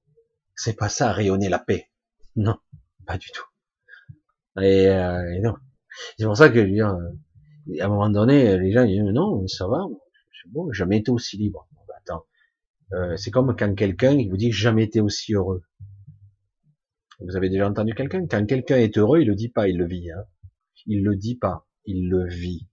C'est 0.54 0.76
pas 0.76 0.88
ça, 0.88 1.12
rayonner 1.12 1.48
la 1.48 1.58
paix. 1.58 1.90
Non, 2.36 2.58
pas 3.06 3.18
du 3.18 3.30
tout. 3.32 3.51
Et, 4.60 4.88
euh, 4.88 5.40
non. 5.42 5.54
C'est 6.18 6.24
pour 6.24 6.36
ça 6.36 6.48
que 6.50 6.64
je 6.66 6.70
dire, 6.72 6.88
à 6.88 7.84
un 7.84 7.88
moment 7.88 8.10
donné, 8.10 8.58
les 8.58 8.72
gens 8.72 8.84
disent 8.84 9.02
non, 9.02 9.46
ça 9.46 9.66
va, 9.66 9.84
c'est 10.42 10.50
bon, 10.50 10.72
jamais 10.72 10.98
été 10.98 11.10
aussi 11.10 11.36
libre. 11.36 11.68
Bah, 11.88 11.94
attends, 11.98 12.24
Euh, 12.94 13.16
c'est 13.16 13.30
comme 13.30 13.56
quand 13.56 13.74
quelqu'un 13.74 14.16
vous 14.28 14.36
dit 14.36 14.52
jamais 14.52 14.84
été 14.84 15.00
aussi 15.00 15.32
heureux. 15.34 15.62
Vous 17.20 17.36
avez 17.36 17.48
déjà 17.48 17.68
entendu 17.68 17.94
quelqu'un? 17.94 18.26
Quand 18.26 18.44
quelqu'un 18.46 18.76
est 18.76 18.98
heureux, 18.98 19.20
il 19.20 19.28
le 19.28 19.34
dit 19.34 19.48
pas, 19.48 19.68
il 19.68 19.78
le 19.78 19.86
vit. 19.86 20.10
Hein. 20.10 20.24
Il 20.86 21.02
le 21.04 21.16
dit 21.16 21.36
pas, 21.36 21.66
il 21.86 22.08
le 22.10 22.26
vit. 22.28 22.68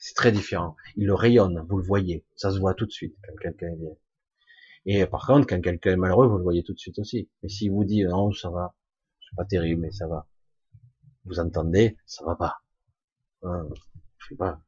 C'est 0.00 0.14
très 0.14 0.32
différent. 0.32 0.76
Il 0.96 1.06
le 1.06 1.14
rayonne, 1.14 1.64
vous 1.68 1.78
le 1.78 1.84
voyez. 1.84 2.24
Ça 2.36 2.50
se 2.50 2.58
voit 2.58 2.74
tout 2.74 2.86
de 2.86 2.90
suite 2.90 3.16
quand 3.24 3.36
quelqu'un 3.40 3.68
est 3.68 3.76
bien. 3.76 3.94
Et 4.86 5.06
par 5.06 5.26
contre, 5.26 5.46
quand 5.46 5.60
quelqu'un 5.60 5.92
est 5.92 5.96
malheureux, 5.96 6.26
vous 6.26 6.38
le 6.38 6.42
voyez 6.42 6.62
tout 6.62 6.74
de 6.74 6.78
suite 6.78 6.98
aussi. 6.98 7.30
Mais 7.42 7.48
s'il 7.48 7.70
vous 7.70 7.84
dit 7.84 8.02
non, 8.04 8.32
ça 8.32 8.50
va, 8.50 8.74
c'est 9.20 9.36
pas 9.36 9.44
terrible, 9.44 9.82
mais 9.82 9.92
ça 9.92 10.08
va. 10.08 10.26
Vous 11.24 11.38
entendez, 11.38 11.96
ça 12.06 12.24
va 12.24 12.36
pas. 12.36 12.56
Hein, 13.42 13.68
je 14.18 14.28
sais 14.28 14.36
pas. 14.36 14.60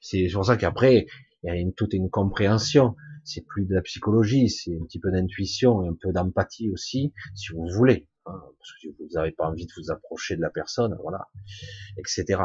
C'est 0.00 0.28
pour 0.32 0.44
ça 0.44 0.56
qu'après, 0.56 1.06
il 1.42 1.46
y 1.46 1.50
a 1.50 1.56
une, 1.56 1.74
toute 1.74 1.94
une 1.94 2.10
compréhension. 2.10 2.96
C'est 3.24 3.42
plus 3.42 3.66
de 3.66 3.74
la 3.74 3.82
psychologie, 3.82 4.48
c'est 4.48 4.74
un 4.74 4.84
petit 4.84 4.98
peu 4.98 5.10
d'intuition 5.10 5.84
et 5.84 5.88
un 5.88 5.96
peu 6.00 6.12
d'empathie 6.12 6.70
aussi, 6.70 7.12
si 7.34 7.52
vous 7.52 7.66
voulez. 7.76 8.08
Hein, 8.26 8.40
parce 8.58 8.72
que 8.82 8.88
vous 8.98 9.08
n'avez 9.14 9.32
pas 9.32 9.48
envie 9.48 9.66
de 9.66 9.72
vous 9.76 9.90
approcher 9.90 10.36
de 10.36 10.40
la 10.40 10.50
personne, 10.50 10.96
voilà, 11.02 11.28
etc. 11.98 12.42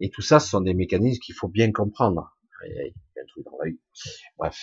Et 0.00 0.10
tout 0.10 0.22
ça, 0.22 0.40
ce 0.40 0.48
sont 0.48 0.60
des 0.60 0.74
mécanismes 0.74 1.20
qu'il 1.20 1.34
faut 1.34 1.48
bien 1.48 1.72
comprendre. 1.72 2.36
Un 2.62 3.26
truc 3.28 3.46
Bref. 4.38 4.58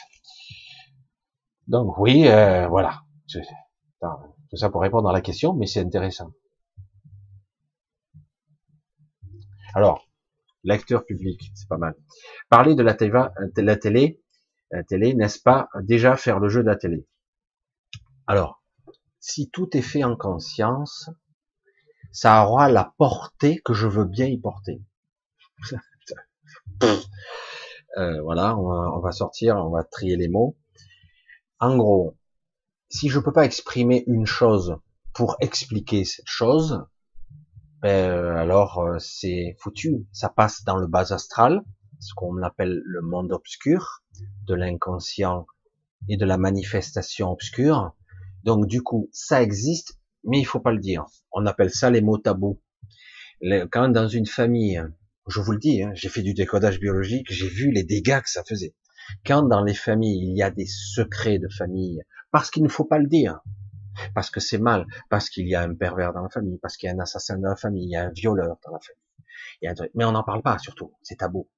Donc 1.67 1.97
oui, 1.97 2.27
euh, 2.27 2.67
voilà. 2.67 3.01
Tout 3.29 4.57
ça 4.57 4.69
pour 4.69 4.81
répondre 4.81 5.09
à 5.09 5.13
la 5.13 5.21
question, 5.21 5.53
mais 5.53 5.65
c'est 5.65 5.79
intéressant. 5.79 6.33
Alors, 9.73 10.07
lecteur 10.63 11.05
public, 11.05 11.51
c'est 11.55 11.67
pas 11.67 11.77
mal. 11.77 11.95
Parler 12.49 12.75
de 12.75 12.83
la, 12.83 12.93
télé, 12.93 13.11
la 13.57 13.75
télé, 13.75 14.21
la 14.71 14.83
télé, 14.83 15.13
n'est-ce 15.13 15.39
pas 15.39 15.69
déjà 15.81 16.15
faire 16.15 16.39
le 16.39 16.49
jeu 16.49 16.61
de 16.61 16.67
la 16.67 16.75
télé? 16.75 17.07
Alors, 18.27 18.63
si 19.19 19.49
tout 19.49 19.75
est 19.75 19.81
fait 19.81 20.03
en 20.03 20.15
conscience, 20.15 21.09
ça 22.11 22.45
aura 22.45 22.69
la 22.69 22.93
portée 22.97 23.61
que 23.65 23.73
je 23.73 23.87
veux 23.87 24.05
bien 24.05 24.27
y 24.27 24.37
porter. 24.37 24.81
euh, 27.97 28.21
voilà, 28.21 28.55
on 28.57 28.67
va, 28.67 28.91
on 28.95 28.99
va, 28.99 29.11
sortir, 29.11 29.57
on 29.57 29.71
va 29.71 29.83
trier 29.83 30.17
les 30.17 30.27
mots. 30.27 30.57
En 31.59 31.77
gros, 31.77 32.17
si 32.89 33.09
je 33.09 33.19
peux 33.19 33.33
pas 33.33 33.45
exprimer 33.45 34.03
une 34.07 34.27
chose 34.27 34.77
pour 35.13 35.37
expliquer 35.39 36.05
cette 36.05 36.27
chose, 36.27 36.85
ben, 37.83 38.37
alors 38.37 38.79
euh, 38.79 38.97
c'est 38.97 39.57
foutu. 39.59 40.07
Ça 40.13 40.29
passe 40.29 40.63
dans 40.63 40.77
le 40.77 40.87
bas 40.87 41.13
astral, 41.13 41.61
ce 41.99 42.13
qu'on 42.13 42.41
appelle 42.41 42.81
le 42.85 43.01
monde 43.01 43.33
obscur, 43.33 44.03
de 44.47 44.55
l'inconscient 44.55 45.45
et 46.07 46.15
de 46.15 46.25
la 46.25 46.37
manifestation 46.37 47.29
obscure. 47.29 47.93
Donc 48.45 48.67
du 48.67 48.81
coup, 48.81 49.09
ça 49.11 49.43
existe, 49.43 49.99
mais 50.23 50.39
il 50.39 50.45
faut 50.45 50.61
pas 50.61 50.71
le 50.71 50.79
dire. 50.79 51.05
On 51.33 51.45
appelle 51.45 51.71
ça 51.71 51.89
les 51.89 52.01
mots 52.01 52.17
tabous. 52.17 52.61
Quand 53.69 53.89
dans 53.89 54.07
une 54.07 54.27
famille, 54.27 54.81
je 55.27 55.41
vous 55.41 55.51
le 55.51 55.59
dis, 55.59 55.83
hein, 55.83 55.91
j'ai 55.93 56.07
fait 56.07 56.21
du 56.21 56.33
décodage 56.33 56.79
biologique, 56.79 57.27
j'ai 57.29 57.49
vu 57.49 57.69
les 57.71 57.83
dégâts 57.83 58.21
que 58.21 58.29
ça 58.29 58.45
faisait. 58.45 58.75
Quand 59.25 59.43
dans 59.43 59.61
les 59.61 59.73
familles, 59.73 60.29
il 60.31 60.37
y 60.37 60.41
a 60.41 60.51
des 60.51 60.67
secrets 60.67 61.37
de 61.39 61.49
famille, 61.49 62.01
parce 62.31 62.49
qu'il 62.49 62.63
ne 62.63 62.69
faut 62.69 62.85
pas 62.85 62.99
le 62.99 63.07
dire, 63.07 63.41
parce 64.15 64.29
que 64.29 64.39
c'est 64.39 64.57
mal, 64.57 64.85
parce 65.09 65.29
qu'il 65.29 65.47
y 65.47 65.55
a 65.55 65.61
un 65.61 65.73
pervers 65.73 66.13
dans 66.13 66.21
la 66.21 66.29
famille, 66.29 66.57
parce 66.61 66.77
qu'il 66.77 66.87
y 66.87 66.91
a 66.91 66.95
un 66.95 66.99
assassin 66.99 67.37
dans 67.37 67.49
la 67.49 67.55
famille, 67.55 67.85
il 67.85 67.91
y 67.91 67.95
a 67.95 68.03
un 68.03 68.11
violeur 68.11 68.57
dans 68.65 68.71
la 68.71 68.79
famille. 68.79 69.89
Mais 69.95 70.05
on 70.05 70.11
n'en 70.11 70.23
parle 70.23 70.41
pas, 70.41 70.57
surtout, 70.57 70.93
c'est 71.01 71.17
tabou. 71.17 71.49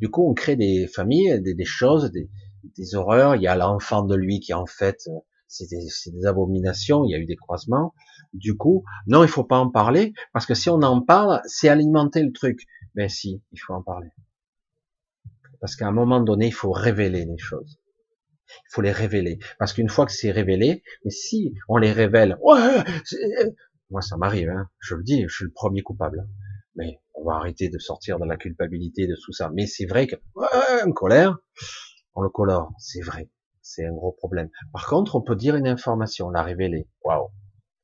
Du 0.00 0.10
coup, 0.10 0.28
on 0.28 0.34
crée 0.34 0.56
des 0.56 0.86
familles, 0.86 1.40
des, 1.42 1.64
choses, 1.64 2.12
des, 2.12 2.94
horreurs. 2.94 3.36
Il 3.36 3.42
y 3.42 3.46
a 3.46 3.56
l'enfant 3.56 4.02
de 4.02 4.14
lui 4.14 4.40
qui 4.40 4.54
en 4.54 4.66
fait, 4.66 5.08
c'est 5.48 5.68
des, 5.68 5.86
des, 6.12 6.26
abominations. 6.26 7.04
Il 7.04 7.10
y 7.10 7.14
a 7.14 7.18
eu 7.18 7.26
des 7.26 7.36
croisements. 7.36 7.94
Du 8.32 8.56
coup, 8.56 8.84
non, 9.06 9.24
il 9.24 9.28
faut 9.28 9.44
pas 9.44 9.58
en 9.58 9.70
parler 9.70 10.12
parce 10.32 10.46
que 10.46 10.54
si 10.54 10.68
on 10.70 10.82
en 10.82 11.00
parle, 11.00 11.40
c'est 11.46 11.68
alimenter 11.68 12.22
le 12.22 12.32
truc. 12.32 12.66
Mais 12.94 13.08
si, 13.08 13.42
il 13.52 13.58
faut 13.58 13.74
en 13.74 13.82
parler. 13.82 14.10
Parce 15.60 15.74
qu'à 15.74 15.88
un 15.88 15.92
moment 15.92 16.20
donné, 16.20 16.46
il 16.48 16.54
faut 16.54 16.70
révéler 16.70 17.24
les 17.24 17.38
choses. 17.38 17.77
Il 18.48 18.72
faut 18.72 18.82
les 18.82 18.92
révéler. 18.92 19.38
Parce 19.58 19.72
qu'une 19.72 19.88
fois 19.88 20.06
que 20.06 20.12
c'est 20.12 20.30
révélé, 20.30 20.82
mais 21.04 21.10
si 21.10 21.54
on 21.68 21.76
les 21.76 21.92
révèle, 21.92 22.38
ouais, 22.42 22.84
moi 23.90 24.02
ça 24.02 24.16
m'arrive, 24.16 24.50
hein, 24.50 24.68
je 24.80 24.94
le 24.94 25.02
dis, 25.02 25.24
je 25.28 25.34
suis 25.34 25.44
le 25.44 25.52
premier 25.52 25.82
coupable. 25.82 26.20
Hein. 26.20 26.28
Mais 26.76 27.00
on 27.14 27.24
va 27.24 27.34
arrêter 27.34 27.68
de 27.68 27.78
sortir 27.78 28.18
de 28.18 28.24
la 28.24 28.36
culpabilité 28.36 29.06
de 29.06 29.16
tout 29.24 29.32
ça. 29.32 29.50
Mais 29.52 29.66
c'est 29.66 29.86
vrai 29.86 30.06
que, 30.06 30.16
ouais, 30.36 30.92
colère, 30.94 31.36
on 32.14 32.22
le 32.22 32.28
colore, 32.28 32.72
c'est 32.78 33.02
vrai. 33.02 33.28
C'est 33.60 33.84
un 33.84 33.92
gros 33.92 34.12
problème. 34.12 34.48
Par 34.72 34.86
contre, 34.86 35.16
on 35.16 35.20
peut 35.20 35.36
dire 35.36 35.56
une 35.56 35.66
information, 35.66 36.30
la 36.30 36.42
révéler. 36.42 36.88
Waouh, 37.04 37.30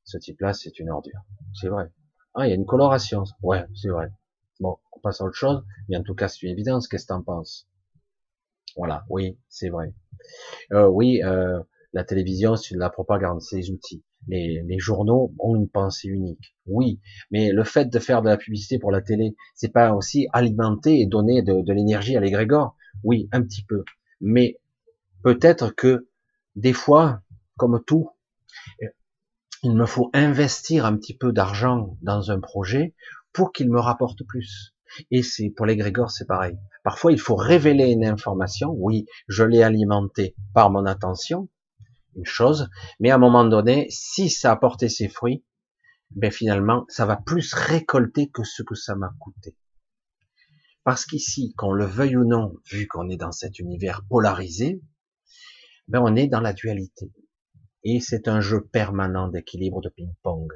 ce 0.03 0.17
type-là, 0.17 0.53
c'est 0.53 0.79
une 0.79 0.89
ordure. 0.89 1.21
C'est 1.53 1.67
vrai. 1.67 1.91
Ah, 2.33 2.47
il 2.47 2.49
y 2.49 2.53
a 2.53 2.55
une 2.55 2.65
coloration. 2.65 3.23
Ouais, 3.43 3.65
c'est 3.75 3.89
vrai. 3.89 4.07
Bon, 4.59 4.77
on 4.93 4.99
passe 4.99 5.21
à 5.21 5.25
autre 5.25 5.35
chose, 5.35 5.63
mais 5.89 5.97
en 5.97 6.03
tout 6.03 6.15
cas, 6.15 6.27
c'est 6.27 6.41
une 6.43 6.51
évidence. 6.51 6.87
Qu'est-ce 6.87 7.05
que 7.05 7.13
t'en 7.13 7.21
penses? 7.21 7.67
Voilà, 8.75 9.05
oui, 9.09 9.37
c'est 9.47 9.69
vrai. 9.69 9.93
Euh, 10.73 10.87
oui, 10.87 11.21
euh, 11.23 11.59
la 11.93 12.03
télévision, 12.03 12.55
c'est 12.55 12.75
de 12.75 12.79
la 12.79 12.89
propagande, 12.89 13.41
c'est 13.41 13.57
des 13.57 13.71
outils. 13.71 14.03
Les, 14.27 14.63
les, 14.65 14.79
journaux 14.79 15.33
ont 15.39 15.55
une 15.55 15.69
pensée 15.69 16.07
unique. 16.07 16.55
Oui, 16.65 16.99
mais 17.31 17.51
le 17.51 17.63
fait 17.63 17.85
de 17.85 17.99
faire 17.99 18.21
de 18.21 18.29
la 18.29 18.37
publicité 18.37 18.79
pour 18.79 18.91
la 18.91 19.01
télé, 19.01 19.35
c'est 19.53 19.71
pas 19.71 19.93
aussi 19.93 20.27
alimenter 20.33 20.99
et 20.99 21.05
donner 21.05 21.43
de, 21.43 21.61
de 21.61 21.73
l'énergie 21.73 22.17
à 22.17 22.19
l'égrégore? 22.19 22.75
Oui, 23.03 23.29
un 23.31 23.41
petit 23.43 23.63
peu. 23.63 23.83
Mais 24.21 24.59
peut-être 25.23 25.75
que 25.75 26.07
des 26.55 26.73
fois, 26.73 27.21
comme 27.57 27.83
tout, 27.85 28.09
il 29.63 29.75
me 29.75 29.85
faut 29.85 30.09
investir 30.13 30.85
un 30.85 30.95
petit 30.95 31.15
peu 31.15 31.31
d'argent 31.31 31.97
dans 32.01 32.31
un 32.31 32.39
projet 32.39 32.93
pour 33.33 33.51
qu'il 33.51 33.69
me 33.69 33.79
rapporte 33.79 34.23
plus. 34.23 34.74
Et 35.11 35.23
c'est 35.23 35.49
pour 35.49 35.65
l'égrégore, 35.65 36.11
c'est 36.11 36.25
pareil. 36.25 36.57
Parfois, 36.83 37.11
il 37.11 37.19
faut 37.19 37.35
révéler 37.35 37.91
une 37.91 38.05
information. 38.05 38.69
Oui, 38.77 39.05
je 39.27 39.43
l'ai 39.43 39.63
alimenté 39.63 40.35
par 40.53 40.69
mon 40.69 40.85
attention, 40.85 41.49
une 42.15 42.25
chose, 42.25 42.69
mais 42.99 43.11
à 43.11 43.15
un 43.15 43.19
moment 43.19 43.45
donné, 43.45 43.87
si 43.89 44.29
ça 44.29 44.51
a 44.51 44.55
porté 44.55 44.89
ses 44.89 45.09
fruits, 45.09 45.43
ben 46.11 46.31
finalement, 46.31 46.85
ça 46.87 47.05
va 47.05 47.17
plus 47.17 47.53
récolter 47.53 48.29
que 48.29 48.43
ce 48.43 48.63
que 48.63 48.75
ça 48.75 48.95
m'a 48.95 49.11
coûté. 49.19 49.55
Parce 50.83 51.05
qu'ici, 51.05 51.53
qu'on 51.57 51.73
le 51.73 51.85
veuille 51.85 52.15
ou 52.15 52.25
non, 52.25 52.53
vu 52.71 52.87
qu'on 52.87 53.09
est 53.09 53.17
dans 53.17 53.31
cet 53.31 53.59
univers 53.59 54.03
polarisé, 54.07 54.81
ben 55.87 55.99
on 56.03 56.15
est 56.15 56.27
dans 56.27 56.41
la 56.41 56.53
dualité. 56.53 57.11
Et 57.83 57.99
c'est 57.99 58.27
un 58.27 58.39
jeu 58.39 58.61
permanent 58.61 59.27
d'équilibre 59.27 59.81
de 59.81 59.89
ping-pong. 59.89 60.51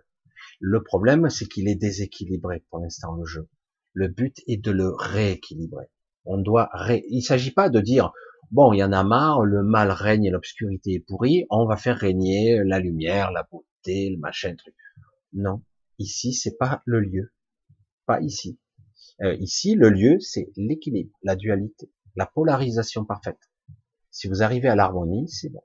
Le 0.59 0.83
problème, 0.83 1.29
c'est 1.29 1.47
qu'il 1.47 1.67
est 1.67 1.75
déséquilibré 1.75 2.63
pour 2.69 2.79
l'instant, 2.79 3.15
le 3.15 3.25
jeu. 3.25 3.49
Le 3.93 4.07
but 4.07 4.41
est 4.47 4.57
de 4.57 4.71
le 4.71 4.89
rééquilibrer. 4.89 5.87
On 6.25 6.37
doit 6.37 6.69
ré... 6.73 7.03
Il 7.09 7.21
s'agit 7.21 7.51
pas 7.51 7.69
de 7.69 7.79
dire 7.79 8.11
bon, 8.51 8.73
il 8.73 8.79
y 8.79 8.83
en 8.83 8.91
a 8.91 9.03
marre, 9.03 9.43
le 9.43 9.63
mal 9.63 9.91
règne 9.91 10.25
et 10.25 10.31
l'obscurité 10.31 10.93
est 10.93 10.99
pourrie, 10.99 11.45
on 11.49 11.65
va 11.65 11.77
faire 11.77 11.97
régner 11.97 12.63
la 12.63 12.79
lumière, 12.79 13.31
la 13.31 13.47
beauté, 13.49 14.09
le 14.09 14.17
machin, 14.17 14.55
truc. 14.55 14.75
Non, 15.33 15.63
ici 15.97 16.33
c'est 16.33 16.57
pas 16.57 16.81
le 16.85 16.99
lieu, 16.99 17.33
pas 18.05 18.21
ici. 18.21 18.59
Euh, 19.21 19.35
ici, 19.35 19.75
le 19.75 19.89
lieu 19.89 20.19
c'est 20.19 20.49
l'équilibre, 20.55 21.17
la 21.23 21.35
dualité, 21.35 21.91
la 22.15 22.25
polarisation 22.25 23.05
parfaite. 23.05 23.39
Si 24.11 24.27
vous 24.27 24.41
arrivez 24.41 24.69
à 24.69 24.75
l'harmonie, 24.75 25.29
c'est 25.29 25.49
bon. 25.49 25.63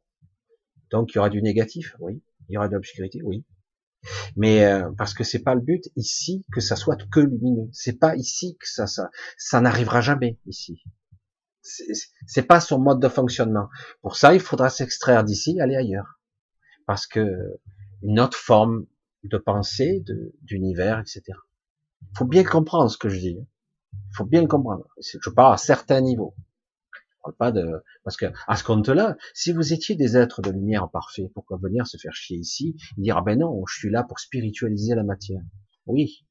Donc 0.90 1.12
il 1.12 1.16
y 1.16 1.18
aura 1.18 1.30
du 1.30 1.42
négatif, 1.42 1.96
oui. 2.00 2.22
Il 2.48 2.54
y 2.54 2.56
aura 2.58 2.68
de 2.68 2.74
l'obscurité, 2.74 3.20
oui. 3.22 3.44
Mais 4.36 4.64
euh, 4.64 4.90
parce 4.96 5.14
que 5.14 5.24
c'est 5.24 5.42
pas 5.42 5.54
le 5.54 5.60
but 5.60 5.84
ici 5.96 6.44
que 6.52 6.60
ça 6.60 6.76
soit 6.76 6.96
que 7.10 7.20
lumineux. 7.20 7.68
C'est 7.72 7.98
pas 7.98 8.16
ici 8.16 8.56
que 8.58 8.68
ça 8.68 8.86
ça 8.86 9.10
ça 9.38 9.60
n'arrivera 9.60 10.00
jamais 10.00 10.38
ici. 10.46 10.82
C'est 12.26 12.42
pas 12.42 12.60
son 12.60 12.78
mode 12.78 13.00
de 13.00 13.08
fonctionnement. 13.08 13.68
Pour 14.02 14.16
ça, 14.16 14.34
il 14.34 14.40
faudra 14.40 14.68
s'extraire 14.68 15.24
d'ici, 15.24 15.58
aller 15.60 15.76
ailleurs, 15.76 16.20
parce 16.86 17.06
que 17.06 17.26
une 18.02 18.20
autre 18.20 18.36
forme 18.36 18.84
de 19.22 19.38
pensée, 19.38 20.04
d'univers, 20.42 21.00
etc. 21.00 21.22
Faut 22.14 22.26
bien 22.26 22.44
comprendre 22.44 22.90
ce 22.90 22.98
que 22.98 23.08
je 23.08 23.18
dis. 23.18 23.38
Faut 24.12 24.26
bien 24.26 24.42
le 24.42 24.46
comprendre. 24.46 24.86
Je 25.00 25.30
parle 25.30 25.54
à 25.54 25.56
certains 25.56 26.02
niveaux 26.02 26.34
parce 27.38 28.16
que 28.16 28.26
à 28.46 28.56
ce 28.56 28.64
compte-là, 28.64 29.16
si 29.32 29.52
vous 29.52 29.72
étiez 29.72 29.96
des 29.96 30.16
êtres 30.16 30.42
de 30.42 30.50
lumière 30.50 30.88
parfaits, 30.90 31.30
pourquoi 31.32 31.58
venir 31.58 31.86
se 31.86 31.96
faire 31.96 32.14
chier 32.14 32.36
ici 32.36 32.76
et 32.96 33.00
dire 33.00 33.16
ah 33.16 33.22
ben 33.22 33.38
non, 33.38 33.64
je 33.66 33.78
suis 33.78 33.90
là 33.90 34.04
pour 34.04 34.20
spiritualiser 34.20 34.94
la 34.94 35.04
matière? 35.04 35.42
Oui, 35.86 36.26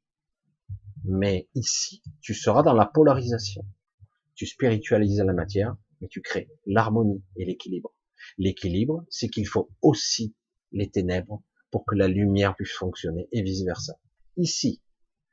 mais 1.04 1.50
ici, 1.56 2.02
tu 2.22 2.34
seras 2.34 2.64
dans 2.64 2.74
la 2.74 2.86
polarisation. 2.86 3.66
Tu 4.36 4.46
spiritualises 4.46 5.20
la 5.20 5.34
matière, 5.34 5.76
mais 6.02 6.08
tu 6.08 6.22
crées 6.22 6.50
l'harmonie 6.66 7.24
et 7.36 7.46
l'équilibre. 7.46 7.94
L'équilibre, 8.38 9.06
c'est 9.10 9.30
qu'il 9.30 9.48
faut 9.48 9.70
aussi 9.82 10.36
les 10.72 10.90
ténèbres 10.90 11.44
pour 11.72 11.86
que 11.86 11.96
la 11.96 12.08
lumière 12.08 12.56
puisse 12.56 12.72
fonctionner 12.72 13.28
et 13.32 13.42
vice 13.42 13.64
versa. 13.64 14.00
Ici, 14.38 14.82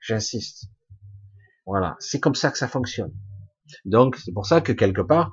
j'insiste. 0.00 0.70
Voilà, 1.66 1.96
c'est 2.00 2.20
comme 2.20 2.34
ça 2.34 2.50
que 2.50 2.58
ça 2.58 2.68
fonctionne. 2.68 3.14
Donc, 3.84 4.16
c'est 4.16 4.32
pour 4.32 4.46
ça 4.46 4.60
que 4.60 4.72
quelque 4.72 5.00
part, 5.02 5.32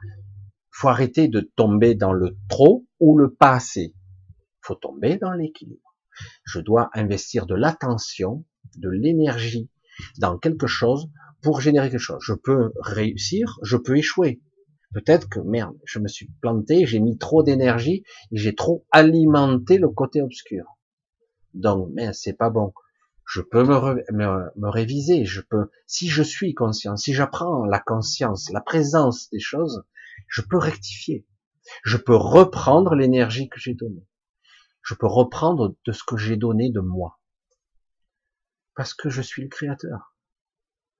faut 0.72 0.90
arrêter 0.90 1.28
de 1.28 1.40
tomber 1.40 1.96
dans 1.96 2.14
le 2.14 2.38
trop 2.50 2.86
ou 3.00 3.18
le 3.18 3.34
pas 3.34 3.54
assez. 3.54 3.96
faut 4.62 4.76
tomber 4.76 5.18
dans 5.18 5.32
l'équilibre. 5.32 5.96
Je 6.44 6.60
dois 6.60 6.90
investir 6.94 7.46
de 7.46 7.56
l'attention, 7.56 8.46
de 8.78 8.90
l'énergie 8.90 9.70
dans 10.20 10.38
quelque 10.38 10.68
chose 10.68 11.10
pour 11.42 11.62
générer 11.62 11.90
quelque 11.90 12.00
chose. 12.00 12.22
Je 12.22 12.34
peux 12.34 12.72
réussir, 12.80 13.58
je 13.64 13.78
peux 13.78 13.98
échouer. 13.98 14.42
Peut-être 14.94 15.30
que 15.30 15.40
merde, 15.40 15.76
je 15.86 16.00
me 16.00 16.08
suis 16.08 16.30
planté, 16.42 16.86
j'ai 16.86 17.00
mis 17.00 17.18
trop 17.18 17.44
d'énergie 17.44 18.04
j'ai 18.32 18.56
trop 18.56 18.86
alimenté 18.92 19.78
le 19.78 19.90
côté 19.90 20.22
obscur. 20.22 20.66
Donc, 21.54 21.90
mais 21.94 22.14
c'est 22.14 22.34
pas 22.34 22.50
bon. 22.50 22.74
Je 23.28 23.42
peux 23.42 23.66
me, 23.66 24.70
réviser, 24.70 25.26
je 25.26 25.42
peux, 25.42 25.70
si 25.86 26.08
je 26.08 26.24
suis 26.24 26.54
conscient, 26.54 26.96
si 26.96 27.14
j'apprends 27.14 27.66
la 27.66 27.82
conscience, 27.82 28.50
la 28.52 28.62
présence 28.62 29.30
des 29.32 29.40
choses, 29.40 29.84
je 30.30 30.42
peux 30.42 30.58
rectifier. 30.58 31.28
Je 31.84 31.98
peux 31.98 32.16
reprendre 32.16 32.96
l'énergie 32.96 33.50
que 33.50 33.60
j'ai 33.60 33.74
donnée. 33.74 34.08
Je 34.82 34.94
peux 34.94 35.08
reprendre 35.08 35.76
de 35.86 35.92
ce 35.92 36.06
que 36.06 36.16
j'ai 36.16 36.38
donné 36.38 36.72
de 36.72 36.80
moi. 36.80 37.20
Parce 38.76 38.94
que 38.94 39.10
je 39.10 39.22
suis 39.22 39.42
le 39.42 39.50
créateur. 39.50 40.16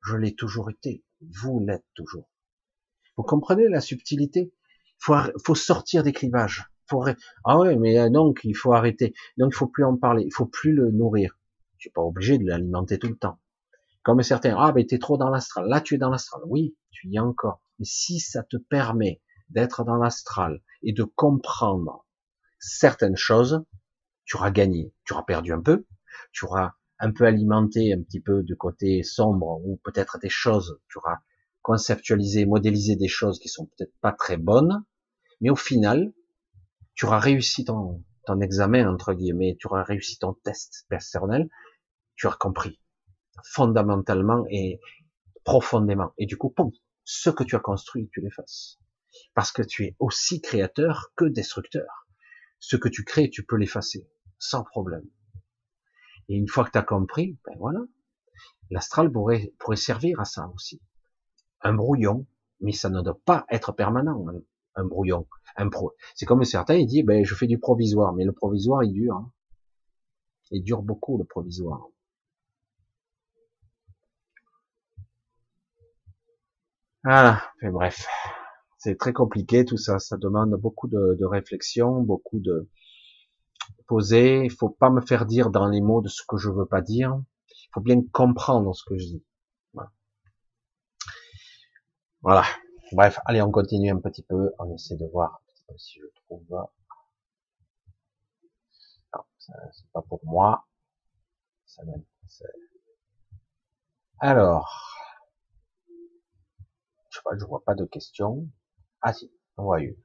Je 0.04 0.18
l'ai 0.18 0.36
toujours 0.36 0.70
été. 0.70 1.06
Vous 1.22 1.62
l'êtes 1.66 1.86
toujours. 1.94 2.30
Vous 3.16 3.24
comprenez 3.24 3.70
la 3.70 3.80
subtilité? 3.80 4.54
Faut, 5.00 5.16
faut 5.46 5.56
sortir 5.56 6.04
des 6.04 6.12
clivages. 6.12 6.66
Faut, 6.90 7.06
ah 7.46 7.58
ouais, 7.58 7.78
mais 7.78 7.98
euh, 7.98 8.10
donc 8.10 8.42
il 8.44 8.56
faut 8.56 8.74
arrêter. 8.74 9.14
Donc 9.38 9.54
il 9.54 9.58
faut 9.58 9.68
plus 9.68 9.86
en 9.86 9.96
parler. 9.96 10.24
Il 10.26 10.34
faut 10.34 10.46
plus 10.46 10.74
le 10.74 10.92
nourrir. 10.92 11.37
Pas 11.94 12.02
obligé 12.02 12.38
de 12.38 12.46
l'alimenter 12.46 13.00
tout 13.00 13.08
le 13.08 13.18
temps. 13.18 13.40
Comme 14.04 14.22
certains, 14.24 14.56
ah 14.58 14.72
mais 14.74 14.86
t'es 14.86 15.00
trop 15.00 15.18
dans 15.18 15.30
l'astral. 15.30 15.68
Là 15.68 15.82
tu 15.82 15.96
es 15.96 15.98
dans 15.98 16.10
l'astral. 16.10 16.42
Oui, 16.46 16.76
tu 16.92 17.08
y 17.08 17.18
es 17.18 17.20
encore. 17.20 17.62
Mais 17.80 17.86
si 17.86 18.20
ça 18.20 18.44
te 18.44 18.58
permet 18.58 19.22
d'être 19.50 19.84
dans 19.84 19.98
l'astral 19.98 20.62
et 20.84 20.94
de 20.94 21.04
comprendre 21.04 22.06
certaines 22.60 23.18
choses, 23.18 23.64
tu 24.26 24.38
auras 24.38 24.52
gagné. 24.52 24.94
Tu 25.06 25.14
auras 25.14 25.24
perdu 25.24 25.54
un 25.54 25.62
peu. 25.62 25.86
Tu 26.32 26.46
auras 26.46 26.74
un 27.00 27.12
peu 27.12 27.26
alimenté 27.26 27.94
un 27.94 28.02
petit 28.02 28.20
peu 28.20 28.44
du 28.44 28.56
côté 28.56 29.04
sombre 29.04 29.62
ou 29.64 29.80
peut-être 29.84 30.18
des 30.20 30.30
choses. 30.30 30.80
Tu 30.90 30.98
auras 30.98 31.20
conceptualiser, 31.62 32.46
modéliser 32.46 32.96
des 32.96 33.08
choses 33.08 33.40
qui 33.40 33.50
sont 33.50 33.66
peut-être 33.66 33.94
pas 34.02 34.14
très 34.14 34.38
bonnes, 34.38 34.84
mais 35.42 35.50
au 35.50 35.56
final, 35.56 36.14
tu 36.96 37.06
auras 37.06 37.20
réussi 37.20 37.66
ton, 37.66 38.04
ton 38.26 38.40
examen, 38.40 38.90
entre 38.90 39.14
guillemets, 39.14 39.58
tu 39.60 39.68
auras 39.68 39.84
réussi 39.84 40.18
ton 40.18 40.34
test 40.34 40.86
personnel, 40.90 41.50
tu 42.18 42.28
auras 42.28 42.36
compris 42.36 42.82
fondamentalement 43.44 44.46
et 44.50 44.80
profondément. 45.44 46.14
Et 46.18 46.26
du 46.26 46.38
coup, 46.38 46.54
ce 47.06 47.30
que 47.30 47.44
tu 47.44 47.56
as 47.56 47.60
construit, 47.60 48.10
tu 48.12 48.20
l'effaces. 48.20 48.80
Parce 49.34 49.52
que 49.52 49.62
tu 49.62 49.86
es 49.86 49.96
aussi 50.00 50.42
créateur 50.42 51.14
que 51.16 51.26
destructeur. 51.26 52.08
Ce 52.60 52.76
que 52.76 52.90
tu 52.90 53.04
crées, 53.06 53.30
tu 53.30 53.46
peux 53.46 53.56
l'effacer, 53.56 54.10
sans 54.40 54.64
problème. 54.64 55.06
Et 56.28 56.36
une 56.36 56.48
fois 56.48 56.66
que 56.66 56.72
tu 56.72 56.78
as 56.78 56.84
compris, 56.84 57.38
ben 57.46 57.56
voilà, 57.58 57.80
l'astral 58.72 59.12
pourrait, 59.12 59.54
pourrait 59.60 59.78
servir 59.78 60.20
à 60.20 60.26
ça 60.26 60.52
aussi 60.54 60.82
un 61.62 61.74
brouillon, 61.74 62.26
mais 62.62 62.72
ça 62.72 62.90
ne 62.90 63.02
doit 63.02 63.20
pas 63.26 63.46
être 63.50 63.72
permanent, 63.72 64.26
un, 64.76 64.84
brouillon. 64.86 65.28
Un 65.56 65.70
pro... 65.70 65.94
C'est 66.16 66.26
comme 66.26 66.44
certains, 66.44 66.76
ils 66.76 66.88
disent, 66.88 67.06
ben, 67.06 67.24
je 67.24 67.36
fais 67.36 67.48
du 67.48 67.60
provisoire, 67.60 68.14
mais 68.14 68.26
le 68.26 68.32
provisoire, 68.32 68.84
il 68.84 68.94
dure. 68.94 69.16
Hein. 69.16 69.32
Il 70.52 70.64
dure 70.64 70.82
beaucoup, 70.82 71.18
le 71.18 71.26
provisoire. 71.26 71.88
Ah, 77.10 77.42
mais 77.62 77.70
bref, 77.70 78.06
c'est 78.78 78.98
très 78.98 79.14
compliqué 79.14 79.64
tout 79.64 79.78
ça. 79.78 79.98
Ça 79.98 80.18
demande 80.18 80.52
beaucoup 80.56 80.90
de, 80.90 81.24
réflexion, 81.24 82.02
beaucoup 82.02 82.40
de 82.40 82.70
poser. 83.88 84.44
Il 84.44 84.52
faut 84.52 84.70
pas 84.70 84.90
me 84.90 85.00
faire 85.00 85.26
dire 85.26 85.50
dans 85.50 85.68
les 85.68 85.80
mots 85.80 86.02
de 86.02 86.10
ce 86.10 86.22
que 86.28 86.36
je 86.36 86.50
veux 86.50 86.66
pas 86.66 86.82
dire. 86.82 87.18
Il 87.50 87.70
faut 87.74 87.80
bien 87.80 88.02
comprendre 88.12 88.76
ce 88.76 88.84
que 88.86 88.98
je 88.98 89.06
dis. 89.06 89.24
Voilà. 92.22 92.44
Bref, 92.92 93.20
allez, 93.26 93.42
on 93.42 93.52
continue 93.52 93.90
un 93.90 94.02
petit 94.02 94.24
peu. 94.24 94.52
On 94.60 94.74
essaie 94.74 94.98
de 94.98 95.06
voir 95.06 95.42
si 95.78 96.02
je 96.02 96.08
trouve. 96.26 96.44
Non, 96.50 96.68
c'est 99.72 99.92
pas 99.94 100.02
pour 100.02 100.20
moi. 100.26 100.68
Alors, 104.20 104.97
je 107.18 107.40
je 107.40 107.46
vois 107.46 107.64
pas 107.64 107.76
de 107.76 107.86
questions. 107.86 108.48
Ah 109.02 109.14
si, 109.14 109.32
on 109.58 109.64
voit 109.64 109.82
une. 109.82 109.96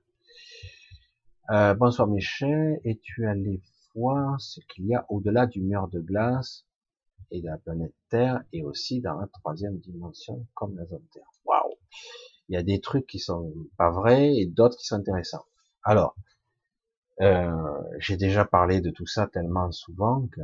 Euh, 1.50 1.74
bonsoir 1.74 2.08
Michel, 2.08 2.80
es-tu 2.84 3.26
allé 3.26 3.62
voir 3.94 4.40
ce 4.40 4.60
qu'il 4.68 4.86
y 4.86 4.94
a 4.94 5.04
au-delà 5.08 5.46
du 5.46 5.60
mur 5.60 5.88
de 5.88 6.00
glace 6.00 6.64
et 7.30 7.40
de 7.40 7.46
la 7.46 7.58
planète 7.58 7.94
Terre 8.08 8.42
et 8.52 8.62
aussi 8.62 9.00
dans 9.00 9.18
la 9.18 9.26
troisième 9.26 9.78
dimension 9.78 10.46
comme 10.54 10.76
la 10.76 10.86
zone 10.86 11.04
Terre? 11.12 11.30
Waouh 11.44 11.74
il 12.48 12.54
y 12.54 12.58
a 12.58 12.62
des 12.62 12.80
trucs 12.80 13.06
qui 13.06 13.18
sont 13.18 13.54
pas 13.78 13.90
vrais 13.90 14.34
et 14.34 14.46
d'autres 14.46 14.76
qui 14.76 14.86
sont 14.86 14.96
intéressants. 14.96 15.46
Alors, 15.84 16.16
euh, 17.20 17.82
j'ai 17.98 18.16
déjà 18.16 18.44
parlé 18.44 18.80
de 18.80 18.90
tout 18.90 19.06
ça 19.06 19.26
tellement 19.26 19.70
souvent 19.70 20.26
que 20.32 20.40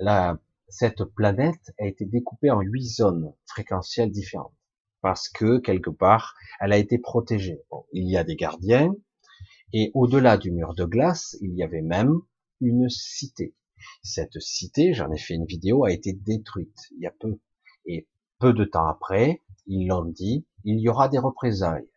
la, 0.00 0.38
cette 0.68 1.04
planète 1.04 1.72
a 1.78 1.86
été 1.86 2.04
découpée 2.04 2.50
en 2.50 2.60
huit 2.60 2.84
zones 2.84 3.32
fréquentielles 3.46 4.10
différentes 4.10 4.52
parce 5.00 5.28
que 5.28 5.58
quelque 5.58 5.90
part, 5.90 6.34
elle 6.60 6.72
a 6.72 6.78
été 6.78 6.98
protégée. 6.98 7.60
il 7.92 8.10
y 8.10 8.16
a 8.16 8.24
des 8.24 8.36
gardiens 8.36 8.94
et 9.72 9.90
au-delà 9.94 10.38
du 10.38 10.52
mur 10.52 10.74
de 10.74 10.84
glace, 10.84 11.36
il 11.40 11.54
y 11.54 11.62
avait 11.62 11.82
même 11.82 12.20
une 12.60 12.88
cité. 12.88 13.54
Cette 14.02 14.40
cité, 14.40 14.94
j'en 14.94 15.10
ai 15.12 15.18
fait 15.18 15.34
une 15.34 15.44
vidéo, 15.44 15.84
a 15.84 15.92
été 15.92 16.12
détruite 16.12 16.78
il 16.92 17.02
y 17.02 17.06
a 17.06 17.12
peu. 17.18 17.38
Et 17.84 18.08
peu 18.38 18.52
de 18.52 18.64
temps 18.64 18.86
après, 18.86 19.42
ils 19.66 19.86
l'ont 19.86 20.04
dit, 20.04 20.46
il 20.64 20.80
y 20.80 20.88
aura 20.88 21.08
des 21.08 21.18
représailles. 21.18 21.88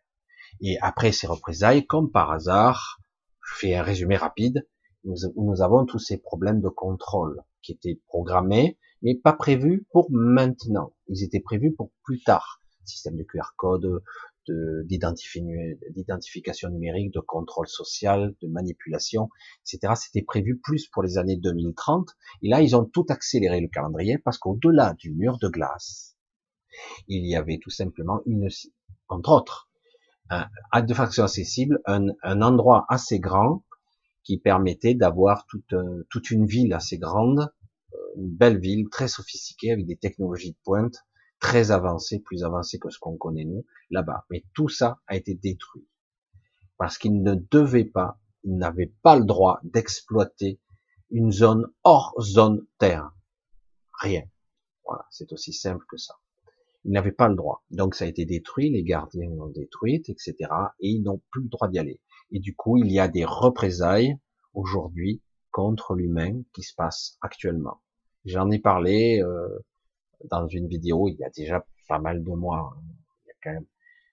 Et 0.60 0.78
après 0.80 1.12
ces 1.12 1.26
représailles, 1.26 1.86
comme 1.86 2.10
par 2.10 2.30
hasard, 2.32 3.00
je 3.42 3.54
fais 3.54 3.74
un 3.74 3.82
résumé 3.82 4.16
rapide, 4.16 4.68
nous, 5.04 5.16
nous 5.36 5.62
avons 5.62 5.86
tous 5.86 5.98
ces 5.98 6.18
problèmes 6.18 6.60
de 6.60 6.68
contrôle 6.68 7.42
qui 7.62 7.72
étaient 7.72 8.00
programmés, 8.06 8.78
mais 9.02 9.14
pas 9.14 9.32
prévus 9.32 9.86
pour 9.92 10.10
maintenant. 10.10 10.92
Ils 11.08 11.24
étaient 11.24 11.40
prévus 11.40 11.72
pour 11.72 11.90
plus 12.04 12.22
tard. 12.22 12.59
Système 12.84 13.16
de 13.16 13.22
QR 13.22 13.54
code, 13.56 14.02
d'identification 14.48 16.70
numérique, 16.70 17.12
de 17.12 17.20
contrôle 17.20 17.68
social, 17.68 18.34
de 18.42 18.48
manipulation, 18.48 19.28
etc. 19.62 19.94
C'était 19.96 20.22
prévu 20.22 20.58
plus 20.58 20.88
pour 20.88 21.02
les 21.02 21.18
années 21.18 21.36
2030. 21.36 22.08
Et 22.42 22.48
là, 22.48 22.62
ils 22.62 22.76
ont 22.76 22.84
tout 22.84 23.06
accéléré 23.08 23.60
le 23.60 23.68
calendrier 23.68 24.18
parce 24.18 24.38
qu'au-delà 24.38 24.94
du 24.94 25.12
mur 25.12 25.38
de 25.38 25.48
glace, 25.48 26.16
il 27.08 27.26
y 27.26 27.36
avait 27.36 27.58
tout 27.58 27.70
simplement 27.70 28.20
une, 28.26 28.48
entre 29.08 29.30
autres, 29.30 29.70
un, 30.30 30.82
de 30.82 30.94
façon 30.94 31.24
accessible, 31.24 31.80
un, 31.86 32.06
un, 32.22 32.40
endroit 32.40 32.86
assez 32.88 33.18
grand 33.18 33.64
qui 34.22 34.38
permettait 34.38 34.94
d'avoir 34.94 35.44
toute, 35.46 35.74
toute 36.08 36.30
une 36.30 36.46
ville 36.46 36.72
assez 36.72 36.98
grande, 36.98 37.52
euh, 37.92 37.96
une 38.16 38.30
belle 38.30 38.60
ville 38.60 38.88
très 38.90 39.08
sophistiquée 39.08 39.72
avec 39.72 39.86
des 39.86 39.96
technologies 39.96 40.52
de 40.52 40.58
pointe 40.62 41.04
très 41.40 41.70
avancées, 41.70 42.20
plus 42.20 42.44
avancées 42.44 42.78
que 42.78 42.90
ce 42.90 42.98
qu'on 42.98 43.16
connaît 43.16 43.44
nous 43.44 43.64
là-bas. 43.90 44.26
Mais 44.30 44.44
tout 44.54 44.68
ça 44.68 45.00
a 45.06 45.16
été 45.16 45.34
détruit 45.34 45.86
parce 46.80 46.96
qu'il 46.96 47.22
ne 47.22 47.34
devait 47.34 47.84
pas, 47.84 48.18
il 48.42 48.56
n'avait 48.56 48.94
pas 49.02 49.14
le 49.18 49.26
droit 49.26 49.60
d'exploiter 49.64 50.60
une 51.10 51.30
zone 51.30 51.66
hors 51.84 52.14
zone 52.18 52.66
terre. 52.78 53.12
Rien. 54.00 54.22
Voilà, 54.86 55.04
c'est 55.10 55.30
aussi 55.34 55.52
simple 55.52 55.84
que 55.90 55.98
ça. 55.98 56.14
Ils 56.86 56.92
n'avaient 56.92 57.12
pas 57.12 57.28
le 57.28 57.34
droit. 57.34 57.64
Donc 57.70 57.94
ça 57.94 58.06
a 58.06 58.08
été 58.08 58.24
détruit, 58.24 58.70
les 58.70 58.82
gardiens 58.82 59.28
l'ont 59.28 59.50
détruit, 59.50 59.96
etc. 59.96 60.34
Et 60.80 60.88
ils 60.88 61.02
n'ont 61.02 61.20
plus 61.30 61.42
le 61.42 61.48
droit 61.50 61.68
d'y 61.68 61.78
aller. 61.78 62.00
Et 62.32 62.38
du 62.38 62.56
coup, 62.56 62.78
il 62.78 62.90
y 62.90 62.98
a 62.98 63.08
des 63.08 63.26
représailles 63.26 64.16
aujourd'hui 64.54 65.20
contre 65.50 65.94
l'humain 65.94 66.40
qui 66.54 66.62
se 66.62 66.74
passent 66.74 67.18
actuellement. 67.20 67.82
J'en 68.24 68.50
ai 68.50 68.58
parlé 68.58 69.20
euh, 69.22 69.48
dans 70.30 70.46
une 70.46 70.66
vidéo 70.66 71.08
il 71.08 71.16
y 71.16 71.24
a 71.24 71.30
déjà 71.30 71.64
pas 71.88 71.98
mal 71.98 72.22
de 72.22 72.30
mois. 72.30 72.74
Hein. 72.76 72.82
Il 73.24 73.28
y 73.28 73.30
a 73.30 73.34
quand 73.42 73.52
même... 73.52 73.66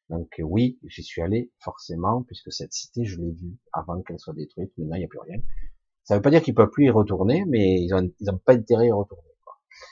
Donc 0.10 0.30
oui, 0.40 0.80
j'y 0.88 1.04
suis 1.04 1.22
allé 1.22 1.52
forcément 1.60 2.24
puisque 2.24 2.52
cette 2.52 2.74
cité, 2.74 3.04
je 3.04 3.20
l'ai 3.20 3.32
vue 3.32 3.58
avant 3.74 4.02
qu'elle 4.02 4.20
soit 4.20 4.34
détruite. 4.34 4.72
Maintenant, 4.78 4.96
il 4.96 5.00
n'y 5.00 5.06
a 5.06 5.10
plus 5.10 5.20
rien. 5.20 5.38
Ça 6.04 6.14
ne 6.14 6.20
veut 6.20 6.22
pas 6.22 6.30
dire 6.30 6.42
qu'ils 6.42 6.56
peuvent 6.56 6.70
plus 6.70 6.86
y 6.86 6.90
retourner, 6.90 7.44
mais 7.46 7.82
ils 7.82 7.90
n'ont 7.92 8.38
pas 8.38 8.54
intérêt 8.54 8.86
à 8.86 8.88
y 8.88 8.92
retourner. 8.92 9.28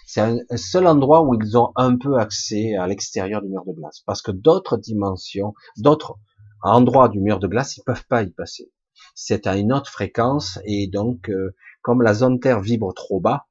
C'est 0.05 0.21
un, 0.21 0.39
seul 0.55 0.87
endroit 0.87 1.23
où 1.23 1.35
ils 1.35 1.57
ont 1.57 1.71
un 1.75 1.97
peu 1.97 2.17
accès 2.17 2.75
à 2.75 2.87
l'extérieur 2.87 3.41
du 3.41 3.49
mur 3.49 3.65
de 3.65 3.73
glace, 3.73 4.01
parce 4.05 4.21
que 4.21 4.31
d'autres 4.31 4.77
dimensions, 4.77 5.53
d'autres 5.77 6.17
endroits 6.61 7.09
du 7.09 7.19
mur 7.19 7.39
de 7.39 7.47
glace, 7.47 7.77
ils 7.77 7.83
peuvent 7.83 8.05
pas 8.07 8.23
y 8.23 8.31
passer. 8.31 8.71
C'est 9.13 9.45
à 9.45 9.57
une 9.57 9.73
autre 9.73 9.91
fréquence 9.91 10.59
et 10.65 10.87
donc 10.87 11.29
euh, 11.29 11.55
comme 11.81 12.01
la 12.01 12.13
zone 12.13 12.39
Terre 12.39 12.61
vibre 12.61 12.93
trop 12.93 13.19
bas 13.19 13.47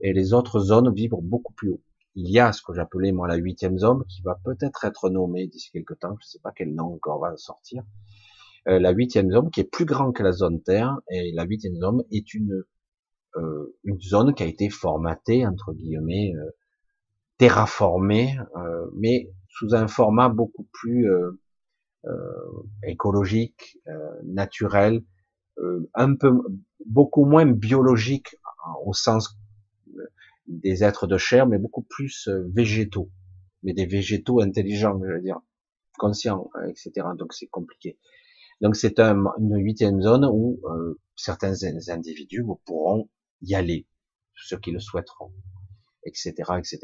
et 0.00 0.12
les 0.12 0.32
autres 0.32 0.60
zones 0.60 0.92
vibrent 0.94 1.22
beaucoup 1.22 1.54
plus 1.54 1.70
haut. 1.70 1.82
Il 2.14 2.30
y 2.30 2.38
a 2.38 2.52
ce 2.52 2.62
que 2.62 2.72
j'appelais 2.74 3.12
moi 3.12 3.28
la 3.28 3.36
huitième 3.36 3.78
zone 3.78 4.04
qui 4.08 4.22
va 4.22 4.38
peut-être 4.44 4.84
être 4.84 5.10
nommée 5.10 5.46
d'ici 5.46 5.70
quelques 5.70 5.98
temps, 5.98 6.16
je 6.20 6.26
ne 6.26 6.28
sais 6.28 6.38
pas 6.40 6.52
quel 6.54 6.74
nom 6.74 6.94
encore 6.94 7.20
va 7.20 7.36
sortir. 7.36 7.82
Euh, 8.68 8.78
la 8.78 8.92
huitième 8.92 9.30
zone 9.30 9.50
qui 9.50 9.60
est 9.60 9.70
plus 9.70 9.84
grand 9.84 10.12
que 10.12 10.22
la 10.22 10.32
zone 10.32 10.62
Terre 10.62 10.98
et 11.10 11.32
la 11.32 11.44
huitième 11.44 11.76
zone 11.76 12.04
est 12.10 12.32
une 12.34 12.64
euh, 13.36 13.76
une 13.82 14.00
zone 14.00 14.32
qui 14.34 14.44
a 14.44 14.46
été 14.46 14.70
formatée 14.70 15.44
entre 15.44 15.72
guillemets, 15.72 16.32
euh, 16.36 16.50
terraformée, 17.36 18.38
euh, 18.56 18.86
mais 18.94 19.32
sous 19.48 19.74
un 19.74 19.88
format 19.88 20.28
beaucoup 20.28 20.68
plus 20.72 21.08
écologique, 22.82 23.78
naturel, 24.24 25.02
un 25.94 26.14
peu 26.16 26.32
beaucoup 26.86 27.24
moins 27.24 27.46
biologique 27.46 28.36
au 28.84 28.92
sens 28.92 29.38
des 30.46 30.84
êtres 30.84 31.06
de 31.06 31.16
chair, 31.16 31.46
mais 31.46 31.58
beaucoup 31.58 31.82
plus 31.82 32.28
euh, 32.28 32.46
végétaux, 32.52 33.10
mais 33.62 33.72
des 33.72 33.86
végétaux 33.86 34.40
intelligents, 34.40 34.98
je 35.02 35.12
veux 35.12 35.20
dire, 35.20 35.40
conscients, 35.98 36.50
euh, 36.56 36.68
etc. 36.68 37.06
Donc 37.18 37.32
c'est 37.32 37.46
compliqué. 37.46 37.98
Donc 38.60 38.76
c'est 38.76 39.00
un, 39.00 39.24
une 39.38 39.56
huitième 39.56 40.00
zone 40.00 40.26
où 40.30 40.60
euh, 40.64 41.00
certains 41.16 41.54
individus 41.88 42.44
pourront 42.64 43.08
y 43.42 43.54
aller, 43.54 43.86
ceux 44.34 44.58
qui 44.58 44.70
le 44.70 44.80
souhaiteront, 44.80 45.32
etc., 46.04 46.32
etc. 46.58 46.80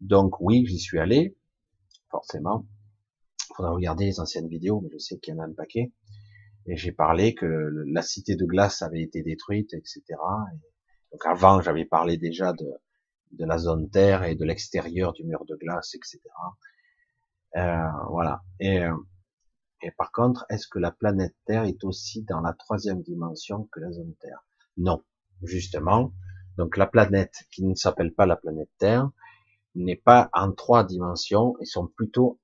Donc 0.00 0.40
oui, 0.40 0.64
j'y 0.66 0.78
suis 0.78 0.98
allé, 0.98 1.36
forcément. 2.10 2.66
Il 3.50 3.54
faudra 3.56 3.72
regarder 3.72 4.04
les 4.04 4.20
anciennes 4.20 4.48
vidéos, 4.48 4.80
mais 4.80 4.90
je 4.92 4.98
sais 4.98 5.18
qu'il 5.18 5.34
y 5.34 5.36
en 5.36 5.40
a 5.40 5.46
un 5.46 5.52
paquet. 5.52 5.92
Et 6.66 6.76
j'ai 6.76 6.92
parlé 6.92 7.34
que 7.34 7.46
la 7.46 8.02
cité 8.02 8.36
de 8.36 8.44
glace 8.44 8.82
avait 8.82 9.02
été 9.02 9.22
détruite, 9.22 9.72
etc. 9.72 10.02
Donc 11.12 11.24
avant, 11.26 11.60
j'avais 11.60 11.84
parlé 11.84 12.16
déjà 12.16 12.52
de, 12.52 12.66
de 13.32 13.44
la 13.44 13.58
zone 13.58 13.90
Terre 13.90 14.24
et 14.24 14.34
de 14.34 14.44
l'extérieur 14.44 15.12
du 15.12 15.24
mur 15.24 15.44
de 15.46 15.56
glace, 15.56 15.94
etc. 15.94 16.20
Euh, 17.56 17.88
voilà. 18.10 18.42
Et, 18.60 18.84
euh, 18.84 18.94
et 19.82 19.90
par 19.92 20.12
contre, 20.12 20.44
est-ce 20.50 20.66
que 20.68 20.78
la 20.78 20.90
planète 20.90 21.34
Terre 21.46 21.64
est 21.64 21.84
aussi 21.84 22.24
dans 22.24 22.40
la 22.40 22.52
troisième 22.52 23.02
dimension 23.02 23.68
que 23.72 23.80
la 23.80 23.92
zone 23.92 24.14
Terre? 24.20 24.44
Non, 24.76 25.02
justement. 25.42 26.12
Donc 26.56 26.76
la 26.76 26.86
planète 26.86 27.44
qui 27.50 27.64
ne 27.64 27.74
s'appelle 27.74 28.12
pas 28.12 28.26
la 28.26 28.36
planète 28.36 28.70
Terre 28.78 29.10
n'est 29.74 29.96
pas 29.96 30.28
en 30.32 30.52
trois 30.52 30.82
dimensions, 30.82 31.54
ils 31.60 31.66
sont 31.66 31.86
plutôt, 31.86 32.40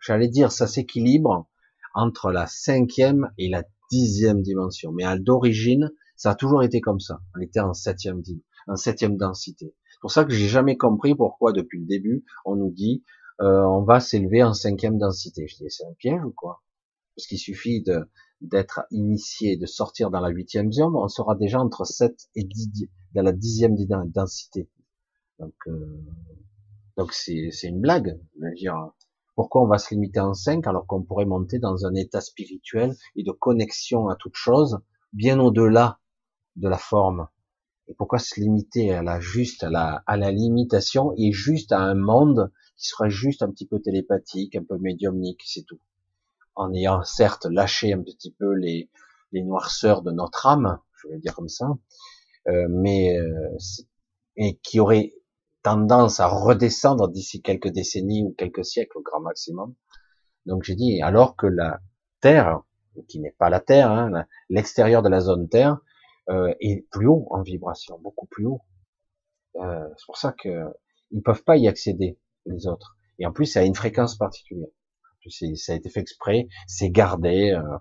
j'allais 0.00 0.28
dire, 0.28 0.52
ça 0.52 0.66
s'équilibre 0.66 1.48
entre 1.94 2.30
la 2.30 2.46
cinquième 2.46 3.32
et 3.38 3.48
la 3.48 3.64
dixième 3.90 4.42
dimension. 4.42 4.92
Mais 4.92 5.04
d'origine, 5.18 5.90
ça 6.18 6.32
a 6.32 6.34
toujours 6.34 6.64
été 6.64 6.80
comme 6.80 6.98
ça. 6.98 7.20
On 7.36 7.40
était 7.40 7.60
en 7.60 7.72
septième, 7.72 8.22
en 8.66 8.76
septième 8.76 9.16
densité. 9.16 9.74
C'est 9.88 10.00
pour 10.00 10.10
ça 10.10 10.24
que 10.24 10.32
j'ai 10.32 10.48
jamais 10.48 10.76
compris 10.76 11.14
pourquoi 11.14 11.52
depuis 11.52 11.80
le 11.80 11.86
début 11.86 12.24
on 12.44 12.56
nous 12.56 12.70
dit 12.70 13.04
euh, 13.40 13.62
on 13.62 13.82
va 13.82 14.00
s'élever 14.00 14.42
en 14.42 14.52
cinquième 14.52 14.98
densité. 14.98 15.46
Je 15.46 15.56
dis 15.56 15.70
c'est 15.70 15.86
un 15.86 15.94
piège 15.96 16.22
ou 16.24 16.32
quoi 16.32 16.62
Parce 17.14 17.26
qu'il 17.28 17.38
suffit 17.38 17.82
de 17.82 18.10
d'être 18.40 18.82
initié, 18.90 19.56
de 19.56 19.66
sortir 19.66 20.10
dans 20.10 20.20
la 20.20 20.28
huitième 20.28 20.72
zone, 20.72 20.94
on 20.94 21.08
sera 21.08 21.34
déjà 21.34 21.58
entre 21.58 21.84
7 21.84 22.14
et 22.36 22.44
10, 22.44 22.88
dans 23.14 23.22
la 23.22 23.32
dixième 23.32 23.76
densité. 24.06 24.68
Donc 25.38 25.54
euh, 25.68 26.04
donc 26.96 27.12
c'est 27.12 27.50
c'est 27.52 27.68
une 27.68 27.80
blague. 27.80 28.20
Dire, 28.56 28.90
pourquoi 29.36 29.62
on 29.62 29.68
va 29.68 29.78
se 29.78 29.94
limiter 29.94 30.18
en 30.18 30.34
5 30.34 30.66
alors 30.66 30.84
qu'on 30.86 31.04
pourrait 31.04 31.26
monter 31.26 31.60
dans 31.60 31.86
un 31.86 31.94
état 31.94 32.20
spirituel 32.20 32.96
et 33.14 33.22
de 33.22 33.30
connexion 33.30 34.08
à 34.08 34.16
toute 34.16 34.34
chose 34.34 34.80
bien 35.12 35.38
au-delà 35.38 36.00
de 36.58 36.68
la 36.68 36.78
forme. 36.78 37.28
Et 37.88 37.94
pourquoi 37.94 38.18
se 38.18 38.38
limiter 38.38 38.92
à 38.92 39.02
la 39.02 39.18
juste, 39.18 39.64
à 39.64 39.70
la, 39.70 40.02
à 40.06 40.16
la 40.16 40.30
limitation 40.30 41.12
et 41.16 41.32
juste 41.32 41.72
à 41.72 41.80
un 41.80 41.94
monde 41.94 42.52
qui 42.76 42.88
serait 42.88 43.10
juste 43.10 43.42
un 43.42 43.50
petit 43.50 43.66
peu 43.66 43.80
télépathique, 43.80 44.56
un 44.56 44.64
peu 44.64 44.78
médiumnique, 44.78 45.42
c'est 45.46 45.64
tout. 45.64 45.80
En 46.54 46.72
ayant 46.74 47.02
certes 47.04 47.46
lâché 47.46 47.92
un 47.92 48.02
petit 48.02 48.32
peu 48.32 48.52
les, 48.52 48.90
les 49.32 49.42
noirceurs 49.42 50.02
de 50.02 50.10
notre 50.10 50.46
âme, 50.46 50.78
je 51.00 51.08
vais 51.08 51.18
dire 51.18 51.34
comme 51.34 51.48
ça, 51.48 51.66
euh, 52.48 52.66
mais 52.68 53.16
euh, 53.18 53.56
et 54.36 54.58
qui 54.58 54.80
aurait 54.80 55.14
tendance 55.62 56.20
à 56.20 56.26
redescendre 56.26 57.08
d'ici 57.08 57.42
quelques 57.42 57.68
décennies 57.68 58.24
ou 58.24 58.34
quelques 58.36 58.64
siècles 58.64 58.98
au 58.98 59.02
grand 59.02 59.20
maximum. 59.20 59.74
Donc 60.46 60.62
j'ai 60.62 60.74
dit, 60.74 61.02
alors 61.02 61.36
que 61.36 61.46
la 61.46 61.80
Terre, 62.20 62.62
qui 63.08 63.20
n'est 63.20 63.34
pas 63.38 63.50
la 63.50 63.60
Terre, 63.60 63.90
hein, 63.90 64.26
l'extérieur 64.48 65.02
de 65.02 65.08
la 65.08 65.20
zone 65.20 65.48
Terre, 65.48 65.78
euh, 66.30 66.54
est 66.60 66.88
plus 66.90 67.06
haut 67.06 67.26
en 67.30 67.42
vibration, 67.42 67.98
beaucoup 67.98 68.26
plus 68.26 68.46
haut. 68.46 68.62
Euh, 69.56 69.88
c'est 69.96 70.06
pour 70.06 70.18
ça 70.18 70.32
que 70.32 70.64
ils 71.10 71.22
peuvent 71.22 71.44
pas 71.44 71.56
y 71.56 71.68
accéder 71.68 72.18
les 72.46 72.66
autres. 72.66 72.96
Et 73.18 73.26
en 73.26 73.32
plus, 73.32 73.46
ça 73.46 73.60
a 73.60 73.64
une 73.64 73.74
fréquence 73.74 74.16
particulière. 74.16 74.68
ça 75.28 75.72
a 75.72 75.76
été 75.76 75.88
fait 75.88 76.00
exprès, 76.00 76.48
c'est 76.66 76.90
gardé, 76.90 77.52
euh, 77.52 77.78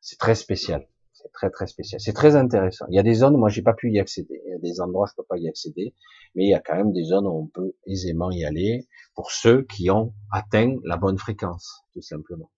c'est 0.00 0.18
très 0.18 0.34
spécial. 0.34 0.86
C'est 1.12 1.32
très 1.32 1.50
très 1.50 1.66
spécial. 1.66 2.00
C'est 2.00 2.14
très 2.14 2.34
intéressant. 2.36 2.86
Il 2.88 2.96
y 2.96 2.98
a 2.98 3.02
des 3.02 3.14
zones, 3.14 3.36
moi 3.36 3.50
j'ai 3.50 3.62
pas 3.62 3.74
pu 3.74 3.90
y 3.92 3.98
accéder. 3.98 4.40
Il 4.46 4.50
y 4.52 4.54
a 4.54 4.58
des 4.58 4.80
endroits 4.80 5.06
je 5.10 5.14
peux 5.16 5.26
pas 5.28 5.36
y 5.36 5.48
accéder, 5.48 5.94
mais 6.34 6.44
il 6.44 6.50
y 6.50 6.54
a 6.54 6.60
quand 6.60 6.76
même 6.76 6.92
des 6.92 7.04
zones 7.04 7.26
où 7.26 7.42
on 7.42 7.46
peut 7.46 7.74
aisément 7.86 8.30
y 8.30 8.44
aller 8.44 8.88
pour 9.14 9.30
ceux 9.30 9.64
qui 9.64 9.90
ont 9.90 10.14
atteint 10.32 10.76
la 10.84 10.96
bonne 10.96 11.18
fréquence, 11.18 11.82
tout 11.92 12.00
simplement. 12.00 12.50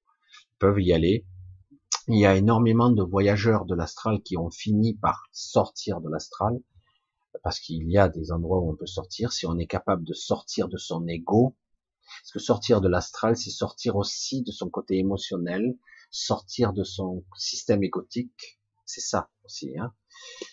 Ils 0.53 0.59
peuvent 0.59 0.81
y 0.81 0.93
aller 0.93 1.27
il 2.09 2.19
y 2.19 2.27
a 2.27 2.37
énormément 2.37 2.91
de 2.91 3.03
voyageurs 3.03 3.65
de 3.65 3.75
l'astral 3.75 4.23
qui 4.23 4.37
ont 4.37 4.51
fini 4.51 4.95
par 4.95 5.29
sortir 5.31 6.01
de 6.01 6.09
l'astral, 6.09 6.61
parce 7.43 7.61
qu'il 7.61 7.89
y 7.91 7.99
a 7.99 8.09
des 8.09 8.33
endroits 8.33 8.61
où 8.61 8.71
on 8.71 8.77
peut 8.77 8.87
sortir, 8.87 9.33
si 9.33 9.47
on 9.47 9.59
est 9.59 9.67
capable 9.67 10.05
de 10.05 10.13
sortir 10.13 10.69
de 10.69 10.77
son 10.77 11.07
ego, 11.07 11.57
parce 12.21 12.33
que 12.33 12.39
sortir 12.39 12.81
de 12.81 12.89
l'astral, 12.89 13.37
c'est 13.37 13.51
sortir 13.51 13.97
aussi 13.97 14.43
de 14.43 14.51
son 14.51 14.69
côté 14.69 14.99
émotionnel, 14.99 15.79
sortir 16.11 16.73
de 16.73 16.85
son 16.85 17.25
système 17.37 17.83
égotique, 17.83 18.61
c'est 18.85 19.01
ça 19.01 19.31
aussi. 19.45 19.79
Hein. 19.79 19.95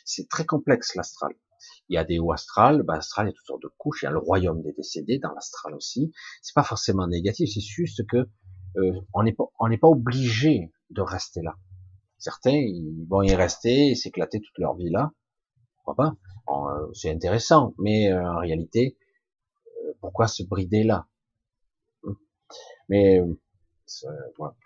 C'est 0.06 0.30
très 0.30 0.46
complexe 0.46 0.96
l'astral. 0.96 1.34
Il 1.90 1.96
y 1.96 1.98
a 1.98 2.04
des 2.04 2.20
hauts 2.20 2.32
astrales, 2.32 2.84
bah, 2.84 2.96
astral, 2.96 3.26
il 3.26 3.30
y 3.30 3.32
a 3.32 3.34
toutes 3.34 3.48
sortes 3.48 3.64
de 3.64 3.72
couches, 3.78 4.04
il 4.04 4.06
y 4.06 4.08
a 4.08 4.12
le 4.12 4.20
royaume 4.20 4.62
des 4.62 4.72
décédés 4.74 5.20
dans 5.20 5.34
l'astral 5.34 5.74
aussi. 5.74 6.12
C'est 6.42 6.54
pas 6.54 6.64
forcément 6.64 7.08
négatif, 7.08 7.50
c'est 7.52 7.60
juste 7.60 8.06
que 8.08 8.30
euh, 8.78 9.00
on 9.14 9.24
n'est 9.24 9.34
pas, 9.78 9.88
obligé 9.88 10.72
de 10.90 11.02
rester 11.02 11.42
là. 11.42 11.56
Certains, 12.18 12.52
ils 12.52 13.06
vont 13.08 13.22
y 13.22 13.34
rester 13.34 13.96
s'éclater 13.96 14.42
toute 14.42 14.58
leur 14.58 14.76
vie 14.76 14.90
là. 14.90 15.12
Pourquoi 15.78 15.96
pas? 15.96 16.14
Euh, 16.50 16.92
C'est 16.94 17.12
intéressant, 17.12 17.74
mais 17.78 18.12
euh, 18.12 18.22
en 18.22 18.40
réalité, 18.40 18.98
pourquoi 20.02 20.28
se 20.28 20.44
brider 20.44 20.84
là? 20.84 21.08
Mais 22.90 23.22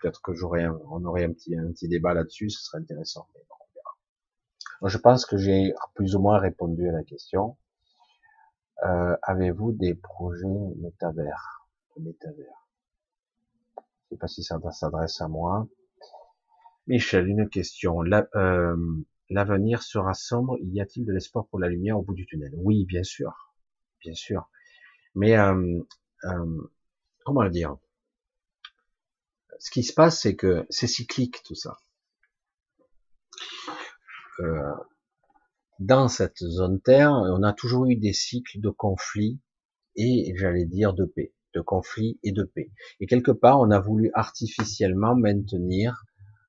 peut-être 0.00 0.20
que 0.22 0.34
j'aurais, 0.34 0.66
on 0.66 1.04
aurait 1.04 1.24
un 1.24 1.32
petit, 1.32 1.88
débat 1.88 2.14
là-dessus, 2.14 2.50
ce 2.50 2.62
serait 2.62 2.78
intéressant. 2.78 3.28
Mais 3.34 3.40
bon, 3.48 4.88
je 4.88 4.98
pense 4.98 5.26
que 5.26 5.36
j'ai 5.36 5.74
plus 5.94 6.14
ou 6.16 6.20
moins 6.20 6.38
répondu 6.38 6.88
à 6.88 6.92
la 6.92 7.04
question. 7.04 7.56
Avez-vous 9.22 9.72
des 9.72 9.94
projets 9.94 10.46
métavers? 10.76 11.68
Métavers 11.96 12.63
sais 14.14 14.18
pas 14.18 14.28
si 14.28 14.42
ça 14.42 14.58
s'adresse 14.70 15.20
à 15.20 15.28
moi. 15.28 15.66
Michel, 16.86 17.28
une 17.28 17.48
question. 17.48 18.02
Euh, 18.02 18.76
l'avenir 19.30 19.82
sera 19.82 20.14
sombre. 20.14 20.58
Y 20.62 20.80
a-t-il 20.80 21.04
de 21.04 21.12
l'espoir 21.12 21.46
pour 21.46 21.58
la 21.58 21.68
lumière 21.68 21.98
au 21.98 22.02
bout 22.02 22.14
du 22.14 22.26
tunnel? 22.26 22.52
Oui, 22.56 22.84
bien 22.84 23.02
sûr, 23.02 23.52
bien 24.00 24.14
sûr. 24.14 24.48
Mais 25.14 25.36
euh, 25.36 25.80
euh, 26.24 26.70
comment 27.24 27.42
le 27.42 27.50
dire? 27.50 27.76
Ce 29.58 29.70
qui 29.70 29.82
se 29.82 29.94
passe, 29.94 30.20
c'est 30.20 30.36
que 30.36 30.66
c'est 30.68 30.88
cyclique 30.88 31.42
tout 31.42 31.54
ça. 31.54 31.76
dans 35.78 36.08
cette 36.08 36.38
zone 36.38 36.80
Terre, 36.80 37.12
on 37.12 37.42
a 37.42 37.52
toujours 37.52 37.86
eu 37.86 37.96
des 37.96 38.12
cycles 38.12 38.60
de 38.60 38.68
conflits 38.70 39.40
et, 39.96 40.34
j'allais 40.36 40.66
dire, 40.66 40.92
de 40.92 41.04
paix, 41.04 41.32
de 41.54 41.60
conflits 41.60 42.18
et 42.22 42.32
de 42.32 42.44
paix. 42.44 42.70
Et 43.00 43.06
quelque 43.06 43.30
part, 43.30 43.60
on 43.60 43.70
a 43.70 43.80
voulu 43.80 44.10
artificiellement 44.14 45.14
maintenir 45.14 46.04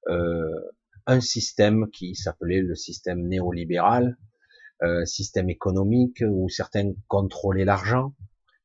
euh, 0.09 0.59
un 1.07 1.21
système 1.21 1.89
qui 1.91 2.15
s'appelait 2.15 2.61
le 2.61 2.75
système 2.75 3.27
néolibéral, 3.27 4.17
euh, 4.83 5.05
système 5.05 5.49
économique 5.49 6.23
où 6.27 6.49
certains 6.49 6.93
contrôlaient 7.07 7.65
l'argent, 7.65 8.13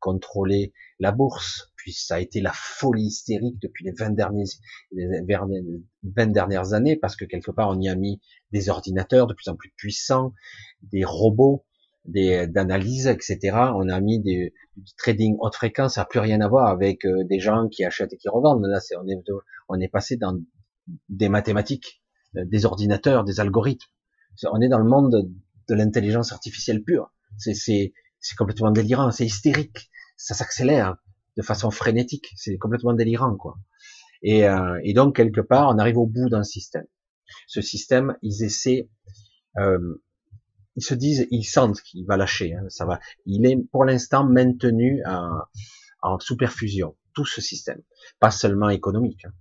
contrôlaient 0.01 0.73
la 0.99 1.13
bourse, 1.13 1.73
puis 1.77 1.93
ça 1.93 2.17
a 2.17 2.21
été 2.21 2.41
la 2.41 2.53
folie 2.55 3.05
hystérique 3.05 3.59
depuis 3.61 3.85
les 3.85 3.93
20 3.93 4.11
derniers, 4.11 4.45
les 4.93 5.07
20 5.27 6.27
dernières 6.33 6.73
années, 6.73 6.97
parce 6.97 7.17
que 7.17 7.25
quelque 7.25 7.51
part 7.51 7.69
on 7.69 7.81
y 7.81 7.89
a 7.89 7.95
mis 7.95 8.21
des 8.51 8.71
ordinateurs 8.71 9.27
de 9.27 9.35
plus 9.35 9.49
en 9.49 9.57
plus 9.57 9.73
puissants, 9.77 10.35
des 10.83 11.05
robots, 11.05 11.65
d'analyse, 12.07 13.07
etc. 13.07 13.39
On 13.75 13.89
a 13.89 14.01
mis 14.01 14.21
des, 14.21 14.55
du 14.77 14.95
trading 14.97 15.37
haute 15.41 15.55
fréquence, 15.55 15.95
ça 15.95 16.03
n'a 16.03 16.05
plus 16.07 16.21
rien 16.21 16.41
à 16.41 16.49
voir 16.49 16.69
avec 16.69 17.05
euh, 17.05 17.25
des 17.25 17.39
gens 17.39 17.69
qui 17.69 17.85
achètent 17.85 18.13
et 18.13 18.17
qui 18.17 18.29
revendent. 18.29 18.65
Là, 18.67 18.81
c'est 18.81 18.97
on 18.97 19.07
est 19.07 19.23
on 19.69 19.79
est 19.81 19.89
passé 19.89 20.17
dans 20.17 20.39
des 21.09 21.29
mathématiques, 21.29 22.03
euh, 22.37 22.45
des 22.47 22.65
ordinateurs, 22.65 23.25
des 23.25 23.41
algorithmes. 23.41 23.91
On 24.51 24.61
est 24.61 24.69
dans 24.69 24.79
le 24.79 24.89
monde 24.89 25.29
de, 25.69 25.75
l'intelligence 25.75 26.33
artificielle 26.33 26.83
pure. 26.83 27.13
C'est 27.39 27.55
c'est 27.55 28.37
complètement 28.37 28.71
délirant, 28.71 29.11
c'est 29.11 29.25
hystérique, 29.25 29.91
ça 30.17 30.35
s'accélère 30.35 30.97
de 31.37 31.43
façon 31.43 31.71
frénétique, 31.71 32.33
c'est 32.37 32.59
complètement 32.59 32.93
délirant, 32.93 33.37
quoi. 33.37 33.57
Et, 34.23 34.47
euh, 34.47 34.79
et, 34.85 34.93
donc 34.93 35.17
quelque 35.17 35.41
part, 35.41 35.69
on 35.69 35.79
arrive 35.79 35.97
au 35.97 36.07
bout 36.07 36.29
d'un 36.29 36.43
système. 36.43 36.85
Ce 37.47 37.63
système, 37.63 38.17
ils 38.23 38.45
essaient, 38.45 38.91
euh, 39.59 40.03
ils 40.81 40.83
se 40.83 40.95
disent, 40.95 41.27
ils 41.31 41.45
sentent 41.45 41.83
qu'il 41.83 42.07
va 42.07 42.17
lâcher, 42.17 42.55
hein, 42.55 42.65
ça 42.69 42.87
va. 42.87 43.01
Il 43.27 43.45
est 43.45 43.59
pour 43.71 43.85
l'instant 43.85 44.25
maintenu 44.25 45.03
en, 45.05 45.41
en 46.01 46.19
sous-perfusion, 46.19 46.97
tout 47.15 47.27
ce 47.27 47.43
système, 47.43 47.83
pas 48.19 48.31
seulement 48.31 48.71
économique. 48.71 49.27
Hein. 49.27 49.33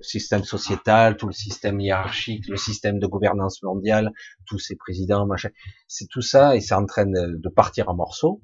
Le 0.00 0.04
système 0.04 0.44
sociétal, 0.44 1.18
tout 1.18 1.26
le 1.26 1.34
système 1.34 1.78
hiérarchique, 1.78 2.48
le 2.48 2.56
système 2.56 2.98
de 2.98 3.06
gouvernance 3.06 3.62
mondiale, 3.62 4.12
tous 4.46 4.58
ces 4.58 4.76
présidents, 4.76 5.26
machin, 5.26 5.50
c'est 5.88 6.08
tout 6.08 6.22
ça 6.22 6.56
et 6.56 6.62
c'est 6.62 6.74
en 6.74 6.86
train 6.86 7.04
de 7.04 7.48
partir 7.50 7.90
en 7.90 7.94
morceaux. 7.94 8.40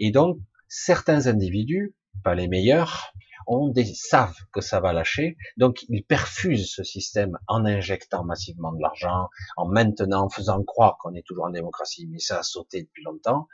Et 0.00 0.10
donc, 0.10 0.38
certains 0.66 1.28
individus, 1.28 1.94
pas 2.24 2.34
les 2.34 2.48
meilleurs, 2.48 3.12
ont 3.46 3.68
des, 3.68 3.84
savent 3.84 4.38
que 4.52 4.60
ça 4.60 4.80
va 4.80 4.92
lâcher, 4.92 5.36
donc 5.56 5.84
ils 5.88 6.04
perfusent 6.04 6.70
ce 6.70 6.82
système 6.82 7.38
en 7.48 7.64
injectant 7.64 8.24
massivement 8.24 8.72
de 8.72 8.80
l'argent, 8.80 9.28
en 9.56 9.66
maintenant, 9.66 10.24
en 10.24 10.28
faisant 10.28 10.62
croire 10.62 10.98
qu'on 10.98 11.14
est 11.14 11.26
toujours 11.26 11.44
en 11.46 11.50
démocratie, 11.50 12.06
mais 12.10 12.18
ça 12.18 12.38
a 12.38 12.42
sauté 12.42 12.82
depuis 12.82 13.04
longtemps. 13.04 13.48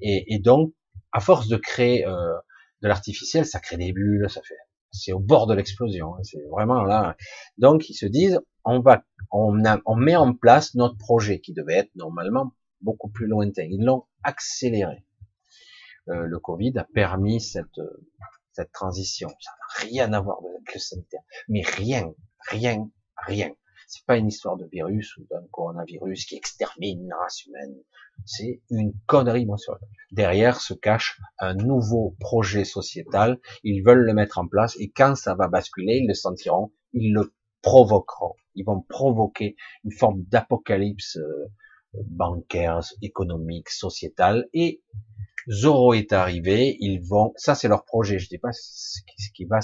Et, 0.00 0.34
et 0.34 0.38
donc, 0.38 0.72
à 1.12 1.20
force 1.20 1.48
de 1.48 1.56
créer 1.56 2.06
euh, 2.06 2.34
de 2.82 2.88
l'artificiel, 2.88 3.46
ça 3.46 3.60
crée 3.60 3.76
des 3.76 3.92
bulles, 3.92 4.28
ça 4.28 4.42
fait, 4.42 4.56
c'est 4.90 5.12
au 5.12 5.18
bord 5.18 5.46
de 5.46 5.54
l'explosion, 5.54 6.14
hein, 6.14 6.22
c'est 6.22 6.42
vraiment 6.50 6.82
là. 6.82 7.16
Donc 7.58 7.88
ils 7.88 7.94
se 7.94 8.06
disent, 8.06 8.40
on 8.64 8.80
va, 8.80 9.04
on, 9.30 9.64
a, 9.64 9.80
on 9.86 9.96
met 9.96 10.16
en 10.16 10.34
place 10.34 10.74
notre 10.74 10.96
projet 10.98 11.40
qui 11.40 11.52
devait 11.52 11.74
être 11.74 11.94
normalement 11.96 12.52
beaucoup 12.80 13.08
plus 13.08 13.26
lointain. 13.26 13.66
Ils 13.70 13.84
l'ont 13.84 14.04
accéléré. 14.22 15.04
Euh, 16.08 16.26
le 16.26 16.38
Covid 16.38 16.76
a 16.78 16.84
permis 16.84 17.40
cette 17.40 17.78
cette 18.52 18.72
transition. 18.72 19.28
Ça 19.40 19.50
n'a 19.50 19.88
rien 19.88 20.12
à 20.12 20.20
voir 20.20 20.38
avec 20.38 20.74
le 20.74 20.80
sanitaire, 20.80 21.22
mais 21.48 21.62
rien, 21.62 22.12
rien, 22.48 22.90
rien. 23.16 23.50
C'est 23.88 24.06
pas 24.06 24.16
une 24.16 24.28
histoire 24.28 24.56
de 24.56 24.66
virus 24.72 25.16
ou 25.18 25.26
d'un 25.30 25.46
coronavirus 25.50 26.24
qui 26.24 26.36
extermine 26.36 27.08
la 27.08 27.16
race 27.18 27.44
humaine. 27.44 27.74
C'est 28.24 28.62
une 28.70 28.94
connerie 29.06 29.44
monstrueuse. 29.44 29.80
Derrière 30.12 30.60
se 30.60 30.72
cache 30.72 31.20
un 31.38 31.54
nouveau 31.54 32.16
projet 32.18 32.64
sociétal. 32.64 33.38
Ils 33.64 33.82
veulent 33.82 34.06
le 34.06 34.14
mettre 34.14 34.38
en 34.38 34.46
place 34.46 34.76
et 34.78 34.90
quand 34.90 35.14
ça 35.14 35.34
va 35.34 35.48
basculer, 35.48 35.98
ils 35.98 36.08
le 36.08 36.14
sentiront, 36.14 36.72
ils 36.94 37.12
le 37.12 37.34
provoqueront. 37.60 38.34
Ils 38.54 38.64
vont 38.64 38.80
provoquer 38.80 39.56
une 39.84 39.92
forme 39.92 40.22
d'apocalypse 40.24 41.16
euh, 41.16 41.50
bancaire, 41.94 42.80
économique, 43.02 43.68
sociétal 43.68 44.48
et 44.54 44.82
Zoro 45.50 45.94
est 45.94 46.12
arrivé, 46.12 46.76
ils 46.80 47.00
vont, 47.00 47.32
ça 47.36 47.54
c'est 47.54 47.68
leur 47.68 47.84
projet, 47.84 48.18
je 48.18 48.28
dis 48.28 48.38
pas 48.38 48.52
ce 48.52 49.00
qui 49.34 49.44
va, 49.44 49.60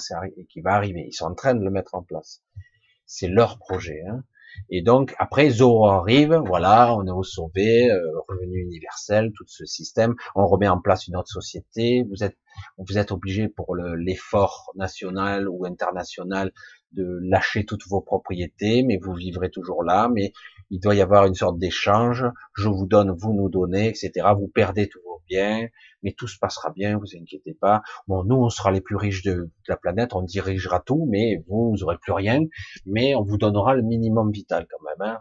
qui 0.49 0.61
va 0.61 0.73
arriver, 0.75 1.05
ils 1.07 1.13
sont 1.13 1.27
en 1.27 1.35
train 1.35 1.55
de 1.55 1.65
le 1.65 1.71
mettre 1.71 1.95
en 1.95 2.03
place. 2.03 2.43
C'est 3.07 3.29
leur 3.29 3.59
projet, 3.59 4.03
hein. 4.11 4.25
Et 4.71 4.83
donc 4.83 5.15
après 5.19 5.51
Zoro 5.51 5.87
arrive, 5.87 6.35
voilà, 6.47 6.95
on 6.97 7.07
est 7.07 7.11
au 7.11 7.23
sauvé, 7.23 7.91
euh, 7.91 8.01
revenu 8.29 8.63
universel, 8.63 9.31
tout 9.37 9.45
ce 9.47 9.65
système, 9.65 10.15
on 10.35 10.47
remet 10.47 10.69
en 10.69 10.81
place 10.81 11.07
une 11.07 11.17
autre 11.17 11.29
société. 11.29 12.05
Vous 12.11 12.25
êtes, 12.25 12.37
vous 12.79 12.99
êtes 12.99 13.13
obligé 13.13 13.49
pour 13.49 13.77
l'effort 13.77 14.73
national 14.77 15.49
ou 15.49 15.65
international 15.65 16.53
de 16.93 17.19
lâcher 17.23 17.65
toutes 17.65 17.87
vos 17.89 18.01
propriétés, 18.01 18.83
mais 18.83 18.99
vous 19.01 19.15
vivrez 19.15 19.51
toujours 19.51 19.83
là. 19.85 20.09
Mais 20.13 20.33
il 20.71 20.81
doit 20.81 20.95
y 20.95 21.01
avoir 21.01 21.27
une 21.27 21.35
sorte 21.35 21.59
d'échange. 21.59 22.25
Je 22.55 22.69
vous 22.69 22.87
donne, 22.87 23.11
vous 23.11 23.33
nous 23.33 23.49
donnez, 23.49 23.89
etc. 23.89 24.29
Vous 24.37 24.49
perdez 24.49 24.89
tous 24.89 25.01
vos 25.05 25.23
biens, 25.29 25.67
mais 26.03 26.13
tout 26.13 26.27
se 26.27 26.39
passera 26.39 26.71
bien, 26.71 26.99
vous 26.99 27.17
inquiétez 27.17 27.55
pas. 27.55 27.83
Bon, 28.07 28.25
nous, 28.25 28.37
on 28.37 28.49
sera 28.49 28.71
les 28.71 28.81
plus 28.81 28.97
riches 28.97 29.23
de, 29.23 29.51
la 29.67 29.77
planète, 29.77 30.15
on 30.15 30.23
dirigera 30.23 30.81
tout, 30.81 31.07
mais 31.11 31.43
vous, 31.47 31.71
vous 31.71 31.83
aurez 31.85 31.99
plus 31.99 32.13
rien, 32.13 32.41
mais 32.87 33.15
on 33.15 33.23
vous 33.23 33.39
donnera 33.39 33.75
le 33.75 33.83
minimum 33.83 34.31
vital 34.31 34.67
quand 34.71 34.85
même. 34.85 35.09
Hein. 35.09 35.19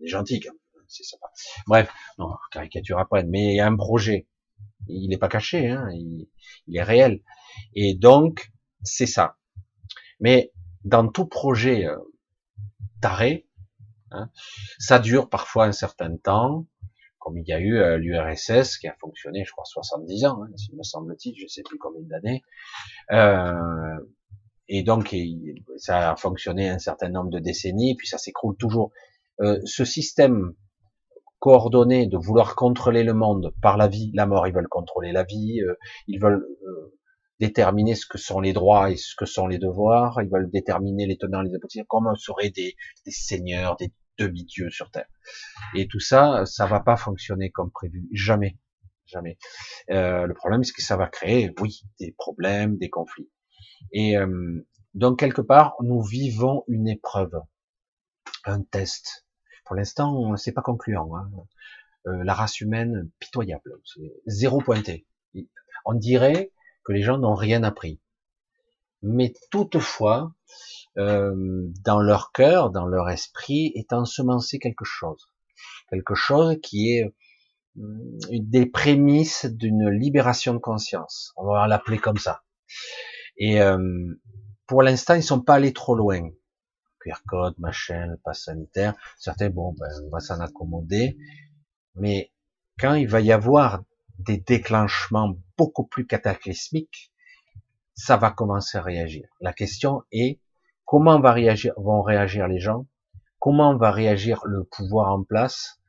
On 0.00 0.04
est 0.04 0.08
gentil 0.08 0.40
quand 0.40 0.52
même, 0.52 0.84
c'est 0.88 1.04
sympa. 1.04 1.26
Bref, 1.66 1.90
non, 2.18 2.30
caricature 2.50 2.98
après, 2.98 3.24
mais 3.24 3.52
il 3.52 3.56
y 3.56 3.60
a 3.60 3.66
un 3.66 3.76
projet. 3.76 4.26
Il 4.88 5.08
n'est 5.08 5.18
pas 5.18 5.28
caché, 5.28 5.68
hein, 5.68 5.88
il, 5.92 6.28
il 6.66 6.76
est 6.76 6.82
réel. 6.82 7.20
Et 7.74 7.94
donc, 7.94 8.52
c'est 8.82 9.06
ça. 9.06 9.36
Mais 10.20 10.52
dans 10.84 11.08
tout 11.08 11.26
projet 11.26 11.86
euh, 11.86 11.98
taré, 13.00 13.46
Hein. 14.12 14.30
Ça 14.78 14.98
dure 14.98 15.28
parfois 15.28 15.64
un 15.64 15.72
certain 15.72 16.16
temps, 16.16 16.66
comme 17.18 17.38
il 17.38 17.46
y 17.46 17.52
a 17.52 17.60
eu 17.60 17.76
euh, 17.78 17.96
l'URSS 17.96 18.78
qui 18.78 18.88
a 18.88 18.94
fonctionné, 19.00 19.44
je 19.44 19.52
crois, 19.52 19.64
70 19.64 20.24
ans, 20.26 20.42
hein, 20.42 20.50
s'il 20.56 20.76
me 20.76 20.82
semble-t-il, 20.82 21.34
je 21.38 21.46
sais 21.46 21.62
plus 21.62 21.78
combien 21.78 22.02
d'années. 22.02 22.42
Euh, 23.10 23.98
et 24.68 24.82
donc, 24.82 25.14
ça 25.76 26.12
a 26.12 26.16
fonctionné 26.16 26.68
un 26.68 26.78
certain 26.78 27.08
nombre 27.08 27.30
de 27.30 27.38
décennies, 27.38 27.96
puis 27.96 28.06
ça 28.06 28.18
s'écroule 28.18 28.56
toujours. 28.56 28.92
Euh, 29.40 29.60
ce 29.64 29.84
système 29.84 30.54
coordonné 31.42 32.06
de 32.06 32.16
vouloir 32.16 32.54
contrôler 32.54 33.02
le 33.02 33.14
monde 33.14 33.52
par 33.60 33.76
la 33.76 33.88
vie, 33.88 34.12
la 34.14 34.26
mort, 34.26 34.46
ils 34.46 34.54
veulent 34.54 34.68
contrôler 34.68 35.10
la 35.10 35.24
vie, 35.24 35.60
euh, 35.60 35.74
ils 36.06 36.20
veulent 36.20 36.46
euh, 36.68 36.96
déterminer 37.40 37.96
ce 37.96 38.06
que 38.06 38.16
sont 38.16 38.38
les 38.38 38.52
droits 38.52 38.92
et 38.92 38.96
ce 38.96 39.16
que 39.16 39.26
sont 39.26 39.48
les 39.48 39.58
devoirs, 39.58 40.22
ils 40.22 40.30
veulent 40.30 40.50
déterminer 40.52 41.04
les 41.04 41.18
tenants, 41.18 41.42
les 41.42 41.52
aboutissants, 41.52 41.84
comme 41.88 42.06
on 42.06 42.14
serait 42.14 42.50
des, 42.50 42.76
des 43.04 43.10
seigneurs, 43.10 43.74
des 43.74 43.92
demi-dieu 44.18 44.70
sur 44.70 44.88
Terre. 44.92 45.08
Et 45.74 45.88
tout 45.88 45.98
ça, 45.98 46.46
ça 46.46 46.66
va 46.66 46.78
pas 46.78 46.96
fonctionner 46.96 47.50
comme 47.50 47.72
prévu, 47.72 48.08
jamais, 48.12 48.56
jamais. 49.06 49.36
Euh, 49.90 50.26
le 50.26 50.34
problème, 50.34 50.62
c'est 50.62 50.72
que 50.72 50.82
ça 50.82 50.96
va 50.96 51.08
créer, 51.08 51.52
oui, 51.60 51.82
des 51.98 52.14
problèmes, 52.16 52.76
des 52.76 52.88
conflits. 52.88 53.30
Et 53.92 54.16
euh, 54.16 54.64
donc 54.94 55.18
quelque 55.18 55.42
part, 55.42 55.74
nous 55.82 56.02
vivons 56.02 56.62
une 56.68 56.86
épreuve, 56.86 57.34
un 58.44 58.62
test. 58.62 59.26
Pour 59.64 59.76
l'instant, 59.76 60.36
c'est 60.36 60.52
pas 60.52 60.62
concluant. 60.62 61.16
Hein. 61.16 61.30
Euh, 62.06 62.24
la 62.24 62.34
race 62.34 62.60
humaine 62.60 63.10
pitoyable, 63.20 63.78
zéro 64.26 64.60
pointé. 64.60 65.06
On 65.84 65.94
dirait 65.94 66.52
que 66.84 66.92
les 66.92 67.02
gens 67.02 67.18
n'ont 67.18 67.34
rien 67.34 67.62
appris. 67.62 68.00
Mais 69.02 69.32
toutefois, 69.50 70.32
euh, 70.98 71.34
dans 71.84 72.00
leur 72.00 72.32
cœur, 72.32 72.70
dans 72.70 72.86
leur 72.86 73.08
esprit, 73.08 73.72
est 73.74 73.92
ensemencé 73.92 74.58
quelque 74.58 74.84
chose. 74.84 75.28
Quelque 75.90 76.14
chose 76.14 76.56
qui 76.62 76.92
est 76.92 77.14
euh, 77.78 77.82
des 78.30 78.66
prémices 78.66 79.46
d'une 79.46 79.88
libération 79.90 80.54
de 80.54 80.58
conscience. 80.58 81.32
On 81.36 81.46
va 81.46 81.66
l'appeler 81.66 81.98
comme 81.98 82.18
ça. 82.18 82.42
Et 83.36 83.60
euh, 83.60 83.78
pour 84.66 84.82
l'instant, 84.82 85.14
ils 85.14 85.22
sont 85.22 85.40
pas 85.40 85.54
allés 85.54 85.72
trop 85.72 85.94
loin. 85.94 86.30
QR 87.02 87.22
code, 87.26 87.58
machin, 87.58 88.06
le 88.06 88.16
pass 88.16 88.44
sanitaire. 88.44 88.94
Certains, 89.18 89.50
bon, 89.50 89.74
ben, 89.78 89.88
on 90.06 90.10
va 90.10 90.20
s'en 90.20 90.40
accommoder. 90.40 91.18
Mais 91.94 92.32
quand 92.78 92.94
il 92.94 93.08
va 93.08 93.20
y 93.20 93.32
avoir 93.32 93.82
des 94.18 94.38
déclenchements 94.38 95.36
beaucoup 95.56 95.84
plus 95.84 96.06
cataclysmiques, 96.06 97.12
ça 97.94 98.16
va 98.16 98.30
commencer 98.30 98.78
à 98.78 98.82
réagir. 98.82 99.28
La 99.40 99.52
question 99.52 100.02
est 100.12 100.40
Comment 100.92 101.20
va 101.20 101.32
réagir, 101.32 101.72
vont 101.78 102.02
réagir 102.02 102.48
les 102.48 102.60
gens? 102.60 102.86
Comment 103.38 103.78
va 103.78 103.90
réagir 103.90 104.42
le 104.44 104.64
pouvoir 104.64 105.10
en 105.10 105.24
place? 105.24 105.80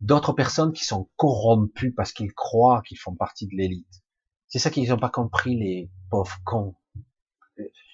D'autres 0.00 0.32
personnes 0.32 0.72
qui 0.72 0.84
sont 0.84 1.08
corrompues 1.16 1.92
parce 1.92 2.12
qu'ils 2.12 2.32
croient 2.32 2.82
qu'ils 2.82 2.98
font 2.98 3.14
partie 3.14 3.46
de 3.46 3.54
l'élite. 3.54 4.02
C'est 4.48 4.58
ça 4.58 4.70
qu'ils 4.70 4.88
n'ont 4.88 4.98
pas 4.98 5.10
compris, 5.10 5.56
les 5.56 5.90
pauvres 6.10 6.36
cons. 6.44 6.74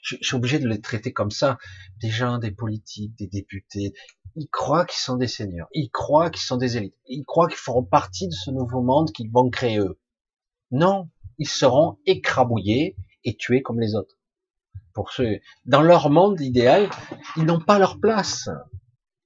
Je, 0.09 0.17
suis 0.23 0.37
obligé 0.37 0.59
de 0.59 0.69
les 0.69 0.81
traiter 0.81 1.13
comme 1.13 1.31
ça. 1.31 1.59
Des 2.01 2.11
gens, 2.11 2.39
des 2.39 2.51
politiques, 2.51 3.15
des 3.17 3.27
députés, 3.27 3.93
ils 4.37 4.49
croient 4.49 4.87
qu'ils 4.87 5.01
sont 5.01 5.17
des 5.17 5.29
seigneurs. 5.29 5.69
Ils 5.73 5.91
croient 5.91 6.31
qu'ils 6.31 6.43
sont 6.43 6.57
des 6.57 6.77
élites. 6.77 6.97
Ils 7.07 7.25
croient 7.25 7.49
qu'ils 7.49 7.59
feront 7.59 7.85
partie 7.85 8.29
de 8.29 8.35
ce 8.35 8.51
nouveau 8.51 8.83
monde 8.83 9.13
qu'ils 9.13 9.31
vont 9.31 9.51
créer 9.51 9.79
eux. 9.79 9.99
Non, 10.71 11.11
ils 11.39 11.49
seront 11.49 11.99
écrabouillés 12.07 12.97
et 13.25 13.37
tués 13.37 13.63
comme 13.63 13.81
les 13.81 13.95
autres 13.95 14.19
pour 14.99 15.13
ceux, 15.13 15.39
dans 15.65 15.81
leur 15.81 16.11
monde 16.11 16.41
idéal, 16.41 16.91
ils 17.37 17.45
n'ont 17.45 17.61
pas 17.61 17.79
leur 17.79 18.01
place. 18.01 18.49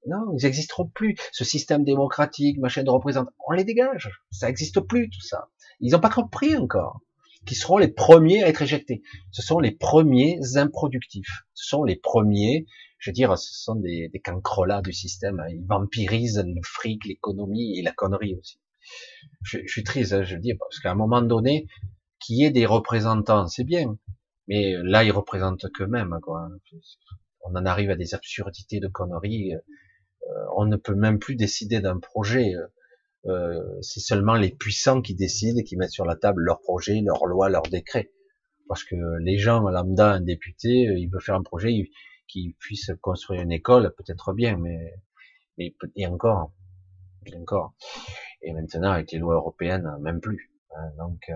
Non, 0.07 0.37
ils 0.37 0.45
n'existeront 0.45 0.87
plus. 0.87 1.17
Ce 1.33 1.45
système 1.45 1.83
démocratique, 1.83 2.59
machin 2.59 2.83
de 2.83 2.91
représentation, 2.91 3.35
on 3.49 3.53
les 3.53 3.65
dégage. 3.65 4.11
Ça 4.31 4.49
n'existe 4.49 4.81
plus, 4.81 5.09
tout 5.09 5.23
ça. 5.23 5.49
Ils 5.81 5.93
n'ont 5.93 6.01
pas 6.01 6.11
compris 6.11 6.59
encore 6.59 7.01
qui 7.47 7.55
seront 7.55 7.79
les 7.79 7.89
premiers 7.89 8.43
à 8.45 8.49
être 8.49 8.63
éjectés. 8.63 9.03
Ce 9.31 9.43
sont 9.43 9.59
les 9.59 9.73
premiers 9.73 10.39
improductifs. 10.57 11.45
Ce 11.55 11.69
sont 11.69 11.85
les 11.85 11.97
premiers, 11.97 12.67
je 12.99 13.11
veux 13.11 13.15
dire, 13.15 13.37
ce 13.37 13.53
sont 13.65 13.75
des, 13.75 14.09
des 14.09 14.21
cancrelats 14.21 14.83
du 14.83 14.93
système. 14.93 15.43
Ils 15.51 15.65
vampirisent 15.67 16.45
le 16.45 16.61
fric, 16.63 17.05
l'économie 17.05 17.79
et 17.79 17.83
la 17.83 17.93
connerie 17.93 18.37
aussi. 18.39 18.61
Je, 19.43 19.59
je 19.65 19.73
suis 19.73 19.85
triste, 19.85 20.13
hein, 20.13 20.23
je 20.23 20.35
le 20.37 20.41
dis, 20.41 20.55
parce 20.55 20.79
qu'à 20.81 20.93
un 20.93 20.95
moment 20.95 21.23
donné, 21.23 21.67
qu'il 22.21 22.37
y 22.37 22.45
ait 22.45 22.51
des 22.51 22.67
représentants, 22.67 23.47
c'est 23.49 23.65
bien. 23.65 23.99
Mais 24.49 24.75
là, 24.83 25.05
ils 25.05 25.13
représentent 25.13 25.67
qu'eux-mêmes. 25.73 26.17
Quoi. 26.23 26.49
On 27.45 27.55
en 27.57 27.67
arrive 27.67 27.91
à 27.91 27.97
des 27.97 28.15
absurdités 28.15 28.81
de 28.81 28.89
conneries. 28.89 29.55
Euh, 29.55 29.61
on 30.57 30.67
ne 30.67 30.77
peut 30.77 30.95
même 30.95 31.19
plus 31.19 31.37
décider 31.37 31.81
d'un 31.81 31.99
projet. 31.99 32.55
euh, 32.55 32.67
c'est 33.25 34.01
seulement 34.01 34.35
les 34.35 34.51
puissants 34.51 35.01
qui 35.01 35.15
décident 35.15 35.59
et 35.61 35.65
qui 35.65 35.77
mettent 35.77 35.93
sur 35.93 36.05
la 36.05 36.17
table 36.17 36.43
leurs 36.43 36.61
projets, 36.61 37.01
leurs 37.01 37.27
lois, 37.27 37.49
leurs 37.49 37.63
décrets. 37.63 38.11
Parce 38.69 38.85
que 38.85 38.97
les 39.21 39.39
gens 39.39 39.61
lambda, 39.61 40.13
un 40.13 40.21
député, 40.21 40.89
euh, 40.89 40.99
il 40.99 41.09
veut 41.09 41.21
faire 41.21 41.35
un 41.35 41.43
projet 41.43 41.91
qui 42.27 42.57
puisse 42.59 42.91
construire 43.01 43.43
une 43.43 43.53
école, 43.53 43.95
peut-être 43.97 44.33
bien, 44.33 44.57
mais, 44.57 44.95
mais 45.59 45.75
et 45.97 46.07
encore, 46.07 46.53
et 47.27 47.37
encore. 47.37 47.75
Et 48.41 48.53
maintenant 48.53 48.93
avec 48.93 49.13
les 49.13 49.19
lois 49.19 49.35
européennes, 49.35 49.91
même 50.01 50.21
plus. 50.21 50.51
Hein, 50.75 50.91
donc 50.99 51.21
euh, 51.29 51.35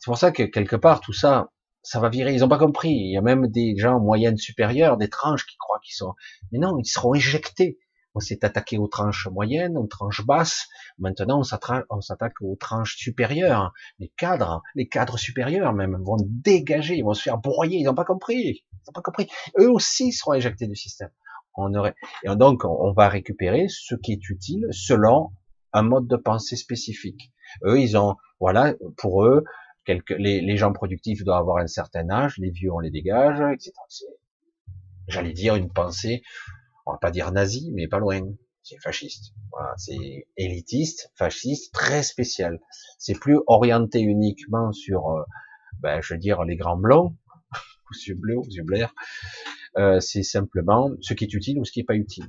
c'est 0.00 0.06
pour 0.06 0.18
ça 0.18 0.32
que 0.32 0.42
quelque 0.42 0.76
part 0.76 1.00
tout 1.00 1.14
ça, 1.14 1.50
ça 1.82 1.98
va 1.98 2.10
virer. 2.10 2.34
Ils 2.34 2.44
ont 2.44 2.48
pas 2.48 2.58
compris. 2.58 2.90
Il 2.90 3.12
y 3.12 3.16
a 3.16 3.22
même 3.22 3.46
des 3.46 3.74
gens 3.76 3.98
moyennes 3.98 4.36
supérieures, 4.36 4.98
des 4.98 5.08
tranches 5.08 5.46
qui 5.46 5.56
croient 5.56 5.80
qu'ils 5.82 5.94
sont. 5.94 6.14
Mais 6.52 6.58
non, 6.58 6.76
ils 6.78 6.84
seront 6.84 7.14
éjectés 7.14 7.78
on 8.20 8.22
s'est 8.22 8.44
attaqué 8.44 8.76
aux 8.76 8.86
tranches 8.86 9.28
moyennes, 9.28 9.78
aux 9.78 9.86
tranches 9.86 10.26
basses. 10.26 10.68
Maintenant, 10.98 11.40
on 11.40 12.00
s'attaque 12.02 12.34
aux 12.42 12.54
tranches 12.56 12.96
supérieures. 12.96 13.72
Les 13.98 14.12
cadres, 14.18 14.62
les 14.74 14.88
cadres 14.88 15.16
supérieurs 15.16 15.72
même 15.72 15.96
vont 16.04 16.18
dégager, 16.20 16.96
ils 16.96 17.02
vont 17.02 17.14
se 17.14 17.22
faire 17.22 17.38
broyer. 17.38 17.78
Ils 17.78 17.84
n'ont 17.84 17.94
pas 17.94 18.04
compris. 18.04 18.62
Ils 18.72 18.84
n'ont 18.88 18.92
pas 18.92 19.00
compris. 19.00 19.26
Eux 19.58 19.70
aussi 19.70 20.12
seront 20.12 20.34
éjectés 20.34 20.66
du 20.66 20.76
système. 20.76 21.08
On 21.54 21.74
aurait, 21.74 21.94
et 22.24 22.36
donc, 22.36 22.66
on 22.66 22.92
va 22.92 23.08
récupérer 23.08 23.68
ce 23.68 23.94
qui 23.94 24.12
est 24.12 24.28
utile 24.28 24.66
selon 24.70 25.30
un 25.72 25.82
mode 25.82 26.06
de 26.06 26.16
pensée 26.16 26.56
spécifique. 26.56 27.32
Eux, 27.64 27.80
ils 27.80 27.96
ont, 27.96 28.16
voilà, 28.38 28.74
pour 28.98 29.24
eux, 29.24 29.44
les, 29.88 30.42
les 30.42 30.56
gens 30.58 30.74
productifs 30.74 31.24
doivent 31.24 31.40
avoir 31.40 31.56
un 31.56 31.66
certain 31.66 32.08
âge, 32.10 32.36
les 32.36 32.50
vieux, 32.50 32.70
on 32.70 32.80
les 32.80 32.90
dégage, 32.90 33.40
etc. 33.54 33.72
J'allais 35.08 35.32
dire 35.32 35.56
une 35.56 35.72
pensée 35.72 36.22
on 36.90 36.94
va 36.94 36.98
pas 36.98 37.10
dire 37.10 37.30
nazi, 37.32 37.70
mais 37.72 37.88
pas 37.88 37.98
loin. 37.98 38.20
C'est 38.62 38.78
fasciste. 38.78 39.32
Voilà, 39.52 39.72
c'est 39.78 40.26
élitiste, 40.36 41.12
fasciste, 41.16 41.72
très 41.72 42.02
spécial. 42.02 42.60
C'est 42.98 43.18
plus 43.18 43.38
orienté 43.46 44.00
uniquement 44.00 44.72
sur, 44.72 45.08
euh, 45.08 45.22
ben, 45.80 46.00
je 46.02 46.14
veux 46.14 46.18
dire, 46.18 46.44
les 46.44 46.56
grands 46.56 46.76
blancs, 46.76 47.14
ou 47.90 47.94
yeux 48.06 48.14
bleus, 48.14 48.36
ou 48.36 48.44
yeux 48.48 48.62
blancs. 48.62 48.90
Euh, 49.78 50.00
c'est 50.00 50.22
simplement 50.22 50.90
ce 51.00 51.14
qui 51.14 51.24
est 51.24 51.32
utile 51.32 51.58
ou 51.58 51.64
ce 51.64 51.72
qui 51.72 51.80
est 51.80 51.84
pas 51.84 51.94
utile. 51.94 52.26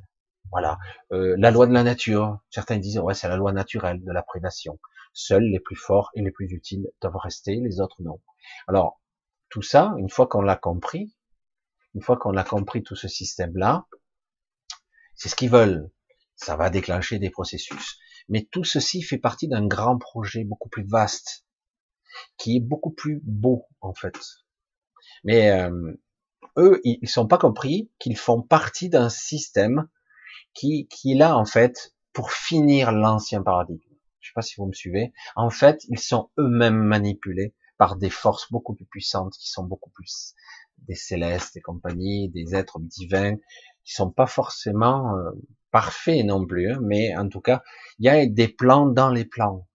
Voilà. 0.52 0.78
Euh, 1.12 1.36
la 1.38 1.52
loi 1.52 1.68
de 1.68 1.74
la 1.74 1.84
nature. 1.84 2.40
Certains 2.50 2.78
disent, 2.78 3.00
ouais, 3.00 3.14
c'est 3.14 3.28
la 3.28 3.38
loi 3.38 3.52
naturelle 3.52 4.02
de 4.04 4.12
la 4.12 4.22
prédation. 4.22 4.80
Seuls 5.14 5.44
les 5.44 5.60
plus 5.60 5.76
forts 5.76 6.12
et 6.16 6.22
les 6.22 6.32
plus 6.32 6.52
utiles 6.52 6.88
doivent 7.02 7.18
rester, 7.18 7.56
les 7.56 7.82
autres 7.82 8.02
non. 8.02 8.22
Alors, 8.68 9.02
tout 9.50 9.62
ça, 9.62 9.94
une 9.98 10.10
fois 10.10 10.28
qu'on 10.28 10.42
l'a 10.42 10.56
compris, 10.56 11.14
une 11.94 12.02
fois 12.02 12.16
qu'on 12.16 12.38
a 12.38 12.44
compris 12.44 12.84
tout 12.84 12.96
ce 12.96 13.10
système-là, 13.10 13.86
c'est 15.22 15.30
ce 15.30 15.36
qu'ils 15.36 15.52
veulent. 15.52 15.92
Ça 16.36 16.56
va 16.56 16.72
déclencher 16.72 17.20
des 17.20 17.30
processus. 17.30 18.00
Mais 18.28 18.48
tout 18.52 18.64
ceci 18.64 19.04
fait 19.04 19.20
partie 19.20 19.48
d'un 19.48 19.68
grand 19.68 20.00
projet 20.00 20.44
beaucoup 20.44 20.68
plus 20.68 20.84
vaste, 20.84 21.46
qui 22.38 22.58
est 22.58 22.60
beaucoup 22.60 22.90
plus 22.90 23.22
beau 23.24 23.68
en 23.82 23.94
fait. 23.94 24.18
Mais 25.24 25.52
euh, 25.52 25.94
eux, 26.58 26.82
ils 26.84 27.08
sont 27.08 27.28
pas 27.28 27.38
compris 27.38 27.92
qu'ils 28.00 28.18
font 28.18 28.42
partie 28.42 28.90
d'un 28.90 29.10
système 29.10 29.88
qui, 30.56 30.88
qui 30.88 31.12
est 31.12 31.18
là 31.18 31.38
en 31.38 31.46
fait 31.46 31.94
pour 32.14 32.32
finir 32.32 32.92
l'ancien 32.92 33.44
paradigme. 33.44 33.94
Je 34.22 34.30
sais 34.30 34.34
pas 34.34 34.42
si 34.42 34.56
vous 34.58 34.66
me 34.66 34.74
suivez. 34.74 35.14
En 35.36 35.52
fait, 35.52 35.84
ils 35.90 36.00
sont 36.00 36.32
eux-mêmes 36.40 36.82
manipulés 36.82 37.54
par 37.78 37.96
des 37.96 38.10
forces 38.10 38.52
beaucoup 38.52 38.74
plus 38.74 38.88
puissantes, 38.88 39.36
qui 39.38 39.52
sont 39.52 39.66
beaucoup 39.66 39.92
plus 39.92 40.34
des 40.88 40.96
célestes 40.96 41.58
et 41.58 41.62
compagnie, 41.62 42.30
des 42.30 42.56
êtres 42.56 42.80
divins, 42.80 43.36
qui 43.92 43.96
sont 43.96 44.10
pas 44.10 44.26
forcément 44.26 45.18
euh, 45.18 45.32
parfaits 45.70 46.24
non 46.24 46.46
plus, 46.46 46.72
hein, 46.72 46.80
mais 46.82 47.14
en 47.18 47.28
tout 47.28 47.42
cas, 47.42 47.62
il 48.00 48.06
y 48.06 48.10
a 48.10 48.26
des 48.26 48.48
plans 48.48 48.86
dans 48.86 49.10
les 49.10 49.26
plans, 49.26 49.68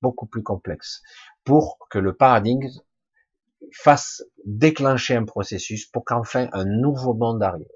beaucoup 0.00 0.26
plus 0.26 0.44
complexes, 0.44 1.02
pour 1.42 1.78
que 1.90 1.98
le 1.98 2.14
paradigme 2.14 2.68
fasse 3.72 4.22
déclencher 4.44 5.16
un 5.16 5.24
processus 5.24 5.86
pour 5.86 6.04
qu'enfin 6.04 6.48
un 6.52 6.64
nouveau 6.64 7.14
monde 7.14 7.42
arrive. 7.42 7.66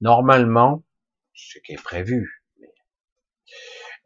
Normalement, 0.00 0.84
ce 1.34 1.58
qui 1.64 1.72
est 1.72 1.82
prévu, 1.82 2.44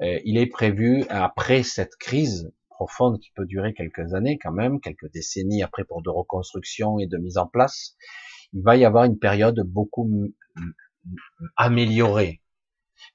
euh, 0.01 0.18
il 0.24 0.39
est 0.39 0.47
prévu 0.47 1.05
après 1.10 1.62
cette 1.62 1.97
crise 1.97 2.51
profonde 2.70 3.20
qui 3.20 3.32
peut 3.32 3.44
durer 3.44 3.74
quelques 3.74 4.14
années 4.14 4.39
quand 4.43 4.52
même, 4.52 4.80
quelques 4.80 5.12
décennies 5.12 5.62
après 5.62 5.84
pour 5.84 6.01
de 6.01 6.09
reconstruction 6.09 6.98
et 6.98 7.06
de 7.06 7.18
mise 7.18 7.36
en 7.36 7.47
place, 7.47 7.97
il 8.55 8.62
va 8.62 8.76
y 8.78 8.86
avoir 8.86 9.05
une 9.05 9.18
période 9.18 9.60
beaucoup 9.60 10.32
amélioré. 11.57 12.43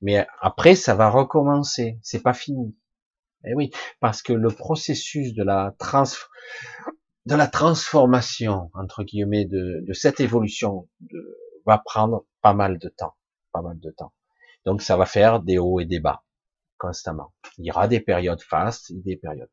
Mais 0.02 0.28
après, 0.42 0.76
ça 0.76 0.96
va 0.96 1.10
recommencer. 1.10 2.00
C'est 2.04 2.22
pas 2.22 2.34
fini. 2.34 2.78
Eh 3.46 3.54
oui, 3.54 3.72
parce 4.00 4.22
que 4.22 4.34
le 4.34 4.50
processus 4.50 5.34
de 5.34 5.44
la 5.44 5.76
trans, 5.78 6.04
de 7.26 7.36
la 7.36 7.48
transformation 7.48 8.70
entre 8.74 9.04
guillemets 9.04 9.46
de, 9.46 9.84
de 9.86 9.94
cette 9.94 10.20
évolution 10.20 10.90
va 11.66 11.78
prendre 11.78 12.26
pas 12.42 12.54
mal 12.54 12.80
de 12.80 12.90
temps, 12.90 13.16
pas 13.52 13.62
mal 13.62 13.80
de 13.80 13.92
temps. 13.92 14.14
Donc 14.66 14.82
ça 14.82 14.98
va 14.98 15.06
faire 15.06 15.42
des 15.42 15.58
hauts 15.58 15.80
et 15.80 15.86
des 15.86 16.00
bas 16.00 16.24
constamment. 16.78 17.34
Il 17.58 17.66
y 17.66 17.72
aura 17.72 17.88
des 17.88 18.00
périodes 18.00 18.42
fastes 18.42 18.92
et 18.92 19.02
des 19.02 19.18
périodes. 19.18 19.50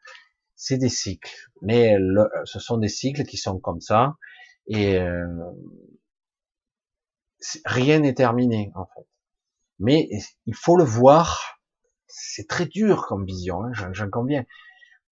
C'est 0.57 0.79
des 0.79 0.89
cycles, 0.89 1.35
mais 1.63 1.97
ce 2.45 2.59
sont 2.59 2.79
des 2.79 2.89
cycles 2.89 3.25
qui 3.25 3.37
sont 3.37 3.59
comme 3.59 3.81
ça 3.81 4.15
et 4.67 4.99
euh, 4.99 5.27
rien 7.65 8.01
n'est 8.01 8.15
terminé 8.15 8.71
en 8.75 8.87
fait. 8.87 9.07
Mais 9.79 10.09
il 10.47 10.55
faut 10.55 10.77
le 10.77 10.85
voir. 10.85 11.59
C'est 12.07 12.49
très 12.49 12.67
dur 12.67 13.07
comme 13.07 13.25
vision, 13.25 13.65
hein, 13.65 13.73
j'en 13.93 14.09
conviens. 14.09 14.45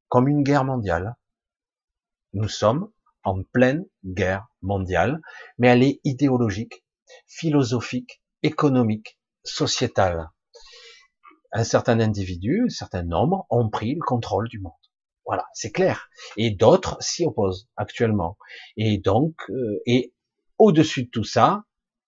Comme 0.08 0.28
une 0.28 0.44
guerre 0.44 0.64
mondiale. 0.64 1.16
Nous 2.34 2.48
sommes 2.48 2.90
en 3.24 3.44
pleine 3.44 3.86
guerre 4.06 4.48
mondiale, 4.62 5.22
mais 5.58 5.68
elle 5.68 5.84
est 5.84 6.00
idéologique, 6.04 6.86
philosophique, 7.28 8.22
économique, 8.44 9.20
sociétale. 9.44 10.30
Un 11.52 11.64
certain 11.64 12.00
individu, 12.00 12.64
un 12.66 12.70
certain 12.70 13.04
nombre 13.04 13.48
ont 13.50 13.70
pris 13.70 13.96
le 13.96 14.02
contrôle 14.02 14.48
du 14.50 14.60
monde. 14.60 14.74
Voilà, 15.26 15.46
c'est 15.54 15.72
clair. 15.72 16.10
Et 16.38 16.52
d'autres 16.52 16.98
s'y 17.02 17.26
opposent 17.26 17.68
actuellement. 17.78 18.38
Et 18.78 19.00
donc, 19.00 19.34
euh, 19.50 19.82
et 19.86 20.14
au-dessus 20.58 21.06
de 21.06 21.10
tout 21.10 21.24
ça, 21.24 21.64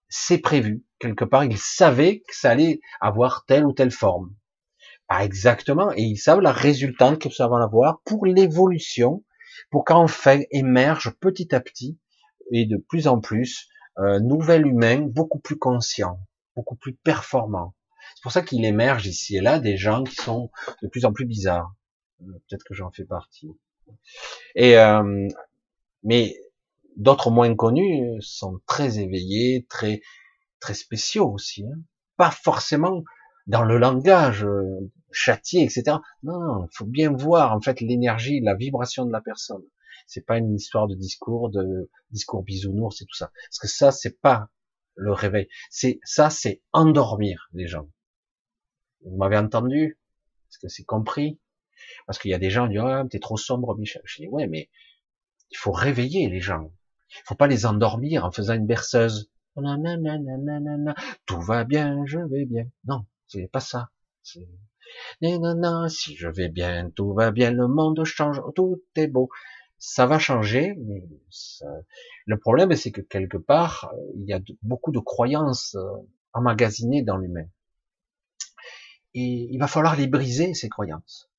c'est 0.09 0.39
prévu. 0.39 0.83
Quelque 0.99 1.25
part, 1.25 1.43
ils 1.43 1.57
savaient 1.57 2.19
que 2.19 2.35
ça 2.35 2.51
allait 2.51 2.79
avoir 3.01 3.45
telle 3.45 3.65
ou 3.65 3.73
telle 3.73 3.91
forme. 3.91 4.33
Pas 5.07 5.23
exactement, 5.23 5.91
et 5.93 6.01
ils 6.01 6.17
savent 6.17 6.41
la 6.41 6.51
résultante 6.51 7.19
que 7.19 7.29
ça 7.29 7.47
va 7.47 7.63
avoir 7.63 8.01
pour 8.03 8.25
l'évolution, 8.25 9.23
pour 9.69 9.85
qu'enfin 9.85 10.41
émerge 10.51 11.11
petit 11.19 11.53
à 11.55 11.61
petit 11.61 11.97
et 12.51 12.65
de 12.65 12.77
plus 12.77 13.07
en 13.07 13.19
plus 13.19 13.69
un 13.95 14.19
nouvel 14.19 14.67
humain 14.67 15.01
beaucoup 15.01 15.39
plus 15.39 15.57
conscient, 15.57 16.19
beaucoup 16.55 16.75
plus 16.75 16.93
performant. 16.93 17.73
C'est 18.15 18.21
pour 18.21 18.31
ça 18.31 18.41
qu'il 18.41 18.63
émerge 18.65 19.07
ici 19.07 19.37
et 19.37 19.41
là 19.41 19.59
des 19.59 19.77
gens 19.77 20.03
qui 20.03 20.15
sont 20.15 20.49
de 20.81 20.87
plus 20.87 21.05
en 21.05 21.13
plus 21.13 21.25
bizarres. 21.25 21.73
Euh, 22.21 22.31
peut-être 22.47 22.63
que 22.63 22.73
j'en 22.73 22.91
fais 22.91 23.05
partie. 23.05 23.49
Et 24.55 24.77
euh, 24.77 25.27
mais 26.03 26.35
D'autres 26.97 27.29
moins 27.29 27.55
connus 27.55 28.21
sont 28.21 28.59
très 28.65 28.99
éveillés, 28.99 29.65
très 29.69 30.01
très 30.59 30.73
spéciaux 30.73 31.31
aussi. 31.31 31.63
Hein. 31.63 31.79
Pas 32.17 32.31
forcément 32.31 33.03
dans 33.45 33.63
le 33.63 33.77
langage 33.77 34.43
euh, 34.43 34.91
châtié, 35.11 35.63
etc. 35.63 35.97
Non, 36.23 36.65
il 36.65 36.75
faut 36.75 36.85
bien 36.85 37.11
voir 37.11 37.53
en 37.53 37.61
fait 37.61 37.81
l'énergie, 37.81 38.41
la 38.41 38.55
vibration 38.55 39.05
de 39.05 39.11
la 39.11 39.21
personne. 39.21 39.63
C'est 40.07 40.25
pas 40.25 40.37
une 40.37 40.55
histoire 40.55 40.87
de 40.87 40.95
discours, 40.95 41.49
de 41.51 41.89
discours 42.09 42.43
bisounours 42.43 43.01
et 43.01 43.05
tout 43.05 43.15
ça. 43.15 43.31
Parce 43.49 43.59
que 43.59 43.67
ça, 43.67 43.91
c'est 43.91 44.19
pas 44.19 44.49
le 44.95 45.13
réveil. 45.13 45.47
C'est 45.69 45.99
ça, 46.03 46.31
c'est 46.31 46.63
endormir 46.73 47.47
les 47.53 47.67
gens. 47.67 47.87
Vous 49.05 49.17
m'avez 49.17 49.37
entendu? 49.37 49.99
Est-ce 50.49 50.57
que 50.59 50.67
c'est 50.67 50.83
compris? 50.83 51.39
Parce 52.07 52.17
qu'il 52.17 52.31
y 52.31 52.33
a 52.33 52.39
des 52.39 52.49
gens 52.49 52.67
qui 52.67 52.73
disent 52.73 52.81
ah, 52.83 53.03
t'es 53.09 53.19
trop 53.19 53.37
sombre, 53.37 53.77
Michel. 53.77 54.01
Je 54.05 54.23
dis 54.23 54.27
ouais, 54.27 54.47
mais 54.47 54.69
il 55.51 55.57
faut 55.57 55.71
réveiller 55.71 56.27
les 56.29 56.41
gens. 56.41 56.71
Faut 57.25 57.35
pas 57.35 57.47
les 57.47 57.65
endormir 57.65 58.25
en 58.25 58.31
faisant 58.31 58.53
une 58.53 58.67
berceuse. 58.67 59.29
Tout 61.25 61.41
va 61.41 61.63
bien, 61.63 62.05
je 62.05 62.19
vais 62.19 62.45
bien. 62.45 62.65
Non, 62.85 63.05
c'est 63.27 63.49
pas 63.51 63.59
ça. 63.59 63.89
Si 64.23 64.45
je 66.15 66.27
vais 66.27 66.49
bien, 66.49 66.89
tout 66.95 67.13
va 67.13 67.31
bien, 67.31 67.51
le 67.51 67.67
monde 67.67 68.03
change, 68.03 68.41
tout 68.55 68.81
est 68.95 69.07
beau. 69.07 69.29
Ça 69.79 70.05
va 70.05 70.17
changer, 70.17 70.75
mais 70.79 71.03
le 72.25 72.39
problème, 72.39 72.73
c'est 72.75 72.91
que 72.91 73.01
quelque 73.01 73.37
part, 73.37 73.93
il 74.15 74.25
y 74.25 74.33
a 74.33 74.39
beaucoup 74.63 74.91
de 74.91 74.99
croyances 74.99 75.75
euh, 75.75 76.07
emmagasinées 76.33 77.03
dans 77.03 77.17
l'humain. 77.17 77.47
Et 79.13 79.47
il 79.51 79.59
va 79.59 79.67
falloir 79.67 79.95
les 79.95 80.07
briser, 80.07 80.53
ces 80.55 80.69
croyances, 80.69 81.29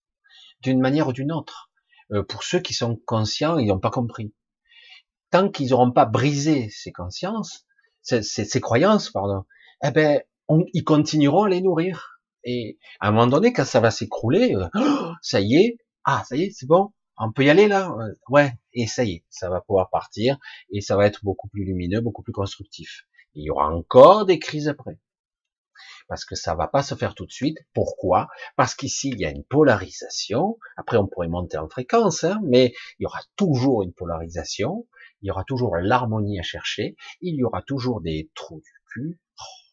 d'une 0.63 0.81
manière 0.81 1.09
ou 1.09 1.13
d'une 1.13 1.33
autre. 1.33 1.71
Euh, 2.13 2.23
pour 2.23 2.45
ceux 2.45 2.61
qui 2.61 2.75
sont 2.75 2.97
conscients, 2.97 3.59
ils 3.59 3.69
n'ont 3.69 3.81
pas 3.81 3.91
compris 3.91 4.33
tant 5.31 5.51
qu'ils 5.51 5.71
n'auront 5.71 5.93
pas 5.93 6.07
brisé 6.07 6.69
ces 6.71 6.93
consciences, 6.93 7.67
ces, 8.03 8.23
ces, 8.23 8.61
croyances, 8.61 9.11
pardon, 9.11 9.45
eh 9.85 9.91
ben, 9.91 10.21
ils 10.73 10.85
continueront 10.85 11.45
à 11.45 11.49
les 11.49 11.61
nourrir. 11.61 12.21
Et 12.45 12.79
à 13.01 13.09
un 13.09 13.11
moment 13.13 13.27
donné, 13.27 13.53
quand 13.53 13.65
ça 13.65 13.81
va 13.81 13.91
s'écrouler, 13.91 14.55
euh, 14.55 14.69
ça 15.23 15.41
y 15.41 15.57
est, 15.57 15.79
ah, 16.05 16.23
ça 16.27 16.37
y 16.37 16.45
est, 16.45 16.51
c'est 16.53 16.67
bon, 16.67 16.93
on 17.19 17.33
peut 17.33 17.45
y 17.45 17.51
aller 17.51 17.69
là, 17.69 17.95
ouais, 18.31 18.53
et 18.73 18.87
ça 18.87 19.05
y 19.05 19.17
est, 19.17 19.25
ça 19.29 19.51
va 19.51 19.61
pouvoir 19.61 19.91
partir, 19.91 20.39
et 20.71 20.81
ça 20.81 20.97
va 20.97 21.07
être 21.07 21.25
beaucoup 21.25 21.49
plus 21.49 21.65
lumineux, 21.65 22.01
beaucoup 22.01 22.23
plus 22.23 22.33
constructif. 22.33 23.03
Il 23.35 23.45
y 23.45 23.51
aura 23.51 23.69
encore 23.69 24.25
des 24.25 24.39
crises 24.39 24.69
après. 24.69 24.99
Parce 26.09 26.25
que 26.25 26.35
ça 26.35 26.55
va 26.55 26.69
pas 26.69 26.83
se 26.83 26.95
faire 26.95 27.15
tout 27.15 27.27
de 27.27 27.31
suite. 27.31 27.59
Pourquoi? 27.75 28.29
Parce 28.57 28.75
qu'ici, 28.75 29.11
il 29.11 29.21
y 29.21 29.27
a 29.27 29.31
une 29.31 29.45
polarisation. 29.45 30.59
Après, 30.77 30.97
on 30.97 31.07
pourrait 31.07 31.29
monter 31.29 31.59
en 31.59 31.69
fréquence, 31.69 32.25
hein, 32.25 32.41
mais 32.45 32.73
il 32.99 33.03
y 33.03 33.07
aura 33.07 33.21
toujours 33.37 33.83
une 33.83 33.93
polarisation. 33.93 34.87
Il 35.23 35.29
y 35.29 35.31
aura 35.31 35.45
toujours 35.45 35.77
l'harmonie 35.77 36.39
à 36.39 36.43
chercher. 36.43 36.97
Il 37.21 37.35
y 37.37 37.45
aura 37.45 37.63
toujours 37.63 38.01
des 38.01 38.31
trous 38.35 38.61
du 38.61 38.73
cul. 38.93 39.21
Oh, 39.41 39.69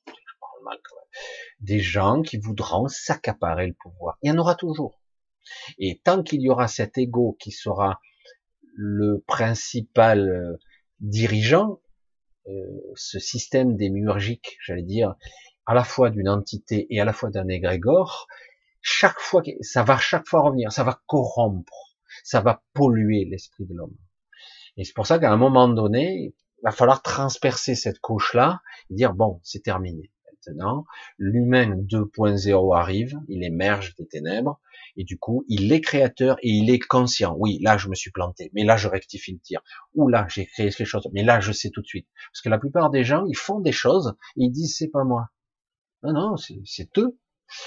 des 1.60 1.80
gens 1.80 2.22
qui 2.22 2.38
voudront 2.38 2.88
s'accaparer 2.88 3.68
le 3.68 3.74
pouvoir. 3.74 4.18
Il 4.22 4.30
y 4.30 4.32
en 4.32 4.38
aura 4.38 4.56
toujours. 4.56 5.00
Et 5.78 6.02
tant 6.04 6.24
qu'il 6.24 6.42
y 6.42 6.50
aura 6.50 6.68
cet 6.68 6.98
ego 6.98 7.38
qui 7.40 7.52
sera 7.52 8.00
le 8.76 9.24
principal 9.28 10.28
euh, 10.28 10.58
dirigeant, 11.00 11.82
euh, 12.48 12.92
ce 12.96 13.20
système 13.20 13.76
démiurgique, 13.76 14.58
j'allais 14.62 14.84
dire, 14.84 15.16
à 15.66 15.74
la 15.74 15.84
fois 15.84 16.10
d'une 16.10 16.30
entité 16.30 16.88
et 16.90 17.00
à 17.00 17.06
la 17.06 17.14
fois 17.14 17.30
d'un 17.30 17.48
égrégore, 17.48 18.28
chaque 18.82 19.20
fois, 19.20 19.42
ça 19.62 19.84
va 19.84 19.98
chaque 19.98 20.28
fois 20.28 20.42
revenir, 20.42 20.72
ça 20.72 20.84
va 20.84 21.02
corrompre, 21.08 21.98
ça 22.24 22.42
va 22.42 22.64
polluer 22.74 23.26
l'esprit 23.26 23.66
de 23.66 23.74
l'homme. 23.74 23.98
Et 24.78 24.84
c'est 24.84 24.94
pour 24.94 25.08
ça 25.08 25.20
qu'à 25.20 25.32
un 25.32 25.38
moment 25.38 25.68
donné, 25.70 26.34
il 26.60 26.64
va 26.64 26.72
falloir 26.72 27.02
transpercer 27.02 27.76
cette 27.76 28.00
couche-là 28.00 28.62
et 28.90 28.96
dire 28.96 29.14
bon, 29.14 29.40
c'est 29.44 29.64
terminé. 29.64 30.12
Maintenant, 30.48 30.86
l'humain 31.18 31.76
2.0 31.76 32.78
arrive, 32.78 33.20
il 33.28 33.44
émerge 33.44 33.96
des 33.96 34.06
ténèbres, 34.06 34.60
et 34.96 35.04
du 35.04 35.18
coup, 35.18 35.44
il 35.48 35.74
est 35.74 35.82
créateur 35.82 36.38
et 36.42 36.50
il 36.50 36.70
est 36.70 36.80
conscient. 36.80 37.36
Oui, 37.40 37.60
là, 37.62 37.78
je 37.78 37.90
me 37.90 37.96
suis 37.96 38.12
planté, 38.12 38.52
mais 38.54 38.64
là, 38.64 38.78
je 38.78 38.88
rectifie 38.88 39.34
le 39.34 39.40
tir. 39.40 39.62
Ou 39.96 40.08
là, 40.08 40.28
j'ai 40.30 40.46
créé 40.46 40.70
quelque 40.70 40.88
chose, 40.88 41.08
mais 41.14 41.24
là, 41.24 41.40
je 41.40 41.52
sais 41.52 41.70
tout 41.72 41.82
de 41.82 41.88
suite. 41.88 42.08
Parce 42.32 42.42
que 42.42 42.50
la 42.50 42.60
plupart 42.60 42.92
des 42.92 43.04
gens, 43.04 43.26
ils 43.26 43.38
font 43.38 43.60
des 43.60 43.72
choses 43.72 44.16
et 44.38 44.46
ils 44.46 44.52
disent 44.52 44.76
c'est 44.78 44.90
pas 44.90 45.04
moi. 45.04 45.30
Non, 46.04 46.14
non, 46.14 46.38
c'est 46.38 46.98
eux. 47.00 47.18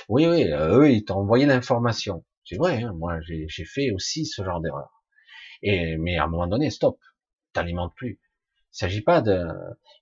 Oui, 0.09 0.27
oui, 0.27 0.45
eux, 0.53 0.91
ils 0.91 1.05
t'ont 1.05 1.17
envoyé 1.17 1.47
l'information. 1.47 2.25
C'est 2.45 2.57
vrai, 2.57 2.83
hein, 2.83 2.93
moi, 2.95 3.19
j'ai 3.21 3.65
fait 3.65 3.91
aussi 3.91 4.25
ce 4.25 4.45
genre 4.45 4.61
d'erreur. 4.61 4.98
Et 5.63 5.97
mais 5.97 6.17
à 6.19 6.25
un 6.25 6.29
moment 6.29 6.47
donné, 6.47 6.71
stop, 6.71 6.99
t'alimentes 7.53 7.95
plus. 7.95 8.21
Il 8.73 8.79
s'agit 8.79 9.03
pas 9.03 9.21
de, 9.21 9.47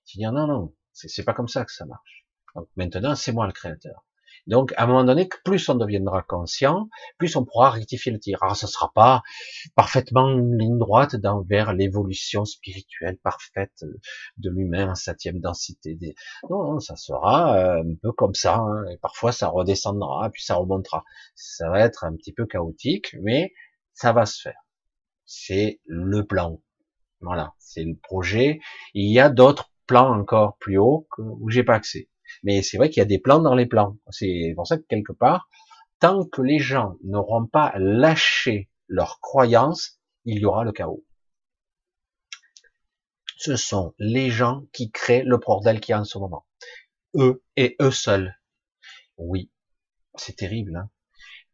dire 0.07 0.33
non, 0.33 0.47
non, 0.47 0.75
c'est 0.93 1.25
pas 1.25 1.35
comme 1.35 1.49
ça 1.49 1.65
que 1.65 1.73
ça 1.73 1.87
marche. 1.87 2.27
Donc 2.55 2.69
maintenant, 2.77 3.15
c'est 3.15 3.33
moi 3.33 3.47
le 3.47 3.53
créateur. 3.53 4.07
Donc, 4.47 4.73
à 4.77 4.85
un 4.85 4.87
moment 4.87 5.05
donné, 5.05 5.29
plus 5.45 5.69
on 5.69 5.75
deviendra 5.75 6.23
conscient, 6.23 6.89
plus 7.19 7.35
on 7.37 7.45
pourra 7.45 7.71
rectifier 7.71 8.13
le 8.13 8.21
tir. 8.21 8.39
Alors, 8.43 8.57
ce 8.57 8.67
sera 8.69 8.93
pas 8.95 9.23
parfaitement 9.75 10.29
une 10.29 10.57
ligne 10.57 10.79
droite 10.79 11.17
dans, 11.17 11.43
vers 11.43 11.73
l'évolution 11.73 12.45
spirituelle 12.45 13.19
parfaite 13.19 13.85
de 14.37 14.51
l'humain 14.51 14.91
en 14.91 14.95
septième 14.95 15.41
densité. 15.41 15.99
Non, 16.49 16.75
non, 16.75 16.81
ça 16.81 16.95
sera 16.97 17.57
euh, 17.57 17.83
un 17.83 17.95
peu 18.01 18.13
comme 18.13 18.35
ça. 18.35 18.57
Hein. 18.57 18.85
Parfois, 19.03 19.33
ça 19.33 19.49
redescendra, 19.49 20.31
puis 20.31 20.45
ça 20.45 20.55
remontera. 20.55 21.05
Ça 21.35 21.69
va 21.69 21.81
être 21.81 22.05
un 22.05 22.15
petit 22.15 22.33
peu 22.33 22.47
chaotique, 22.47 23.17
mais 23.21 23.53
ça 23.95 24.13
va 24.13 24.27
se 24.27 24.41
faire. 24.41 24.66
C'est 25.27 25.81
le 25.85 26.25
plan. 26.25 26.63
Voilà, 27.21 27.55
c'est 27.59 27.85
le 27.85 27.97
projet. 27.97 28.61
Il 28.95 29.13
y 29.13 29.21
a 29.21 29.29
d'autres 29.29 29.73
plans 29.87 30.19
encore 30.19 30.57
plus 30.59 30.79
hauts 30.79 31.07
que, 31.11 31.23
où 31.23 31.51
j'ai 31.51 31.65
pas 31.65 31.75
accès. 31.75 32.09
Mais 32.43 32.63
c'est 32.63 32.77
vrai 32.77 32.91
qu'il 32.91 33.01
y 33.01 33.03
a 33.03 33.07
des 33.07 33.19
plans 33.19 33.41
dans 33.41 33.55
les 33.55 33.67
plans. 33.67 33.99
C'est 34.11 34.53
pour 34.55 34.67
ça 34.67 34.79
que 34.79 34.85
quelque 34.89 35.13
part, 35.13 35.49
tant 36.01 36.25
que 36.25 36.43
les 36.43 36.59
gens 36.59 36.97
n'auront 37.05 37.47
pas 37.47 37.73
lâché 37.77 38.71
leurs 38.89 39.21
croyances, 39.21 40.01
il 40.25 40.39
y 40.39 40.45
aura 40.45 40.65
le 40.65 40.73
chaos. 40.73 41.05
Ce 43.39 43.57
sont 43.57 43.95
les 43.99 44.31
gens 44.31 44.65
qui 44.73 44.91
créent 44.91 45.25
le 45.25 45.39
bordel 45.39 45.81
qui 45.81 45.93
y 45.93 45.95
a 45.95 46.01
en 46.01 46.05
ce 46.05 46.19
moment. 46.19 46.47
Eux 47.15 47.43
et 47.57 47.77
eux 47.81 47.91
seuls. 47.91 48.37
Oui, 49.19 49.51
c'est 50.15 50.37
terrible. 50.37 50.77
Hein 50.77 50.91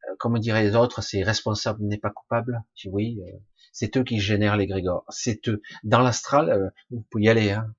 euh, 0.09 0.16
comme 0.19 0.39
diraient 0.39 0.65
les 0.65 0.77
autres, 0.77 1.03
c'est 1.03 1.23
responsable 1.23 1.82
n'est 1.85 1.99
pas 1.99 2.11
coupable. 2.11 2.62
Oui, 2.86 3.20
euh, 3.23 3.39
c'est 3.73 3.97
eux 3.97 4.05
qui 4.05 4.20
génèrent 4.20 4.57
les 4.57 4.66
grégores. 4.66 5.05
C'est 5.09 5.49
eux. 5.49 5.62
Dans 5.82 6.01
l'astral, 6.01 6.51
euh, 6.51 6.69
vous 6.90 7.05
pouvez 7.11 7.24
y 7.24 7.28
aller. 7.28 7.51
Hein 7.51 7.74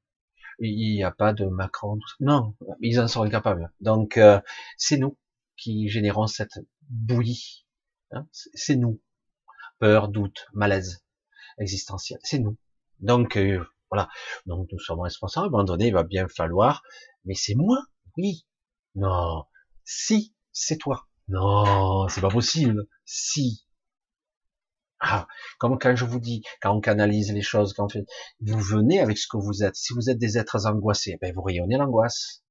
il 0.59 0.95
n'y 0.95 1.03
a 1.03 1.11
pas 1.11 1.33
de 1.33 1.45
Macron. 1.45 1.99
Non, 2.19 2.55
ils 2.81 2.99
en 2.99 3.07
sont 3.07 3.23
incapables. 3.23 3.71
Donc 3.79 4.17
euh, 4.17 4.39
c'est 4.77 4.97
nous 4.97 5.17
qui 5.57 5.89
générons 5.89 6.27
cette 6.27 6.59
bouillie. 6.89 7.65
Hein 8.11 8.27
c'est 8.31 8.75
nous. 8.75 9.01
Peur, 9.79 10.07
doute, 10.07 10.47
malaise 10.53 11.03
existentiel. 11.57 12.19
C'est 12.23 12.39
nous. 12.39 12.57
Donc 12.99 13.37
euh, 13.37 13.63
voilà. 13.89 14.09
Donc 14.45 14.69
nous 14.71 14.79
sommes 14.79 15.01
responsables. 15.01 15.45
À 15.45 15.47
un 15.47 15.51
moment 15.51 15.63
donné, 15.63 15.87
il 15.87 15.93
va 15.93 16.03
bien 16.03 16.27
falloir. 16.27 16.83
Mais 17.25 17.35
c'est 17.35 17.55
moi? 17.55 17.77
Oui. 18.17 18.45
Non. 18.95 19.45
Si, 19.83 20.35
c'est 20.51 20.77
toi. 20.77 21.07
Non, 21.27 22.07
c'est 22.09 22.21
pas 22.21 22.29
possible. 22.29 22.87
Si, 23.05 23.65
ah, 25.05 25.27
comme 25.59 25.77
quand 25.77 25.95
je 25.95 26.05
vous 26.05 26.19
dis, 26.19 26.43
quand 26.61 26.73
on 26.73 26.79
canalise 26.79 27.33
les 27.33 27.41
choses, 27.41 27.73
quand 27.73 27.93
vous 28.39 28.59
venez 28.59 29.01
avec 29.01 29.17
ce 29.17 29.27
que 29.27 29.35
vous 29.35 29.63
êtes. 29.63 29.75
Si 29.75 29.93
vous 29.93 30.09
êtes 30.09 30.17
des 30.17 30.37
êtres 30.37 30.65
angoissés, 30.65 31.17
ben 31.21 31.33
vous 31.33 31.41
rayonnez 31.41 31.75
l'angoisse, 31.75 32.43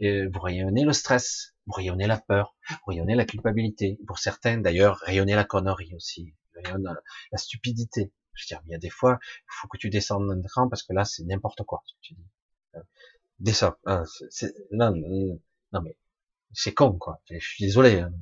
vous 0.00 0.40
rayonnez 0.40 0.84
le 0.84 0.92
stress, 0.92 1.54
vous 1.66 1.72
rayonnez 1.72 2.06
la 2.06 2.18
peur, 2.18 2.54
vous 2.68 2.76
rayonnez 2.88 3.14
la 3.14 3.24
culpabilité. 3.24 3.98
Pour 4.06 4.18
certains, 4.18 4.58
d'ailleurs, 4.58 4.98
rayonnez 4.98 5.34
la 5.34 5.44
connerie 5.44 5.94
aussi, 5.94 6.34
rayonnez 6.54 6.90
la 7.32 7.38
stupidité. 7.38 8.12
Je 8.34 8.44
veux 8.44 8.48
dire, 8.48 8.62
il 8.66 8.72
y 8.72 8.74
a 8.74 8.78
des 8.78 8.90
fois, 8.90 9.18
il 9.22 9.52
faut 9.60 9.68
que 9.68 9.78
tu 9.78 9.88
descendes 9.88 10.28
d'un 10.28 10.42
cran 10.42 10.68
parce 10.68 10.82
que 10.82 10.92
là, 10.92 11.06
c'est 11.06 11.24
n'importe 11.24 11.62
quoi 11.64 11.82
ce 11.86 11.94
que 11.94 11.98
tu 12.02 12.14
dis. 12.14 12.26
Euh, 12.76 12.82
descends. 13.40 13.74
Ah, 13.86 14.04
non, 14.72 14.92
non, 15.72 15.80
mais 15.82 15.96
c'est 16.52 16.74
con, 16.74 16.92
quoi. 16.98 17.22
Je 17.30 17.38
suis 17.38 17.64
désolé. 17.64 18.00
Hein. 18.00 18.12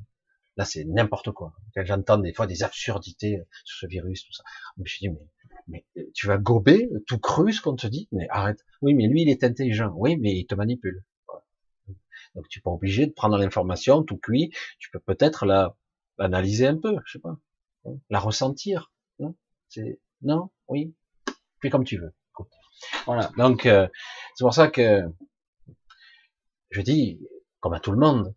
Là, 0.57 0.65
c'est 0.65 0.83
n'importe 0.85 1.31
quoi. 1.31 1.53
Quand 1.75 1.85
j'entends 1.85 2.17
des 2.17 2.33
fois 2.33 2.47
des 2.47 2.63
absurdités 2.63 3.43
sur 3.63 3.79
ce 3.79 3.87
virus, 3.87 4.25
tout 4.25 4.33
ça, 4.33 4.43
je 4.75 4.81
me 4.81 4.99
dis, 4.99 5.09
mais, 5.67 5.85
mais 5.95 6.07
tu 6.13 6.27
vas 6.27 6.37
gober 6.37 6.89
tout 7.05 7.19
cru 7.19 7.53
ce 7.53 7.61
qu'on 7.61 7.75
te 7.75 7.87
dit, 7.87 8.07
mais 8.11 8.27
arrête. 8.29 8.65
Oui, 8.81 8.95
mais 8.95 9.07
lui, 9.07 9.21
il 9.21 9.29
est 9.29 9.43
intelligent. 9.43 9.93
Oui, 9.95 10.17
mais 10.17 10.35
il 10.35 10.45
te 10.45 10.55
manipule. 10.55 11.03
Donc, 12.35 12.47
tu 12.49 12.59
n'es 12.59 12.63
pas 12.63 12.71
obligé 12.71 13.05
de 13.05 13.11
prendre 13.11 13.37
l'information 13.37 14.03
tout 14.03 14.17
cuit. 14.17 14.51
Tu 14.79 14.89
peux 14.89 14.99
peut-être 14.99 15.45
la 15.45 15.75
analyser 16.19 16.67
un 16.67 16.77
peu, 16.77 16.97
je 17.05 17.13
sais 17.13 17.19
pas, 17.19 17.37
la 18.09 18.19
ressentir. 18.19 18.91
Non, 19.19 19.35
c'est 19.67 19.99
non, 20.23 20.49
oui, 20.67 20.95
fais 21.61 21.69
comme 21.69 21.83
tu 21.83 21.97
veux. 21.97 22.13
Voilà. 23.05 23.31
Donc, 23.37 23.65
euh, 23.65 23.87
c'est 24.35 24.43
pour 24.43 24.53
ça 24.53 24.67
que 24.67 25.03
je 26.69 26.81
dis, 26.81 27.19
comme 27.59 27.73
à 27.73 27.79
tout 27.79 27.91
le 27.91 27.97
monde, 27.97 28.35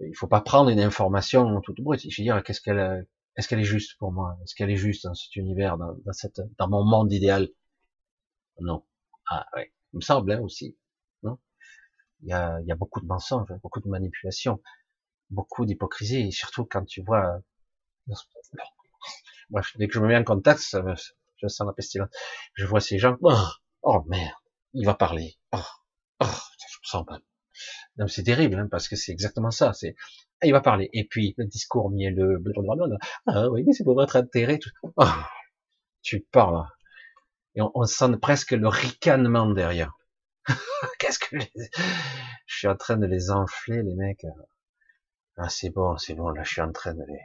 il 0.00 0.16
faut 0.16 0.26
pas 0.26 0.40
prendre 0.40 0.70
une 0.70 0.80
information 0.80 1.60
toute 1.60 1.80
brute. 1.80 2.00
Je 2.00 2.22
veux 2.22 2.24
dire, 2.24 2.42
qu'est-ce 2.42 2.60
qu'elle, 2.60 3.06
est-ce 3.36 3.48
qu'elle 3.48 3.60
est 3.60 3.64
juste 3.64 3.96
pour 3.98 4.12
moi? 4.12 4.36
Est-ce 4.42 4.54
qu'elle 4.54 4.70
est 4.70 4.76
juste 4.76 5.04
dans 5.04 5.14
cet 5.14 5.36
univers, 5.36 5.78
dans, 5.78 5.94
cette, 6.12 6.40
dans 6.58 6.68
mon 6.68 6.84
monde 6.84 7.12
idéal? 7.12 7.48
Non. 8.60 8.84
Ah 9.28 9.46
ouais, 9.56 9.72
il 9.92 9.96
me 9.96 10.00
semble 10.00 10.32
hein, 10.32 10.40
aussi. 10.40 10.76
Non? 11.22 11.38
Il 12.22 12.28
y 12.28 12.32
a, 12.32 12.60
il 12.60 12.66
y 12.66 12.72
a 12.72 12.76
beaucoup 12.76 13.00
de 13.00 13.06
mensonges, 13.06 13.52
beaucoup 13.62 13.80
de 13.80 13.88
manipulations, 13.88 14.60
beaucoup 15.30 15.66
d'hypocrisie, 15.66 16.28
et 16.28 16.30
surtout 16.30 16.64
quand 16.64 16.84
tu 16.84 17.02
vois. 17.02 17.40
Bref, 19.50 19.76
dès 19.76 19.88
que 19.88 19.94
je 19.94 20.00
me 20.00 20.08
mets 20.08 20.16
en 20.16 20.24
contact, 20.24 20.60
ça 20.60 20.82
me, 20.82 20.94
je 21.36 21.48
sens 21.48 21.66
la 21.66 21.72
pestilence. 21.72 22.10
Je 22.54 22.66
vois 22.66 22.80
ces 22.80 22.98
gens. 22.98 23.16
Oh, 23.22 23.34
oh 23.82 24.04
merde, 24.06 24.34
il 24.72 24.86
va 24.86 24.94
parler. 24.94 25.36
Oh, 25.52 25.58
oh, 26.20 26.26
je 26.26 26.78
me 26.82 26.84
sens 26.84 27.04
pas 27.96 28.08
c'est 28.08 28.22
terrible, 28.24 28.56
hein, 28.58 28.68
parce 28.70 28.88
que 28.88 28.96
c'est 28.96 29.12
exactement 29.12 29.50
ça. 29.50 29.72
C'est, 29.72 29.94
il 30.42 30.52
va 30.52 30.60
parler. 30.60 30.90
Et 30.92 31.04
puis, 31.04 31.34
le 31.38 31.46
discours 31.46 31.90
mielleux, 31.90 32.42
ah 33.26 33.48
oui, 33.50 33.64
mais 33.66 33.72
c'est 33.72 33.84
pour 33.84 33.94
votre 33.94 34.16
intérêt. 34.16 34.58
Oh, 34.96 35.04
tu 36.02 36.20
parles. 36.20 36.66
Et 37.54 37.60
on, 37.62 37.84
sent 37.84 38.16
presque 38.20 38.50
le 38.50 38.68
ricanement 38.68 39.46
derrière. 39.50 39.92
Qu'est-ce 40.98 41.18
que 41.18 41.38
je 42.46 42.56
suis 42.56 42.68
en 42.68 42.76
train 42.76 42.96
de 42.96 43.06
les 43.06 43.30
enfler, 43.30 43.82
les 43.82 43.94
mecs. 43.94 44.26
Ah, 45.36 45.48
c'est 45.48 45.70
bon, 45.70 45.96
c'est 45.96 46.14
bon, 46.14 46.30
là, 46.30 46.42
je 46.42 46.50
suis 46.50 46.60
en 46.60 46.72
train 46.72 46.94
de 46.94 47.02
les, 47.06 47.20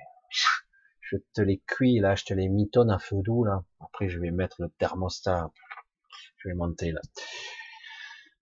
je 1.02 1.18
te 1.34 1.42
les 1.42 1.62
cuis, 1.66 2.00
là, 2.00 2.16
je 2.16 2.24
te 2.24 2.34
les 2.34 2.50
mitonne 2.50 2.92
à 2.92 3.00
feu 3.00 3.18
doux, 3.24 3.44
là. 3.44 3.64
Après, 3.80 4.10
je 4.10 4.20
vais 4.20 4.32
mettre 4.32 4.62
le 4.62 4.70
thermostat. 4.78 5.50
Je 6.38 6.50
vais 6.50 6.56
monter, 6.56 6.92
là. 6.92 7.02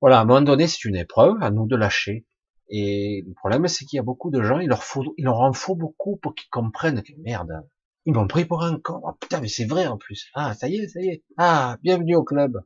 Voilà, 0.02 0.20
à 0.20 0.22
un 0.22 0.26
moment 0.26 0.42
donné, 0.42 0.68
c'est 0.68 0.86
une 0.86 0.96
épreuve, 0.96 1.36
à 1.42 1.50
nous 1.52 1.68
de 1.68 1.76
lâcher. 1.76 2.26
Et 2.70 3.24
le 3.26 3.34
problème, 3.34 3.68
c'est 3.68 3.86
qu'il 3.86 3.98
y 3.98 4.00
a 4.00 4.04
beaucoup 4.04 4.30
de 4.30 4.42
gens, 4.42 4.60
il 4.60 4.68
leur 4.68 5.42
en 5.42 5.54
faut 5.54 5.76
beaucoup 5.76 6.18
pour 6.18 6.36
qu'ils 6.36 6.50
comprennent 6.50 7.02
que 7.02 7.14
merde, 7.20 7.64
ils 8.08 8.14
m'ont 8.14 8.26
pris 8.26 8.46
pour 8.46 8.64
un 8.64 8.80
con. 8.80 9.02
Oh, 9.04 9.12
putain, 9.20 9.42
mais 9.42 9.50
c'est 9.50 9.66
vrai 9.66 9.86
en 9.86 9.98
plus. 9.98 10.30
Ah, 10.34 10.54
ça 10.54 10.70
y 10.70 10.78
est, 10.78 10.88
ça 10.88 11.02
y 11.02 11.10
est. 11.10 11.26
Ah, 11.38 11.78
bienvenue 11.84 12.16
au 12.16 12.24
club. 12.24 12.64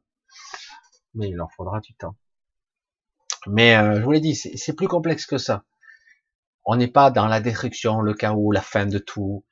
Mais 1.16 1.30
il 1.30 1.36
leur 1.36 1.52
faudra 1.52 1.80
du 1.80 1.96
temps. 1.96 2.16
Mais 3.48 3.76
euh, 3.76 3.96
je 3.96 4.02
vous 4.04 4.12
l'ai 4.12 4.20
dit, 4.20 4.36
c'est 4.36 4.76
plus 4.76 4.88
complexe 4.88 5.26
que 5.26 5.40
ça. 5.40 5.66
On 6.64 6.76
n'est 6.76 6.92
pas 6.92 7.10
dans 7.10 7.26
la 7.26 7.42
destruction, 7.42 8.02
le 8.02 8.14
chaos, 8.14 8.52
la 8.52 8.62
fin 8.62 8.86
de 8.86 9.00
tout. 9.00 9.44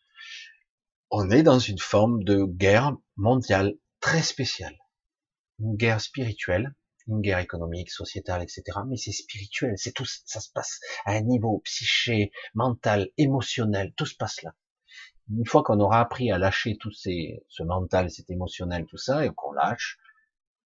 On 1.09 1.31
est 1.31 1.41
dans 1.41 1.57
une 1.57 1.79
forme 1.79 2.23
de 2.23 2.43
guerre 2.43 2.95
mondiale 3.15 3.73
très 3.99 4.21
spéciale. 4.21 4.77
Une 5.57 5.75
guerre 5.75 6.01
spirituelle, 6.01 6.75
une 7.09 7.21
guerre 7.21 7.39
économique, 7.39 7.89
sociétale, 7.89 8.43
etc. 8.43 8.63
Mais 8.87 8.97
c'est 8.97 9.11
spirituel, 9.11 9.73
c'est 9.77 9.91
tout, 9.91 10.05
ça 10.05 10.39
se 10.39 10.49
passe 10.51 10.79
à 11.05 11.13
un 11.13 11.21
niveau 11.21 11.59
psyché, 11.65 12.31
mental, 12.53 13.09
émotionnel, 13.17 13.93
tout 13.95 14.05
se 14.05 14.15
passe 14.15 14.41
là. 14.43 14.53
Une 15.29 15.45
fois 15.45 15.63
qu'on 15.63 15.79
aura 15.79 15.99
appris 15.99 16.31
à 16.31 16.37
lâcher 16.37 16.77
tout 16.79 16.91
ces, 16.91 17.43
ce 17.49 17.63
mental, 17.63 18.09
cet 18.09 18.29
émotionnel, 18.29 18.85
tout 18.85 18.97
ça, 18.97 19.25
et 19.25 19.31
qu'on 19.35 19.51
lâche, 19.51 19.99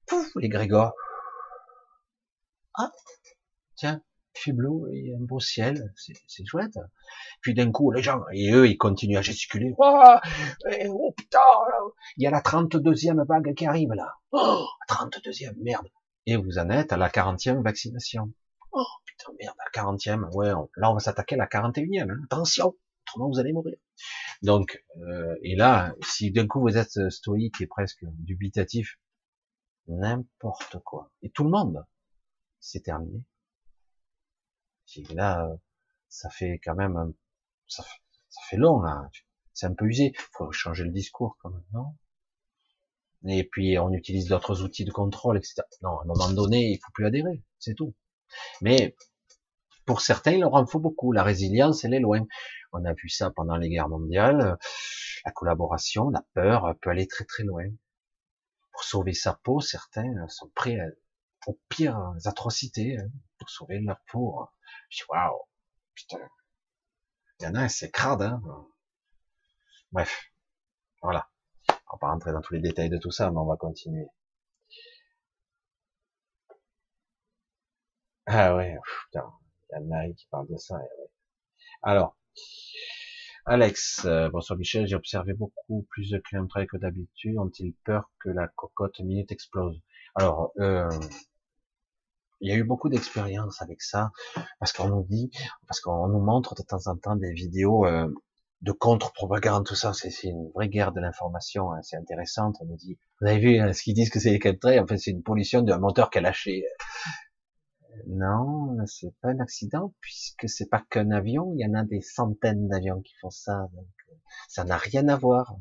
pouf, 0.06 0.32
les 0.36 0.50
Grégor. 0.50 0.94
Ah, 2.76 2.92
tiens, 3.76 4.02
bleu, 4.52 4.90
il 4.92 5.10
y 5.10 5.14
a 5.14 5.18
un 5.18 5.22
beau 5.22 5.40
ciel, 5.40 5.94
c'est 5.96 6.46
chouette. 6.46 6.78
Puis 7.42 7.54
d'un 7.54 7.72
coup, 7.72 7.92
les 7.92 8.02
gens, 8.02 8.22
et 8.34 8.52
eux, 8.52 8.68
ils 8.68 8.78
continuent 8.78 9.18
à 9.18 9.22
gesticuler. 9.22 9.74
Oh, 9.78 10.16
oh 10.90 11.14
putain, 11.16 11.40
il 12.18 12.24
y 12.24 12.28
a 12.28 12.32
la 12.32 12.42
32e 12.42 13.26
vague 13.26 13.54
qui 13.54 13.66
arrive 13.66 13.94
là. 13.94 14.14
Oh, 14.32 14.66
32e, 14.90 15.56
merde. 15.62 15.88
Et 16.26 16.38
vous 16.38 16.58
en 16.58 16.70
êtes 16.70 16.94
à 16.94 16.98
la 16.98 17.10
40e 17.10 17.62
vaccination. 17.64 18.32
Oh 18.72 18.86
putain, 19.06 19.32
merde, 19.40 19.56
la 19.58 19.82
40e, 19.82 20.36
ouais, 20.36 20.52
là 20.78 20.90
on 20.90 20.94
va 20.94 21.00
s'attaquer 21.00 21.36
à 21.36 21.40
la 21.40 21.48
41e. 21.48 22.10
Hein. 22.10 22.22
Attention, 22.26 22.76
autrement 23.04 23.30
vous 23.30 23.40
allez 23.40 23.54
mourir. 23.54 23.76
Donc, 24.42 24.84
euh, 24.98 25.36
et 25.44 25.56
là, 25.56 25.94
si 26.02 26.32
d'un 26.32 26.48
coup 26.48 26.62
vous 26.62 26.78
êtes 26.78 27.10
stoïque 27.10 27.62
et 27.62 27.68
presque 27.68 28.04
dubitatif, 28.20 29.00
n'importe 29.88 30.80
quoi. 30.80 31.12
Et 31.22 31.30
tout 31.30 31.44
le 31.44 31.50
monde, 31.50 31.86
c'est 32.60 32.82
terminé. 32.82 33.24
Et 34.96 35.04
là, 35.14 35.50
ça 36.10 36.30
fait 36.30 36.60
quand 36.64 36.76
même, 36.76 37.14
ça, 37.68 37.84
ça 38.30 38.42
fait 38.50 38.58
long 38.58 38.82
là. 38.82 39.10
C'est 39.54 39.68
un 39.68 39.74
peu 39.74 39.86
usé. 39.86 40.14
Faut 40.32 40.52
changer 40.52 40.84
le 40.84 40.92
discours 40.92 41.38
quand 41.40 41.50
même, 41.50 41.64
non? 41.74 41.96
Et 43.26 43.44
puis 43.44 43.78
on 43.80 43.92
utilise 43.94 44.28
d'autres 44.28 44.64
outils 44.64 44.86
de 44.86 44.92
contrôle, 44.92 45.38
etc. 45.38 45.62
Non, 45.82 45.98
à 45.98 46.04
un 46.04 46.06
moment 46.06 46.30
donné, 46.30 46.72
il 46.72 46.80
faut 46.84 46.92
plus 46.94 47.06
adhérer, 47.06 47.42
c'est 47.60 47.76
tout. 47.76 47.94
Mais 48.62 48.96
pour 49.86 50.02
certains, 50.02 50.32
il 50.32 50.42
leur 50.42 50.54
en 50.54 50.66
faut 50.66 50.80
beaucoup. 50.80 51.12
La 51.12 51.24
résilience, 51.24 51.84
elle 51.84 51.94
est 51.94 52.00
loin. 52.00 52.26
On 52.72 52.84
a 52.86 52.94
vu 52.94 53.10
ça 53.10 53.32
pendant 53.32 53.56
les 53.58 53.70
guerres 53.70 53.90
mondiales. 53.90 54.58
La 55.26 55.32
collaboration, 55.32 56.10
la 56.10 56.24
peur 56.34 56.76
peut 56.82 56.90
aller 56.90 57.08
très 57.08 57.26
très 57.26 57.44
loin. 57.44 57.66
Pour 58.72 58.84
sauver 58.84 59.14
sa 59.14 59.34
peau, 59.34 59.62
certains 59.62 60.28
sont 60.28 60.50
prêts 60.56 60.80
aux 61.48 61.60
pires 61.70 62.14
atrocités 62.26 62.98
hein, 62.98 63.08
pour 63.38 63.50
sauver 63.50 63.80
leur 63.80 64.00
peau. 64.12 64.48
Je 64.90 65.04
waouh, 65.10 65.42
putain. 65.94 66.20
Il 67.40 67.44
y 67.46 67.48
en 67.48 67.56
a, 67.56 67.70
c'est 67.70 67.92
crade, 67.92 68.22
hein. 68.22 68.42
Bref. 69.92 70.32
Voilà. 71.02 71.30
On 71.94 71.96
va 71.96 72.00
pas 72.00 72.12
rentrer 72.12 72.32
dans 72.32 72.42
tous 72.42 72.56
les 72.56 72.60
détails 72.60 72.90
de 72.90 72.98
tout 72.98 73.12
ça, 73.12 73.30
mais 73.30 73.38
on 73.38 73.46
va 73.46 73.56
continuer. 73.56 74.08
Ah 78.26 78.56
ouais, 78.56 78.76
putain. 79.06 79.32
Il 79.70 79.74
y 79.74 79.76
a 79.76 79.80
Marie 79.82 80.16
qui 80.16 80.26
parle 80.32 80.48
de 80.48 80.58
ça. 80.58 80.80
Alors, 81.84 82.18
Alex, 83.46 84.06
euh, 84.06 84.28
bonsoir 84.32 84.58
Michel, 84.58 84.88
j'ai 84.88 84.96
observé 84.96 85.34
beaucoup 85.34 85.86
plus 85.92 86.10
de 86.10 86.18
clients 86.18 86.48
que 86.48 86.78
d'habitude. 86.78 87.38
Ont-ils 87.38 87.76
peur 87.86 88.10
que 88.20 88.30
la 88.30 88.48
cocotte 88.48 89.00
minute 89.02 89.32
explose? 89.32 89.80
Alors, 90.16 90.52
euh, 90.58 90.90
il 92.42 92.50
y 92.50 92.54
a 92.54 92.56
eu 92.56 92.64
beaucoup 92.64 92.90
d'expérience 92.90 93.62
avec 93.62 93.84
ça, 93.84 94.12
parce 94.60 94.74
qu'on 94.74 94.90
nous 94.90 95.04
dit, 95.04 95.30
parce 95.68 95.80
qu'on 95.80 96.08
nous 96.08 96.22
montre 96.22 96.56
de 96.56 96.64
temps 96.64 96.88
en 96.88 96.98
temps 96.98 97.16
des 97.16 97.34
vidéos 97.34 97.86
euh, 97.86 98.12
de 98.64 98.72
contre-propagande, 98.72 99.66
tout 99.66 99.76
ça, 99.76 99.92
c'est 99.94 100.10
une 100.24 100.50
vraie 100.56 100.70
guerre 100.70 100.94
de 100.94 101.02
l'information, 101.02 101.74
hein, 101.74 101.82
c'est 101.82 101.98
intéressant. 101.98 102.54
On 102.62 102.66
nous 102.66 102.78
dit, 102.78 102.98
vous 103.20 103.28
avez 103.28 103.40
vu 103.40 103.60
hein, 103.60 103.74
ce 103.74 103.84
qu'ils 103.84 103.94
disent 103.94 104.10
que 104.10 104.22
c'est 104.22 104.32
les 104.32 104.40
chemtrails, 104.40 104.80
en 104.80 104.88
fait 104.88 104.98
c'est 104.98 105.12
une 105.12 105.22
pollution 105.22 105.62
d'un 105.62 105.80
moteur 105.80 106.10
qui 106.10 106.20
a 106.20 106.22
lâché. 106.22 106.64
Non, 108.08 108.78
c'est 108.86 109.14
pas 109.22 109.30
un 109.30 109.40
accident, 109.40 109.94
puisque 110.00 110.48
c'est 110.48 110.70
pas 110.70 110.82
qu'un 110.90 111.12
avion, 111.12 111.54
il 111.56 111.60
y 111.62 111.66
en 111.66 111.74
a 111.74 111.84
des 111.84 112.02
centaines 112.02 112.70
d'avions 112.70 113.02
qui 113.02 113.14
font 113.20 113.30
ça, 113.30 113.68
donc 113.74 113.88
euh, 114.10 114.16
ça 114.48 114.64
n'a 114.64 114.78
rien 114.78 115.10
à 115.10 115.18
voir. 115.18 115.58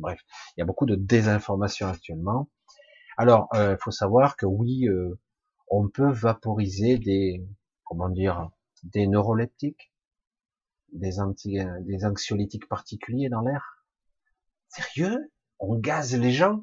Bref, 0.00 0.20
il 0.56 0.60
y 0.60 0.62
a 0.62 0.66
beaucoup 0.66 0.86
de 0.86 0.96
désinformation 0.96 1.86
actuellement. 1.86 2.48
Alors, 3.16 3.48
il 3.54 3.58
euh, 3.58 3.76
faut 3.78 3.90
savoir 3.92 4.36
que 4.36 4.46
oui, 4.46 4.88
euh, 4.88 5.16
on 5.68 5.88
peut 5.88 6.10
vaporiser 6.10 6.98
des, 6.98 7.46
comment 7.84 8.08
dire, 8.08 8.50
des 8.82 9.06
neuroleptiques, 9.06 9.91
des 10.92 11.20
anti, 11.20 11.58
des 11.80 12.04
anxiolytiques 12.04 12.68
particuliers 12.68 13.28
dans 13.28 13.40
l'air. 13.42 13.84
Sérieux? 14.68 15.32
On 15.58 15.76
gaze 15.76 16.16
les 16.16 16.32
gens? 16.32 16.62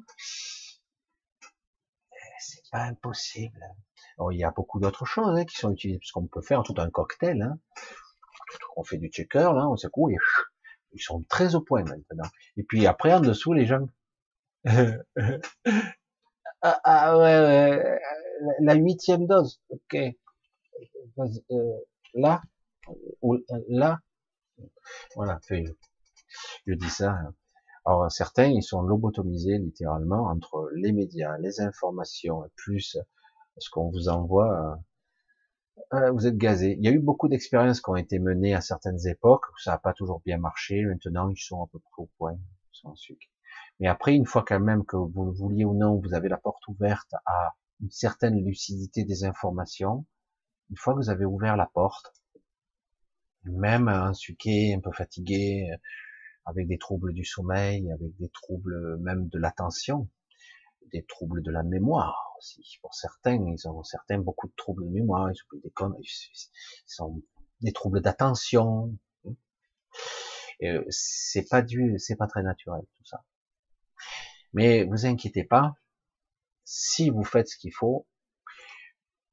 C'est 2.38 2.62
pas 2.70 2.84
impossible. 2.84 3.60
il 4.30 4.38
y 4.38 4.44
a 4.44 4.50
beaucoup 4.50 4.80
d'autres 4.80 5.04
choses 5.04 5.38
hein, 5.38 5.44
qui 5.44 5.56
sont 5.56 5.72
utilisées, 5.72 5.98
puisqu'on 5.98 6.26
peut 6.26 6.42
faire 6.42 6.62
tout 6.62 6.74
un 6.78 6.90
cocktail. 6.90 7.42
Hein. 7.42 7.58
On 8.76 8.84
fait 8.84 8.98
du 8.98 9.08
checker, 9.08 9.52
là, 9.54 9.68
on 9.68 9.76
secoue, 9.76 10.10
et 10.10 10.16
ils 10.92 11.02
sont 11.02 11.22
très 11.28 11.54
au 11.54 11.60
point 11.60 11.84
maintenant. 11.84 12.28
Et 12.56 12.62
puis 12.62 12.86
après, 12.86 13.12
en 13.12 13.20
dessous, 13.20 13.52
les 13.52 13.66
gens... 13.66 13.86
Ah, 16.62 16.78
ah, 16.84 17.16
ouais, 17.16 17.40
ouais, 17.40 18.00
la 18.60 18.74
huitième 18.74 19.26
dose, 19.26 19.62
ok. 19.70 19.96
Euh, 21.18 21.72
là, 22.12 22.42
ou 23.22 23.38
là, 23.68 23.98
voilà, 25.16 25.40
je 26.66 26.74
dis 26.74 26.90
ça. 26.90 27.18
Alors 27.86 28.10
certains, 28.12 28.46
ils 28.46 28.62
sont 28.62 28.82
lobotomisés 28.82 29.58
littéralement 29.58 30.26
entre 30.26 30.70
les 30.74 30.92
médias, 30.92 31.38
les 31.38 31.60
informations, 31.60 32.44
plus 32.56 32.98
ce 33.58 33.70
qu'on 33.70 33.90
vous 33.90 34.08
envoie. 34.08 34.80
Euh, 35.92 35.96
euh, 35.96 36.10
vous 36.12 36.26
êtes 36.26 36.36
gazé. 36.36 36.76
Il 36.78 36.84
y 36.84 36.88
a 36.88 36.92
eu 36.92 36.98
beaucoup 36.98 37.28
d'expériences 37.28 37.80
qui 37.80 37.90
ont 37.90 37.96
été 37.96 38.18
menées 38.18 38.54
à 38.54 38.60
certaines 38.60 39.06
époques, 39.06 39.46
ça 39.58 39.72
n'a 39.72 39.78
pas 39.78 39.92
toujours 39.92 40.20
bien 40.24 40.38
marché. 40.38 40.84
Maintenant, 40.84 41.30
ils 41.30 41.40
sont 41.40 41.62
à 41.62 41.66
peu 41.72 41.78
près 41.78 42.02
au 42.02 42.10
point, 42.18 42.34
ils 42.34 42.78
sont 42.78 42.88
en. 42.88 42.94
Mais 43.80 43.88
après, 43.88 44.14
une 44.14 44.26
fois 44.26 44.44
quand 44.46 44.60
même 44.60 44.84
que 44.84 44.96
vous 44.96 45.24
le 45.24 45.32
vouliez 45.32 45.64
ou 45.64 45.74
non, 45.74 45.96
vous 45.96 46.14
avez 46.14 46.28
la 46.28 46.36
porte 46.36 46.66
ouverte 46.68 47.14
à 47.24 47.54
une 47.80 47.90
certaine 47.90 48.44
lucidité 48.44 49.04
des 49.04 49.24
informations. 49.24 50.04
Une 50.70 50.76
fois 50.76 50.94
que 50.94 50.98
vous 50.98 51.10
avez 51.10 51.24
ouvert 51.24 51.56
la 51.56 51.66
porte, 51.66 52.12
même 53.44 53.88
un 53.88 54.14
suqué, 54.14 54.74
un 54.74 54.80
peu 54.80 54.92
fatigué, 54.92 55.70
avec 56.46 56.66
des 56.66 56.78
troubles 56.78 57.12
du 57.12 57.24
sommeil, 57.24 57.90
avec 57.92 58.16
des 58.16 58.28
troubles 58.30 58.98
même 58.98 59.28
de 59.28 59.38
l'attention, 59.38 60.08
des 60.92 61.04
troubles 61.04 61.42
de 61.42 61.50
la 61.50 61.62
mémoire 61.62 62.34
aussi. 62.38 62.78
Pour 62.82 62.94
certains, 62.94 63.38
ils 63.46 63.68
ont 63.68 63.82
certains 63.82 64.18
beaucoup 64.18 64.48
de 64.48 64.54
troubles 64.56 64.84
de 64.84 64.90
mémoire, 64.90 65.30
ils 65.30 65.56
ont 65.56 65.60
des 65.62 65.70
conneries, 65.70 66.08
ils 66.88 67.02
ont 67.02 67.22
des 67.60 67.72
troubles 67.72 68.00
d'attention. 68.00 68.96
Euh, 70.62 70.84
c'est 70.90 71.48
pas 71.48 71.62
dû, 71.62 71.98
c'est 71.98 72.16
pas 72.16 72.26
très 72.26 72.42
naturel 72.42 72.82
tout 72.98 73.04
ça. 73.04 73.24
Mais 74.52 74.84
vous 74.84 75.06
inquiétez 75.06 75.44
pas, 75.44 75.74
si 76.64 77.08
vous 77.10 77.24
faites 77.24 77.48
ce 77.48 77.56
qu'il 77.56 77.72
faut, 77.72 78.06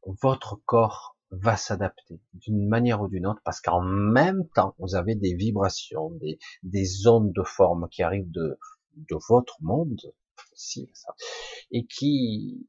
votre 0.06 0.56
corps 0.66 1.17
va 1.32 1.58
s'adapter 1.58 2.22
d'une 2.34 2.68
manière 2.68 3.02
ou 3.02 3.08
d'une 3.08 3.28
autre, 3.28 3.42
parce 3.44 3.62
qu'en 3.62 3.82
même 3.82 4.48
temps, 4.56 4.76
vous 4.80 4.96
avez 4.96 5.16
des 5.16 5.34
vibrations, 5.34 6.12
des, 6.22 6.40
des 6.64 7.08
ondes 7.08 7.34
de 7.34 7.44
forme 7.44 7.88
qui 7.90 8.04
arrivent 8.04 8.32
de, 8.32 8.58
de 8.96 9.18
votre 9.30 9.58
monde, 9.62 10.00
si, 10.54 10.92
et 11.72 11.86
qui, 11.86 12.68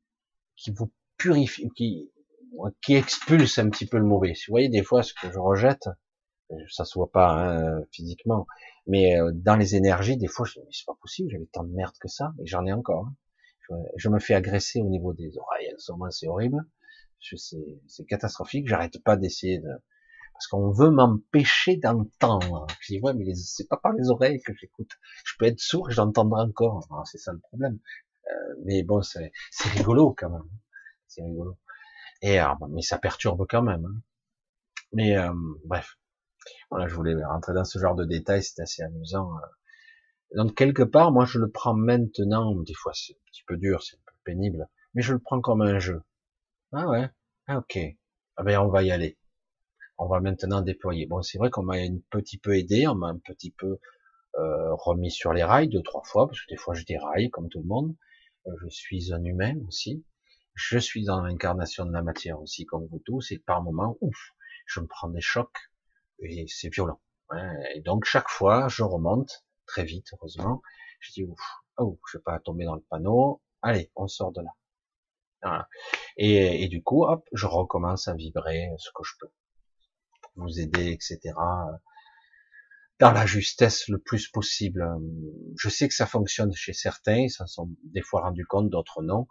qui 0.56 0.72
vous 0.72 0.92
purifient, 1.16 1.70
qui, 1.76 2.10
qui 2.82 2.94
expulsent 2.94 3.58
un 3.58 3.70
petit 3.70 3.86
peu 3.86 3.98
le 3.98 4.04
mauvais. 4.04 4.32
Vous 4.32 4.52
voyez, 4.52 4.68
des 4.68 4.82
fois, 4.82 5.02
ce 5.02 5.14
que 5.14 5.30
je 5.30 5.38
rejette, 5.38 5.88
ça 6.70 6.84
se 6.84 6.98
voit 6.98 7.10
pas 7.10 7.30
hein, 7.30 7.82
physiquement, 7.92 8.46
mais 8.86 9.18
euh, 9.20 9.30
dans 9.34 9.56
les 9.56 9.76
énergies, 9.76 10.16
des 10.16 10.28
fois, 10.28 10.46
je 10.46 10.58
me 10.58 10.64
dis, 10.64 10.78
c'est 10.78 10.86
pas 10.86 10.96
possible, 11.00 11.30
j'avais 11.30 11.48
tant 11.52 11.64
de 11.64 11.72
merde 11.72 11.94
que 12.00 12.08
ça, 12.08 12.32
et 12.40 12.46
j'en 12.46 12.64
ai 12.66 12.72
encore. 12.72 13.06
Hein. 13.06 13.14
Je, 13.96 14.08
me 14.08 14.18
fais 14.18 14.34
agresser 14.34 14.80
au 14.80 14.88
niveau 14.88 15.12
des 15.12 15.36
oreilles, 15.36 15.70
en 15.74 15.78
ce 15.78 15.92
moment, 15.92 16.10
c'est 16.10 16.26
horrible. 16.26 16.64
C'est 17.20 18.04
catastrophique, 18.06 18.68
j'arrête 18.68 19.02
pas 19.02 19.16
d'essayer 19.16 19.58
de... 19.58 19.68
Parce 20.32 20.46
qu'on 20.46 20.70
veut 20.70 20.90
m'empêcher 20.90 21.76
d'entendre. 21.76 22.66
Je 22.80 22.94
dis, 22.94 23.00
ouais, 23.00 23.12
mais 23.12 23.34
c'est 23.34 23.66
pas 23.66 23.76
par 23.76 23.92
les 23.92 24.08
oreilles 24.08 24.40
que 24.40 24.52
j'écoute. 24.54 24.92
Je 25.24 25.34
peux 25.36 25.46
être 25.46 25.58
sourd 25.58 25.90
et 25.90 25.92
j'entendrai 25.92 26.42
encore. 26.42 26.86
Ah, 26.90 27.02
c'est 27.06 27.18
ça 27.18 27.32
le 27.32 27.40
problème. 27.40 27.80
Euh, 28.30 28.54
mais 28.64 28.84
bon, 28.84 29.02
c'est 29.02 29.32
rigolo 29.74 30.14
quand 30.16 30.30
même. 30.30 30.48
C'est 31.08 31.22
rigolo. 31.22 31.58
Et 32.22 32.38
mais 32.70 32.82
ça 32.82 32.98
perturbe 32.98 33.46
quand 33.48 33.62
même. 33.62 33.84
Hein. 33.84 34.02
Mais 34.92 35.16
euh, 35.16 35.32
bref, 35.64 35.98
voilà, 36.70 36.88
je 36.88 36.94
voulais 36.94 37.14
rentrer 37.24 37.52
dans 37.52 37.64
ce 37.64 37.78
genre 37.78 37.94
de 37.94 38.04
détails, 38.04 38.42
c'est 38.42 38.62
assez 38.62 38.82
amusant. 38.82 39.30
Euh. 39.36 40.36
Donc 40.36 40.54
quelque 40.54 40.82
part, 40.82 41.12
moi 41.12 41.24
je 41.24 41.38
le 41.38 41.50
prends 41.50 41.74
maintenant, 41.74 42.54
des 42.56 42.74
fois 42.74 42.92
c'est 42.94 43.14
un 43.14 43.30
petit 43.30 43.44
peu 43.46 43.56
dur, 43.56 43.82
c'est 43.82 43.96
un 43.96 44.00
peu 44.06 44.14
pénible, 44.24 44.68
mais 44.94 45.02
je 45.02 45.12
le 45.12 45.18
prends 45.18 45.40
comme 45.40 45.62
un 45.62 45.78
jeu. 45.78 46.02
Ah 46.72 46.86
ouais, 46.88 47.08
ah 47.46 47.58
ok, 47.58 47.78
ah 48.36 48.42
ben 48.42 48.58
on 48.60 48.68
va 48.68 48.82
y 48.82 48.90
aller. 48.90 49.18
on 49.98 50.06
va 50.08 50.20
maintenant 50.20 50.60
déployer. 50.62 51.06
Bon, 51.06 51.22
c'est 51.22 51.38
vrai 51.38 51.50
qu'on 51.50 51.62
m'a 51.62 51.76
un 51.76 51.98
petit 52.10 52.38
peu 52.38 52.56
aidé, 52.56 52.86
on 52.88 52.94
m'a 52.94 53.08
un 53.08 53.18
petit 53.18 53.50
peu 53.52 53.78
euh, 54.36 54.74
remis 54.74 55.10
sur 55.10 55.32
les 55.32 55.44
rails 55.44 55.68
deux, 55.68 55.82
trois 55.82 56.02
fois, 56.04 56.26
parce 56.28 56.40
que 56.40 56.48
des 56.50 56.56
fois 56.56 56.74
je 56.74 56.84
déraille 56.84 57.30
comme 57.30 57.48
tout 57.48 57.60
le 57.60 57.66
monde. 57.66 57.96
Euh, 58.46 58.52
je 58.62 58.68
suis 58.68 59.12
un 59.14 59.24
humain 59.24 59.54
aussi. 59.68 60.04
Je 60.54 60.78
suis 60.78 61.04
dans 61.04 61.20
l'incarnation 61.22 61.86
de 61.86 61.92
la 61.92 62.02
matière 62.02 62.40
aussi, 62.40 62.66
comme 62.66 62.86
vous 62.88 63.00
tous, 63.04 63.32
et 63.32 63.38
par 63.38 63.62
moments, 63.62 63.96
ouf, 64.00 64.32
je 64.66 64.80
me 64.80 64.86
prends 64.86 65.08
des 65.08 65.20
chocs, 65.20 65.70
et 66.20 66.46
c'est 66.48 66.68
violent. 66.70 67.00
Et 67.74 67.80
donc 67.82 68.04
chaque 68.04 68.28
fois, 68.28 68.68
je 68.68 68.82
remonte 68.82 69.44
très 69.66 69.84
vite, 69.84 70.08
heureusement. 70.14 70.62
Je 71.00 71.12
dis 71.12 71.24
ouf, 71.24 71.40
oh, 71.78 71.98
je 72.10 72.18
vais 72.18 72.22
pas 72.22 72.38
tomber 72.40 72.64
dans 72.64 72.74
le 72.74 72.82
panneau. 72.90 73.42
Allez, 73.62 73.90
on 73.96 74.08
sort 74.08 74.32
de 74.32 74.42
là. 74.42 74.50
Et, 76.16 76.68
du 76.68 76.82
coup, 76.82 77.04
hop, 77.04 77.24
je 77.32 77.46
recommence 77.46 78.08
à 78.08 78.14
vibrer 78.14 78.70
ce 78.78 78.90
que 78.94 79.04
je 79.04 79.12
peux 79.20 79.28
vous 80.36 80.60
aider, 80.60 80.90
etc. 80.92 81.18
Dans 82.98 83.12
la 83.12 83.26
justesse 83.26 83.88
le 83.88 83.98
plus 83.98 84.28
possible. 84.28 84.84
Je 85.56 85.68
sais 85.68 85.88
que 85.88 85.94
ça 85.94 86.06
fonctionne 86.06 86.52
chez 86.52 86.72
certains, 86.72 87.18
ils 87.18 87.30
s'en 87.30 87.46
sont 87.46 87.70
des 87.84 88.02
fois 88.02 88.22
rendus 88.22 88.46
compte, 88.46 88.70
d'autres 88.70 89.02
non. 89.02 89.28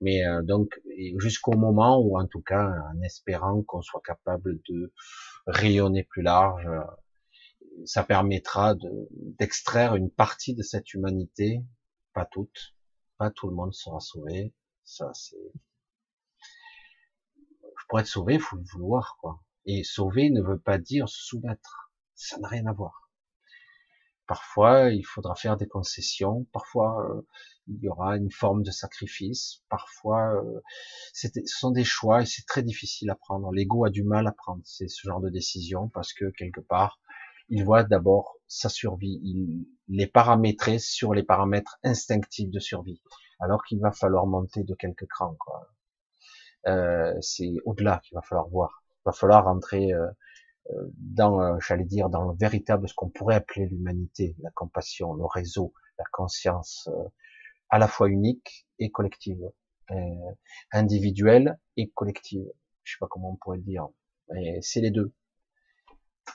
Mais 0.00 0.26
euh, 0.26 0.42
donc 0.42 0.80
jusqu'au 1.18 1.52
moment 1.52 1.98
où, 1.98 2.18
en 2.18 2.26
tout 2.26 2.40
cas, 2.40 2.72
en 2.94 3.02
espérant 3.02 3.62
qu'on 3.62 3.82
soit 3.82 4.00
capable 4.04 4.58
de 4.68 4.92
rayonner 5.46 6.04
plus 6.04 6.22
large, 6.22 6.66
ça 7.84 8.04
permettra 8.04 8.74
d'extraire 9.38 9.94
une 9.94 10.10
partie 10.10 10.54
de 10.54 10.62
cette 10.62 10.92
humanité, 10.94 11.62
pas 12.14 12.26
toute, 12.26 12.74
pas 13.18 13.30
tout 13.30 13.48
le 13.48 13.54
monde 13.54 13.74
sera 13.74 14.00
sauvé. 14.00 14.54
Ça, 14.90 15.08
c'est. 15.14 15.52
Pour 17.88 18.00
être 18.00 18.08
sauvé, 18.08 18.34
il 18.34 18.40
faut 18.40 18.56
le 18.56 18.64
vouloir, 18.72 19.18
quoi. 19.20 19.40
Et 19.64 19.84
sauver 19.84 20.30
ne 20.30 20.42
veut 20.42 20.58
pas 20.58 20.78
dire 20.78 21.08
soumettre. 21.08 21.92
Ça 22.16 22.38
n'a 22.38 22.48
rien 22.48 22.66
à 22.66 22.72
voir. 22.72 23.08
Parfois, 24.26 24.90
il 24.90 25.04
faudra 25.04 25.36
faire 25.36 25.56
des 25.56 25.68
concessions. 25.68 26.44
Parfois, 26.52 27.06
euh, 27.08 27.22
il 27.68 27.78
y 27.80 27.88
aura 27.88 28.16
une 28.16 28.32
forme 28.32 28.64
de 28.64 28.72
sacrifice. 28.72 29.62
Parfois, 29.68 30.34
euh, 30.34 30.60
ce 31.12 31.28
sont 31.46 31.70
des 31.70 31.84
choix 31.84 32.22
et 32.22 32.26
c'est 32.26 32.46
très 32.46 32.64
difficile 32.64 33.10
à 33.10 33.14
prendre. 33.14 33.52
L'ego 33.52 33.84
a 33.84 33.90
du 33.90 34.02
mal 34.02 34.26
à 34.26 34.32
prendre 34.32 34.62
ce 34.64 34.86
genre 35.04 35.20
de 35.20 35.30
décision 35.30 35.88
parce 35.88 36.12
que 36.12 36.30
quelque 36.30 36.60
part, 36.60 37.00
il 37.48 37.64
voit 37.64 37.84
d'abord 37.84 38.38
sa 38.48 38.68
survie. 38.68 39.20
Il 39.22 39.68
les 39.86 40.08
paramétrer 40.08 40.80
sur 40.80 41.14
les 41.14 41.22
paramètres 41.22 41.78
instinctifs 41.84 42.50
de 42.50 42.58
survie. 42.58 43.00
Alors 43.40 43.64
qu'il 43.64 43.80
va 43.80 43.90
falloir 43.92 44.26
monter 44.26 44.64
de 44.64 44.74
quelques 44.74 45.06
crans. 45.06 45.36
Quoi. 45.38 45.68
Euh, 46.66 47.14
c'est 47.20 47.54
au-delà 47.64 48.00
qu'il 48.04 48.14
va 48.14 48.22
falloir 48.22 48.48
voir 48.48 48.80
va 49.04 49.12
falloir 49.12 49.44
rentrer 49.44 49.92
euh, 49.92 50.06
euh, 50.70 50.90
dans, 50.96 51.40
euh, 51.40 51.58
j'allais 51.60 51.84
dire, 51.84 52.10
dans 52.10 52.30
le 52.30 52.36
véritable, 52.36 52.88
ce 52.88 52.94
qu'on 52.94 53.08
pourrait 53.08 53.36
appeler 53.36 53.66
l'humanité, 53.66 54.36
la 54.40 54.50
compassion, 54.50 55.14
le 55.14 55.24
réseau, 55.26 55.72
la 55.98 56.04
conscience, 56.12 56.88
à 57.68 57.78
la 57.78 57.88
fois 57.88 58.08
unique 58.08 58.66
et 58.78 58.90
collective, 58.90 59.50
individuelle 60.72 61.58
et 61.76 61.90
collective. 61.90 62.46
Je 62.84 62.92
sais 62.92 62.98
pas 62.98 63.06
comment 63.10 63.32
on 63.32 63.36
pourrait 63.36 63.58
le 63.58 63.64
dire, 63.64 63.86
mais 64.30 64.58
c'est 64.62 64.80
les 64.80 64.90
deux 64.90 65.12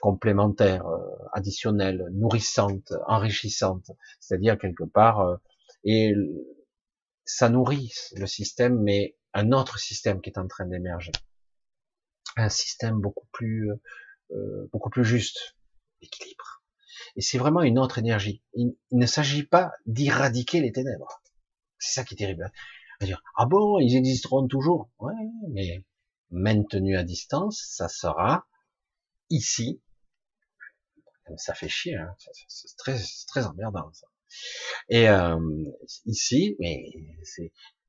complémentaires, 0.02 0.86
additionnelles, 1.34 2.06
nourrissantes, 2.12 2.94
enrichissantes, 3.08 3.90
c'est-à-dire 4.20 4.60
quelque 4.60 4.84
part, 4.84 5.40
et 5.84 6.14
ça 7.26 7.50
nourrit 7.50 7.92
le 8.16 8.28
système, 8.28 8.82
mais 8.82 9.18
un 9.34 9.52
autre 9.52 9.80
système 9.80 10.22
qui 10.22 10.30
est 10.30 10.40
en 10.40 10.48
train 10.48 10.66
d'émerger 10.66 11.12
un 12.36 12.50
système 12.50 13.00
beaucoup 13.00 13.28
plus 13.32 13.72
euh, 14.32 14.70
beaucoup 14.72 14.90
plus 14.90 15.06
juste, 15.06 15.56
équilibre. 16.02 16.64
Et 17.16 17.22
c'est 17.22 17.38
vraiment 17.38 17.62
une 17.62 17.80
autre 17.80 18.00
énergie. 18.00 18.44
Il, 18.54 18.76
ne 18.92 19.06
s'agit 19.06 19.44
pas 19.44 19.72
d'éradiquer 19.86 20.62
les 20.62 20.72
ténèbres. 20.72 21.22
C'est 21.80 21.94
ça 21.94 22.04
qui 22.04 22.16
est 22.16 22.18
terrible. 22.18 22.52
dire, 23.02 23.22
ah 23.36 23.46
bon, 23.46 23.80
ils 23.80 23.96
existeront 23.96 24.48
toujours? 24.48 24.90
Ouais, 25.00 25.14
mais 25.50 25.84
maintenu 26.32 26.98
à 26.98 27.04
distance, 27.04 27.64
ça 27.70 27.88
sera 27.88 28.48
ici. 29.30 29.82
Ça 31.38 31.54
fait 31.54 31.70
chier, 31.70 31.96
hein. 31.96 32.16
c'est 32.48 32.78
très, 32.78 33.00
très 33.28 33.46
emmerdant 33.46 33.92
ça. 33.94 34.08
Et 34.90 35.10
euh, 35.10 35.40
ici, 36.06 36.56
mais 36.60 36.92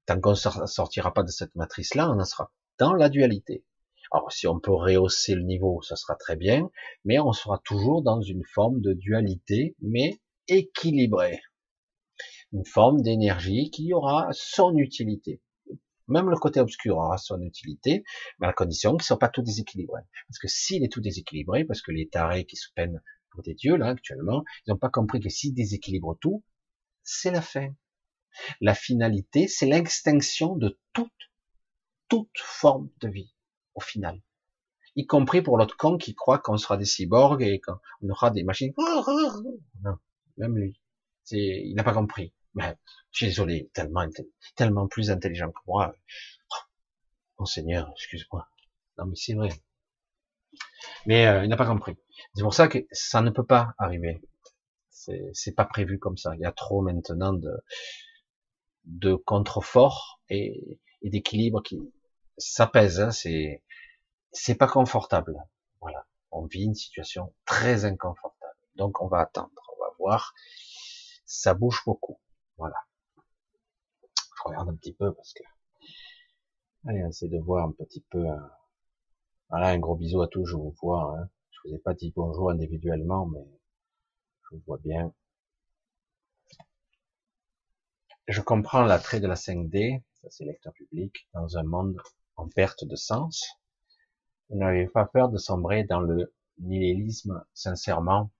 tant 0.07 0.21
qu'on 0.21 0.31
ne 0.31 0.67
sortira 0.67 1.13
pas 1.13 1.23
de 1.23 1.31
cette 1.31 1.55
matrice-là, 1.55 2.11
on 2.11 2.21
en 2.21 2.25
sera 2.25 2.53
dans 2.79 2.95
la 2.95 3.09
dualité. 3.09 3.65
Alors 4.13 4.31
si 4.31 4.47
on 4.47 4.61
peut 4.61 4.73
rehausser 4.73 5.35
le 5.35 5.43
niveau, 5.43 5.83
ça 5.83 5.97
sera 5.97 6.15
très 6.15 6.37
bien, 6.37 6.71
mais 7.05 7.19
on 7.19 7.33
sera 7.33 7.59
toujours 7.65 8.03
dans 8.03 8.21
une 8.21 8.45
forme 8.45 8.81
de 8.81 8.93
dualité, 8.93 9.75
mais 9.81 10.21
équilibrée. 10.49 11.41
Une 12.53 12.65
forme 12.65 13.03
d'énergie 13.03 13.71
qui 13.71 13.93
aura 13.93 14.29
son 14.33 14.77
utilité. 14.77 15.43
Même 16.09 16.31
le 16.31 16.37
côté 16.37 16.61
obscur 16.61 16.99
aura 16.99 17.19
son 17.19 17.41
utilité, 17.43 18.05
mais 18.39 18.47
à 18.47 18.51
la 18.51 18.55
condition 18.55 18.91
qu'il 18.93 18.99
ne 18.99 19.05
soit 19.05 19.19
pas 19.19 19.29
tout 19.29 19.43
déséquilibré. 19.43 20.03
Parce 20.29 20.39
que 20.39 20.47
s'il 20.47 20.85
est 20.85 20.93
tout 20.93 21.01
déséquilibré, 21.01 21.65
parce 21.65 21.83
que 21.83 21.91
les 21.91 22.09
tarés 22.09 22.45
qui 22.45 22.55
se 22.55 22.69
peinent 22.77 23.03
des 23.43 23.55
dieux, 23.55 23.77
là, 23.77 23.89
actuellement, 23.89 24.45
ils 24.67 24.71
n'ont 24.71 24.79
pas 24.79 24.91
compris 24.91 25.21
que 25.21 25.29
s'ils 25.29 25.55
déséquilibrent 25.55 26.19
tout, 26.21 26.45
c'est 27.03 27.31
la 27.31 27.43
fin. 27.43 27.75
La 28.61 28.75
finalité, 28.75 29.49
c'est 29.49 29.67
l'extinction 29.67 30.57
de 30.57 30.79
toute, 30.93 31.13
toute 32.09 32.39
forme 32.39 32.91
de 33.01 33.09
vie 33.09 33.35
au 33.75 33.81
final. 33.81 34.21
Y 34.95 35.07
compris 35.07 35.43
pour 35.43 35.59
l'autre 35.59 35.77
con 35.77 35.99
qui 35.99 36.15
croit 36.15 36.39
qu'on 36.39 36.57
sera 36.57 36.77
des 36.77 36.87
cyborgs 36.87 37.43
et 37.43 37.61
qu'on 37.61 38.09
aura 38.09 38.31
des 38.31 38.45
machines. 38.45 38.73
Non, 39.83 39.99
même 40.39 40.57
lui. 40.57 40.81
Il 41.31 41.75
n'a 41.75 41.85
pas 41.85 41.93
compris. 41.93 42.33
Mais, 42.55 42.75
je 43.11 43.19
suis 43.19 43.27
désolé, 43.27 43.71
tellement, 43.75 44.07
tellement 44.55 44.89
plus 44.89 45.11
intelligent 45.11 45.51
que 45.51 45.61
moi. 45.67 45.95
Oh, 47.37 47.45
Seigneur, 47.45 47.91
excuse-moi. 47.93 48.49
Non, 48.97 49.07
mais 49.07 49.17
c'est 49.17 49.35
vrai. 49.35 49.51
Mais 51.05 51.27
euh, 51.27 51.45
il 51.45 51.49
n'a 51.49 51.57
pas 51.57 51.67
compris. 51.67 51.97
C'est 52.35 52.43
pour 52.43 52.55
ça 52.55 52.69
que 52.69 52.79
ça 52.93 53.21
ne 53.23 53.31
peut 53.31 53.47
pas 53.47 53.75
arriver. 53.79 54.23
C'est 54.91 55.55
pas 55.55 55.65
prévu 55.65 55.99
comme 55.99 56.17
ça. 56.17 56.35
Il 56.35 56.41
y 56.41 56.45
a 56.45 56.53
trop 56.53 56.83
maintenant 56.83 57.33
de, 57.33 57.53
de 58.85 59.15
contreforts 59.15 60.21
et, 60.29 60.81
et 61.03 61.11
d'équilibre 61.11 61.63
qui, 61.63 61.79
ça. 62.39 62.71
Hein, 62.75 63.11
c'est, 63.11 63.63
c'est 64.33 64.55
pas 64.57 64.67
confortable. 64.67 65.37
Voilà. 65.81 66.07
On 66.33 66.47
vit 66.47 66.65
une 66.65 66.75
situation 66.75 67.33
très 67.45 67.85
inconfortable. 67.85 68.57
Donc 68.75 69.01
on 69.01 69.09
va 69.09 69.21
attendre, 69.21 69.51
on 69.77 69.83
va 69.83 69.91
voir. 69.99 70.35
Ça 71.25 71.55
bouge 71.55 71.83
beaucoup. 71.87 72.19
Voilà. 72.59 72.77
Je 74.37 74.43
regarde 74.45 74.69
un 74.69 74.75
petit 74.77 74.93
peu 74.93 75.13
parce 75.15 75.33
que. 75.33 75.43
Allez, 76.87 77.03
on 77.05 77.09
essaie 77.09 77.29
de 77.29 77.39
voir 77.39 77.67
un 77.67 77.73
petit 77.73 78.05
peu. 78.11 78.29
Euh, 78.29 78.37
voilà, 79.49 79.69
un 79.69 79.79
gros 79.79 79.97
bisou 79.97 80.23
à 80.23 80.29
tous, 80.29 80.45
je 80.45 80.57
vous 80.57 80.75
vois. 80.83 81.17
Hein. 81.17 81.29
Je 81.57 81.69
vous 81.69 81.75
ai 81.75 81.79
pas 81.79 81.95
dit 81.95 82.13
bonjour 82.15 82.51
individuellement, 82.51 83.27
mais 83.27 83.47
je 84.43 84.57
vous 84.57 84.63
vois 84.67 84.79
bien. 84.79 85.13
Je 88.29 88.41
comprends 88.41 88.83
l'attrait 88.83 89.21
de 89.21 89.27
la 89.27 89.37
5D, 89.37 90.03
ça 90.21 90.29
c'est 90.31 90.45
lecteur 90.45 90.73
public, 90.73 91.29
dans 91.33 91.57
un 91.57 91.63
monde 91.63 91.97
en 92.37 92.49
perte 92.49 92.85
de 92.85 92.97
sens. 92.97 93.59
Vous 94.49 94.59
n'avez 94.59 94.87
pas 94.89 95.07
peur 95.07 95.29
de 95.29 95.39
sombrer 95.39 95.85
dans 95.85 96.01
le 96.01 96.35
nihilisme, 96.59 97.45
sincèrement? 97.55 98.31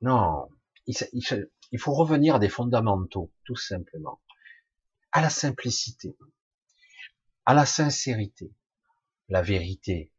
Non, 0.00 0.48
il, 0.86 1.78
faut 1.78 1.94
revenir 1.94 2.36
à 2.36 2.38
des 2.38 2.48
fondamentaux, 2.48 3.32
tout 3.44 3.56
simplement. 3.56 4.20
À 5.12 5.20
la 5.20 5.30
simplicité, 5.30 6.16
à 7.44 7.54
la 7.54 7.66
sincérité, 7.66 8.52
la 9.28 9.42
vérité. 9.42 10.11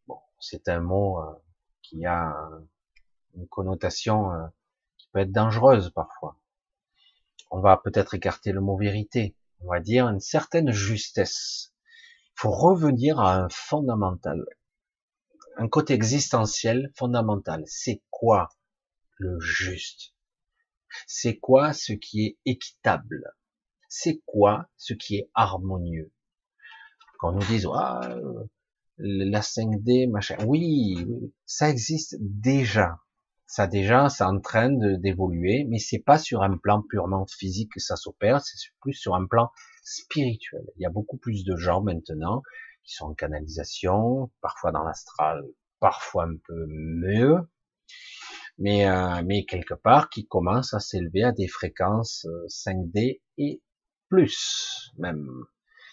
C'est 0.43 0.67
un 0.67 0.81
mot 0.81 1.19
euh, 1.21 1.33
qui 1.81 2.05
a 2.05 2.35
une 3.35 3.47
connotation 3.47 4.31
euh, 4.33 4.45
qui 4.97 5.07
peut 5.11 5.19
être 5.19 5.31
dangereuse 5.31 5.89
parfois. 5.91 6.37
On 7.49 7.61
va 7.61 7.77
peut-être 7.77 8.13
écarter 8.13 8.51
le 8.51 8.61
mot 8.61 8.77
vérité. 8.77 9.37
On 9.61 9.69
va 9.69 9.79
dire 9.79 10.07
une 10.09 10.19
certaine 10.19 10.71
justesse 10.71 11.73
faut 12.35 12.51
revenir 12.51 13.19
à 13.19 13.35
un 13.35 13.49
fondamental, 13.49 14.45
un 15.57 15.67
côté 15.67 15.93
existentiel 15.93 16.91
fondamental. 16.95 17.63
C'est 17.67 18.01
quoi 18.09 18.49
le 19.17 19.39
juste? 19.39 20.13
C'est 21.07 21.37
quoi 21.37 21.73
ce 21.73 21.93
qui 21.93 22.25
est 22.25 22.37
équitable? 22.45 23.33
C'est 23.87 24.21
quoi 24.25 24.69
ce 24.77 24.93
qui 24.93 25.17
est 25.17 25.29
harmonieux? 25.33 26.11
Quand 27.19 27.31
nous 27.31 27.45
dit 27.45 27.63
ah, 27.73 28.15
la 28.97 29.41
5D, 29.41 30.09
machin, 30.09 30.37
oui, 30.45 31.05
ça 31.45 31.69
existe 31.69 32.15
déjà. 32.19 32.97
Ça 33.45 33.67
déjà, 33.67 34.09
c'est 34.09 34.23
en 34.23 34.39
train 34.39 34.71
d'évoluer, 34.71 35.65
mais 35.69 35.77
c'est 35.77 35.99
pas 35.99 36.17
sur 36.17 36.41
un 36.41 36.57
plan 36.57 36.81
purement 36.81 37.25
physique 37.27 37.71
que 37.73 37.79
ça 37.79 37.95
s'opère, 37.95 38.41
c'est 38.41 38.57
plus 38.81 38.93
sur 38.93 39.15
un 39.15 39.27
plan 39.27 39.51
spirituel. 39.83 40.63
Il 40.77 40.81
y 40.81 40.85
a 40.85 40.89
beaucoup 40.89 41.17
plus 41.17 41.43
de 41.43 41.55
gens 41.55 41.81
maintenant 41.83 42.41
qui 42.83 42.95
sont 42.95 43.05
en 43.05 43.13
canalisation, 43.13 44.31
parfois 44.41 44.71
dans 44.71 44.83
l'astral, 44.83 45.43
parfois 45.79 46.25
un 46.25 46.35
peu 46.47 46.65
mieux, 46.67 47.37
mais, 48.57 48.87
euh, 48.87 49.21
mais 49.25 49.45
quelque 49.45 49.73
part 49.73 50.09
qui 50.09 50.25
commencent 50.27 50.73
à 50.73 50.79
s'élever 50.79 51.23
à 51.23 51.31
des 51.31 51.47
fréquences 51.47 52.25
5D 52.47 53.17
euh, 53.17 53.21
et 53.37 53.61
plus 54.09 54.91
même. 54.97 55.27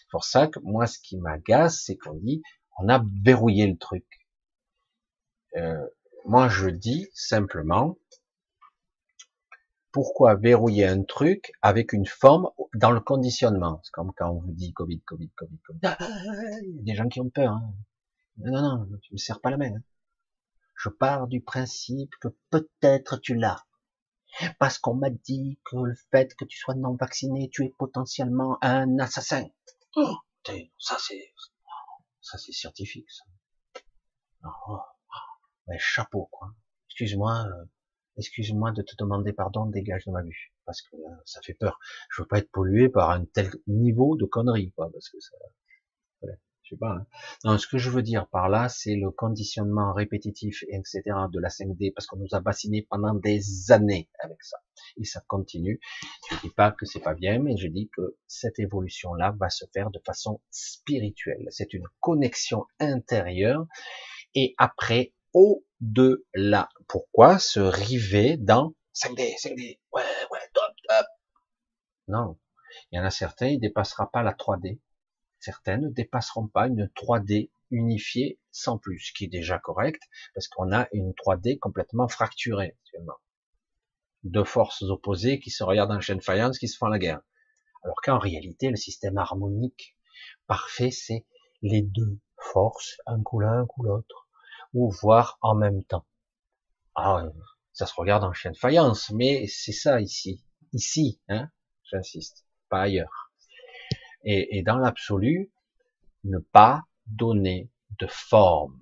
C'est 0.01 0.11
pour 0.11 0.25
ça 0.25 0.47
que 0.47 0.61
moi, 0.61 0.87
ce 0.87 0.99
qui 0.99 1.17
m'agace, 1.17 1.83
c'est 1.85 1.97
qu'on 1.97 2.15
dit, 2.15 2.43
on 2.83 2.89
a 2.89 3.05
verrouillé 3.23 3.67
le 3.67 3.77
truc. 3.77 4.05
Euh, 5.57 5.87
moi, 6.27 6.49
je 6.49 6.69
dis 6.69 7.09
simplement, 7.15 7.97
pourquoi 9.93 10.37
verrouiller 10.37 10.87
un 10.87 11.03
truc 11.03 11.53
avec 11.63 11.93
une 11.93 12.07
forme 12.07 12.49
dans 12.75 12.93
le 12.93 13.01
conditionnement? 13.01 13.81
C'est 13.83 13.93
comme 13.93 14.13
quand 14.17 14.31
on 14.31 14.41
vous 14.41 14.53
dit 14.53 14.73
Covid, 14.73 15.01
Covid, 15.01 15.31
Covid, 15.31 15.59
Covid. 15.67 15.81
Ah, 15.85 15.99
il 16.63 16.77
y 16.77 16.81
a 16.81 16.83
des 16.83 16.95
gens 16.95 17.09
qui 17.09 17.21
ont 17.21 17.31
peur. 17.31 17.53
Hein. 17.53 17.75
Non, 18.39 18.63
non, 18.63 18.87
non, 18.87 18.99
tu 19.03 19.13
me 19.13 19.19
serres 19.19 19.41
pas 19.41 19.51
la 19.51 19.57
main. 19.57 19.75
Hein. 19.75 19.83
Je 20.77 20.89
pars 20.89 21.27
du 21.27 21.43
principe 21.43 22.13
que 22.21 22.29
peut-être 22.51 23.19
tu 23.19 23.35
l'as. 23.35 23.67
Parce 24.61 24.79
qu'on 24.79 24.95
m'a 24.95 25.11
dit 25.11 25.59
que 25.65 25.77
le 25.77 25.95
fait 26.13 26.35
que 26.37 26.45
tu 26.45 26.57
sois 26.57 26.77
non 26.77 26.95
vacciné, 26.95 27.51
tu 27.51 27.65
es 27.65 27.75
potentiellement 27.77 28.59
un 28.63 28.99
assassin. 29.01 29.45
Oh, 29.97 30.15
ça 30.79 30.97
c'est, 30.99 31.35
ça 32.21 32.39
c'est 32.39 32.53
scientifique. 32.53 33.11
Ça. 33.11 33.25
Oh, 34.45 34.79
oh, 34.79 35.73
chapeau 35.79 36.29
quoi. 36.31 36.53
Excuse-moi, 36.89 37.45
euh, 37.47 37.65
excuse-moi 38.17 38.73
de 38.73 38.83
te 38.83 38.95
demander 38.99 39.33
pardon, 39.33 39.67
dégage 39.67 40.05
de 40.07 40.13
ma 40.13 40.23
vue, 40.23 40.53
parce 40.65 40.83
que 40.83 40.97
euh, 40.97 41.17
ça 41.25 41.41
fait 41.43 41.55
peur. 41.55 41.79
Je 42.11 42.23
veux 42.23 42.29
pas 42.29 42.39
être 42.39 42.51
pollué 42.51 42.89
par 42.89 43.11
un 43.11 43.25
tel 43.25 43.51
niveau 43.67 44.17
de 44.17 44.25
conneries, 44.27 44.73
quoi, 44.73 44.91
parce 44.93 45.09
que 45.09 45.19
ça, 45.21 45.37
Hein. 46.83 47.07
Non, 47.45 47.59
ce 47.59 47.67
que 47.67 47.79
je 47.79 47.91
veux 47.91 48.03
dire 48.03 48.27
par 48.29 48.49
là, 48.49 48.69
c'est 48.69 48.95
le 48.95 49.11
conditionnement 49.11 49.93
répétitif, 49.93 50.65
etc. 50.69 51.03
de 51.33 51.41
la 51.41 51.49
5D, 51.49 51.93
parce 51.93 52.07
qu'on 52.07 52.19
nous 52.19 52.33
a 52.33 52.41
bassiné 52.41 52.87
pendant 52.89 53.15
des 53.15 53.71
années 53.73 54.09
avec 54.21 54.43
ça, 54.43 54.59
et 54.97 55.05
ça 55.05 55.23
continue. 55.27 55.81
Je 56.31 56.37
dis 56.41 56.51
pas 56.51 56.73
que 56.73 56.87
c'est 56.87 57.01
pas 57.01 57.15
bien, 57.15 57.39
mais 57.39 57.57
je 57.57 57.69
dis 57.69 57.91
que 57.97 58.17
cette 58.27 58.59
évolution-là 58.59 59.35
va 59.39 59.51
se 59.51 59.65
faire 59.73 59.91
de 59.91 60.01
façon 60.05 60.41
spirituelle. 60.51 61.47
C'est 61.51 61.73
une 61.73 61.87
connexion 62.01 62.67
intérieure, 62.79 63.67
et 64.35 64.55
après 64.59 65.13
au-delà. 65.33 66.69
Pourquoi 66.89 67.39
se 67.39 67.61
river 67.61 68.37
dans 68.37 68.75
5D, 68.95 69.41
5D, 69.41 69.79
ouais, 69.93 70.03
ouais, 70.31 70.39
top, 70.53 70.75
top. 70.89 71.07
Non. 72.09 72.37
Il 72.91 72.97
y 72.97 73.01
en 73.01 73.05
a 73.05 73.11
certains, 73.11 73.49
il 73.49 73.61
dépassera 73.61 74.11
pas 74.11 74.23
la 74.23 74.33
3D. 74.33 74.81
Certains 75.41 75.79
ne 75.79 75.89
dépasseront 75.89 76.47
pas 76.49 76.69
une 76.69 76.87
3D 76.95 77.51
unifiée 77.71 78.39
sans 78.51 78.79
plus, 78.79 78.99
ce 79.01 79.13
qui 79.13 79.25
est 79.25 79.29
déjà 79.29 79.59
correct, 79.59 80.03
parce 80.35 80.49
qu'on 80.49 80.73
a 80.73 80.89
une 80.93 81.13
3D 81.13 81.59
complètement 81.59 82.09
fracturée 82.09 82.77
actuellement. 82.79 83.17
Deux 84.23 84.45
forces 84.45 84.83
opposées 84.83 85.41
qui 85.41 85.51
se 85.51 85.65
regardent 85.65 85.93
en 85.93 86.01
chaîne 86.01 86.21
faïence, 86.21 86.59
qui 86.59 86.69
se 86.69 86.77
font 86.77 86.89
la 86.89 86.99
guerre. 86.99 87.23
Alors 87.83 87.97
qu'en 88.03 88.19
réalité, 88.19 88.69
le 88.69 88.77
système 88.77 89.17
harmonique 89.17 89.97
parfait, 90.47 90.91
c'est 90.91 91.27
les 91.63 91.83
deux 91.83 92.19
forces, 92.37 93.01
un 93.07 93.23
coup 93.23 93.41
l'un, 93.41 93.61
un 93.61 93.67
coup 93.67 93.83
l'autre 93.83 94.29
ou 94.75 94.91
voir 94.91 95.39
en 95.41 95.55
même 95.55 95.83
temps. 95.85 96.07
Ah, 96.95 97.25
ça 97.73 97.87
se 97.87 97.95
regarde 97.95 98.25
en 98.25 98.33
chien 98.33 98.51
de 98.51 98.57
faïence, 98.57 99.11
mais 99.11 99.47
c'est 99.47 99.73
ça 99.73 100.01
ici. 100.01 100.45
Ici, 100.73 101.21
hein, 101.29 101.51
j'insiste, 101.85 102.45
pas 102.69 102.83
ailleurs. 102.83 103.30
Et, 104.25 104.59
et 104.59 104.63
dans 104.63 104.77
l'absolu, 104.77 105.51
ne 106.25 106.39
pas 106.39 106.85
donner 107.07 107.71
de 107.99 108.07
forme. 108.07 108.79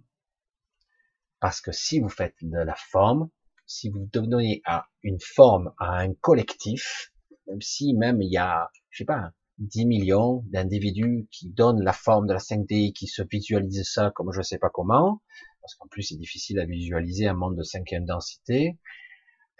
Parce 1.40 1.60
que 1.60 1.72
si 1.72 2.00
vous 2.00 2.08
faites 2.08 2.36
de 2.42 2.58
la 2.58 2.74
forme, 2.74 3.30
si 3.66 3.90
vous 3.90 4.08
donnez 4.12 4.62
à 4.64 4.88
une 5.02 5.20
forme 5.20 5.72
à 5.78 5.98
un 5.98 6.14
collectif, 6.14 7.12
même 7.46 7.60
si 7.60 7.94
même 7.94 8.20
il 8.22 8.32
y 8.32 8.38
a, 8.38 8.70
je 8.90 8.98
sais 8.98 9.04
pas, 9.04 9.32
10 9.58 9.86
millions 9.86 10.44
d'individus 10.46 11.28
qui 11.30 11.48
donnent 11.48 11.82
la 11.82 11.92
forme 11.92 12.26
de 12.26 12.32
la 12.32 12.38
5D, 12.38 12.92
qui 12.92 13.06
se 13.06 13.22
visualisent 13.22 13.90
ça 13.90 14.12
comme 14.14 14.32
je 14.32 14.42
sais 14.42 14.58
pas 14.58 14.70
comment, 14.70 15.22
parce 15.60 15.74
qu'en 15.74 15.88
plus 15.88 16.02
c'est 16.02 16.16
difficile 16.16 16.58
à 16.60 16.64
visualiser 16.64 17.26
un 17.26 17.34
monde 17.34 17.56
de 17.56 17.62
cinquième 17.62 18.04
densité, 18.04 18.78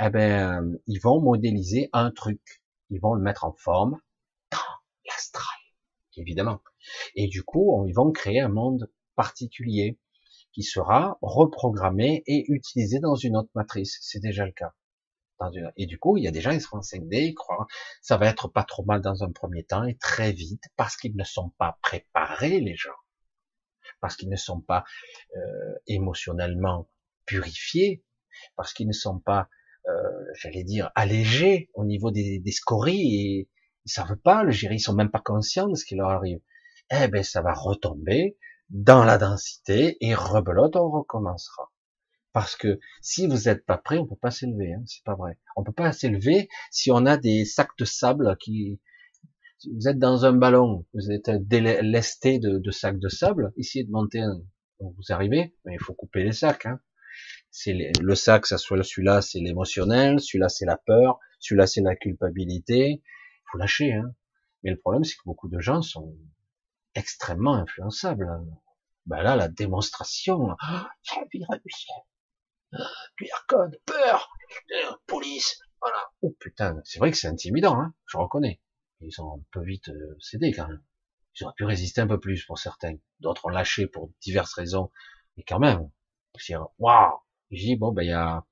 eh 0.01 0.11
ben, 0.11 0.79
ils 0.87 1.01
vont 1.01 1.21
modéliser 1.21 1.91
un 1.93 2.11
truc. 2.11 2.63
Ils 2.91 3.01
vont 3.01 3.15
le 3.15 3.23
mettre 3.23 3.45
en 3.45 3.53
forme 3.53 4.01
évidemment. 6.19 6.61
Et 7.15 7.29
du 7.29 7.43
coup, 7.43 7.85
ils 7.87 7.95
vont 7.95 8.13
créer 8.13 8.41
un 8.41 8.49
monde 8.49 8.91
particulier 9.17 9.99
qui 10.53 10.63
sera 10.63 11.19
reprogrammé 11.23 12.23
et 12.27 12.45
utilisé 12.51 13.01
dans 13.01 13.15
une 13.15 13.37
autre 13.37 13.51
matrice. 13.55 13.99
C'est 14.03 14.21
déjà 14.21 14.45
le 14.47 14.53
cas. 14.53 14.73
Et 15.77 15.87
du 15.87 15.99
coup, 15.99 16.17
il 16.17 16.25
y 16.25 16.29
a 16.29 16.33
des 16.33 16.41
gens, 16.41 16.51
ils 16.51 16.65
en 16.73 16.81
5D, 16.81 17.29
ils 17.29 17.35
croient, 17.35 17.69
ça 18.03 18.17
va 18.17 18.27
être 18.27 18.49
pas 18.49 18.65
trop 18.65 18.85
mal 18.85 19.01
dans 19.01 19.23
un 19.23 19.31
premier 19.31 19.63
temps 19.63 19.85
et 19.85 19.97
très 19.97 20.33
vite, 20.33 20.65
parce 20.77 20.97
qu'ils 20.97 21.15
ne 21.15 21.23
sont 21.23 21.51
pas 21.59 21.79
préparés, 21.81 22.59
les 22.59 22.75
gens 22.75 22.91
parce 24.01 24.17
qu'ils 24.17 24.29
ne 24.29 24.37
sont 24.37 24.61
pas 24.61 24.85
euh, 25.37 25.75
émotionnellement 25.87 26.89
purifiés, 27.27 28.05
parce 28.57 28.73
qu'ils 28.73 28.89
ne 28.89 28.93
sont 28.93 29.19
pas, 29.19 29.49
euh, 29.89 29.93
j'allais 30.35 30.65
dire, 30.65 30.91
allégés 30.95 31.71
au 31.75 31.85
niveau 31.85 32.11
des, 32.11 32.39
des 32.39 32.53
scories 32.53 33.15
et 33.15 33.49
ils 33.89 33.91
savent 33.91 34.17
pas 34.17 34.45
le 34.45 34.51
gérer, 34.51 34.75
ils 34.75 34.81
sont 34.81 34.95
même 34.95 35.11
pas 35.11 35.23
conscients 35.25 35.67
de 35.67 35.75
ce 35.75 35.87
qui 35.87 35.95
leur 35.95 36.11
arrive. 36.11 36.41
Eh 36.91 37.09
ben, 37.09 37.23
ça 37.23 37.41
va 37.41 37.55
retomber 37.55 38.37
dans 38.69 39.03
la 39.03 39.17
densité 39.17 39.97
et 40.03 40.15
rebelote, 40.15 40.77
on 40.77 40.91
recommencera. 40.91 41.73
Parce 42.35 42.55
que 42.55 42.79
si 43.01 43.27
vous 43.27 43.45
n'êtes 43.47 43.65
pas 43.65 43.79
prêt, 43.79 43.97
on 43.97 44.07
peut 44.07 44.15
pas 44.21 44.31
s'élever, 44.31 44.75
hein, 44.75 44.83
c'est 44.85 45.03
pas 45.05 45.15
vrai. 45.15 45.39
On 45.57 45.65
peut 45.65 45.73
pas 45.73 45.93
s'élever 45.93 46.51
si 46.71 46.91
on 46.91 47.07
a 47.07 47.17
des 47.17 47.47
sacs 47.47 47.77
de 47.79 47.87
sable 47.87 48.37
qui 48.39 48.79
vous 49.73 49.89
êtes 49.89 49.99
dans 49.99 50.27
un 50.27 50.33
ballon, 50.35 50.85
vous 50.93 51.11
êtes 51.11 51.31
délesté 51.31 52.39
de, 52.39 52.59
de 52.59 52.71
sacs 52.71 52.99
de 52.99 53.09
sable, 53.09 53.53
essayez 53.57 53.85
de 53.85 53.91
monter 53.91 54.21
un, 54.21 54.39
vous 54.81 55.13
arrivez, 55.13 55.55
mais 55.65 55.73
il 55.73 55.81
faut 55.81 55.95
couper 55.95 56.25
les 56.25 56.33
sacs. 56.33 56.67
Hein. 56.67 56.79
C'est 57.51 57.73
le 58.01 58.15
sac, 58.15 58.45
ça 58.45 58.59
soit 58.59 58.83
celui-là, 58.83 59.23
c'est 59.23 59.41
l'émotionnel, 59.41 60.21
celui-là 60.21 60.51
c'est 60.51 60.67
la 60.67 60.77
peur, 60.77 61.19
celui-là 61.41 61.67
c'est 61.67 61.81
la 61.81 61.97
culpabilité. 61.97 63.03
Faut 63.51 63.59
lâcher. 63.59 63.93
Hein. 63.93 64.15
Mais 64.63 64.71
le 64.71 64.79
problème, 64.79 65.05
c'est 65.05 65.15
que 65.15 65.23
beaucoup 65.25 65.49
de 65.49 65.61
gens 65.61 65.83
sont 65.83 66.17
extrêmement 66.95 67.55
influençables. 67.55 68.29
Ben 69.07 69.23
là, 69.23 69.37
la 69.37 69.49
démonstration, 69.49 70.49
oh, 70.51 71.17
virus, 71.33 71.87
QR 73.17 73.47
code, 73.49 73.81
peur, 73.87 74.29
police, 75.07 75.61
voilà. 75.81 75.99
Oh 76.23 76.35
putain, 76.39 76.81
c'est 76.85 76.99
vrai 76.99 77.11
que 77.11 77.17
c'est 77.17 77.29
intimidant, 77.29 77.81
hein, 77.81 77.95
je 78.07 78.19
reconnais. 78.19 78.61
Ils 79.01 79.21
ont 79.23 79.37
un 79.37 79.43
peu 79.53 79.63
vite 79.63 79.89
euh, 79.89 80.17
cédé 80.21 80.53
quand 80.53 80.67
même. 80.67 80.83
Ils 81.35 81.45
auraient 81.45 81.55
pu 81.57 81.65
résister 81.65 82.01
un 82.01 82.09
peu 82.09 82.19
plus 82.19 82.45
pour 82.45 82.59
certains. 82.59 82.97
D'autres 83.21 83.47
ont 83.47 83.51
lâché 83.51 83.87
pour 83.87 84.11
diverses 84.21 84.55
raisons. 84.55 84.91
Mais 85.37 85.45
quand 85.45 85.61
même, 85.61 85.89
waouh 86.79 87.21
Je 87.51 87.57
dis, 87.57 87.77
bon, 87.77 87.93
ben, 87.93 88.03
il 88.03 88.09
y 88.09 88.13
a 88.13 88.45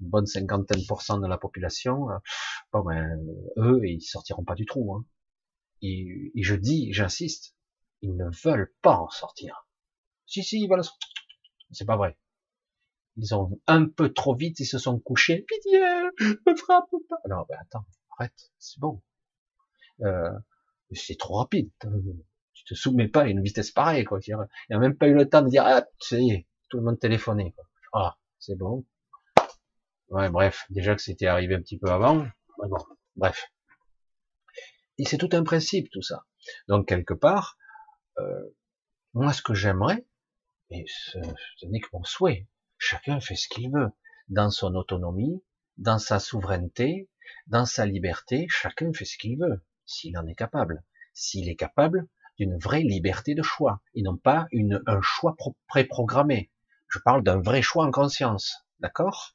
une 0.00 0.08
bonne 0.08 0.26
cinquantaine 0.26 0.82
pour 0.86 1.02
cent 1.02 1.18
de 1.18 1.26
la 1.26 1.38
population. 1.38 2.10
Euh, 2.10 2.18
bon, 2.72 2.82
ben, 2.84 3.18
eux, 3.56 3.80
ils 3.84 4.00
sortiront 4.00 4.44
pas 4.44 4.54
du 4.54 4.66
trou. 4.66 4.94
Hein. 4.94 5.04
Et, 5.82 6.32
je 6.36 6.54
dis, 6.54 6.92
j'insiste, 6.92 7.54
ils 8.00 8.16
ne 8.16 8.26
veulent 8.44 8.72
pas 8.82 8.96
en 8.96 9.08
sortir. 9.08 9.66
Si, 10.26 10.42
si, 10.42 10.62
ils 10.62 10.80
C'est 11.72 11.84
pas 11.84 11.96
vrai. 11.96 12.16
Ils 13.16 13.34
ont 13.34 13.60
un 13.66 13.86
peu 13.86 14.12
trop 14.12 14.34
vite, 14.34 14.58
ils 14.60 14.66
se 14.66 14.78
sont 14.78 14.98
couchés. 14.98 15.42
Pitié, 15.42 15.78
me 15.80 16.56
frappe 16.56 16.90
pas. 17.08 17.16
Non, 17.28 17.44
ben 17.48 17.56
attends, 17.60 17.84
arrête, 18.18 18.52
c'est 18.58 18.80
bon. 18.80 19.02
Euh, 20.00 20.32
c'est 20.92 21.18
trop 21.18 21.36
rapide. 21.36 21.70
Tu 22.54 22.64
te 22.64 22.74
soumets 22.74 23.08
pas 23.08 23.22
à 23.22 23.26
une 23.26 23.42
vitesse 23.42 23.70
pareille, 23.70 24.04
quoi. 24.04 24.18
Il 24.26 24.36
n'y 24.70 24.76
a 24.76 24.78
même 24.78 24.96
pas 24.96 25.06
eu 25.06 25.14
le 25.14 25.28
temps 25.28 25.42
de 25.42 25.48
dire, 25.48 25.64
ah, 25.64 25.84
ça 26.00 26.18
y 26.18 26.46
tout 26.68 26.78
le 26.78 26.84
monde 26.84 26.98
téléphoné, 26.98 27.52
quoi. 27.52 27.64
Ah, 27.92 28.18
c'est 28.38 28.56
bon. 28.56 28.84
Bref, 30.14 30.64
déjà 30.70 30.94
que 30.94 31.02
c'était 31.02 31.26
arrivé 31.26 31.56
un 31.56 31.60
petit 31.60 31.78
peu 31.78 31.90
avant. 31.90 32.24
Bon, 32.58 32.78
bref. 33.16 33.50
Et 34.98 35.04
c'est 35.04 35.18
tout 35.18 35.30
un 35.32 35.42
principe, 35.42 35.90
tout 35.90 36.02
ça. 36.02 36.24
Donc, 36.68 36.86
quelque 36.86 37.14
part, 37.14 37.58
euh, 38.18 38.54
moi, 39.12 39.32
ce 39.32 39.42
que 39.42 39.54
j'aimerais, 39.54 40.06
et 40.70 40.84
ce, 40.86 41.18
ce 41.56 41.66
n'est 41.66 41.80
que 41.80 41.88
mon 41.92 42.04
souhait, 42.04 42.46
chacun 42.78 43.18
fait 43.20 43.34
ce 43.34 43.48
qu'il 43.48 43.72
veut, 43.72 43.88
dans 44.28 44.50
son 44.50 44.76
autonomie, 44.76 45.42
dans 45.78 45.98
sa 45.98 46.20
souveraineté, 46.20 47.10
dans 47.48 47.66
sa 47.66 47.84
liberté, 47.84 48.46
chacun 48.48 48.92
fait 48.92 49.04
ce 49.04 49.18
qu'il 49.18 49.38
veut 49.38 49.64
s'il 49.84 50.16
en 50.16 50.26
est 50.26 50.34
capable, 50.34 50.84
s'il 51.12 51.48
est 51.48 51.56
capable 51.56 52.06
d'une 52.38 52.56
vraie 52.58 52.82
liberté 52.82 53.34
de 53.34 53.42
choix, 53.42 53.80
et 53.94 54.02
non 54.02 54.16
pas 54.16 54.46
un 54.52 55.00
choix 55.02 55.36
préprogrammé. 55.68 56.52
Je 56.88 56.98
parle 57.00 57.22
d'un 57.24 57.40
vrai 57.40 57.62
choix 57.62 57.84
en 57.84 57.90
conscience, 57.90 58.64
d'accord? 58.78 59.34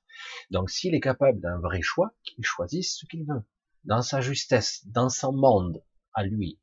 Donc 0.50 0.70
s'il 0.70 0.96
est 0.96 1.00
capable 1.00 1.40
d'un 1.40 1.60
vrai 1.60 1.82
choix, 1.82 2.14
qu'il 2.24 2.44
choisisse 2.44 2.98
ce 2.98 3.06
qu'il 3.06 3.26
veut, 3.26 3.44
dans 3.84 4.02
sa 4.02 4.22
justesse, 4.22 4.86
dans 4.88 5.10
son 5.10 5.34
monde, 5.34 5.84
à 6.14 6.24
lui. 6.24 6.60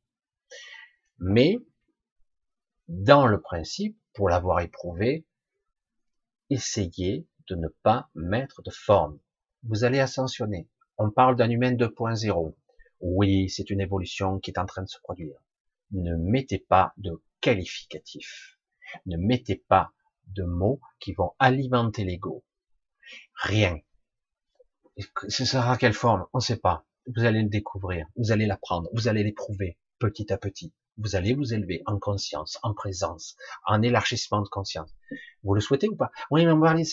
Mais 1.18 1.59
dans 2.89 3.26
le 3.26 3.41
principe, 3.41 3.99
pour 4.12 4.28
l'avoir 4.28 4.60
éprouvé, 4.60 5.26
essayez 6.51 7.26
de 7.49 7.57
ne 7.57 7.68
pas 7.83 8.09
mettre 8.15 8.62
de 8.62 8.70
forme. 8.70 9.18
Vous 9.62 9.85
allez 9.85 10.01
ascensionner. 10.01 10.68
On 10.99 11.10
parle 11.10 11.36
d'un 11.36 11.51
humain 11.51 11.73
2.0. 11.73 12.55
Oui, 13.01 13.49
c'est 13.51 13.70
une 13.70 13.81
évolution 13.81 14.39
qui 14.39 14.51
est 14.51 14.59
en 14.59 14.67
train 14.67 14.83
de 14.83 14.89
se 14.89 15.01
produire. 15.01 15.36
Ne 15.91 16.17
mettez 16.17 16.59
pas 16.59 16.93
de 16.97 17.23
qualificatif. 17.41 18.59
Ne 19.05 19.17
mettez 19.17 19.57
pas 19.68 19.93
de 20.28 20.44
mots 20.44 20.81
qui 21.01 21.12
vont 21.12 21.33
alimenter 21.39 22.05
l'ego. 22.05 22.44
Rien. 23.43 23.78
Ce 25.28 25.44
sera 25.44 25.76
quelle 25.76 25.93
forme 25.93 26.26
On 26.33 26.39
ne 26.39 26.43
sait 26.43 26.57
pas. 26.57 26.85
Vous 27.15 27.25
allez 27.25 27.43
le 27.43 27.49
découvrir, 27.49 28.07
vous 28.17 28.33
allez 28.33 28.47
l'apprendre, 28.47 28.89
vous 28.93 29.07
allez 29.07 29.23
l'éprouver 29.23 29.78
petit 29.99 30.33
à 30.33 30.39
petit. 30.39 30.73
Vous 30.99 31.15
allez 31.15 31.35
vous 31.35 31.52
élever 31.52 31.83
en 31.86 31.99
conscience, 31.99 32.59
en 32.62 32.73
présence, 32.73 33.36
en 33.67 33.83
élargissement 33.83 34.41
de 34.41 34.49
conscience. 34.49 34.91
Vous 35.44 35.55
le 35.55 35.60
souhaitez 35.60 35.89
ou 35.89 35.97
pas? 35.97 36.10
Oui, 36.31 36.44
mais 36.47 36.52
on 36.52 36.59
va 36.59 36.70
aller 36.70 36.85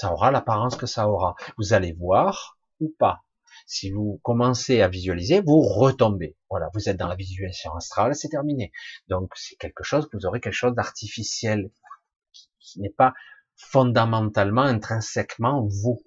ça 0.00 0.14
aura 0.14 0.30
l'apparence 0.30 0.76
que 0.76 0.86
ça 0.86 1.08
aura. 1.08 1.34
Vous 1.58 1.74
allez 1.74 1.92
voir 1.92 2.58
ou 2.80 2.88
pas. 2.98 3.22
Si 3.66 3.90
vous 3.90 4.18
commencez 4.22 4.80
à 4.80 4.88
visualiser, 4.88 5.42
vous 5.42 5.60
retombez. 5.60 6.38
Voilà, 6.48 6.70
vous 6.72 6.88
êtes 6.88 6.96
dans 6.96 7.06
la 7.06 7.16
visualisation 7.16 7.74
astrale, 7.74 8.14
c'est 8.14 8.30
terminé. 8.30 8.72
Donc 9.08 9.30
c'est 9.36 9.56
quelque 9.56 9.84
chose, 9.84 10.08
vous 10.14 10.24
aurez 10.24 10.40
quelque 10.40 10.54
chose 10.54 10.74
d'artificiel 10.74 11.70
qui, 12.32 12.80
n'est 12.80 12.88
pas 12.88 13.12
fondamentalement, 13.60 14.62
intrinsèquement 14.62 15.66
vous. 15.66 16.02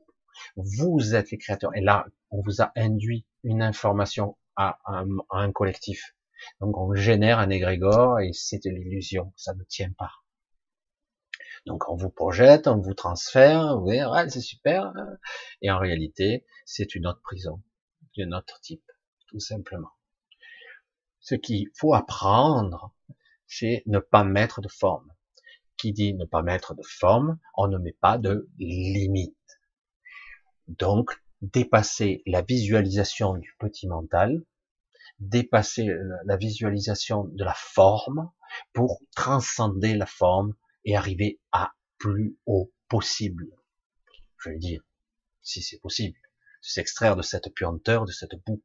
Vous 0.56 1.16
êtes 1.16 1.32
les 1.32 1.38
créateurs. 1.38 1.76
Et 1.76 1.82
là, 1.82 2.06
on 2.32 2.42
vous 2.42 2.62
a 2.62 2.72
induit 2.76 3.26
une 3.44 3.62
information 3.62 4.38
à 4.56 4.80
un, 4.86 5.08
un 5.30 5.52
collectif. 5.52 6.16
Donc 6.60 6.78
on 6.78 6.94
génère 6.94 7.40
un 7.40 7.50
égrégore 7.50 8.20
et 8.20 8.34
c'est 8.34 8.64
de 8.64 8.70
l'illusion, 8.70 9.34
ça 9.36 9.54
ne 9.54 9.64
tient 9.64 9.92
pas. 9.98 10.12
Donc 11.66 11.88
on 11.88 11.96
vous 11.96 12.10
projette, 12.10 12.68
on 12.68 12.80
vous 12.80 12.94
transfère, 12.94 13.78
vous 13.78 13.84
voyez, 13.84 14.06
ouais, 14.06 14.30
c'est 14.30 14.42
super. 14.42 14.92
Et 15.62 15.72
en 15.72 15.80
réalité, 15.80 16.46
c'est 16.66 16.96
une 16.96 17.08
autre 17.08 17.22
prison, 17.22 17.62
d'un 18.18 18.34
autre 18.34 18.60
type, 18.62 18.84
tout 19.28 19.40
simplement. 19.40 19.92
Ce 21.20 21.36
qu'il 21.36 21.70
faut 21.78 21.94
apprendre, 21.94 22.94
c'est 23.48 23.84
ne 23.86 24.00
pas 24.00 24.26
mettre 24.26 24.60
de 24.60 24.68
forme. 24.68 25.14
Qui 25.78 25.92
dit 25.92 26.14
ne 26.14 26.26
pas 26.26 26.42
mettre 26.42 26.76
de 26.76 26.84
forme, 26.84 27.40
on 27.56 27.68
ne 27.68 27.78
met 27.78 27.96
pas 28.00 28.18
de 28.18 28.50
limite. 28.58 29.36
Donc, 30.68 31.22
dépasser 31.42 32.24
la 32.26 32.42
visualisation 32.42 33.36
du 33.36 33.54
petit 33.60 33.88
mental, 33.88 34.44
dépasser 35.20 35.90
la 36.26 36.38
visualisation 36.38 37.26
de 37.26 37.44
la 37.44 37.54
forme 37.54 38.32
pour 38.72 39.02
transcender 39.16 39.96
la 39.96 40.06
forme 40.06 40.54
et 40.86 40.96
arriver 40.96 41.40
à 41.52 41.74
plus 41.98 42.38
haut 42.46 42.72
possible. 42.88 43.48
Je 44.38 44.50
vais 44.50 44.58
dire, 44.58 44.84
si 45.42 45.62
c'est 45.62 45.80
possible, 45.80 46.20
s'extraire 46.62 47.16
de 47.16 47.22
cette 47.22 47.54
puanteur, 47.54 48.06
de 48.06 48.12
cette 48.12 48.36
boue 48.46 48.62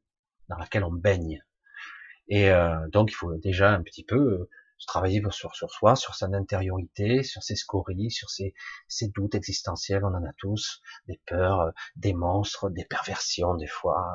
dans 0.47 0.57
laquelle 0.57 0.83
on 0.83 0.91
baigne. 0.91 1.43
Et 2.27 2.49
euh, 2.49 2.87
donc 2.89 3.11
il 3.11 3.15
faut 3.15 3.35
déjà 3.37 3.71
un 3.71 3.81
petit 3.81 4.03
peu 4.03 4.49
euh, 4.79 4.85
travailler 4.87 5.21
sur, 5.31 5.55
sur 5.55 5.71
soi, 5.71 5.95
sur 5.95 6.15
son 6.15 6.33
intériorité, 6.33 7.23
sur 7.23 7.43
ses 7.43 7.55
scories, 7.55 8.11
sur 8.11 8.29
ses, 8.29 8.53
ses 8.87 9.09
doutes 9.09 9.35
existentiels, 9.35 10.03
on 10.03 10.13
en 10.13 10.23
a 10.23 10.33
tous, 10.37 10.81
des 11.07 11.21
peurs, 11.25 11.61
euh, 11.61 11.71
des 11.95 12.13
monstres, 12.13 12.69
des 12.69 12.85
perversions 12.85 13.55
des 13.55 13.67
fois, 13.67 14.05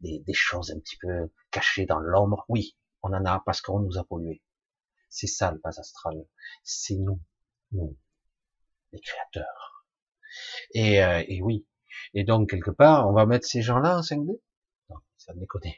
des, 0.00 0.20
des 0.20 0.34
choses 0.34 0.70
un 0.70 0.78
petit 0.78 0.96
peu 0.96 1.30
cachées 1.50 1.86
dans 1.86 1.98
l'ombre. 1.98 2.44
Oui, 2.48 2.76
on 3.02 3.12
en 3.12 3.24
a 3.24 3.42
parce 3.44 3.60
qu'on 3.60 3.80
nous 3.80 3.98
a 3.98 4.04
pollué. 4.04 4.42
C'est 5.08 5.26
ça 5.26 5.50
le 5.52 5.58
bas 5.58 5.70
astral. 5.76 6.14
C'est 6.62 6.96
nous 6.96 7.20
nous, 7.72 7.96
les 8.92 9.00
créateurs. 9.00 9.86
Et, 10.72 11.02
euh, 11.02 11.22
et 11.26 11.42
oui. 11.42 11.66
Et 12.14 12.24
donc, 12.24 12.50
quelque 12.50 12.70
part, 12.70 13.08
on 13.08 13.12
va 13.12 13.26
mettre 13.26 13.46
ces 13.46 13.62
gens-là 13.62 13.98
en 13.98 14.00
5D 14.00 14.40
Non, 14.90 14.96
ça 15.16 15.32
déconner. 15.34 15.76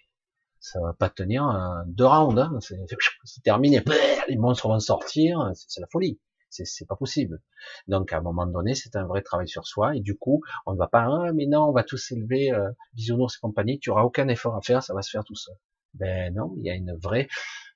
Ça 0.64 0.80
va 0.80 0.94
pas 0.94 1.10
tenir 1.10 1.44
deux 1.86 2.06
rounds. 2.06 2.40
Hein. 2.40 2.58
C'est 2.60 3.42
terminé. 3.44 3.82
Les 4.28 4.36
monstres 4.36 4.66
vont 4.66 4.80
sortir. 4.80 5.50
C'est 5.54 5.82
la 5.82 5.86
folie. 5.92 6.18
C'est 6.48 6.86
pas 6.88 6.96
possible. 6.96 7.42
Donc, 7.86 8.14
à 8.14 8.16
un 8.16 8.22
moment 8.22 8.46
donné, 8.46 8.74
c'est 8.74 8.96
un 8.96 9.04
vrai 9.04 9.20
travail 9.20 9.46
sur 9.46 9.66
soi. 9.66 9.94
Et 9.94 10.00
du 10.00 10.16
coup, 10.16 10.42
on 10.64 10.72
ne 10.72 10.78
va 10.78 10.88
pas, 10.88 11.02
ah, 11.02 11.32
mais 11.34 11.44
non, 11.44 11.64
on 11.68 11.72
va 11.72 11.84
tous 11.84 11.98
s'élever, 11.98 12.50
euh, 12.50 12.70
bisounours 12.94 13.36
et 13.36 13.40
compagnie. 13.42 13.78
Tu 13.78 13.90
auras 13.90 14.04
aucun 14.04 14.26
effort 14.28 14.56
à 14.56 14.62
faire. 14.62 14.82
Ça 14.82 14.94
va 14.94 15.02
se 15.02 15.10
faire 15.10 15.24
tout 15.24 15.34
seul. 15.34 15.54
Ben 15.92 16.32
non, 16.32 16.54
il 16.56 16.64
y 16.64 16.70
a 16.70 16.74
une 16.74 16.96
vraie 16.96 17.28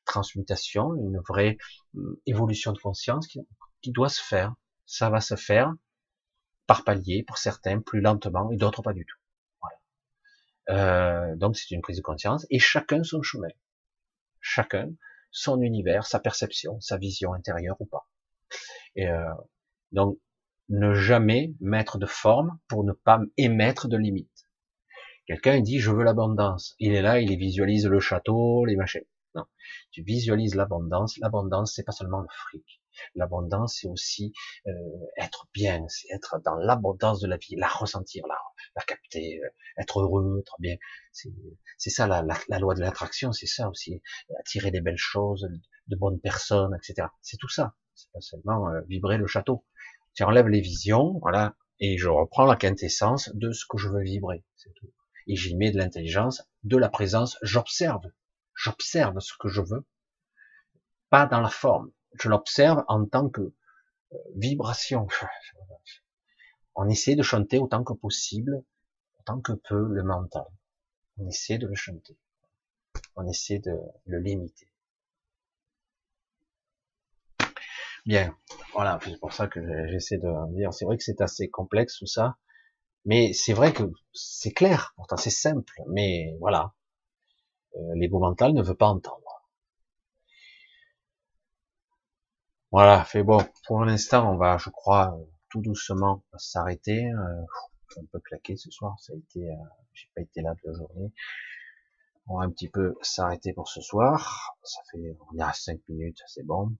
transmutation, 0.06 0.94
une 0.94 1.20
vraie 1.28 1.58
hum, 1.94 2.16
évolution 2.24 2.72
de 2.72 2.78
conscience 2.78 3.26
qui, 3.26 3.46
qui 3.82 3.92
doit 3.92 4.08
se 4.08 4.22
faire. 4.22 4.54
Ça 4.86 5.10
va 5.10 5.20
se 5.20 5.34
faire 5.34 5.74
par 6.66 6.84
palier 6.84 7.22
pour 7.22 7.36
certains, 7.36 7.80
plus 7.80 8.00
lentement, 8.00 8.50
et 8.50 8.56
d'autres 8.56 8.80
pas 8.80 8.94
du 8.94 9.04
tout. 9.04 9.18
Euh, 10.70 11.34
donc 11.36 11.56
c'est 11.56 11.74
une 11.74 11.80
prise 11.80 11.96
de 11.96 12.02
conscience, 12.02 12.46
et 12.50 12.58
chacun 12.58 13.02
son 13.02 13.22
chemin. 13.22 13.48
Chacun 14.40 14.90
son 15.30 15.60
univers, 15.60 16.06
sa 16.06 16.20
perception, 16.20 16.80
sa 16.80 16.96
vision 16.96 17.32
intérieure 17.32 17.76
ou 17.80 17.86
pas. 17.86 18.08
Et 18.96 19.08
euh, 19.08 19.32
donc 19.92 20.18
ne 20.68 20.94
jamais 20.94 21.54
mettre 21.60 21.98
de 21.98 22.06
forme 22.06 22.58
pour 22.68 22.84
ne 22.84 22.92
pas 22.92 23.20
émettre 23.36 23.88
de 23.88 23.96
limites. 23.96 24.48
Quelqu'un 25.26 25.60
dit 25.60 25.78
je 25.78 25.90
veux 25.90 26.04
l'abondance. 26.04 26.74
Il 26.78 26.94
est 26.94 27.02
là, 27.02 27.20
il 27.20 27.36
visualise 27.38 27.86
le 27.86 28.00
château, 28.00 28.64
les 28.64 28.76
machins. 28.76 29.04
Non, 29.34 29.44
tu 29.90 30.02
visualises 30.02 30.54
l'abondance. 30.54 31.18
L'abondance, 31.18 31.74
c'est 31.74 31.84
pas 31.84 31.92
seulement 31.92 32.20
le 32.20 32.28
fric. 32.30 32.80
L'abondance, 33.14 33.78
c'est 33.80 33.88
aussi 33.88 34.32
euh, 34.66 34.72
être 35.16 35.46
bien, 35.54 35.84
c'est 35.88 36.08
être 36.12 36.40
dans 36.44 36.56
l'abondance 36.56 37.20
de 37.20 37.28
la 37.28 37.36
vie, 37.36 37.54
la 37.56 37.68
ressentir, 37.68 38.26
la, 38.26 38.36
la 38.76 38.82
capter, 38.82 39.40
euh, 39.42 39.48
être 39.78 40.00
heureux, 40.00 40.40
être 40.40 40.56
bien. 40.58 40.76
C'est 41.12 41.90
ça 41.90 42.06
la, 42.06 42.22
la, 42.22 42.58
loi 42.58 42.74
de 42.74 42.80
l'attraction, 42.80 43.32
c'est 43.32 43.46
ça 43.46 43.68
aussi, 43.68 44.00
attirer 44.38 44.70
des 44.70 44.80
belles 44.80 44.98
choses, 44.98 45.48
de 45.88 45.96
bonnes 45.96 46.20
personnes, 46.20 46.76
etc. 46.76 47.08
C'est 47.22 47.36
tout 47.38 47.48
ça. 47.48 47.74
C'est 47.94 48.10
pas 48.12 48.20
seulement 48.20 48.68
euh, 48.68 48.80
vibrer 48.88 49.18
le 49.18 49.26
château. 49.26 49.64
Tu 50.14 50.22
enlèves 50.22 50.48
les 50.48 50.60
visions, 50.60 51.18
voilà, 51.20 51.56
et 51.80 51.98
je 51.98 52.08
reprends 52.08 52.44
la 52.44 52.56
quintessence 52.56 53.30
de 53.34 53.52
ce 53.52 53.64
que 53.68 53.78
je 53.78 53.88
veux 53.88 54.02
vibrer, 54.02 54.44
c'est 54.56 54.72
tout. 54.74 54.92
Et 55.26 55.36
j'y 55.36 55.56
mets 55.56 55.70
de 55.70 55.78
l'intelligence, 55.78 56.42
de 56.64 56.76
la 56.76 56.88
présence, 56.88 57.38
j'observe, 57.42 58.04
j'observe 58.54 59.18
ce 59.20 59.34
que 59.38 59.48
je 59.48 59.60
veux, 59.60 59.86
pas 61.10 61.26
dans 61.26 61.40
la 61.40 61.50
forme 61.50 61.92
je 62.20 62.28
l'observe 62.28 62.84
en 62.88 63.06
tant 63.06 63.28
que 63.28 63.40
euh, 63.40 64.16
vibration. 64.36 65.06
On 66.80 66.88
essaie 66.88 67.16
de 67.16 67.24
chanter 67.24 67.58
autant 67.58 67.82
que 67.82 67.92
possible, 67.92 68.62
autant 69.18 69.40
que 69.40 69.50
peut 69.52 69.88
le 69.90 70.04
mental. 70.04 70.46
On 71.18 71.26
essaie 71.26 71.58
de 71.58 71.66
le 71.66 71.74
chanter. 71.74 72.16
On 73.16 73.26
essaie 73.26 73.58
de 73.58 73.76
le 74.06 74.20
limiter. 74.20 74.68
Bien, 78.06 78.32
voilà, 78.74 79.00
c'est 79.04 79.18
pour 79.18 79.32
ça 79.32 79.48
que 79.48 79.60
j'essaie 79.88 80.18
de 80.18 80.54
dire. 80.54 80.72
C'est 80.72 80.84
vrai 80.84 80.96
que 80.96 81.02
c'est 81.02 81.20
assez 81.20 81.50
complexe 81.50 81.98
tout 81.98 82.06
ça, 82.06 82.36
mais 83.04 83.32
c'est 83.32 83.54
vrai 83.54 83.72
que 83.72 83.90
c'est 84.12 84.52
clair. 84.52 84.92
Pourtant, 84.94 85.16
c'est 85.16 85.30
simple, 85.30 85.82
mais 85.88 86.36
voilà, 86.38 86.74
euh, 87.74 87.94
l'ego 87.96 88.20
mental 88.20 88.52
ne 88.52 88.62
veut 88.62 88.76
pas 88.76 88.86
entendre. 88.86 89.42
Voilà, 92.70 93.04
fait 93.04 93.24
bon. 93.24 93.44
Pour 93.66 93.84
l'instant, 93.84 94.32
on 94.32 94.36
va, 94.36 94.58
je 94.58 94.70
crois, 94.70 95.18
tout 95.50 95.60
doucement 95.60 96.24
s'arrêter. 96.36 97.10
Euh, 97.10 97.42
on 97.96 98.04
peut 98.06 98.20
claquer 98.20 98.56
ce 98.56 98.70
soir. 98.70 98.98
Ça 99.00 99.12
a 99.12 99.16
été, 99.16 99.50
euh, 99.50 99.54
j'ai 99.92 100.08
pas 100.14 100.22
été 100.22 100.42
là 100.42 100.54
toute 100.54 100.72
la 100.72 100.78
journée. 100.78 101.12
On 102.26 102.38
va 102.38 102.44
un 102.44 102.50
petit 102.50 102.68
peu 102.68 102.94
s'arrêter 103.00 103.52
pour 103.52 103.68
ce 103.68 103.80
soir. 103.80 104.56
Ça 104.62 104.80
fait, 104.90 105.16
on 105.32 105.38
est 105.38 105.42
à 105.42 105.52
5 105.52 105.80
minutes, 105.88 106.20
c'est 106.26 106.44
bon. 106.44 106.76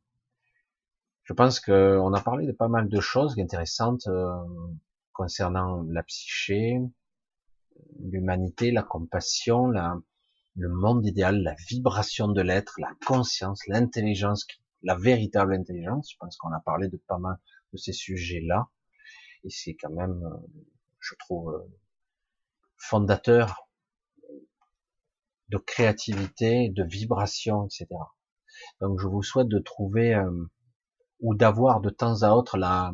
Je 1.25 1.33
pense 1.33 1.61
que 1.61 1.99
on 2.03 2.13
a 2.13 2.21
parlé 2.21 2.47
de 2.47 2.53
pas 2.53 2.69
mal 2.69 2.89
de 2.89 3.01
choses 3.01 3.39
intéressantes 3.39 4.07
euh, 4.07 4.35
concernant 5.13 5.83
la 5.83 6.03
psyché, 6.03 6.79
l'humanité, 8.01 8.71
la 8.71 8.83
compassion, 8.83 9.69
la, 9.69 9.99
le 10.57 10.69
monde 10.69 11.05
idéal, 11.07 11.43
la 11.43 11.55
vibration 11.69 12.29
de 12.29 12.41
l'être, 12.41 12.75
la 12.79 12.93
conscience, 13.07 13.67
l'intelligence 13.67 14.47
la 14.83 14.97
véritable 14.97 15.55
intelligence. 15.55 16.13
Je 16.13 16.17
pense 16.19 16.37
qu'on 16.37 16.53
a 16.53 16.61
parlé 16.61 16.89
de 16.89 16.97
pas 16.97 17.19
mal 17.19 17.37
de 17.73 17.79
ces 17.79 17.93
sujets-là. 17.93 18.69
Et 19.45 19.51
c'est 19.51 19.75
quand 19.75 19.93
même, 19.93 20.23
euh, 20.25 20.47
je 21.01 21.15
trouve, 21.19 21.55
euh, 21.55 21.79
fondateur 22.77 23.69
de 25.49 25.59
créativité, 25.59 26.69
de 26.69 26.85
vibration, 26.85 27.67
etc. 27.67 27.87
Donc 28.81 29.01
je 29.01 29.07
vous 29.07 29.23
souhaite 29.23 29.49
de 29.49 29.59
trouver 29.59 30.15
euh, 30.15 30.31
ou 31.21 31.35
d'avoir 31.35 31.81
de 31.81 31.91
temps 31.91 32.23
à 32.23 32.31
autre 32.31 32.59
la 32.59 32.93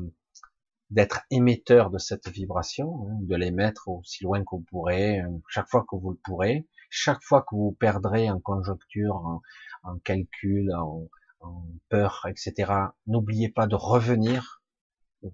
d'être 0.91 1.23
émetteur 1.31 1.91
de 1.91 1.99
cette 1.99 2.29
vibration, 2.29 3.09
hein, 3.09 3.19
de 3.23 3.35
l'émettre 3.35 3.89
aussi 3.89 4.23
loin 4.23 4.41
que 4.41 4.51
vous 4.53 4.65
pourrez, 4.71 5.23
chaque 5.49 5.69
fois 5.69 5.85
que 5.91 5.97
vous 5.97 6.11
le 6.11 6.19
pourrez, 6.23 6.69
Chaque 6.91 7.23
fois 7.23 7.43
que 7.43 7.57
vous 7.57 7.73
perdrez 7.73 8.31
en 8.31 8.39
conjoncture, 8.39 9.41
en, 9.83 9.99
calcul, 10.05 10.73
en 10.73 11.67
peur, 11.89 12.27
etc., 12.29 12.73
n'oubliez 13.07 13.49
pas 13.49 13.67
de 13.67 13.75
revenir. 13.75 14.64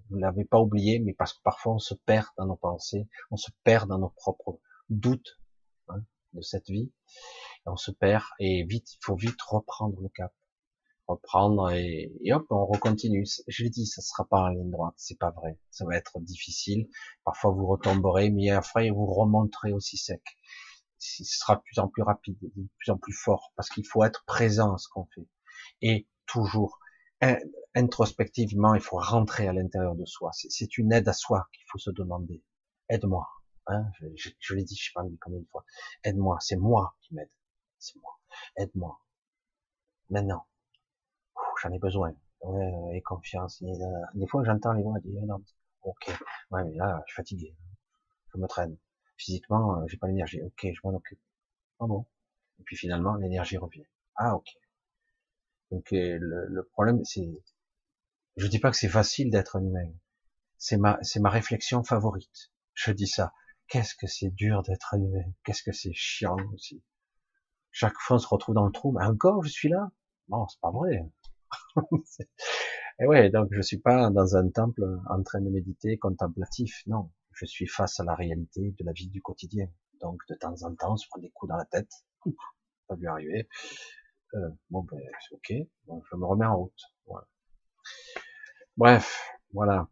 Vous 0.09 0.17
l'avez 0.17 0.45
pas 0.45 0.59
oublié, 0.59 0.99
mais 0.99 1.13
parce 1.13 1.33
que 1.33 1.41
parfois 1.43 1.73
on 1.73 1.79
se 1.79 1.93
perd 1.93 2.27
dans 2.37 2.45
nos 2.45 2.55
pensées, 2.55 3.07
on 3.29 3.37
se 3.37 3.51
perd 3.63 3.89
dans 3.89 3.99
nos 3.99 4.09
propres 4.09 4.59
doutes 4.89 5.39
hein, 5.89 6.01
de 6.33 6.41
cette 6.41 6.69
vie, 6.69 6.91
on 7.65 7.75
se 7.75 7.91
perd 7.91 8.23
et 8.39 8.63
vite, 8.63 8.93
il 8.93 8.99
faut 9.01 9.15
vite 9.15 9.41
reprendre 9.41 9.99
le 10.01 10.09
cap 10.09 10.33
reprendre 11.11 11.71
et, 11.71 12.11
hop, 12.31 12.45
on 12.49 12.65
recontinue. 12.65 13.25
Je 13.47 13.63
l'ai 13.63 13.69
dit, 13.69 13.85
ça 13.85 14.01
sera 14.01 14.25
pas 14.27 14.41
en 14.41 14.47
ligne 14.49 14.71
droite, 14.71 14.93
c'est 14.97 15.17
pas 15.17 15.31
vrai. 15.31 15.59
Ça 15.69 15.85
va 15.85 15.95
être 15.95 16.19
difficile. 16.19 16.87
Parfois 17.23 17.51
vous 17.51 17.67
retomberez, 17.67 18.29
mais 18.29 18.49
après 18.49 18.89
vous 18.89 19.05
remonterez 19.05 19.73
aussi 19.73 19.97
sec. 19.97 20.21
Ce 20.97 21.23
sera 21.23 21.55
de 21.55 21.61
plus 21.61 21.79
en 21.79 21.87
plus 21.87 22.03
rapide, 22.03 22.37
de 22.41 22.67
plus 22.77 22.91
en 22.91 22.97
plus 22.97 23.13
fort, 23.13 23.51
parce 23.55 23.69
qu'il 23.69 23.87
faut 23.87 24.03
être 24.03 24.23
présent 24.25 24.73
à 24.73 24.77
ce 24.77 24.87
qu'on 24.89 25.07
fait. 25.15 25.27
Et 25.81 26.07
toujours, 26.27 26.79
introspectivement, 27.75 28.75
il 28.75 28.81
faut 28.81 28.97
rentrer 28.97 29.47
à 29.47 29.53
l'intérieur 29.53 29.95
de 29.95 30.05
soi. 30.05 30.31
C'est 30.33 30.77
une 30.77 30.91
aide 30.91 31.07
à 31.07 31.13
soi 31.13 31.47
qu'il 31.53 31.65
faut 31.71 31.77
se 31.77 31.91
demander. 31.91 32.43
Aide-moi. 32.89 33.27
Hein 33.67 33.85
je, 34.15 34.29
je, 34.39 34.55
l'ai 34.55 34.63
dit, 34.63 34.75
je 34.75 34.85
sais 34.85 34.91
pas 34.93 35.03
combien 35.21 35.39
de 35.39 35.47
fois. 35.51 35.63
Aide-moi, 36.03 36.37
c'est 36.41 36.57
moi 36.57 36.95
qui 37.01 37.13
m'aide. 37.13 37.29
C'est 37.79 37.95
moi. 37.99 38.19
Aide-moi. 38.57 38.99
Maintenant 40.09 40.45
j'en 41.61 41.71
ai 41.71 41.79
besoin. 41.79 42.13
Ouais, 42.41 42.73
euh, 42.73 42.95
et 42.95 43.01
confiance. 43.01 43.61
des 44.13 44.27
fois, 44.27 44.43
j'entends 44.43 44.73
les 44.73 44.83
voix 44.83 44.99
dire, 44.99 45.21
non, 45.25 45.43
ok, 45.83 46.11
ouais, 46.51 46.63
mais 46.63 46.73
là, 46.75 47.03
je 47.05 47.13
suis 47.13 47.17
fatigué. 47.17 47.55
Je 48.33 48.39
me 48.39 48.47
traîne. 48.47 48.77
Physiquement, 49.17 49.79
euh, 49.79 49.87
j'ai 49.87 49.97
pas 49.97 50.07
l'énergie. 50.07 50.41
Ok, 50.41 50.65
je 50.73 50.79
m'en 50.83 50.95
occupe. 50.95 51.19
Ah 51.79 51.85
bon? 51.87 52.05
Et 52.59 52.63
puis 52.63 52.75
finalement, 52.77 53.15
l'énergie 53.15 53.57
revient. 53.57 53.85
Ah, 54.15 54.35
ok. 54.35 54.47
Donc, 55.71 55.93
euh, 55.93 56.17
le, 56.19 56.63
problème, 56.73 57.03
c'est, 57.05 57.27
je 58.37 58.47
dis 58.47 58.59
pas 58.59 58.71
que 58.71 58.77
c'est 58.77 58.89
facile 58.89 59.31
d'être 59.31 59.55
humain. 59.55 59.89
C'est 60.57 60.77
ma, 60.77 60.99
réflexion 61.29 61.83
favorite. 61.83 62.51
Je 62.73 62.91
dis 62.91 63.07
ça. 63.07 63.33
Qu'est-ce 63.67 63.95
que 63.95 64.05
c'est 64.05 64.29
dur 64.29 64.63
d'être 64.63 64.93
humain? 64.95 65.31
Qu'est-ce 65.43 65.63
que 65.63 65.71
c'est 65.71 65.93
chiant 65.93 66.37
aussi? 66.53 66.83
Chaque 67.71 67.97
fois, 67.99 68.17
on 68.17 68.19
se 68.19 68.27
retrouve 68.27 68.55
dans 68.55 68.65
le 68.65 68.71
trou. 68.71 68.91
Mais 68.91 69.05
encore, 69.05 69.43
je 69.43 69.49
suis 69.49 69.69
là? 69.69 69.91
Non, 70.27 70.47
c'est 70.47 70.59
pas 70.59 70.71
vrai. 70.71 71.09
et 72.99 73.05
ouais, 73.05 73.29
donc 73.29 73.47
je 73.51 73.61
suis 73.61 73.79
pas 73.79 74.09
dans 74.09 74.35
un 74.35 74.49
temple 74.49 74.83
en 75.09 75.23
train 75.23 75.41
de 75.41 75.49
méditer 75.49 75.97
contemplatif, 75.97 76.83
non. 76.85 77.11
Je 77.33 77.45
suis 77.45 77.67
face 77.67 77.99
à 77.99 78.03
la 78.03 78.13
réalité 78.13 78.75
de 78.77 78.85
la 78.85 78.91
vie 78.91 79.07
du 79.07 79.21
quotidien. 79.21 79.67
Donc 80.01 80.21
de 80.29 80.35
temps 80.35 80.61
en 80.63 80.75
temps, 80.75 80.93
on 80.93 80.97
se 80.97 81.07
des 81.19 81.31
coups 81.31 81.49
dans 81.49 81.57
la 81.57 81.65
tête. 81.65 81.91
Ça 82.87 82.95
lui 82.95 83.07
arriver. 83.07 83.47
Euh, 84.33 84.49
bon 84.69 84.83
ben 84.83 84.99
ok. 85.31 85.51
je 85.51 86.15
me 86.15 86.25
remets 86.25 86.45
en 86.45 86.57
route. 86.57 86.81
Bref, 88.77 89.29
voilà. 89.53 89.89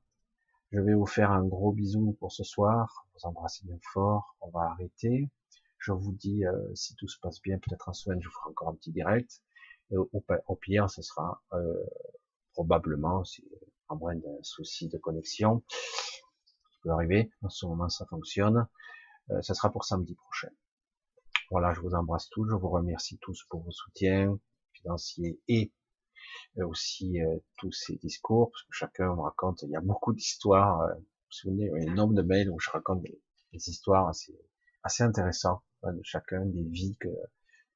Je 0.72 0.80
vais 0.80 0.94
vous 0.94 1.06
faire 1.06 1.32
un 1.32 1.44
gros 1.44 1.72
bisou 1.72 2.16
pour 2.20 2.32
ce 2.32 2.44
soir. 2.44 3.06
Vous 3.14 3.28
embrassez 3.28 3.66
bien 3.66 3.80
fort. 3.94 4.36
On 4.42 4.50
va 4.50 4.62
arrêter. 4.72 5.30
Je 5.78 5.92
vous 5.92 6.14
dis, 6.14 6.46
euh, 6.46 6.76
si 6.76 6.96
tout 6.96 7.08
se 7.08 7.20
passe 7.20 7.42
bien, 7.42 7.58
peut-être 7.58 7.90
en 7.90 7.94
semaine, 7.94 8.22
je 8.22 8.28
vous 8.28 8.34
ferai 8.34 8.50
encore 8.50 8.70
un 8.70 8.76
petit 8.76 8.92
direct 8.92 9.42
au, 9.96 10.56
pire, 10.56 10.90
ce 10.90 11.02
sera 11.02 11.42
euh, 11.54 11.86
probablement, 12.54 13.24
à 13.90 13.96
moins 13.96 14.16
d'un 14.16 14.44
souci 14.44 14.88
de 14.88 14.98
connexion, 14.98 15.64
qui 16.72 16.80
peut 16.84 16.92
arriver, 16.92 17.32
en 17.42 17.50
ce 17.50 17.66
moment 17.66 17.90
ça 17.90 18.06
fonctionne, 18.06 18.68
euh, 19.32 19.42
ce 19.42 19.54
sera 19.54 19.72
pour 19.72 19.86
samedi 19.86 20.16
prochain. 20.16 20.50
Voilà, 21.52 21.74
je 21.74 21.82
vous 21.82 21.94
embrasse 21.96 22.30
tous, 22.30 22.48
je 22.48 22.56
vous 22.56 22.70
remercie 22.70 23.18
tous 23.20 23.44
pour 23.50 23.64
vos 23.64 23.72
soutiens 23.72 24.38
financiers 24.74 25.40
et 25.48 25.72
euh, 26.58 26.68
aussi 26.68 27.22
euh, 27.22 27.38
tous 27.58 27.72
ces 27.72 27.96
discours, 27.98 28.52
parce 28.52 28.64
que 28.64 28.74
chacun 28.74 29.16
me 29.16 29.22
raconte, 29.22 29.64
il 29.64 29.70
y 29.70 29.76
a 29.76 29.82
beaucoup 29.82 30.14
d'histoires, 30.14 30.88
vous 30.96 31.02
vous 31.02 31.32
souvenez, 31.32 31.72
il 31.76 31.84
y 31.84 31.88
a 31.88 31.92
un 31.92 31.96
nombre 31.96 32.14
de 32.14 32.22
mails 32.22 32.52
où 32.52 32.60
je 32.60 32.70
raconte 32.70 33.02
des, 33.02 33.20
histoires 33.52 34.08
assez, 34.08 35.04
intéressantes 35.04 35.64
hein, 35.84 35.94
de 35.94 36.02
chacun, 36.04 36.46
des 36.46 36.64
vies 36.64 36.96
que 37.00 37.10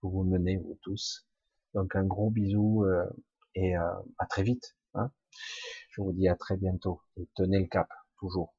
vous 0.04 0.24
menez, 0.24 0.58
vous 0.58 0.78
tous. 0.82 1.28
Donc 1.74 1.96
un 1.96 2.04
gros 2.04 2.30
bisou 2.30 2.86
euh, 2.86 3.06
et 3.56 3.76
euh, 3.76 3.94
à 4.20 4.26
très 4.28 4.44
vite. 4.44 4.76
Hein. 4.94 5.12
Je 5.90 6.02
vous 6.02 6.14
dis 6.14 6.28
à 6.28 6.36
très 6.36 6.58
bientôt 6.58 7.02
et 7.18 7.28
tenez 7.36 7.60
le 7.60 7.68
cap 7.68 7.90
toujours. 8.18 8.54